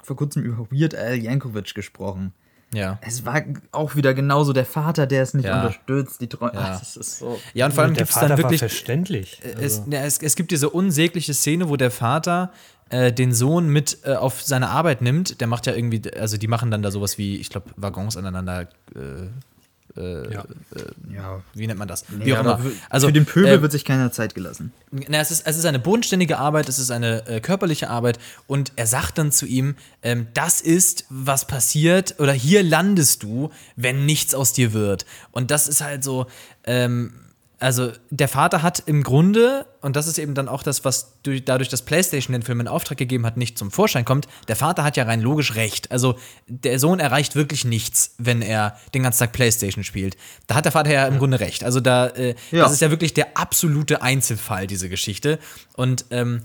vor 0.03 0.17
kurzem 0.17 0.43
über 0.43 0.67
Weird 0.71 0.95
Al 0.95 1.17
Yankovic 1.17 1.75
gesprochen. 1.75 2.33
Ja. 2.75 2.99
Es 3.03 3.25
war 3.27 3.43
auch 3.71 3.97
wieder 3.97 4.15
genauso 4.15 4.53
der 4.53 4.65
Vater, 4.65 5.07
der 5.07 5.23
es 5.23 5.35
nicht 5.35 5.45
Ja. 5.45 5.61
unterstützt. 5.61 6.21
Die 6.21 6.29
Träume. 6.29 6.55
Ja. 6.55 6.79
Das 6.79 6.97
ist 6.97 7.19
so. 7.19 7.39
Ja, 7.55 7.67
und 7.67 7.73
vor 7.75 7.85
allem 7.85 7.95
der 7.95 8.03
gibt 8.05 8.11
es 8.11 8.15
Vater 8.15 8.29
dann 8.29 8.39
wirklich. 8.39 8.61
verständlich. 8.61 9.41
Es, 9.43 9.79
Also, 9.81 9.91
ja, 9.91 10.05
es, 10.05 10.19
es 10.19 10.37
gibt 10.37 10.51
diese 10.51 10.71
unsägliche 10.71 11.35
Szene, 11.35 11.69
wo 11.69 11.77
der 11.77 11.91
Vater 11.91 12.51
äh, 12.89 13.13
den 13.13 13.33
Sohn 13.35 13.69
mit 13.69 13.99
äh, 14.05 14.15
auf 14.15 14.43
seine 14.43 14.69
Arbeit 14.71 15.03
nimmt. 15.03 15.41
Der 15.41 15.49
macht 15.49 15.67
ja 15.67 15.75
irgendwie, 15.75 16.03
also 16.15 16.37
die 16.37 16.49
machen 16.49 16.71
dann 16.71 16.83
da 16.83 16.91
sowas 16.91 17.19
wie, 17.19 17.37
ich 17.37 17.51
glaube, 17.51 17.71
Waggons 17.77 18.17
aneinander 18.17 18.63
äh, 18.95 19.29
äh, 19.97 20.33
Ja. 20.33 20.45
Ja. 21.13 21.43
wie 21.55 21.67
nennt 21.67 21.79
man 21.79 21.89
das? 21.89 22.05
Nee, 22.09 22.25
wie 22.27 22.35
auch 22.35 22.41
immer. 22.41 22.59
für- 22.59 22.73
Also 22.91 23.07
für 23.09 23.13
den 23.13 23.27
Pöbel 23.27 23.53
äh, 23.59 23.63
wird 23.63 23.73
sich 23.73 23.85
keiner 23.85 24.11
Zeit 24.13 24.35
gelassen. 24.35 24.73
na, 24.91 25.21
es, 25.21 25.31
ist, 25.31 25.47
es 25.47 25.57
ist 25.59 25.65
eine 25.65 25.79
bodenständige 25.79 26.39
Arbeit, 26.39 26.69
es 26.69 26.79
ist 26.79 26.91
eine 26.91 27.27
äh, 27.27 27.41
körperliche 27.41 27.91
Arbeit 27.91 28.19
und 28.47 28.73
er 28.77 28.87
sagt 28.87 29.19
dann 29.19 29.33
zu 29.33 29.47
ihm, 29.47 29.77
ähm, 30.03 30.27
das 30.35 30.61
ist, 30.61 31.05
was 31.09 31.47
passiert 31.47 32.15
oder 32.19 32.33
hier 32.33 32.63
landest 32.63 33.23
du, 33.23 33.51
wenn 33.77 34.07
nichts 34.07 34.35
aus 34.35 34.53
dir 34.53 34.73
wird. 34.73 35.05
Und 35.31 35.51
das 35.51 35.69
ist 35.69 35.81
halt 35.83 36.03
so, 36.05 36.27
ähm, 36.65 37.13
also 37.63 37.93
der 38.11 38.29
Vater 38.29 38.63
hat 38.63 38.83
im 38.87 39.03
Grunde, 39.03 39.67
und 39.81 39.95
das 39.97 40.07
ist 40.07 40.19
eben 40.19 40.35
dann 40.35 40.49
auch 40.49 40.63
das, 40.63 40.85
was 40.85 41.21
durch, 41.23 41.45
dadurch, 41.45 41.69
dass 41.69 41.83
PlayStation 41.83 42.33
den 42.33 42.43
Film 42.43 42.61
in 42.61 42.69
Auftrag 42.69 42.99
gegeben 42.99 43.25
hat, 43.25 43.37
nicht 43.37 43.57
zum 43.57 43.71
Vorschein 43.71 44.05
kommt, 44.05 44.27
der 44.49 44.57
Vater 44.57 44.83
hat 44.85 44.97
ja 44.97 45.05
rein 45.05 45.21
logisch 45.21 45.55
recht. 45.55 45.91
Also 45.93 46.17
der 46.49 46.79
Sohn 46.79 46.99
erreicht 47.01 47.37
wirklich 47.37 47.65
nichts, 47.65 48.15
wenn 48.19 48.43
er 48.43 48.77
den 48.95 49.05
ganzen 49.05 49.21
Tag 49.21 49.33
PlayStation 49.33 49.85
spielt. 49.85 50.17
Da 50.49 50.57
hat 50.57 50.65
der 50.65 50.73
Vater 50.73 50.91
ja 50.93 51.07
im 51.07 51.19
Grunde 51.19 51.39
recht. 51.41 51.63
Also 51.65 51.81
da, 51.81 52.09
äh, 52.09 52.35
Ja. 52.51 52.65
das 52.65 52.73
ist 52.73 52.81
ja 52.83 52.91
wirklich 52.91 53.15
der 53.15 53.37
absolute 53.37 54.03
Einzelfall, 54.03 54.67
diese 54.67 54.89
Geschichte. 54.89 55.39
Und 55.77 56.07
ähm, 56.11 56.43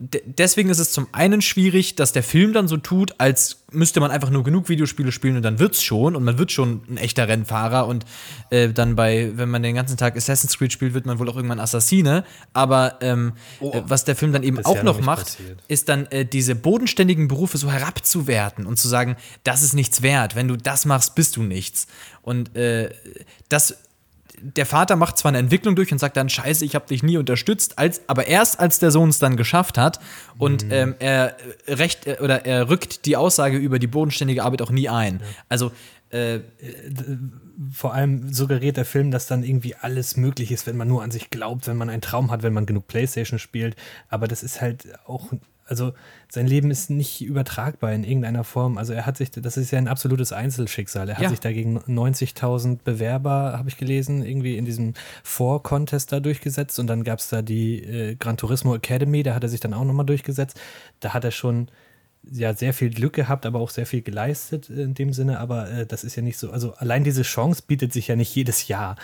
deswegen 0.00 0.70
ist 0.70 0.78
es 0.78 0.92
zum 0.92 1.06
einen 1.12 1.42
schwierig, 1.42 1.94
dass 1.94 2.12
der 2.12 2.22
Film 2.22 2.54
dann 2.54 2.68
so 2.68 2.78
tut, 2.78 3.14
als 3.18 3.64
müsste 3.70 4.00
man 4.00 4.10
einfach 4.10 4.30
nur 4.30 4.42
genug 4.44 4.68
Videospiele 4.68 5.12
spielen 5.12 5.36
und 5.36 5.42
dann 5.42 5.58
wird's 5.58 5.82
schon 5.82 6.16
und 6.16 6.24
man 6.24 6.38
wird 6.38 6.50
schon 6.50 6.80
ein 6.88 6.96
echter 6.96 7.28
Rennfahrer 7.28 7.86
und 7.86 8.06
äh, 8.50 8.70
dann 8.70 8.96
bei, 8.96 9.32
wenn 9.34 9.50
man 9.50 9.62
den 9.62 9.74
ganzen 9.74 9.96
Tag 9.96 10.16
Assassin's 10.16 10.56
Creed 10.56 10.72
spielt, 10.72 10.94
wird 10.94 11.04
man 11.04 11.18
wohl 11.18 11.28
auch 11.28 11.36
irgendwann 11.36 11.60
Assassine. 11.60 12.24
Aber 12.54 12.98
ähm, 13.02 13.34
äh, 13.60 13.82
was 13.84 14.04
der 14.04 14.16
Film 14.16 14.32
dann 14.32 14.42
eben 14.42 14.64
auch 14.64 14.82
noch 14.82 15.00
macht, 15.00 15.26
passiert. 15.26 15.62
ist 15.68 15.88
dann 15.90 16.06
äh, 16.06 16.24
diese 16.24 16.54
bodenständigen 16.54 17.28
Berufe 17.28 17.58
so 17.58 17.70
herabzuwerten 17.70 18.66
und 18.66 18.78
zu 18.78 18.88
sagen, 18.88 19.16
das 19.44 19.62
ist 19.62 19.74
nichts 19.74 20.00
wert. 20.00 20.34
Wenn 20.34 20.48
du 20.48 20.56
das 20.56 20.86
machst, 20.86 21.14
bist 21.14 21.36
du 21.36 21.42
nichts. 21.42 21.86
Und 22.22 22.56
äh, 22.56 22.90
das 23.48 23.76
der 24.42 24.66
Vater 24.66 24.96
macht 24.96 25.18
zwar 25.18 25.30
eine 25.30 25.38
Entwicklung 25.38 25.76
durch 25.76 25.92
und 25.92 25.98
sagt 25.98 26.16
dann, 26.16 26.28
scheiße, 26.28 26.64
ich 26.64 26.74
habe 26.74 26.86
dich 26.86 27.02
nie 27.02 27.16
unterstützt, 27.16 27.78
als, 27.78 28.02
aber 28.06 28.26
erst 28.26 28.60
als 28.60 28.78
der 28.78 28.90
Sohn 28.90 29.08
es 29.10 29.18
dann 29.18 29.36
geschafft 29.36 29.78
hat 29.78 30.00
und 30.38 30.66
ähm, 30.70 30.94
er 30.98 31.36
recht 31.66 32.06
äh, 32.06 32.18
oder 32.20 32.46
er 32.46 32.68
rückt 32.68 33.06
die 33.06 33.16
Aussage 33.16 33.56
über 33.56 33.78
die 33.78 33.86
bodenständige 33.86 34.44
Arbeit 34.44 34.62
auch 34.62 34.70
nie 34.70 34.88
ein. 34.88 35.20
Also 35.48 35.72
äh, 36.10 36.40
vor 37.72 37.94
allem 37.94 38.32
suggeriert 38.32 38.76
der 38.76 38.84
Film, 38.84 39.10
dass 39.10 39.26
dann 39.26 39.44
irgendwie 39.44 39.76
alles 39.76 40.16
möglich 40.16 40.50
ist, 40.50 40.66
wenn 40.66 40.76
man 40.76 40.88
nur 40.88 41.02
an 41.02 41.10
sich 41.10 41.30
glaubt, 41.30 41.66
wenn 41.66 41.76
man 41.76 41.88
einen 41.88 42.02
Traum 42.02 42.30
hat, 42.30 42.42
wenn 42.42 42.52
man 42.52 42.66
genug 42.66 42.88
Playstation 42.88 43.38
spielt. 43.38 43.76
Aber 44.08 44.26
das 44.26 44.42
ist 44.42 44.60
halt 44.60 44.88
auch, 45.06 45.32
also 45.70 45.92
sein 46.28 46.46
Leben 46.46 46.70
ist 46.70 46.90
nicht 46.90 47.22
übertragbar 47.22 47.92
in 47.92 48.04
irgendeiner 48.04 48.44
Form. 48.44 48.76
Also 48.76 48.92
er 48.92 49.06
hat 49.06 49.16
sich, 49.16 49.30
das 49.30 49.56
ist 49.56 49.70
ja 49.70 49.78
ein 49.78 49.88
absolutes 49.88 50.32
Einzelschicksal. 50.32 51.08
Er 51.08 51.14
hat 51.16 51.22
Ja. 51.22 51.30
sich 51.30 51.40
dagegen 51.40 51.78
90.000 51.78 52.78
Bewerber, 52.84 53.54
habe 53.56 53.68
ich 53.68 53.76
gelesen, 53.78 54.24
irgendwie 54.24 54.56
in 54.58 54.64
diesem 54.64 54.94
Vor-Contest 55.22 56.12
da 56.12 56.20
durchgesetzt. 56.20 56.78
Und 56.78 56.86
dann 56.88 57.04
gab 57.04 57.20
es 57.20 57.28
da 57.28 57.40
die 57.42 57.82
äh, 57.82 58.16
Gran 58.16 58.36
Turismo 58.36 58.74
Academy, 58.74 59.22
da 59.22 59.34
hat 59.34 59.42
er 59.42 59.48
sich 59.48 59.60
dann 59.60 59.72
auch 59.74 59.84
nochmal 59.84 60.06
durchgesetzt. 60.06 60.60
Da 61.00 61.14
hat 61.14 61.24
er 61.24 61.30
schon 61.30 61.68
ja 62.22 62.54
sehr 62.54 62.74
viel 62.74 62.90
Glück 62.90 63.14
gehabt, 63.14 63.46
aber 63.46 63.60
auch 63.60 63.70
sehr 63.70 63.86
viel 63.86 64.02
geleistet 64.02 64.68
äh, 64.68 64.82
in 64.82 64.94
dem 64.94 65.12
Sinne. 65.12 65.40
Aber 65.40 65.70
äh, 65.70 65.86
das 65.86 66.04
ist 66.04 66.16
ja 66.16 66.22
nicht 66.22 66.38
so. 66.38 66.50
Also 66.50 66.74
allein 66.74 67.04
diese 67.04 67.22
Chance 67.22 67.62
bietet 67.66 67.92
sich 67.92 68.08
ja 68.08 68.16
nicht 68.16 68.34
jedes 68.34 68.68
Jahr 68.68 68.96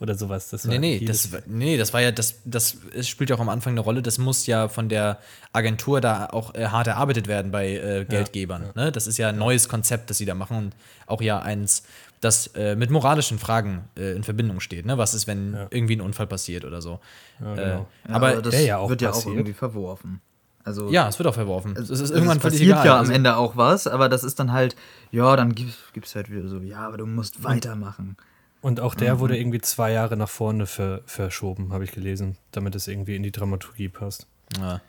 oder 0.00 0.14
sowas. 0.14 0.48
Das 0.50 0.66
war 0.66 0.78
Nee, 0.78 0.98
nee, 0.98 1.04
das, 1.04 1.28
nee, 1.46 1.76
das 1.76 1.92
war 1.92 2.00
ja, 2.00 2.12
das, 2.12 2.40
das 2.44 2.78
es 2.94 3.08
spielt 3.08 3.30
ja 3.30 3.36
auch 3.36 3.40
am 3.40 3.48
Anfang 3.48 3.72
eine 3.72 3.80
Rolle. 3.80 4.02
Das 4.02 4.18
muss 4.18 4.46
ja 4.46 4.68
von 4.68 4.88
der 4.88 5.18
Agentur 5.52 6.00
da 6.00 6.26
auch 6.26 6.54
äh, 6.54 6.66
hart 6.66 6.86
erarbeitet 6.86 7.28
werden 7.28 7.50
bei 7.50 7.76
äh, 7.76 8.04
Geldgebern. 8.08 8.70
Ne? 8.74 8.90
Das 8.90 9.06
ist 9.06 9.18
ja 9.18 9.28
ein 9.28 9.38
neues 9.38 9.68
Konzept, 9.68 10.10
das 10.10 10.18
sie 10.18 10.26
da 10.26 10.34
machen 10.34 10.56
und 10.56 10.76
auch 11.06 11.20
ja 11.20 11.40
eins, 11.40 11.82
das 12.20 12.48
äh, 12.54 12.76
mit 12.76 12.90
moralischen 12.90 13.38
Fragen 13.38 13.84
äh, 13.96 14.12
in 14.12 14.22
Verbindung 14.22 14.60
steht. 14.60 14.86
Ne? 14.86 14.96
Was 14.96 15.12
ist, 15.12 15.26
wenn 15.26 15.56
irgendwie 15.70 15.96
ein 15.96 16.00
Unfall 16.00 16.26
passiert 16.26 16.64
oder 16.64 16.80
so? 16.80 17.00
Ja, 17.40 17.52
äh, 17.52 17.56
genau. 17.56 17.86
Ja, 18.08 18.14
aber 18.14 18.42
das 18.42 18.64
ja 18.64 18.78
auch 18.78 18.88
wird 18.88 19.02
ja 19.02 19.10
auch 19.10 19.14
passiert. 19.14 19.34
irgendwie 19.34 19.52
verworfen. 19.52 20.20
Also, 20.64 20.90
ja, 20.90 21.08
es 21.08 21.18
wird 21.18 21.26
auch 21.28 21.34
verworfen. 21.34 21.72
Es 21.76 21.90
ist 21.90 22.00
also 22.00 22.14
irgendwann 22.14 22.36
es 22.36 22.42
völlig 22.42 22.58
passiert 22.60 22.76
egal. 22.76 22.86
ja 22.86 22.92
am 22.94 23.00
Also- 23.00 23.12
Ende 23.12 23.36
auch 23.36 23.56
was, 23.56 23.86
aber 23.86 24.08
das 24.08 24.22
ist 24.24 24.38
dann 24.38 24.52
halt, 24.52 24.76
ja, 25.10 25.34
dann 25.36 25.54
gibt 25.54 25.72
es 26.06 26.14
halt 26.14 26.30
wieder 26.30 26.46
so, 26.48 26.58
ja, 26.58 26.86
aber 26.86 26.98
du 26.98 27.06
musst 27.06 27.42
weitermachen. 27.44 28.16
Und 28.60 28.78
auch 28.78 28.94
Mhm. 28.94 28.98
der 29.00 29.18
wurde 29.18 29.36
irgendwie 29.36 29.60
zwei 29.60 29.90
Jahre 29.92 30.16
nach 30.16 30.28
vorne 30.28 30.66
ver, 30.66 31.00
verschoben, 31.06 31.72
habe 31.72 31.82
ich 31.84 31.90
gelesen, 31.90 32.36
damit 32.52 32.76
es 32.76 32.86
irgendwie 32.86 33.16
in 33.16 33.22
die 33.24 33.32
Dramaturgie 33.32 33.88
passt. 33.88 34.26
ja. 34.58 34.80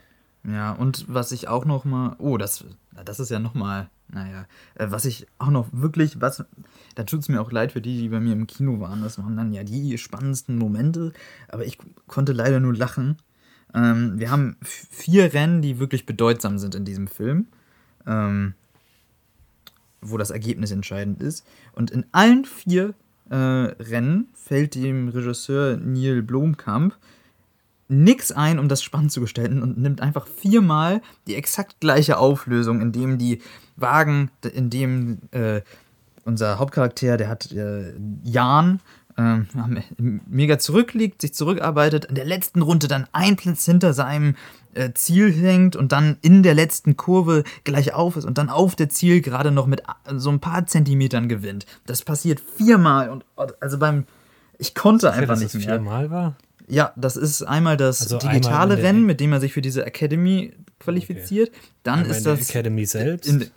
Ja, 0.45 0.73
und 0.73 1.05
was 1.07 1.31
ich 1.31 1.47
auch 1.47 1.63
noch 1.63 1.85
mal, 1.85 2.17
oh, 2.19 2.35
das, 2.37 2.65
das 3.05 3.21
ist 3.21 3.31
ja 3.31 3.39
noch 3.39 3.53
mal, 3.53 3.89
naja, 4.09 4.45
äh, 4.75 4.87
was 4.89 5.05
ich 5.05 5.25
auch 5.39 5.47
noch 5.47 5.67
wirklich, 5.71 6.19
was, 6.19 6.43
da 6.95 7.03
tut 7.05 7.21
es 7.21 7.29
mir 7.29 7.39
auch 7.41 7.49
leid 7.49 7.71
für 7.71 7.79
die, 7.79 7.97
die 7.97 8.09
bei 8.09 8.19
mir 8.19 8.33
im 8.33 8.45
Kino 8.45 8.81
waren, 8.81 9.01
das 9.03 9.17
waren 9.17 9.37
dann 9.37 9.53
ja 9.53 9.63
die 9.63 9.97
spannendsten 9.97 10.57
Momente, 10.57 11.13
aber 11.47 11.63
ich 11.65 11.77
konnte 12.07 12.33
leider 12.33 12.59
nur 12.59 12.75
lachen. 12.75 13.15
Ähm, 13.73 14.19
wir 14.19 14.31
haben 14.31 14.57
vier 14.61 15.33
Rennen, 15.33 15.61
die 15.61 15.79
wirklich 15.79 16.05
bedeutsam 16.05 16.57
sind 16.59 16.75
in 16.75 16.85
diesem 16.85 17.07
Film, 17.07 17.47
ähm, 18.05 18.53
wo 20.01 20.17
das 20.17 20.31
Ergebnis 20.31 20.71
entscheidend 20.71 21.21
ist. 21.21 21.45
Und 21.73 21.91
in 21.91 22.05
allen 22.11 22.45
vier 22.45 22.93
äh, 23.29 23.35
Rennen 23.35 24.27
fällt 24.33 24.75
dem 24.75 25.09
Regisseur 25.09 25.77
Neil 25.77 26.21
Blomkamp 26.21 26.95
nix 27.87 28.31
ein, 28.31 28.59
um 28.59 28.69
das 28.69 28.81
spannend 28.81 29.11
zu 29.11 29.21
gestalten 29.21 29.61
und 29.61 29.77
nimmt 29.77 30.01
einfach 30.01 30.27
viermal 30.27 31.01
die 31.27 31.35
exakt 31.35 31.79
gleiche 31.79 32.17
Auflösung, 32.17 32.81
indem 32.81 33.17
die 33.17 33.41
Wagen, 33.75 34.31
in 34.53 34.69
dem 34.69 35.19
äh, 35.31 35.61
unser 36.25 36.57
Hauptcharakter, 36.57 37.17
der 37.17 37.27
hat 37.27 37.51
äh, 37.51 37.93
Jan, 38.23 38.79
ähm, 39.17 39.47
mega 40.27 40.57
zurückliegt, 40.59 41.21
sich 41.21 41.33
zurückarbeitet, 41.33 42.05
in 42.05 42.15
der 42.15 42.25
letzten 42.25 42.61
Runde 42.61 42.87
dann 42.87 43.07
ein 43.11 43.35
Platz 43.35 43.65
hinter 43.65 43.93
seinem 43.93 44.35
äh, 44.73 44.91
Ziel 44.93 45.31
hängt 45.31 45.75
und 45.75 45.91
dann 45.91 46.17
in 46.21 46.41
der 46.43 46.55
letzten 46.55 46.97
Kurve 46.97 47.43
gleich 47.63 47.93
auf 47.93 48.15
ist 48.17 48.25
und 48.25 48.37
dann 48.39 48.49
auf 48.49 48.75
der 48.75 48.89
Ziel 48.89 49.21
gerade 49.21 49.51
noch 49.51 49.67
mit 49.67 49.83
a- 49.87 49.97
so 50.17 50.29
ein 50.31 50.39
paar 50.39 50.65
Zentimetern 50.65 51.29
gewinnt. 51.29 51.65
Das 51.85 52.01
passiert 52.03 52.41
viermal 52.57 53.09
und 53.09 53.23
also 53.59 53.77
beim 53.77 54.05
ich 54.57 54.73
konnte 54.75 55.11
einfach 55.11 55.27
dass 55.35 55.41
nicht 55.41 55.53
mehr. 55.55 55.75
viermal 55.75 56.09
war? 56.09 56.35
Ja, 56.67 56.93
das 56.95 57.17
ist 57.17 57.43
einmal 57.43 57.75
das 57.77 58.01
Also 58.01 58.17
einmal 58.19 58.33
digitale 58.35 58.73
in 58.75 58.79
der- 58.81 58.89
Rennen, 58.89 59.05
mit 59.05 59.19
dem 59.19 59.33
er 59.33 59.39
sich 59.41 59.53
für 59.53 59.61
diese 59.61 59.85
Academy 59.85 60.53
qualifiziert. 60.79 61.51
Dann 61.83 61.99
Einmal 61.99 62.11
ist 62.15 62.25
das 62.25 62.49
Academy 62.49 62.85
selbst. 62.85 63.27
in, 63.29 63.49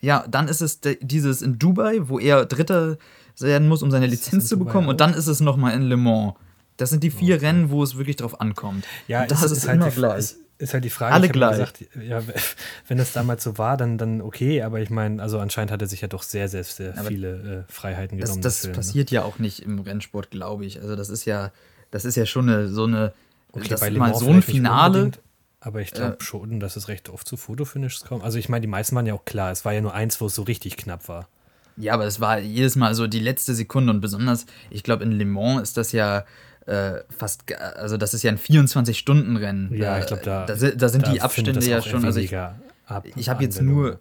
ja, 0.00 0.24
dann 0.28 0.48
ist 0.48 0.60
es 0.60 0.80
de, 0.80 0.98
dieses 1.00 1.40
in 1.42 1.58
Dubai, 1.58 2.00
wo 2.08 2.18
er 2.18 2.46
Dritter 2.46 2.96
werden 3.42 3.68
muss, 3.68 3.82
um 3.82 3.90
seine 3.90 4.06
Lizenz 4.06 4.48
zu 4.48 4.58
bekommen. 4.58 4.88
Und 4.88 5.00
dann 5.00 5.14
ist 5.14 5.26
es 5.26 5.40
nochmal 5.40 5.74
in 5.74 5.82
Le 5.82 5.96
Mans. 5.96 6.34
Das 6.76 6.90
sind 6.90 7.04
die 7.04 7.10
vier 7.10 7.40
Rennen, 7.40 7.70
wo 7.70 7.82
es 7.82 7.96
wirklich 7.96 8.16
drauf 8.16 8.40
ankommt. 8.40 8.84
Ja, 9.06 9.22
und 9.22 9.30
das 9.30 9.42
es 9.42 9.52
ist, 9.52 9.68
halt 9.68 9.76
immer 9.76 9.90
die, 9.90 9.96
gleich. 9.96 10.34
Ist 10.58 10.72
halt 10.72 10.84
die 10.84 10.90
Frage. 10.90 11.14
Alle 11.14 11.28
gleich. 11.28 11.52
Gesagt, 11.52 11.84
ja, 12.00 12.22
wenn 12.88 12.98
das 12.98 13.12
damals 13.12 13.44
so 13.44 13.58
war, 13.58 13.76
dann, 13.76 13.98
dann 13.98 14.20
okay, 14.20 14.62
aber 14.62 14.80
ich 14.80 14.90
meine, 14.90 15.22
also 15.22 15.38
anscheinend 15.38 15.70
hat 15.70 15.82
er 15.82 15.88
sich 15.88 16.00
ja 16.00 16.08
doch 16.08 16.22
sehr, 16.22 16.48
sehr, 16.48 16.64
sehr 16.64 16.94
viele 16.94 17.66
äh, 17.68 17.72
Freiheiten 17.72 18.18
genommen. 18.18 18.40
das 18.40 18.60
Film, 18.60 18.72
ne? 18.72 18.76
passiert 18.76 19.10
ja 19.10 19.22
auch 19.22 19.38
nicht 19.38 19.60
im 19.60 19.80
Rennsport, 19.80 20.30
glaube 20.30 20.64
ich. 20.64 20.80
Also 20.80 20.96
das 20.96 21.10
ist 21.10 21.24
ja, 21.24 21.52
das 21.90 22.04
ist 22.04 22.16
ja 22.16 22.26
schon 22.26 22.48
eine, 22.48 22.68
so 22.68 22.84
eine, 22.84 23.12
Okay, 23.52 23.68
das 23.68 23.80
bei 23.80 23.88
Le 23.88 23.98
mal 23.98 24.14
so 24.14 24.28
ein 24.28 24.42
Finale. 24.42 25.12
Aber 25.60 25.80
ich 25.80 25.92
glaube 25.92 26.18
schon, 26.20 26.60
dass 26.60 26.76
es 26.76 26.88
recht 26.88 27.08
oft 27.08 27.26
zu 27.26 27.36
Fotofinishes 27.36 28.04
kommt. 28.04 28.22
Also 28.22 28.38
ich 28.38 28.48
meine, 28.50 28.60
die 28.60 28.68
meisten 28.68 28.94
waren 28.96 29.06
ja 29.06 29.14
auch 29.14 29.24
klar. 29.24 29.50
Es 29.50 29.64
war 29.64 29.72
ja 29.72 29.80
nur 29.80 29.94
eins, 29.94 30.20
wo 30.20 30.26
es 30.26 30.34
so 30.34 30.42
richtig 30.42 30.76
knapp 30.76 31.08
war. 31.08 31.28
Ja, 31.76 31.94
aber 31.94 32.04
es 32.06 32.20
war 32.20 32.38
jedes 32.38 32.76
Mal 32.76 32.94
so 32.94 33.06
die 33.06 33.18
letzte 33.20 33.54
Sekunde 33.54 33.92
und 33.92 34.00
besonders, 34.00 34.46
ich 34.70 34.82
glaube, 34.82 35.04
in 35.04 35.12
Le 35.12 35.24
Mans 35.24 35.62
ist 35.62 35.76
das 35.76 35.92
ja 35.92 36.24
äh, 36.66 37.00
fast, 37.10 37.52
also 37.76 37.96
das 37.96 38.14
ist 38.14 38.22
ja 38.22 38.30
ein 38.30 38.38
24-Stunden-Rennen. 38.38 39.74
Ja, 39.74 39.94
Da- 39.94 39.98
ich 40.00 40.06
glaube, 40.06 40.22
da, 40.22 40.46
da, 40.46 40.54
da 40.54 40.88
sind 40.88 41.06
die 41.06 41.20
Abstände 41.24 41.60
ja 41.70 41.82
schon. 41.82 42.04
Also 42.06 42.20
ich, 42.20 42.30
ab, 42.86 43.04
ich 43.16 43.28
habe 43.28 43.42
jetzt 43.42 43.60
nur 43.60 44.00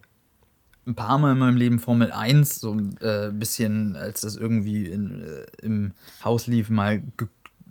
ein 0.85 0.95
paar 0.95 1.17
Mal 1.17 1.31
in 1.33 1.37
meinem 1.39 1.57
Leben 1.57 1.79
Formel 1.79 2.11
1 2.11 2.59
so 2.59 2.73
ein 2.73 2.97
äh, 3.01 3.31
bisschen, 3.33 3.95
als 3.95 4.21
das 4.21 4.35
irgendwie 4.35 4.85
in, 4.85 5.23
äh, 5.23 5.65
im 5.65 5.91
Haus 6.23 6.47
lief, 6.47 6.69
mal 6.69 7.01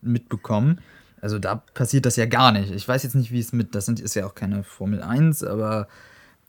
mitbekommen. 0.00 0.80
Also 1.20 1.38
da 1.38 1.56
passiert 1.56 2.04
das 2.06 2.16
ja 2.16 2.26
gar 2.26 2.52
nicht. 2.52 2.72
Ich 2.72 2.86
weiß 2.88 3.02
jetzt 3.04 3.14
nicht, 3.14 3.30
wie 3.30 3.38
es 3.38 3.52
mit, 3.52 3.74
das 3.74 3.86
sind, 3.86 4.00
ist 4.00 4.14
ja 4.14 4.26
auch 4.26 4.34
keine 4.34 4.64
Formel 4.64 5.02
1, 5.02 5.44
aber 5.44 5.86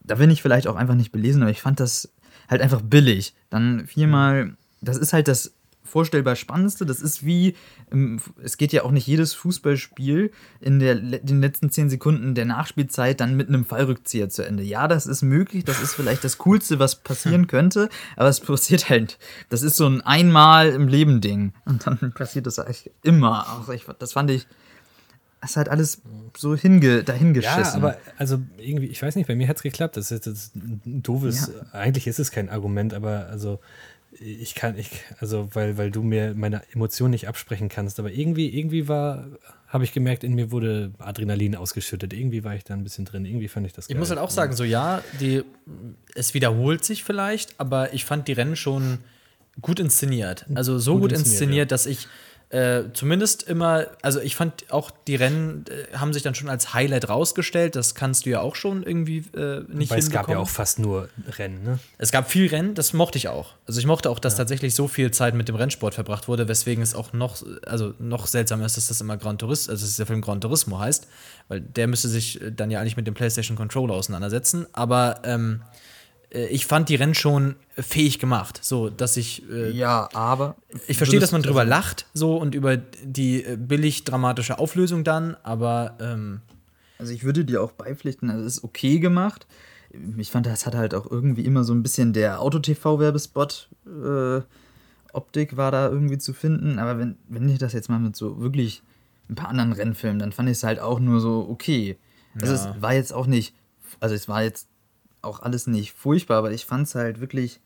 da 0.03 0.15
bin 0.15 0.31
ich 0.31 0.41
vielleicht 0.41 0.67
auch 0.67 0.75
einfach 0.75 0.95
nicht 0.95 1.11
belesen, 1.11 1.41
aber 1.43 1.51
ich 1.51 1.61
fand 1.61 1.79
das 1.79 2.09
halt 2.49 2.61
einfach 2.61 2.81
billig. 2.81 3.33
Dann 3.49 3.87
viermal, 3.87 4.55
das 4.81 4.97
ist 4.97 5.13
halt 5.13 5.27
das 5.27 5.53
vorstellbar 5.93 6.35
Spannendste. 6.35 6.85
Das 6.85 7.01
ist 7.01 7.23
wie, 7.23 7.55
ähm, 7.91 8.19
es 8.41 8.57
geht 8.57 8.73
ja 8.73 8.83
auch 8.83 8.91
nicht 8.91 9.05
jedes 9.05 9.33
Fußballspiel 9.35 10.31
in 10.59 10.79
der, 10.79 10.95
den 10.95 11.39
letzten 11.39 11.69
zehn 11.69 11.89
Sekunden 11.89 12.33
der 12.33 12.45
Nachspielzeit 12.45 13.19
dann 13.19 13.37
mit 13.37 13.47
einem 13.47 13.63
Fallrückzieher 13.63 14.29
zu 14.29 14.43
Ende. 14.43 14.63
Ja, 14.63 14.87
das 14.87 15.05
ist 15.05 15.21
möglich, 15.21 15.65
das 15.65 15.81
ist 15.81 15.93
vielleicht 15.93 16.23
das 16.23 16.39
Coolste, 16.39 16.79
was 16.79 16.95
passieren 16.95 17.45
könnte, 17.53 17.89
aber 18.15 18.29
es 18.29 18.39
passiert 18.39 18.89
halt, 18.89 19.19
das 19.49 19.61
ist 19.61 19.77
so 19.77 19.85
ein 19.85 20.01
einmal 20.01 20.69
im 20.69 20.87
Leben 20.87 21.21
Ding. 21.21 21.53
Und 21.65 21.85
dann 21.85 22.11
passiert 22.15 22.47
das 22.47 22.57
eigentlich 22.57 22.89
immer. 23.03 23.47
Also 23.47 23.71
ich, 23.73 23.85
das 23.99 24.13
fand 24.13 24.31
ich, 24.31 24.47
ist 25.43 25.57
halt 25.57 25.69
alles 25.69 26.01
so 26.37 26.55
hinge, 26.55 27.03
dahingeschissen. 27.03 27.63
Ja, 27.63 27.73
aber 27.73 27.97
also 28.17 28.39
irgendwie, 28.57 28.87
ich 28.87 29.01
weiß 29.01 29.15
nicht, 29.15 29.27
bei 29.27 29.35
mir 29.35 29.47
hat 29.47 29.57
es 29.57 29.63
geklappt. 29.63 29.97
Das 29.97 30.11
ist 30.11 30.25
jetzt 30.25 30.55
ein 30.55 31.01
doofes, 31.03 31.51
eigentlich 31.71 32.07
ist 32.07 32.19
es 32.19 32.31
kein 32.31 32.49
Argument, 32.49 32.93
aber 32.93 33.27
also 33.27 33.59
ich 34.19 34.55
kann, 34.55 34.77
ich, 34.77 34.89
also 35.19 35.49
weil, 35.53 35.77
weil 35.77 35.91
du 35.91 36.03
mir 36.03 36.33
meine 36.35 36.61
Emotionen 36.73 37.11
nicht 37.11 37.27
absprechen 37.27 37.69
kannst, 37.69 37.99
aber 37.99 38.11
irgendwie, 38.11 38.55
irgendwie 38.57 38.87
war, 38.87 39.25
habe 39.67 39.83
ich 39.83 39.91
gemerkt, 39.91 40.23
in 40.23 40.35
mir 40.35 40.51
wurde 40.51 40.91
Adrenalin 40.99 41.55
ausgeschüttet. 41.55 42.13
Irgendwie 42.13 42.43
war 42.43 42.55
ich 42.55 42.63
da 42.63 42.75
ein 42.75 42.83
bisschen 42.83 43.05
drin. 43.05 43.25
Irgendwie 43.25 43.47
fand 43.47 43.65
ich 43.65 43.73
das 43.73 43.87
geil. 43.87 43.95
Ich 43.95 43.99
muss 43.99 44.09
halt 44.09 44.19
auch 44.19 44.29
sagen, 44.29 44.55
so 44.55 44.63
ja, 44.63 45.01
die, 45.19 45.43
es 46.13 46.33
wiederholt 46.33 46.85
sich 46.85 47.03
vielleicht, 47.03 47.59
aber 47.59 47.93
ich 47.93 48.05
fand 48.05 48.27
die 48.27 48.33
Rennen 48.33 48.55
schon 48.55 48.99
gut 49.61 49.79
inszeniert. 49.79 50.45
Also 50.53 50.77
so 50.79 50.93
gut, 50.93 51.01
gut 51.01 51.11
inszeniert, 51.13 51.31
inszeniert 51.31 51.71
ja. 51.71 51.75
dass 51.75 51.85
ich 51.85 52.07
äh, 52.53 52.93
zumindest 52.93 53.41
immer, 53.41 53.87
also 54.03 54.19
ich 54.19 54.35
fand 54.35 54.71
auch 54.71 54.91
die 55.07 55.15
Rennen 55.15 55.65
äh, 55.69 55.97
haben 55.97 56.13
sich 56.13 56.21
dann 56.21 56.35
schon 56.35 56.49
als 56.49 56.75
Highlight 56.75 57.09
rausgestellt. 57.09 57.75
Das 57.75 57.95
kannst 57.95 58.27
du 58.27 58.29
ja 58.29 58.41
auch 58.41 58.53
schon 58.53 58.83
irgendwie 58.83 59.23
äh, 59.35 59.63
nicht 59.69 59.89
Weil 59.89 59.97
es 59.97 60.11
gab 60.11 60.29
ja 60.29 60.37
auch 60.37 60.49
fast 60.49 60.77
nur 60.77 61.09
Rennen, 61.39 61.63
ne? 61.63 61.79
Es 61.97 62.11
gab 62.11 62.29
viel 62.29 62.47
Rennen, 62.47 62.75
das 62.75 62.93
mochte 62.93 63.17
ich 63.17 63.27
auch. 63.27 63.53
Also 63.65 63.79
ich 63.79 63.87
mochte 63.87 64.07
auch, 64.07 64.19
dass 64.19 64.33
ja. 64.33 64.37
tatsächlich 64.37 64.75
so 64.75 64.87
viel 64.87 65.09
Zeit 65.09 65.33
mit 65.33 65.47
dem 65.47 65.55
Rennsport 65.55 65.95
verbracht 65.95 66.27
wurde, 66.27 66.47
weswegen 66.47 66.83
es 66.83 66.93
auch 66.93 67.11
noch, 67.11 67.43
also 67.65 67.95
noch 67.97 68.27
seltsamer 68.27 68.67
ist, 68.67 68.77
dass 68.77 68.87
das 68.87 69.01
immer 69.01 69.17
Gran 69.17 69.39
Turismo, 69.39 69.71
also 69.71 69.83
dass 69.83 69.95
der 69.95 70.05
Film 70.05 70.21
Gran 70.21 70.39
Turismo 70.39 70.77
heißt, 70.77 71.07
weil 71.47 71.59
der 71.59 71.87
müsste 71.87 72.07
sich 72.07 72.39
dann 72.55 72.69
ja 72.69 72.79
eigentlich 72.79 72.97
mit 72.97 73.07
dem 73.07 73.15
PlayStation 73.15 73.57
Controller 73.57 73.95
auseinandersetzen. 73.95 74.67
Aber 74.73 75.21
ähm, 75.23 75.61
äh, 75.63 75.92
ich 76.33 76.65
fand 76.65 76.89
die 76.89 76.95
Rennen 76.95 77.15
schon 77.15 77.55
fähig 77.77 78.19
gemacht, 78.19 78.59
so 78.63 78.89
dass 78.89 79.17
ich 79.17 79.47
äh, 79.49 79.71
ja, 79.71 80.09
aber 80.13 80.55
ich 80.87 80.97
verstehe, 80.97 81.19
dass 81.19 81.31
man 81.31 81.43
drüber 81.43 81.65
lacht, 81.65 82.07
so 82.13 82.37
und 82.37 82.55
über 82.55 82.77
die 82.77 83.43
äh, 83.43 83.57
billig 83.57 84.03
dramatische 84.03 84.57
Auflösung 84.59 85.03
dann, 85.03 85.37
aber 85.43 85.97
ähm, 85.99 86.41
also 86.97 87.13
ich 87.13 87.23
würde 87.23 87.45
dir 87.45 87.61
auch 87.61 87.71
beipflichten, 87.71 88.29
also 88.29 88.45
es 88.45 88.57
ist 88.57 88.63
okay 88.63 88.99
gemacht. 88.99 89.47
Ich 90.17 90.31
fand, 90.31 90.47
das 90.47 90.65
hat 90.65 90.73
halt 90.73 90.95
auch 90.95 91.09
irgendwie 91.09 91.45
immer 91.45 91.63
so 91.63 91.73
ein 91.73 91.83
bisschen 91.83 92.13
der 92.13 92.41
Auto-TV-Werbespot 92.41 93.69
äh, 93.85 94.41
Optik 95.13 95.55
war 95.55 95.71
da 95.71 95.89
irgendwie 95.89 96.17
zu 96.17 96.33
finden, 96.33 96.79
aber 96.79 96.97
wenn, 96.97 97.17
wenn 97.29 97.47
ich 97.47 97.59
das 97.59 97.73
jetzt 97.73 97.89
mal 97.89 97.99
mit 97.99 98.15
so 98.15 98.41
wirklich 98.41 98.81
ein 99.29 99.35
paar 99.35 99.49
anderen 99.49 99.71
Rennfilmen, 99.71 100.19
dann 100.19 100.31
fand 100.31 100.49
ich 100.49 100.57
es 100.57 100.63
halt 100.63 100.79
auch 100.79 100.99
nur 100.99 101.19
so 101.19 101.47
okay. 101.49 101.97
Also 102.41 102.55
ja. 102.55 102.71
es 102.71 102.81
war 102.81 102.93
jetzt 102.93 103.13
auch 103.13 103.27
nicht, 103.27 103.55
also 103.99 104.15
es 104.15 104.27
war 104.27 104.41
jetzt 104.41 104.67
auch 105.23 105.41
alles 105.41 105.67
nicht 105.67 105.93
furchtbar, 105.93 106.37
aber 106.37 106.51
ich 106.51 106.65
fand 106.65 106.87
es 106.87 106.95
halt 106.95 107.19
wirklich. 107.19 107.59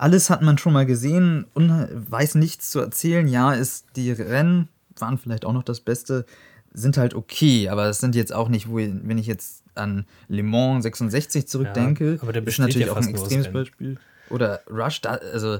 Alles 0.00 0.30
hat 0.30 0.42
man 0.42 0.58
schon 0.58 0.72
mal 0.72 0.86
gesehen 0.86 1.46
und 1.54 1.70
weiß 1.92 2.36
nichts 2.36 2.70
zu 2.70 2.78
erzählen. 2.78 3.26
Ja, 3.26 3.52
ist 3.52 3.86
die 3.96 4.12
Rennen 4.12 4.68
waren 5.00 5.18
vielleicht 5.18 5.44
auch 5.44 5.52
noch 5.52 5.62
das 5.62 5.80
Beste, 5.80 6.24
sind 6.72 6.96
halt 6.96 7.14
okay, 7.14 7.68
aber 7.68 7.86
es 7.86 7.98
sind 7.98 8.14
jetzt 8.14 8.32
auch 8.32 8.48
nicht, 8.48 8.68
wo, 8.68 8.76
wenn 8.76 9.18
ich 9.18 9.26
jetzt 9.26 9.62
an 9.74 10.06
Le 10.28 10.42
Mans 10.42 10.82
66 10.82 11.48
zurückdenke, 11.48 12.14
ja, 12.14 12.22
aber 12.22 12.32
der 12.32 12.46
ist 12.46 12.58
natürlich 12.58 12.86
ja 12.88 12.92
auch 12.92 12.96
ein 12.96 13.08
extremes 13.08 13.52
Beispiel. 13.52 13.98
Oder 14.30 14.60
Rush, 14.68 15.00
da, 15.00 15.14
also 15.32 15.58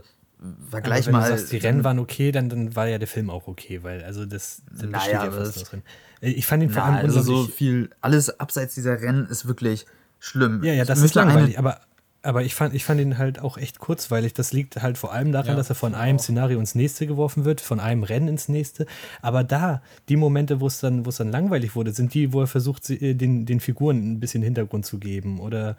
vergleich 0.68 1.06
wenn 1.06 1.12
mal. 1.12 1.30
Du 1.30 1.36
sagst, 1.36 1.52
die 1.52 1.56
Rennen 1.56 1.84
waren 1.84 1.98
okay, 1.98 2.32
dann, 2.32 2.48
dann 2.48 2.76
war 2.76 2.86
ja 2.86 2.98
der 2.98 3.08
Film 3.08 3.30
auch 3.30 3.48
okay, 3.48 3.82
weil 3.82 4.04
also 4.04 4.26
das, 4.26 4.62
das 4.70 4.82
naja, 4.88 5.24
ja 5.24 5.30
fast 5.30 5.56
das, 5.56 5.64
drin. 5.64 5.82
Ich 6.20 6.46
fand 6.46 6.62
ihn 6.62 6.70
vor 6.70 6.82
allem 6.82 6.96
also 6.96 7.22
so 7.22 7.44
viel, 7.44 7.90
alles 8.00 8.40
abseits 8.40 8.74
dieser 8.74 9.00
Rennen 9.00 9.26
ist 9.26 9.46
wirklich 9.46 9.86
schlimm. 10.18 10.62
Ja, 10.64 10.72
ja, 10.72 10.84
das 10.84 11.00
ist 11.00 11.14
langweilig, 11.14 11.58
aber, 11.58 11.80
aber 12.22 12.42
ich 12.42 12.54
fand, 12.54 12.74
ich 12.74 12.84
fand 12.84 13.00
ihn 13.00 13.16
halt 13.16 13.40
auch 13.40 13.56
echt 13.56 13.78
kurzweilig. 13.78 14.34
Das 14.34 14.52
liegt 14.52 14.82
halt 14.82 14.98
vor 14.98 15.12
allem 15.12 15.32
daran, 15.32 15.50
ja, 15.50 15.56
dass 15.56 15.68
er 15.68 15.74
von 15.74 15.94
einem 15.94 16.18
auch. 16.18 16.22
Szenario 16.22 16.58
ins 16.58 16.74
nächste 16.74 17.06
geworfen 17.06 17.44
wird, 17.44 17.60
von 17.60 17.80
einem 17.80 18.02
Rennen 18.02 18.28
ins 18.28 18.48
nächste. 18.48 18.86
Aber 19.22 19.44
da, 19.44 19.82
die 20.08 20.16
Momente, 20.16 20.60
wo 20.60 20.66
es 20.66 20.80
dann, 20.80 21.06
wo 21.06 21.10
es 21.10 21.16
dann 21.16 21.30
langweilig 21.30 21.76
wurde, 21.76 21.92
sind 21.92 22.14
die, 22.14 22.32
wo 22.32 22.40
er 22.40 22.46
versucht, 22.46 22.90
äh, 22.90 23.14
den, 23.14 23.46
den 23.46 23.60
Figuren 23.60 24.12
ein 24.12 24.20
bisschen 24.20 24.42
Hintergrund 24.42 24.84
zu 24.84 24.98
geben 24.98 25.38
oder 25.40 25.76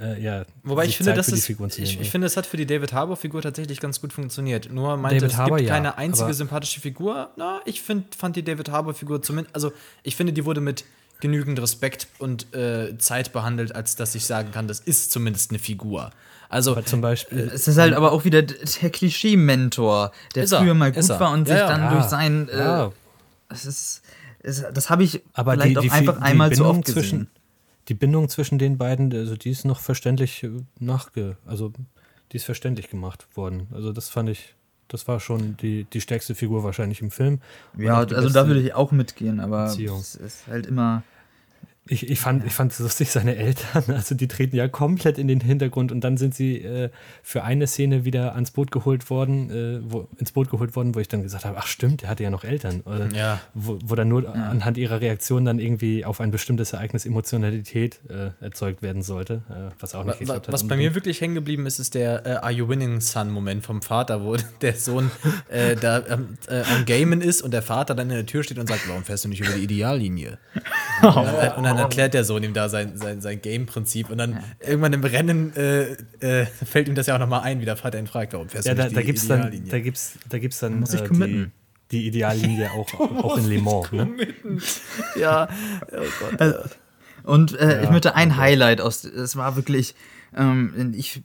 äh, 0.00 0.20
ja. 0.22 0.44
Wobei 0.62 0.86
ich 0.86 0.96
finde, 0.96 1.12
das 1.14 1.28
ist, 1.28 1.48
ich, 1.48 2.00
ich, 2.00 2.10
finde, 2.10 2.26
es 2.26 2.36
hat 2.36 2.46
für 2.46 2.56
die 2.56 2.66
David 2.66 2.92
Harbour-Figur 2.92 3.42
tatsächlich 3.42 3.80
ganz 3.80 4.00
gut 4.00 4.12
funktioniert. 4.12 4.72
Nur 4.72 4.96
meinte, 4.96 5.18
David 5.18 5.32
es 5.32 5.38
Harbour, 5.38 5.56
gibt 5.58 5.70
keine 5.70 5.88
ja, 5.88 5.94
einzige 5.96 6.32
sympathische 6.32 6.80
Figur. 6.80 7.30
Na, 7.36 7.60
ich 7.64 7.82
find, 7.82 8.14
fand 8.14 8.36
die 8.36 8.42
David 8.42 8.70
Harbour-Figur 8.70 9.22
zumindest, 9.22 9.54
also 9.54 9.72
ich 10.02 10.16
finde, 10.16 10.32
die 10.32 10.44
wurde 10.44 10.60
mit 10.60 10.84
genügend 11.20 11.60
Respekt 11.60 12.08
und 12.18 12.54
äh, 12.54 12.96
Zeit 12.98 13.32
behandelt, 13.32 13.74
als 13.74 13.96
dass 13.96 14.14
ich 14.14 14.24
sagen 14.24 14.50
kann, 14.52 14.68
das 14.68 14.80
ist 14.80 15.12
zumindest 15.12 15.50
eine 15.50 15.58
Figur. 15.58 16.10
Also 16.48 16.72
aber 16.72 16.84
zum 16.84 17.00
Beispiel. 17.00 17.38
Äh, 17.38 17.54
es 17.54 17.68
ist 17.68 17.78
halt 17.78 17.94
aber 17.94 18.12
auch 18.12 18.24
wieder 18.24 18.42
der 18.42 18.90
Klischee-Mentor, 18.90 20.12
der 20.34 20.48
früher 20.48 20.74
mal 20.74 20.92
gut 20.92 21.08
war 21.08 21.32
und 21.32 21.48
ja, 21.48 21.56
sich 21.56 21.66
dann 21.66 21.80
ja. 21.80 21.92
durch 21.92 22.04
sein. 22.04 22.48
Äh, 22.48 22.58
ja. 22.58 22.92
Das 23.48 23.66
ist. 23.66 24.02
ist 24.42 24.66
das 24.72 24.90
habe 24.90 25.04
ich 25.04 25.22
aber 25.32 25.52
vielleicht 25.52 25.76
die, 25.76 25.80
die, 25.82 25.90
auch 25.90 25.94
einfach 25.94 26.16
die 26.16 26.22
einmal 26.22 26.52
zu 26.52 26.64
oft 26.64 26.84
gesehen. 26.84 27.02
Zwischen, 27.02 27.28
die 27.88 27.94
Bindung 27.94 28.28
zwischen 28.28 28.58
den 28.58 28.78
beiden, 28.78 29.12
also 29.14 29.36
die 29.36 29.50
ist 29.50 29.64
noch 29.64 29.78
verständlich 29.78 30.42
äh, 30.42 30.50
nachge. 30.80 31.36
Also 31.46 31.72
die 32.32 32.36
ist 32.36 32.44
verständlich 32.44 32.90
gemacht 32.90 33.26
worden. 33.36 33.68
Also 33.72 33.92
das 33.92 34.08
fand 34.08 34.28
ich 34.28 34.54
das 34.92 35.08
war 35.08 35.20
schon 35.20 35.56
die, 35.56 35.84
die 35.84 36.00
stärkste 36.00 36.34
Figur 36.34 36.64
wahrscheinlich 36.64 37.00
im 37.00 37.10
Film. 37.10 37.40
Ja, 37.76 37.98
also 37.98 38.28
da 38.28 38.46
würde 38.46 38.60
ich 38.60 38.74
auch 38.74 38.92
mitgehen, 38.92 39.40
aber 39.40 39.66
es 39.66 40.14
ist 40.16 40.46
halt 40.46 40.66
immer 40.66 41.02
ich, 41.86 42.08
ich, 42.08 42.20
fand, 42.20 42.44
ich 42.44 42.52
fand 42.52 42.72
es 42.72 42.78
lustig, 42.78 43.10
seine 43.10 43.36
Eltern, 43.36 43.84
also 43.94 44.14
die 44.14 44.28
treten 44.28 44.54
ja 44.54 44.68
komplett 44.68 45.18
in 45.18 45.28
den 45.28 45.40
Hintergrund 45.40 45.90
und 45.90 46.02
dann 46.02 46.16
sind 46.16 46.34
sie 46.34 46.58
äh, 46.58 46.90
für 47.22 47.42
eine 47.42 47.66
Szene 47.66 48.04
wieder 48.04 48.34
ans 48.34 48.52
Boot 48.52 48.70
geholt 48.70 49.10
worden, 49.10 49.50
äh, 49.50 49.80
wo, 49.82 50.08
ins 50.18 50.32
Boot 50.32 50.50
geholt 50.50 50.76
worden, 50.76 50.94
wo 50.94 51.00
ich 51.00 51.08
dann 51.08 51.22
gesagt 51.22 51.44
habe, 51.44 51.56
ach 51.58 51.66
stimmt, 51.66 52.02
der 52.02 52.10
hatte 52.10 52.22
ja 52.22 52.30
noch 52.30 52.44
Eltern. 52.44 52.82
Oder 52.82 53.12
ja. 53.12 53.40
Wo, 53.54 53.78
wo 53.84 53.94
dann 53.94 54.08
nur 54.08 54.24
ja. 54.24 54.30
anhand 54.30 54.78
ihrer 54.78 55.00
Reaktion 55.00 55.44
dann 55.44 55.58
irgendwie 55.58 56.04
auf 56.04 56.20
ein 56.20 56.30
bestimmtes 56.30 56.72
Ereignis 56.72 57.06
Emotionalität 57.06 58.00
äh, 58.08 58.30
erzeugt 58.44 58.82
werden 58.82 59.02
sollte, 59.02 59.42
äh, 59.50 59.74
was 59.80 59.94
auch 59.94 60.04
nicht 60.04 60.28
Was, 60.28 60.42
was 60.46 60.68
bei 60.68 60.76
mir 60.76 60.94
wirklich 60.94 61.20
hängen 61.20 61.34
geblieben 61.34 61.66
ist, 61.66 61.78
ist 61.78 61.94
der 61.94 62.26
äh, 62.26 62.30
Are 62.34 62.52
You 62.52 62.68
Winning 62.68 63.00
Son-Moment 63.00 63.64
vom 63.64 63.82
Vater, 63.82 64.22
wo 64.22 64.36
der 64.60 64.74
Sohn 64.74 65.10
äh, 65.48 65.74
da 65.76 66.04
ähm, 66.06 66.36
am 66.48 66.84
Gamen 66.84 67.20
ist 67.20 67.42
und 67.42 67.52
der 67.52 67.62
Vater 67.62 67.94
dann 67.94 68.10
in 68.10 68.16
der 68.16 68.26
Tür 68.26 68.44
steht 68.44 68.58
und 68.58 68.68
sagt, 68.68 68.88
warum 68.88 69.02
fährst 69.02 69.24
du 69.24 69.28
nicht 69.28 69.40
über 69.40 69.52
die 69.52 69.64
Ideallinie? 69.64 70.38
Oh. 71.02 71.06
Und 71.56 71.64
dann 71.64 71.69
erklärt 71.78 72.14
der 72.14 72.24
Sohn 72.24 72.42
ihm 72.42 72.54
da 72.54 72.68
sein, 72.68 72.96
sein, 72.96 73.20
sein 73.20 73.40
Game-Prinzip 73.40 74.10
und 74.10 74.18
dann 74.18 74.32
ja. 74.32 74.42
irgendwann 74.68 74.92
im 74.92 75.04
Rennen 75.04 75.54
äh, 75.56 75.92
äh, 76.20 76.46
fällt 76.46 76.88
ihm 76.88 76.94
das 76.94 77.06
ja 77.06 77.14
auch 77.14 77.18
nochmal 77.18 77.42
ein, 77.42 77.60
wie 77.60 77.64
der 77.64 77.76
Vater 77.76 77.98
ihn 77.98 78.06
fragt, 78.06 78.32
warum 78.32 78.48
fährst 78.48 78.66
ja, 78.66 78.74
du 78.74 78.82
nicht 78.82 78.96
da, 78.96 79.00
da 79.00 79.06
gibt's 79.06 79.28
dann, 79.28 79.62
da 79.68 79.78
gibt's, 79.78 80.18
da 80.28 80.38
gibt's 80.38 80.58
dann 80.60 80.80
Muss 80.80 80.94
ich 80.94 81.00
äh, 81.02 81.08
die, 81.08 81.50
die 81.90 82.06
Ideallinie 82.06 82.70
auch, 82.76 82.92
auch 82.94 83.36
in 83.38 83.48
Le 83.48 83.60
Mans. 83.60 83.92
Ne? 83.92 84.08
ja, 85.20 85.48
oh 85.92 86.04
Gott. 86.20 86.40
Also, 86.40 86.58
und 87.22 87.58
äh, 87.58 87.76
ja, 87.76 87.82
ich 87.82 87.90
möchte 87.90 88.14
ein 88.14 88.30
okay. 88.30 88.40
Highlight 88.40 88.80
aus, 88.80 89.04
es 89.04 89.36
war 89.36 89.56
wirklich, 89.56 89.94
ähm, 90.36 90.94
ich 90.96 91.22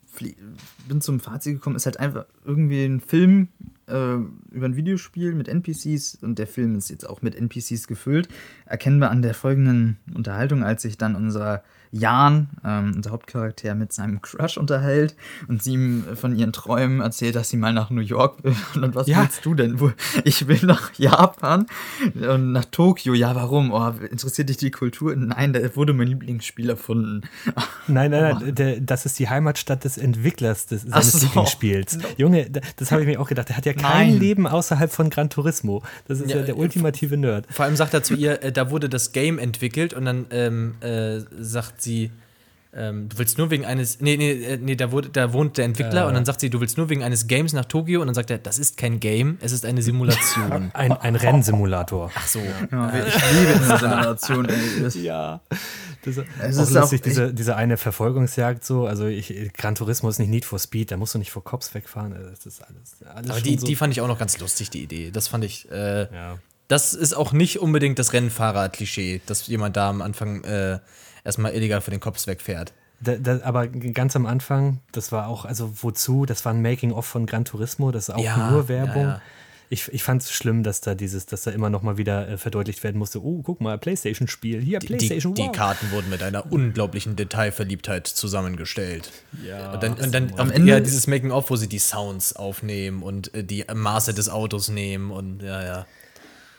bin 0.87 1.01
zum 1.01 1.19
Fazit 1.19 1.55
gekommen, 1.55 1.75
ist 1.75 1.85
halt 1.85 1.99
einfach 1.99 2.25
irgendwie 2.43 2.83
ein 2.83 2.99
Film 2.99 3.49
äh, 3.87 4.15
über 4.51 4.65
ein 4.65 4.75
Videospiel 4.75 5.33
mit 5.33 5.47
NPCs 5.47 6.19
und 6.21 6.39
der 6.39 6.47
Film 6.47 6.75
ist 6.75 6.89
jetzt 6.89 7.07
auch 7.07 7.21
mit 7.21 7.35
NPCs 7.35 7.87
gefüllt. 7.87 8.27
Erkennen 8.65 8.99
wir 8.99 9.11
an 9.11 9.21
der 9.21 9.33
folgenden 9.33 9.97
Unterhaltung, 10.13 10.63
als 10.63 10.81
sich 10.81 10.97
dann 10.97 11.15
unser 11.15 11.63
Jan, 11.97 12.49
ähm, 12.65 12.91
unser 12.97 13.11
Hauptcharakter, 13.11 13.73
mit 13.73 13.93
seinem 13.93 14.21
Crush 14.21 14.57
unterhält 14.57 15.15
und 15.47 15.63
sie 15.63 15.73
ihm 15.73 16.03
von 16.15 16.35
ihren 16.35 16.51
Träumen 16.51 16.99
erzählt, 16.99 17.35
dass 17.35 17.49
sie 17.49 17.55
mal 17.55 17.71
nach 17.71 17.89
New 17.89 18.01
York 18.01 18.43
will. 18.43 18.55
Und 18.75 18.95
was 18.95 19.07
ja. 19.07 19.21
willst 19.21 19.45
du 19.45 19.53
denn? 19.53 19.79
Ich 20.25 20.47
will 20.47 20.59
nach 20.63 20.93
Japan 20.97 21.65
und 22.15 22.51
nach 22.51 22.65
Tokio. 22.65 23.13
Ja, 23.13 23.35
warum? 23.35 23.71
Oh, 23.71 23.93
interessiert 24.09 24.49
dich 24.49 24.57
die 24.57 24.71
Kultur? 24.71 25.15
Nein, 25.15 25.53
da 25.53 25.75
wurde 25.75 25.93
mein 25.93 26.07
Lieblingsspiel 26.07 26.69
erfunden. 26.69 27.21
Nein, 27.87 28.11
nein, 28.11 28.37
nein, 28.39 28.55
der, 28.55 28.79
das 28.81 29.05
ist 29.05 29.19
die 29.19 29.29
Heimatstadt 29.29 29.83
des 29.83 29.97
Entwicklers 29.97 30.65
des, 30.65 30.81
seines 30.81 31.11
so. 31.13 31.25
Lieblingsspiels. 31.25 31.99
Junge, 32.17 32.49
das 32.77 32.91
habe 32.91 33.01
ich 33.03 33.07
mir 33.07 33.21
auch 33.21 33.27
gedacht. 33.27 33.49
Der 33.49 33.57
hat 33.57 33.65
ja 33.65 33.73
kein 33.73 34.09
nein. 34.09 34.19
Leben 34.19 34.47
außerhalb 34.47 34.91
von 34.91 35.09
Gran 35.09 35.29
Turismo. 35.29 35.83
Das 36.07 36.19
ist 36.19 36.31
ja, 36.31 36.37
ja 36.37 36.43
der 36.43 36.57
ultimative 36.57 37.15
Nerd. 37.15 37.45
Vor 37.49 37.65
allem 37.65 37.75
sagt 37.75 37.93
er 37.93 38.03
zu 38.03 38.15
ihr, 38.15 38.43
äh, 38.43 38.51
da 38.51 38.71
wurde 38.71 38.89
das 38.89 39.11
Game 39.11 39.37
entwickelt 39.37 39.93
und 39.93 40.05
dann 40.05 40.25
ähm, 40.31 40.75
äh, 40.81 41.19
sagt 41.39 41.81
sie, 41.85 42.11
ähm, 42.77 43.07
du 43.07 43.17
willst 43.17 43.37
nur 43.37 43.49
wegen 43.51 43.63
eines, 43.63 44.01
nee, 44.01 44.17
nee, 44.17 44.31
äh, 44.31 44.57
nee, 44.57 44.75
da, 44.75 44.91
wurde, 44.91 45.07
da 45.07 45.31
wohnt 45.31 45.57
der 45.57 45.63
Entwickler 45.63 46.03
äh. 46.03 46.07
und 46.07 46.13
dann 46.13 46.25
sagt 46.25 46.41
sie, 46.41 46.49
du 46.49 46.59
willst 46.59 46.77
nur 46.77 46.89
wegen 46.89 47.03
eines 47.03 47.27
Games 47.27 47.53
nach 47.53 47.63
Tokio 47.63 48.01
und 48.01 48.07
dann 48.07 48.15
sagt 48.15 48.29
er, 48.29 48.37
das 48.37 48.59
ist 48.59 48.75
kein 48.75 48.99
Game, 48.99 49.37
es 49.39 49.53
ist 49.53 49.65
eine 49.65 49.81
Simulation. 49.81 50.71
ein, 50.73 50.91
ein 50.91 51.15
Rennsimulator. 51.15 52.11
Ach 52.13 52.27
so. 52.27 52.39
Ja, 52.71 52.93
ich 52.93 53.15
liebe 53.31 53.59
diese 53.59 53.77
Simulation. 53.77 54.47
ja. 55.01 55.41
Das, 56.03 56.17
es 56.17 56.57
ist 56.57 56.71
lustig, 56.71 56.99
auch, 56.99 57.03
diese, 57.03 57.33
diese 57.33 57.55
eine 57.55 57.77
Verfolgungsjagd 57.77 58.63
so, 58.63 58.85
also 58.85 59.07
ich, 59.07 59.33
Gran 59.53 59.75
Turismo 59.75 60.09
ist 60.09 60.19
nicht 60.19 60.29
Need 60.29 60.45
for 60.45 60.59
Speed, 60.59 60.91
da 60.91 60.97
musst 60.97 61.15
du 61.15 61.17
nicht 61.17 61.31
vor 61.31 61.43
Cops 61.43 61.73
wegfahren, 61.73 62.13
also 62.13 62.29
das 62.29 62.45
ist 62.45 62.61
alles, 62.61 62.97
alles 63.15 63.31
Aber 63.31 63.41
die, 63.41 63.57
so. 63.57 63.65
die 63.65 63.75
fand 63.75 63.93
ich 63.93 64.01
auch 64.01 64.07
noch 64.07 64.19
ganz 64.19 64.37
lustig, 64.39 64.69
die 64.69 64.83
Idee. 64.83 65.11
Das 65.11 65.29
fand 65.29 65.45
ich, 65.45 65.71
äh, 65.71 66.13
ja. 66.13 66.37
das 66.67 66.93
ist 66.93 67.13
auch 67.13 67.31
nicht 67.31 67.59
unbedingt 67.59 67.97
das 67.97 68.13
Rennfahrer-Klischee, 68.13 69.21
dass 69.25 69.47
jemand 69.47 69.77
da 69.77 69.89
am 69.89 70.01
Anfang 70.01 70.43
äh, 70.43 70.79
erstmal 71.25 71.53
illegal 71.53 71.81
vor 71.81 71.91
den 71.91 71.99
Cops 71.99 72.27
wegfährt. 72.27 72.71
Da, 73.01 73.15
da, 73.15 73.41
aber 73.43 73.67
ganz 73.67 74.15
am 74.15 74.25
Anfang, 74.25 74.79
das 74.93 75.11
war 75.11 75.27
auch, 75.27 75.43
also 75.43 75.69
wozu? 75.81 76.25
Das 76.25 76.45
war 76.45 76.53
ein 76.53 76.61
Making-of 76.61 77.05
von 77.05 77.25
Gran 77.25 77.43
Turismo, 77.43 77.91
das 77.91 78.07
ist 78.07 78.15
auch 78.15 78.23
ja, 78.23 78.49
nur 78.51 78.69
Werbung. 78.69 79.03
Ja, 79.03 79.09
ja. 79.09 79.21
Ich, 79.67 79.91
ich 79.91 80.03
fand 80.03 80.21
es 80.21 80.31
schlimm, 80.31 80.61
dass 80.61 80.79
da 80.79 80.93
dieses, 80.93 81.25
dass 81.25 81.41
da 81.41 81.51
immer 81.51 81.71
noch 81.71 81.81
mal 81.81 81.97
wieder 81.97 82.29
äh, 82.29 82.37
verdeutlicht 82.37 82.83
werden 82.83 82.99
musste, 82.99 83.21
oh, 83.21 83.41
guck 83.41 83.61
mal, 83.61 83.79
Playstation-Spiel, 83.79 84.61
hier, 84.61 84.77
Die, 84.77 84.87
Playstation, 84.87 85.33
die 85.33 85.41
wow. 85.41 85.51
Karten 85.51 85.91
wurden 85.91 86.09
mit 86.09 86.21
einer 86.21 86.51
unglaublichen 86.51 87.15
Detailverliebtheit 87.15 88.05
zusammengestellt. 88.05 89.11
Ja, 89.43 89.73
und 89.73 89.81
dann, 89.81 89.93
und 89.95 90.13
dann 90.13 90.33
Am 90.37 90.51
Ende- 90.51 90.69
ja, 90.69 90.79
dieses 90.79 91.07
Making-of, 91.07 91.49
wo 91.49 91.55
sie 91.55 91.67
die 91.67 91.79
Sounds 91.79 92.35
aufnehmen 92.35 93.01
und 93.01 93.33
äh, 93.33 93.43
die 93.43 93.65
Maße 93.73 94.13
des 94.13 94.29
Autos 94.29 94.69
nehmen 94.69 95.09
und 95.09 95.41
ja, 95.41 95.63
ja. 95.63 95.85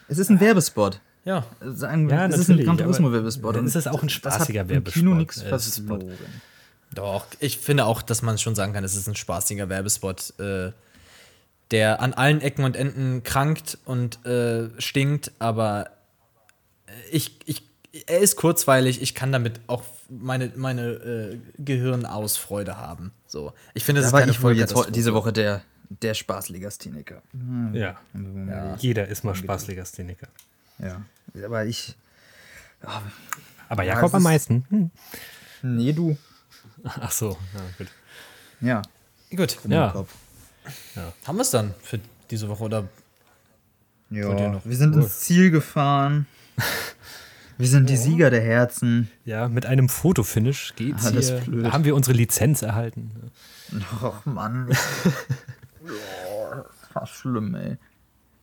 Es 0.09 0.19
ist 0.19 0.29
ein 0.29 0.41
Werbespot. 0.41 1.01
Ja, 1.27 1.45
Sagen, 1.61 2.09
Ja, 2.09 2.27
es 2.27 2.39
ist 2.39 2.49
ein 2.49 2.57
Gran 2.59 2.77
aber 2.77 2.85
Turismo-Werbespot. 2.85 3.57
dann 3.57 3.67
ist 3.67 3.75
es 3.75 3.87
auch 3.89 4.03
ein 4.03 4.09
das 4.09 4.15
hat 4.15 4.35
spaßiger 4.35 4.61
im 4.63 4.69
Werbespot, 4.69 5.03
Kino 5.03 5.15
nichts 5.15 5.41
Spot. 5.41 5.59
verloren. 5.59 6.17
Doch, 6.95 7.27
ich 7.41 7.59
finde 7.59 7.85
auch, 7.85 8.01
dass 8.01 8.23
man 8.23 8.39
schon 8.39 8.55
sagen 8.55 8.73
kann, 8.73 8.85
es 8.85 8.95
ist 8.95 9.09
ein 9.09 9.17
spaßiger 9.17 9.69
Werbespot, 9.69 10.39
äh, 10.39 10.71
der 11.73 12.01
an 12.01 12.15
allen 12.15 12.41
Ecken 12.41 12.65
und 12.65 12.77
Enden 12.77 13.25
krankt 13.25 13.77
und 13.85 14.25
äh, 14.25 14.71
stinkt, 14.79 15.33
aber 15.41 15.91
ich, 17.11 17.41
ich, 17.45 17.65
er 18.07 18.21
ist 18.21 18.37
kurzweilig, 18.37 19.03
ich 19.03 19.17
kann 19.17 19.33
damit 19.33 19.61
auch 19.67 19.83
meine, 20.09 20.53
meine 20.55 20.91
äh, 20.93 21.39
Gehirnausfreude 21.59 22.77
haben. 22.79 23.11
So. 23.27 23.53
Ich 23.75 23.83
finde, 23.85 24.01
das 24.01 24.05
Da 24.05 24.09
ist 24.11 24.13
war 24.13 24.21
keine 24.21 24.33
ich 24.33 24.43
wohl 24.43 24.57
jetzt 24.57 24.95
diese 24.95 25.13
Woche 25.13 25.33
der, 25.33 25.63
der 25.89 26.15
Spaßlegastheniker. 26.15 27.21
Ja. 27.73 27.97
Jeder 28.79 29.09
ist 29.09 29.25
mal 29.25 29.35
Spaßlegastheniker. 29.35 30.29
Ja. 30.79 31.03
Aber 31.45 31.65
ich. 31.67 31.97
Aber 33.69 33.83
Ja, 33.83 33.95
Jakob 33.95 34.09
es 34.09 34.15
am 34.15 34.19
ist- 34.21 34.25
meisten. 34.25 34.65
Hm. 34.71 34.91
Nee, 35.63 35.93
du. 35.93 36.17
Ach 36.85 37.11
so, 37.11 37.31
ja, 37.55 37.61
gut. 37.79 37.89
Ja. 38.61 38.83
Gut, 39.35 39.59
Ja. 39.69 39.91
Kopf. 39.91 40.15
haben 41.27 41.37
wir 41.37 41.43
es 41.43 41.51
dann 41.51 41.75
für 41.83 41.99
diese 42.31 42.49
Woche 42.49 42.63
oder 42.65 42.89
Ja. 44.11 44.61
Wir 44.65 44.77
sind 44.77 44.95
ins 44.95 45.21
Ziel 45.21 45.51
gefahren. 45.51 46.27
Wir 47.59 47.69
sind 47.69 47.89
die 47.89 47.97
Sieger 47.97 48.29
der 48.29 48.43
Herzen. 48.43 49.11
Ja, 49.25 49.49
mit 49.49 49.65
einem 49.65 49.89
Fotofinish 49.89 50.75
geht's 50.77 51.07
Alles 51.07 51.29
hier. 51.31 51.39
blöd. 51.41 51.65
Da 51.65 51.73
haben 51.73 51.85
wir 51.85 51.95
unsere 51.95 52.15
Lizenz 52.15 52.61
erhalten. 52.61 53.31
Och, 54.03 54.27
Mann. 54.27 54.69
oh, 56.31 56.55
das 56.93 57.11
ist 57.11 57.17
schlimm, 57.17 57.55
ey. 57.55 57.79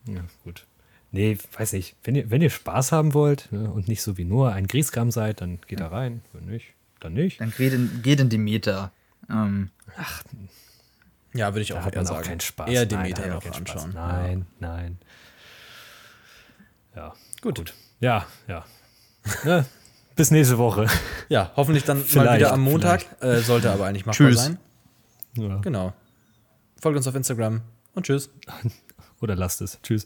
Ja, 0.08 0.22
gut. 0.44 0.66
Nee, 1.16 1.38
weiß 1.58 1.74
nicht. 1.74 1.96
Wenn 2.04 2.16
ihr, 2.16 2.32
wenn 2.32 2.42
ihr 2.42 2.50
Spaß 2.50 2.92
haben 2.92 3.14
wollt 3.14 3.52
ne, 3.52 3.70
und 3.72 3.88
nicht 3.88 4.02
so 4.02 4.18
wie 4.18 4.26
nur 4.26 4.52
ein 4.52 4.66
Grieskram 4.66 5.12
seid, 5.12 5.42
dann 5.42 5.62
geht 5.68 5.80
da 5.80 5.88
rein. 5.90 6.24
Wenn 6.34 6.46
nicht, 6.46 6.74
dann 7.00 7.14
nicht. 7.14 7.40
Dann 7.40 7.54
geht 7.56 7.72
in, 7.72 8.02
geht 8.02 8.20
in 8.20 8.30
die 8.30 8.40
Meta. 8.40 8.92
Ähm, 9.30 9.70
ja, 11.34 11.54
würde 11.54 11.62
ich 11.62 11.68
Da 11.70 11.80
auch 11.80 11.86
hat 11.86 11.94
eher 11.94 12.00
man 12.00 12.06
sagen. 12.08 12.20
auch 12.20 12.28
keinen 12.28 12.40
Spaß. 12.40 12.68
Eher 12.68 12.80
Nein, 12.82 12.90
den 12.90 12.98
da 12.98 13.04
Meter 13.04 13.22
hat 13.22 13.28
man 13.30 13.36
noch 13.36 13.44
keinen 13.44 13.68
Spaß. 13.68 13.84
anschauen. 13.86 13.94
Nein, 13.94 14.46
nein. 14.60 14.98
Ja, 16.96 17.14
Gut. 17.42 17.74
ja, 18.00 18.26
ja. 18.48 18.66
ne? 19.44 19.66
Bis 20.16 20.32
nächste 20.32 20.58
Woche. 20.58 20.88
Ja, 21.30 21.52
hoffentlich 21.56 21.84
dann 21.84 21.98
mal 22.00 22.06
Vielleicht, 22.06 22.40
wieder 22.40 22.54
am 22.54 22.62
Montag. 22.62 23.06
Äh, 23.22 23.40
sollte 23.40 23.72
aber 23.72 23.86
eigentlich 23.86 24.06
machbar 24.06 24.28
Tschüss. 24.30 24.46
sein. 24.46 24.58
Ja. 25.38 25.58
Genau. 25.58 25.94
Folgt 26.82 26.98
uns 26.98 27.08
auf 27.08 27.16
Instagram 27.16 27.62
und 27.94 28.06
tschüss. 28.06 28.30
Oder 29.22 29.36
lasst 29.36 29.62
es. 29.62 29.80
Tschüss. 29.82 30.06